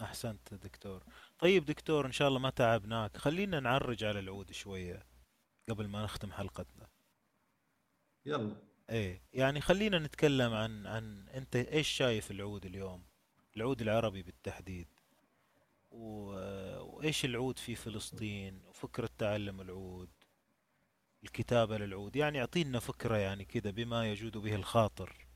أحسنت 0.00 0.54
دكتور. 0.54 1.04
طيب 1.38 1.64
دكتور 1.64 2.06
إن 2.06 2.12
شاء 2.12 2.28
الله 2.28 2.38
ما 2.38 2.50
تعبناك. 2.50 3.16
خلينا 3.16 3.60
نعرج 3.60 4.04
على 4.04 4.18
العود 4.18 4.52
شوية 4.52 5.06
قبل 5.68 5.88
ما 5.88 6.04
نختم 6.04 6.32
حلقتنا. 6.32 6.88
يلا. 8.26 8.56
إيه 8.90 9.22
يعني 9.32 9.60
خلينا 9.60 9.98
نتكلم 9.98 10.54
عن 10.54 10.86
عن 10.86 11.28
أنت 11.28 11.56
إيش 11.56 11.88
شايف 11.88 12.30
العود 12.30 12.66
اليوم؟ 12.66 13.06
العود 13.56 13.82
العربي 13.82 14.22
بالتحديد. 14.22 14.88
وإيش 15.96 17.24
العود 17.24 17.58
في 17.58 17.74
فلسطين؟ 17.74 18.62
وفكرة 18.66 19.10
تعلم 19.18 19.60
العود 19.60 20.10
الكتابة 21.24 21.78
للعود. 21.78 22.16
يعني 22.16 22.40
أعطينا 22.40 22.78
فكرة 22.78 23.16
يعني 23.16 23.44
كذا 23.44 23.70
بما 23.70 24.10
يجود 24.10 24.36
به 24.38 24.54
الخاطر. 24.54 25.26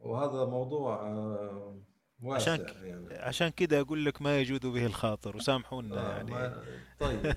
وهذا 0.00 0.44
موضوع 0.44 1.06
آه، 1.06 1.82
عشان 2.22 2.28
واسع 2.28 2.56
ك- 2.56 2.76
يعني. 2.82 3.14
عشان 3.14 3.48
كذا 3.48 3.80
أقول 3.80 4.04
لك 4.04 4.22
ما 4.22 4.40
يجود 4.40 4.66
به 4.66 4.86
الخاطر 4.86 5.36
وسامحونا 5.36 6.10
آه، 6.10 6.16
يعني. 6.16 6.30
ما 6.30 6.64
طيب. 7.00 7.36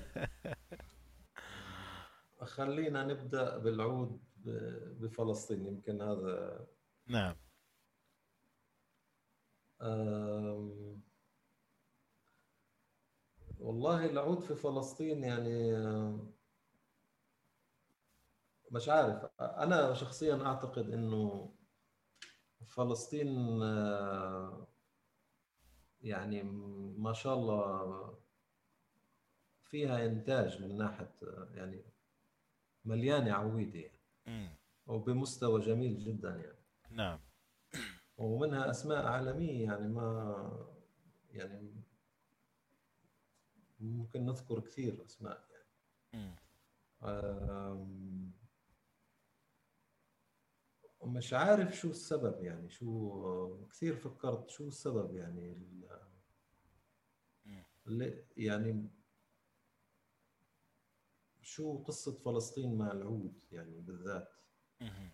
خلينا 2.42 3.04
نبدأ 3.04 3.58
بالعود 3.58 4.20
بفلسطين 5.00 5.66
يمكن 5.66 6.00
هذا 6.02 6.66
نعم. 7.06 7.36
والله 13.58 14.04
العود 14.06 14.40
في 14.40 14.54
فلسطين 14.54 15.24
يعني 15.24 15.72
مش 18.70 18.88
عارف. 18.88 19.26
أنا 19.40 19.94
شخصيا 19.94 20.46
أعتقد 20.46 20.90
إنه 20.90 21.52
فلسطين 22.66 23.60
يعني 26.02 26.42
ما 26.98 27.12
شاء 27.12 27.34
الله 27.34 28.22
فيها 29.62 30.06
إنتاج 30.06 30.62
من 30.62 30.78
ناحية 30.78 31.14
آه، 31.22 31.48
يعني 31.54 31.84
مليانة 32.84 33.32
عويدة 33.32 33.78
يعني. 33.78 34.00
وبمستوى 34.86 35.60
جميل 35.60 35.98
جدا 35.98 36.30
يعني. 36.30 36.64
نعم. 36.90 37.20
ومنها 38.18 38.70
أسماء 38.70 39.06
عالمية 39.06 39.64
يعني 39.64 39.88
ما 39.88 40.68
يعني 41.30 41.82
ممكن 43.80 44.26
نذكر 44.26 44.60
كثير 44.60 45.04
أسماء 45.04 45.48
يعني 45.50 46.38
مش 51.04 51.32
عارف 51.32 51.76
شو 51.76 51.90
السبب 51.90 52.44
يعني 52.44 52.70
شو 52.70 53.66
كثير 53.66 53.96
فكرت 53.96 54.50
شو 54.50 54.68
السبب 54.68 55.14
يعني. 55.14 55.68
اللي 57.86 58.24
يعني 58.36 58.88
شو 61.40 61.82
قصة 61.82 62.18
فلسطين 62.18 62.78
مع 62.78 62.92
العود 62.92 63.44
يعني 63.52 63.80
بالذات. 63.80 64.28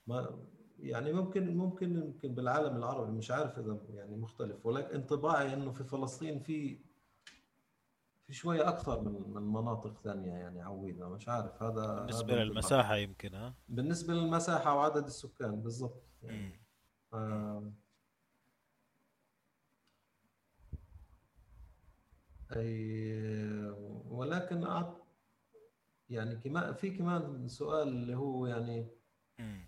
ما 0.07 0.47
يعني 0.79 1.13
ممكن 1.13 1.57
ممكن 1.57 1.97
يمكن 1.97 2.35
بالعالم 2.35 2.77
العربي 2.77 3.13
مش 3.13 3.31
عارف 3.31 3.59
إذا 3.59 3.79
يعني 3.95 4.17
مختلف 4.17 4.67
ولكن 4.67 4.95
انطباعي 4.95 5.55
إنه 5.55 5.71
في 5.73 5.85
فلسطين 5.85 6.41
في 6.41 6.79
في 8.27 8.33
شوية 8.35 8.69
أكثر 8.69 9.01
من 9.01 9.35
من 9.35 9.43
مناطق 9.43 10.01
ثانية 10.05 10.33
يعني 10.33 10.61
عويده 10.63 11.09
مش 11.09 11.29
عارف 11.29 11.63
هذا 11.63 11.83
هذا 11.83 11.95
بالنسبة 11.95 12.21
انطباعي. 12.23 12.45
للمساحة 12.45 12.97
يمكن 12.97 13.35
ها 13.35 13.55
بالنسبة 13.69 14.15
للمساحة 14.15 14.75
وعدد 14.77 15.05
السكان 15.05 15.61
بالضبط. 15.63 16.03
يعني 16.23 16.61
آه 17.13 17.73
أي 22.57 23.21
ولكن 24.09 24.85
يعني 26.11 26.37
كمان 26.37 26.75
في 26.75 26.91
كمان 26.91 27.49
سؤال 27.49 27.89
اللي 27.89 28.15
هو 28.15 28.47
يعني 28.47 28.87
مم. 29.39 29.68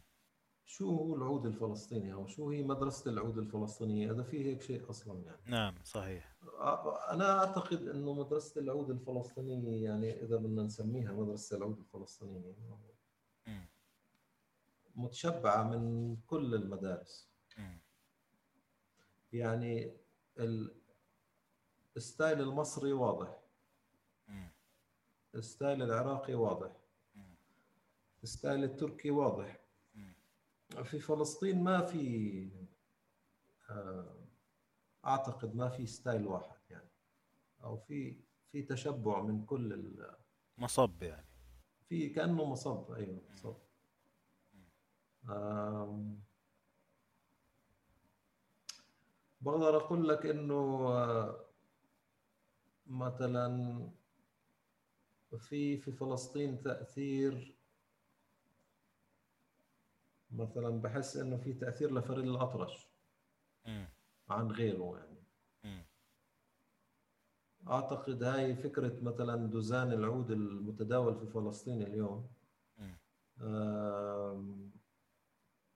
شو 0.70 0.88
هو 0.96 1.14
العود 1.16 1.46
الفلسطيني 1.46 2.12
أو 2.12 2.26
شو 2.26 2.50
هي 2.50 2.62
مدرسة 2.62 3.10
العود 3.10 3.38
الفلسطينية 3.38 4.12
إذا 4.12 4.22
في 4.22 4.44
هيك 4.44 4.60
شيء 4.62 4.90
أصلا 4.90 5.20
يعني 5.24 5.38
نعم 5.46 5.74
صحيح 5.84 6.36
أنا 7.10 7.38
أعتقد 7.38 7.88
إنه 7.88 8.12
مدرسة 8.14 8.60
العود 8.60 8.90
الفلسطينية 8.90 9.84
يعني 9.84 10.22
إذا 10.22 10.36
بدنا 10.36 10.62
نسميها 10.62 11.12
مدرسة 11.12 11.56
العود 11.56 11.78
الفلسطينية 11.78 12.54
مم. 13.46 13.66
متشبعة 14.96 15.62
من 15.62 16.16
كل 16.26 16.54
المدارس 16.54 17.28
مم. 17.58 17.78
يعني 19.32 19.92
ال- 20.38 20.74
ال 21.96 22.03
style 22.03 22.40
المصري 22.40 22.92
واضح 22.92 23.38
مم. 24.28 24.50
ال 25.34 25.42
style 25.42 25.82
العراقي 25.82 26.34
واضح. 26.34 26.72
ال 28.22 28.29
style 28.29 28.64
التركي 28.64 29.10
واضح. 29.10 29.59
في 30.84 30.98
فلسطين 31.00 31.64
ما 31.64 31.82
في 31.86 32.50
آه، 33.70 34.16
أعتقد 35.06 35.54
ما 35.54 35.68
في 35.68 35.86
ستايل 35.86 36.26
واحد 36.26 36.60
يعني. 36.70 36.90
أو 37.64 37.76
في 37.76 38.20
في 38.52 38.62
تشبع 38.62 39.22
من 39.22 39.44
كل. 39.44 40.04
مصب 40.58 41.02
يعني. 41.02 41.26
في 41.88 42.08
كأنه 42.08 42.44
مصب 42.44 42.92
أيوه 42.92 43.20
مصب. 43.32 43.54
بقدر 49.40 49.76
أقول 49.76 50.08
لك 50.08 50.26
إنه 50.26 50.88
آه، 50.88 51.44
مثلا 52.86 53.80
في 55.38 55.76
في 55.78 55.92
فلسطين 55.92 56.62
تأثير 56.62 57.56
مثلا 60.30 60.80
بحس 60.82 61.16
إنه 61.16 61.36
في 61.36 61.52
تأثير 61.52 61.94
لفريد 61.94 62.24
الأطرش. 62.24 62.88
مم. 63.66 63.88
عن 64.28 64.50
غيره 64.50 64.98
يعني. 64.98 65.22
مم. 65.64 65.84
أعتقد 67.68 68.22
هاي 68.22 68.56
فكرة 68.56 69.00
مثلا 69.02 69.50
دوزان 69.50 69.92
العود 69.92 70.30
المتداول 70.30 71.18
في 71.18 71.26
فلسطين 71.26 71.82
اليوم. 71.82 72.30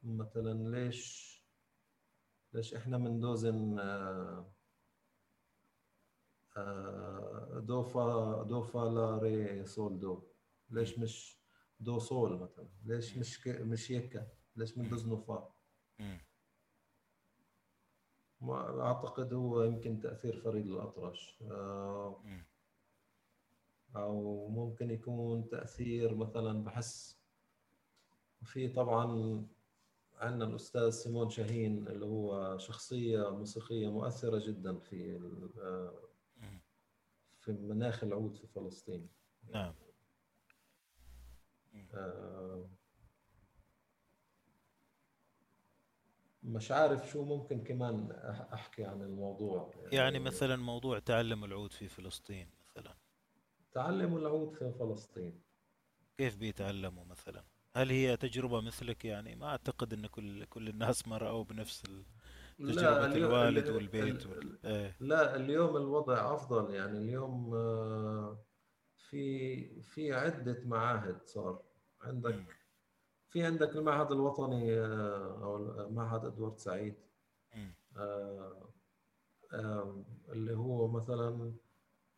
مثلا 0.03 0.71
ليش 0.71 1.35
ليش 2.53 2.75
إحنا 2.75 2.99
بندوزن 2.99 3.79
آه، 3.79 4.53
آه، 6.57 7.61
دو 7.61 7.83
فا 7.83 8.43
دو 8.43 8.63
فا 8.63 8.79
لا 8.79 9.19
ري 9.19 9.67
سول 9.67 10.01
دو. 10.01 10.23
ليش 10.71 10.99
مش 10.99 11.39
دو 11.81 11.99
سول 11.99 12.39
مثلا؟ 12.39 12.69
ليش 12.85 13.19
مش 13.19 13.47
مش 13.47 13.91
يكا؟ 13.91 14.29
ليش 14.57 14.73
فا 14.73 15.49
مم. 15.99 16.19
ما- 18.41 18.81
أعتقد 18.83 19.33
هو 19.33 19.63
يمكن 19.63 20.01
تأثير 20.01 20.41
فريد 20.41 20.67
الأطرش 20.67 21.39
آه،. 21.43 22.21
أو 23.97 24.49
ممكن 24.49 24.91
يكون 24.91 25.49
تأثير 25.49 26.15
مثلا 26.15 26.65
بحس 26.65 27.19
في 28.43 28.69
طبعا 28.69 29.47
عندنا 30.17 30.45
الأستاذ 30.45 30.91
سيمون 30.91 31.31
شاهين 31.31 31.89
اللي 31.89 32.07
هو 32.07 32.59
شخصية 32.59 33.31
موسيقية 33.31 33.93
مؤثرة 33.93 34.39
جدا 34.47 34.79
في 34.79 35.21
آه،. 35.59 35.95
في 37.41 37.53
مناخ 37.53 38.05
العود 38.05 38.37
في 38.37 38.47
فلسطين 38.47 39.09
نعم 39.55 39.75
آه، 41.95 42.69
مش 46.45 46.71
عارف 46.71 47.09
شو 47.11 47.25
ممكن 47.25 47.65
كمان 47.65 48.11
أحكي 48.53 48.85
عن 48.85 49.03
الموضوع. 49.03 49.71
يعني 49.93 50.19
مثلا 50.19 50.57
موضوع 50.57 50.99
تعلم 50.99 51.45
العود 51.45 51.73
في 51.73 51.89
فلسطين 51.89 52.49
مثلا. 52.71 52.95
تعلم 53.73 54.17
العود 54.17 54.55
في 54.55 54.73
فلسطين. 54.73 55.41
كيف 56.19 56.37
بيتعلموا 56.37 57.05
مثلا؟ 57.05 57.45
هل 57.77 57.91
هي 57.91 58.17
تجربة 58.17 58.61
مثلك؟ 58.61 59.05
يعني 59.05 59.35
ما 59.37 59.47
أعتقد 59.47 59.93
أن 59.93 60.07
كل 60.07 60.45
كل 60.45 60.69
الناس 60.69 61.09
مروا 61.09 61.45
بنفس 61.45 61.83
اليو- 62.61 63.05
الوالد 63.05 63.67
ال- 63.67 63.75
والبيت 63.75 64.27
ال- 64.27 64.31
وال... 64.31 64.59
إيه. 64.67 64.97
لا 65.01 65.37
اليوم 65.37 65.77
الوضع 65.77 66.35
أفضل. 66.35 66.75
يعني 66.75 66.99
اليوم 66.99 67.55
آه، 67.55 68.45
في 68.97 69.83
في 69.83 70.13
عدة 70.13 70.63
معاهد 70.65 71.21
صار. 71.27 71.63
عندك 72.03 72.64
في 73.35 73.45
عندك 73.45 73.77
المعهد 73.77 74.13
الوطني 74.13 74.79
آه، 74.79 75.45
أو 75.45 75.91
معهد 75.91 76.25
إدوارد 76.25 76.59
سعيد. 76.59 76.95
آه، 79.53 80.05
اللي 80.29 80.57
هو 80.57 80.89
مثلا 80.89 81.53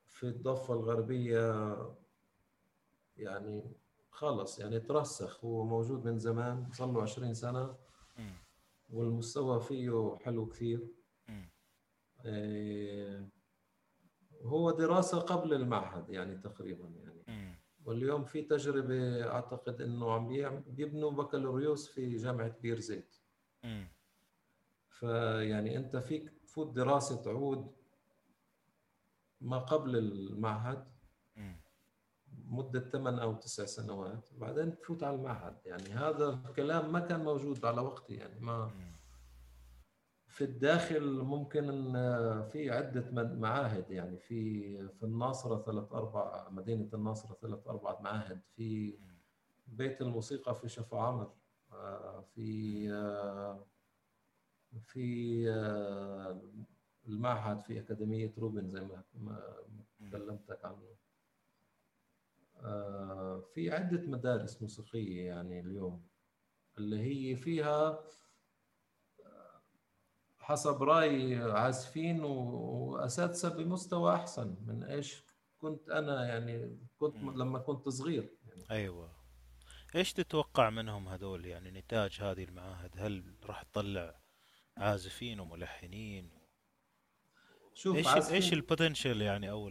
في 0.06 0.24
الضفة 0.24 0.74
الغربية 0.74 1.76
يعني 3.16 3.72
خلص 4.10 4.58
يعني 4.58 4.80
ترسخ 4.80 5.44
هو 5.44 5.64
موجود 5.64 6.04
من 6.04 6.18
زمان 6.18 6.68
صار 6.72 6.92
له 6.92 7.02
20 7.02 7.34
سنة 7.34 7.74
مم. 8.18 8.34
والمستوى 8.90 9.60
فيه 9.60 10.16
حلو 10.20 10.46
كثير. 10.46 10.88
آه، 12.26 13.28
هو 14.42 14.70
دراسة 14.70 15.18
قبل 15.18 15.54
المعهد 15.54 16.10
يعني 16.10 16.36
تقريبا 16.36 16.88
يعني. 16.88 17.05
واليوم 17.86 18.24
في 18.24 18.42
تجربة 18.42 19.24
أعتقد 19.30 19.80
إنه 19.80 20.12
عم 20.12 20.28
بيبنوا 20.66 21.10
بكالوريوس 21.10 21.88
في 21.88 22.16
جامعة 22.16 22.56
بير 22.62 22.80
زيت. 22.80 23.16
فيعني 24.88 25.76
أنت 25.76 25.96
فيك 25.96 26.32
تفوت 26.46 26.76
دراسة 26.76 27.22
تعود 27.22 27.72
ما 29.40 29.58
قبل 29.58 29.96
المعهد. 29.96 30.86
مدة 32.48 32.80
ثمان 32.80 33.18
أو 33.18 33.34
تسع 33.34 33.64
سنوات 33.64 34.28
بعدين 34.38 34.78
تفوت 34.78 35.02
على 35.02 35.16
المعهد 35.16 35.56
يعني 35.66 35.88
هذا 35.88 36.40
الكلام 36.48 36.92
ما 36.92 37.00
كان 37.00 37.24
موجود 37.24 37.64
على 37.64 37.80
وقتي 37.80 38.14
يعني 38.14 38.40
ما. 38.40 38.70
في 40.36 40.44
الداخل 40.44 41.18
ممكن 41.22 41.68
إن 41.68 41.92
في 42.48 42.70
من- 43.12 43.40
معاهد 43.40 43.90
يعني 43.90 44.18
في 44.18 44.88
في 44.88 45.02
الناصرة 45.02 45.62
ثلاث 45.62 45.92
أربع 45.92 46.48
مدينة 46.50 46.88
الناصرة 46.94 47.34
ثلاث 47.42 47.66
أربع 47.66 48.00
معاهد 48.00 48.40
في 48.56 48.98
بيت 49.66 50.00
الموسيقى 50.00 50.54
في 50.54 50.68
شفا 50.68 50.98
عمر 50.98 51.32
آه، 51.72 52.20
في 52.34 52.88
آه، 52.92 53.66
في 54.80 55.44
آه، 55.50 56.40
المعهد 57.06 57.60
في 57.60 57.78
أكاديمية 57.80 58.32
روبن 58.38 58.68
زي 58.68 58.80
ما 58.80 59.02
كلمتك 60.12 60.64
عنه. 60.64 60.96
في 63.54 63.70
عدة 63.70 64.06
مدارس 64.06 64.62
موسيقية 64.62 65.26
يعني 65.26 65.60
اليوم 65.60 66.06
اللي 66.78 66.98
هي 67.00 67.36
فيها 67.36 68.04
حسب 70.46 70.82
رأي 70.82 71.36
عازفين 71.36 72.24
و- 72.24 72.90
وأساتذة 72.90 73.48
بمستوى 73.48 74.14
أحسن. 74.14 74.56
من 74.66 74.82
إيش 74.84 75.24
كنت 75.58 75.88
أنا 75.90 76.28
يعني 76.28 76.78
كنت 76.98 77.16
مم. 77.16 77.38
لما 77.38 77.58
كنت 77.58 77.88
صغير 77.88 78.36
يعني. 78.46 78.64
أيوه. 78.70 79.10
إيش 79.96 80.12
تتوقع 80.12 80.70
منهم 80.70 81.08
هذول 81.08 81.46
يعني 81.46 81.70
نتاج 81.70 82.18
هذه 82.20 82.44
المعاهد؟ 82.44 82.90
هل 82.96 83.34
راح 83.44 83.62
تطلع 83.62 84.20
عازفين 84.76 85.40
وملحنين؟ 85.40 86.30
شوف 87.74 87.96
إيش 87.96 88.06
عازفين 88.06 88.34
إيش 88.34 88.52
ال 88.52 88.59
potential 88.59 89.22
يعني 89.22 89.50
أو 89.50 89.68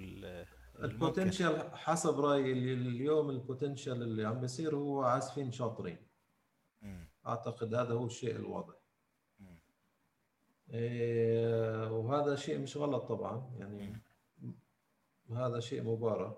ال 0.80 0.89
potential 0.89 1.78
حسب 1.78 2.20
اللي 2.20 2.74
اليوم 2.74 3.30
ال 3.30 3.37
potential 3.37 4.02
اللي 4.04 4.26
عم 4.26 4.40
بيصير 4.42 4.76
هو 4.76 5.04
عازفين 5.04 5.52
شاطرين. 5.52 6.08
مم. 6.82 7.10
أعتقد 7.28 7.74
هذا 7.74 7.94
هو 7.94 8.06
الشيء 8.06 8.36
الواضح. 8.36 8.85
وهذا 11.92 12.36
شيء 12.36 12.60
مش 12.60 12.78
غلط 12.78 13.04
طبعا 13.04 13.52
يعني 13.60 14.02
هذا 15.32 15.60
شيء 15.60 15.84
مبارك. 15.84 16.38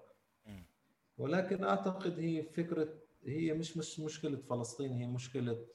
ولكن 1.17 1.63
أعتقد 1.63 2.19
هي 2.19 2.43
فكرة 2.43 2.89
هي 3.23 3.53
مش 3.53 3.77
مش 3.77 3.99
مشكلة 3.99 4.37
فلسطين 4.37 4.91
هي 4.93 5.07
مشكلة 5.07 5.65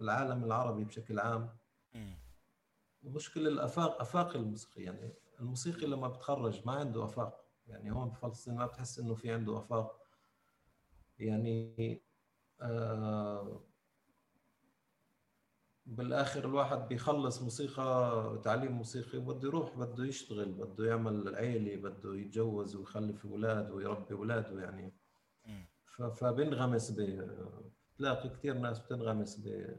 العالم 0.00 0.44
العربي 0.44 0.84
بشكل 0.84 1.18
عام. 1.18 1.56
مم. 1.94 2.18
مشكلة 3.02 3.48
الآفاق 3.48 4.00
آفاق 4.00 4.36
الموسيقى 4.36 4.82
يعني 4.82 5.14
الموسيقي 5.40 5.86
لما 5.86 6.08
بتخرج 6.08 6.66
ما 6.66 6.72
عنده 6.72 7.04
آفاق. 7.04 7.44
يعني 7.66 7.92
هون 7.92 8.08
بفلسطين 8.10 8.54
ما 8.54 8.66
بتحس 8.66 8.98
إنه 8.98 9.14
في 9.14 9.30
عنده 9.32 9.58
آفاق. 9.58 10.06
يعني 11.18 12.02
آه 12.60 13.60
بالآخر 15.86 16.44
الواحد 16.44 16.88
بيخلص 16.88 17.42
موسيقى 17.42 18.40
تعليم 18.44 18.72
موسيقي 18.72 19.18
بده 19.18 19.48
يروح 19.48 19.76
بده 19.76 20.04
يشتغل 20.04 20.52
بده 20.52 20.86
يعمل 20.86 21.34
عيلة 21.34 21.76
بده 21.76 22.14
يتجوز 22.14 22.76
ويخلف 22.76 23.26
أولاد 23.26 23.70
ويربي 23.70 24.14
أولاده 24.14 24.62
يعني 24.62 24.94
فبنغمس 26.16 26.90
ب 26.90 27.28
تلاقي 27.98 28.28
كثير 28.28 28.54
ناس 28.58 28.78
بتنغمس 28.78 29.36
ب 29.36 29.76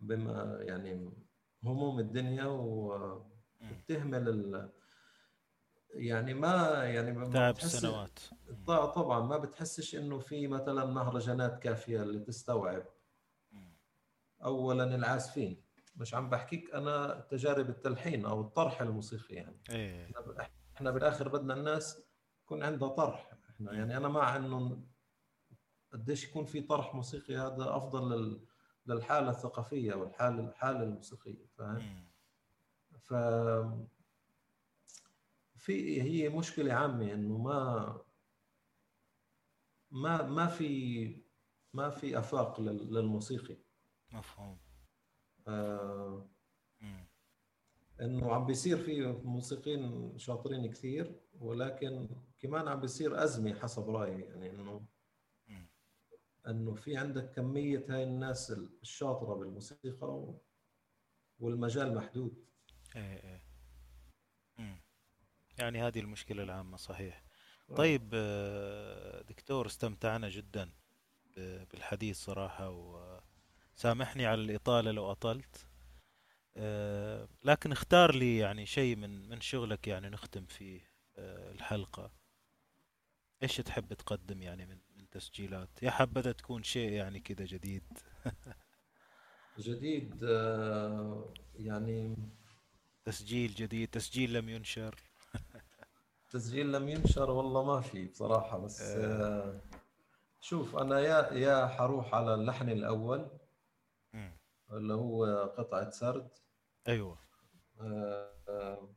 بما 0.00 0.58
يعني 0.60 1.10
هموم 1.64 1.98
الدنيا. 1.98 2.44
وبتهمل 2.46 4.28
ال... 4.28 4.70
يعني 5.94 6.34
ما 6.34 6.84
يعني 6.84 7.12
ما 7.12 7.30
تعب 7.30 7.54
بتحس 7.54 7.76
سنوات 7.76 8.18
طبعا 8.66 9.26
ما 9.26 9.38
بتحسش 9.38 9.96
إنه 9.96 10.18
في 10.18 10.48
مثلا 10.48 10.84
مهرجانات 10.84 11.58
كافية 11.58 12.02
اللي 12.02 12.20
تستوعب. 12.20 12.84
اولا 14.44 14.84
العازفين. 14.94 15.62
مش 15.96 16.14
عم 16.14 16.30
بحكيك 16.30 16.74
أنا 16.74 17.20
تجارب 17.30 17.70
التلحين 17.70 18.24
أو 18.26 18.40
الطرح 18.40 18.80
الموسيقي 18.82 19.34
يعني. 19.34 19.56
إيه. 19.70 20.10
إحنا 20.76 20.90
بالآخر 20.90 21.28
بدنا 21.28 21.54
الناس 21.54 22.02
يكون 22.44 22.62
عندها 22.62 22.88
طرح. 22.88 23.32
إحنا 23.50 23.72
يعني 23.72 23.96
أنا 23.96 24.08
مع 24.08 24.36
إنه 24.36 24.82
قديش 25.92 26.24
يكون 26.28 26.44
في 26.44 26.60
طرح 26.60 26.94
موسيقي 26.94 27.36
هذا 27.36 27.76
أفضل 27.76 28.10
لل... 28.16 28.46
للحالة 28.86 29.30
الثقافية 29.30 29.94
والحالة 29.94 30.48
الحاله 30.48 30.82
الموسيقية 30.82 31.46
فاهم. 31.58 32.06
ف 33.00 33.14
في 35.56 36.02
هي 36.02 36.28
مشكلة 36.28 36.72
عامة 36.74 37.12
إنه 37.12 37.38
ما 37.38 37.98
ما 39.90 40.22
ما 40.22 40.46
في 40.46 41.22
ما 41.72 41.90
في 41.90 42.18
أفاق 42.18 42.60
لل- 42.60 42.94
للموسيقي. 42.94 43.56
مفهوم 44.12 44.58
آه. 45.48 46.28
إنه 48.00 48.32
عم 48.34 48.46
بيصير 48.46 48.76
في 48.78 49.06
موسيقيين 49.24 50.18
شاطرين 50.18 50.70
كثير 50.70 51.20
ولكن 51.40 52.08
كمان 52.38 52.68
عم 52.68 52.80
بيصير 52.80 53.24
أزمة 53.24 53.54
حسب 53.60 53.90
رأيي 53.90 54.20
يعني 54.20 54.50
إنه. 54.50 54.86
إنه 56.48 56.74
في 56.74 56.96
عندك 56.96 57.30
كمية 57.30 57.86
هاي 57.88 58.02
الناس 58.04 58.50
الشاطرة 58.50 59.34
بالموسيقى 59.34 60.06
و- 60.08 60.42
والمجال 61.40 61.94
محدود 61.94 62.44
إيه 62.96 63.16
إيه 63.24 63.42
مم. 64.58 64.80
يعني 65.58 65.82
هذه 65.82 66.00
المشكلة 66.00 66.42
العامة 66.42 66.76
صحيح 66.76 67.24
طيب 67.76 68.10
آه، 68.14 69.22
دكتور 69.22 69.66
استمتعنا 69.66 70.28
جدا 70.28 70.72
بالحديث 71.36 72.16
صراحة 72.24 72.68
وسامحني 73.76 74.26
على 74.26 74.40
الإطالة 74.40 74.90
لو 74.90 75.10
أطلت. 75.10 75.66
آه، 76.56 77.28
لكن 77.44 77.72
اختار 77.72 78.14
لي 78.14 78.38
يعني 78.38 78.66
شيء 78.66 78.96
من 78.96 79.28
من 79.28 79.40
شغلك 79.40 79.88
يعني 79.88 80.08
نختم 80.08 80.44
فيه 80.46 80.80
آه، 81.16 81.50
الحلقة. 81.52 82.12
إيش 83.42 83.56
تحب 83.56 83.92
تقدم 83.92 84.42
يعني 84.42 84.66
من 84.66 84.78
من 84.96 85.10
تسجيلات؟ 85.10 85.82
يا 85.82 85.90
حبذا 85.90 86.32
تكون 86.32 86.62
شيء 86.62 86.92
يعني 86.92 87.20
كذا 87.20 87.44
جديد. 87.44 87.98
جديد 89.58 90.20
آه 90.24 91.34
يعني 91.54 92.16
تسجيل 93.04 93.54
جديد 93.54 93.88
تسجيل 93.88 94.32
لم 94.32 94.48
ينشر. 94.48 94.94
تسجيل 96.32 96.72
لم 96.72 96.88
ينشر 96.88 97.30
والله 97.30 97.64
ما 97.64 97.80
في 97.80 98.06
بصراحة 98.06 98.58
بس 98.58 98.80
آه. 98.80 99.60
شوف 100.40 100.76
أنا 100.76 101.00
يا 101.00 101.32
يا 101.32 101.66
حروح 101.66 102.14
على 102.14 102.34
اللحن 102.34 102.68
الأول. 102.68 103.18
مم. 103.18 103.41
اللي 104.76 104.94
هو 104.94 105.24
قطعة 105.58 105.90
سرد 105.90 106.28
أيوه 106.88 107.18
آه 107.80 108.32
آه، 108.48 108.88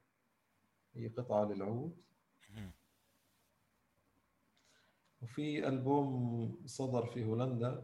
هي 0.96 1.08
قطعة 1.08 1.46
للعود. 1.46 2.06
وفي 5.22 5.68
ألبوم 5.68 6.58
صدر 6.66 7.06
في 7.06 7.26
هولندا 7.26 7.84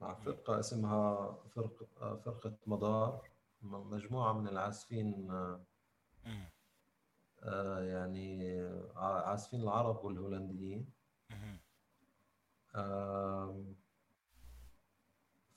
مع 0.00 0.14
فرقة 0.14 0.60
اسمها 0.60 1.32
فرقة 1.54 1.86
آه، 2.00 2.16
فرقة 2.16 2.54
مدار 2.66 3.28
مجموعة 3.62 4.32
من 4.32 4.48
العازفين 4.48 5.30
آه،. 5.30 5.66
آه، 7.42 7.82
يعني 7.82 8.60
عازفين 8.96 9.60
العرب 9.60 10.04
والهولنديين 10.04 10.92
مم. 11.30 11.58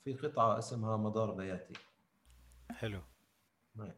في 0.06 0.14
قطعة 0.14 0.58
اسمها 0.58 0.96
مدار 0.96 1.30
بياتي 1.30 1.74
حلو. 2.70 3.02
نعم. 3.74 3.92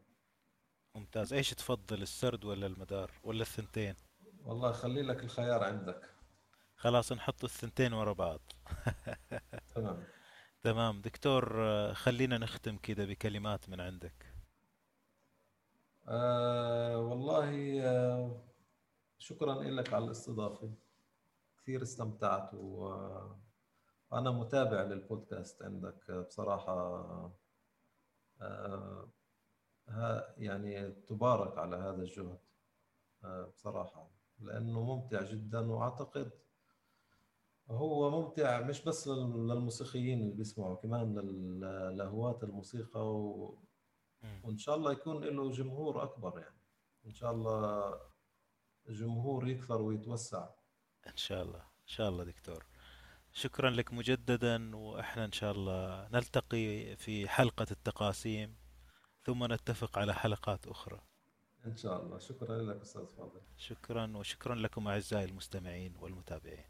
ممتاز. 0.94 1.32
إيش 1.32 1.50
تفضل 1.50 2.02
السرد 2.02 2.44
ولا 2.44 2.66
المدار 2.66 3.10
ولا 3.24 3.42
الثنتين؟ 3.42 3.94
والله 4.44 4.72
خلي 4.72 5.02
لك 5.02 5.24
الخيار 5.24 5.64
عندك. 5.64 6.14
خلاص 6.76 7.12
نحط 7.12 7.44
الثنتين 7.44 7.92
ورا 7.92 8.12
بعض. 8.12 8.40
تمام. 9.74 10.04
تمام. 10.62 11.00
دكتور 11.00 11.64
آه، 11.68 11.92
خلينا 11.92 12.38
نختم 12.38 12.76
كده 12.76 13.04
بكلمات 13.04 13.68
من 13.68 13.80
عندك. 13.80 14.34
آه 16.08 16.98
والله 16.98 17.80
آه 17.82 18.44
شكرا 19.18 19.54
لك 19.54 19.92
على 19.92 20.04
الاستضافة. 20.04 20.74
كثير 21.62 21.82
استمتعت 21.82 22.54
و... 22.54 22.88
وأنا 24.10 24.30
متابع 24.30 24.82
للبودكاست 24.82 25.62
عندك 25.62 26.10
بصراحة 26.10 26.74
آه 28.40 29.08
يعني 30.38 30.90
تبارك 30.90 31.58
على 31.58 31.76
هذا 31.76 32.02
الجهد 32.02 32.38
آه 33.24 33.44
بصراحة 33.44 34.10
لأنه 34.38 34.80
ممتع 34.84 35.22
جدا 35.22 35.60
وأعتقد 35.70 36.30
هو 37.70 38.10
ممتع 38.10 38.60
مش 38.60 38.84
بس 38.84 39.08
لل- 39.08 39.48
للموسيقيين 39.48 40.20
اللي 40.20 40.34
بيسمعوا 40.34 40.76
كمان 40.76 41.14
لهواة 41.96 42.38
الموسيقى 42.42 43.14
و... 43.14 43.58
وإن 44.44 44.58
شاء 44.58 44.76
الله 44.76 44.92
يكون 44.92 45.24
له 45.24 45.50
جمهور 45.52 46.02
أكبر 46.02 46.38
يعني. 46.40 46.58
إن 47.06 47.12
شاء 47.14 47.32
الله 47.32 47.94
الجمهور 48.88 49.48
يكثر 49.48 49.82
ويتوسع. 49.82 50.48
إن 51.06 51.16
شاء 51.16 51.42
الله 51.42 51.58
إن 51.60 51.86
شاء 51.86 52.08
الله 52.08 52.24
دكتور. 52.24 52.66
شكرا 53.38 53.70
لك 53.70 53.92
مجددا 53.92 54.76
وإحنا 54.76 55.24
إن 55.24 55.32
شاء 55.32 55.52
الله 55.52 56.08
نلتقي 56.12 56.96
في 56.96 57.28
حلقة 57.28 57.66
التقاسيم 57.70 58.56
ثم 59.24 59.52
نتفق 59.52 59.98
على 59.98 60.14
حلقات 60.14 60.66
أخرى. 60.66 61.00
إن 61.66 61.76
شاء 61.76 62.02
الله. 62.02 62.18
شكرا 62.18 62.62
لك 62.62 62.80
أستاذ 62.80 63.06
فاضل. 63.06 63.40
شكرا 63.56 64.16
وشكرا 64.16 64.54
لكم 64.54 64.88
أعزائي 64.88 65.24
المستمعين 65.24 65.96
والمتابعين. 65.96 66.64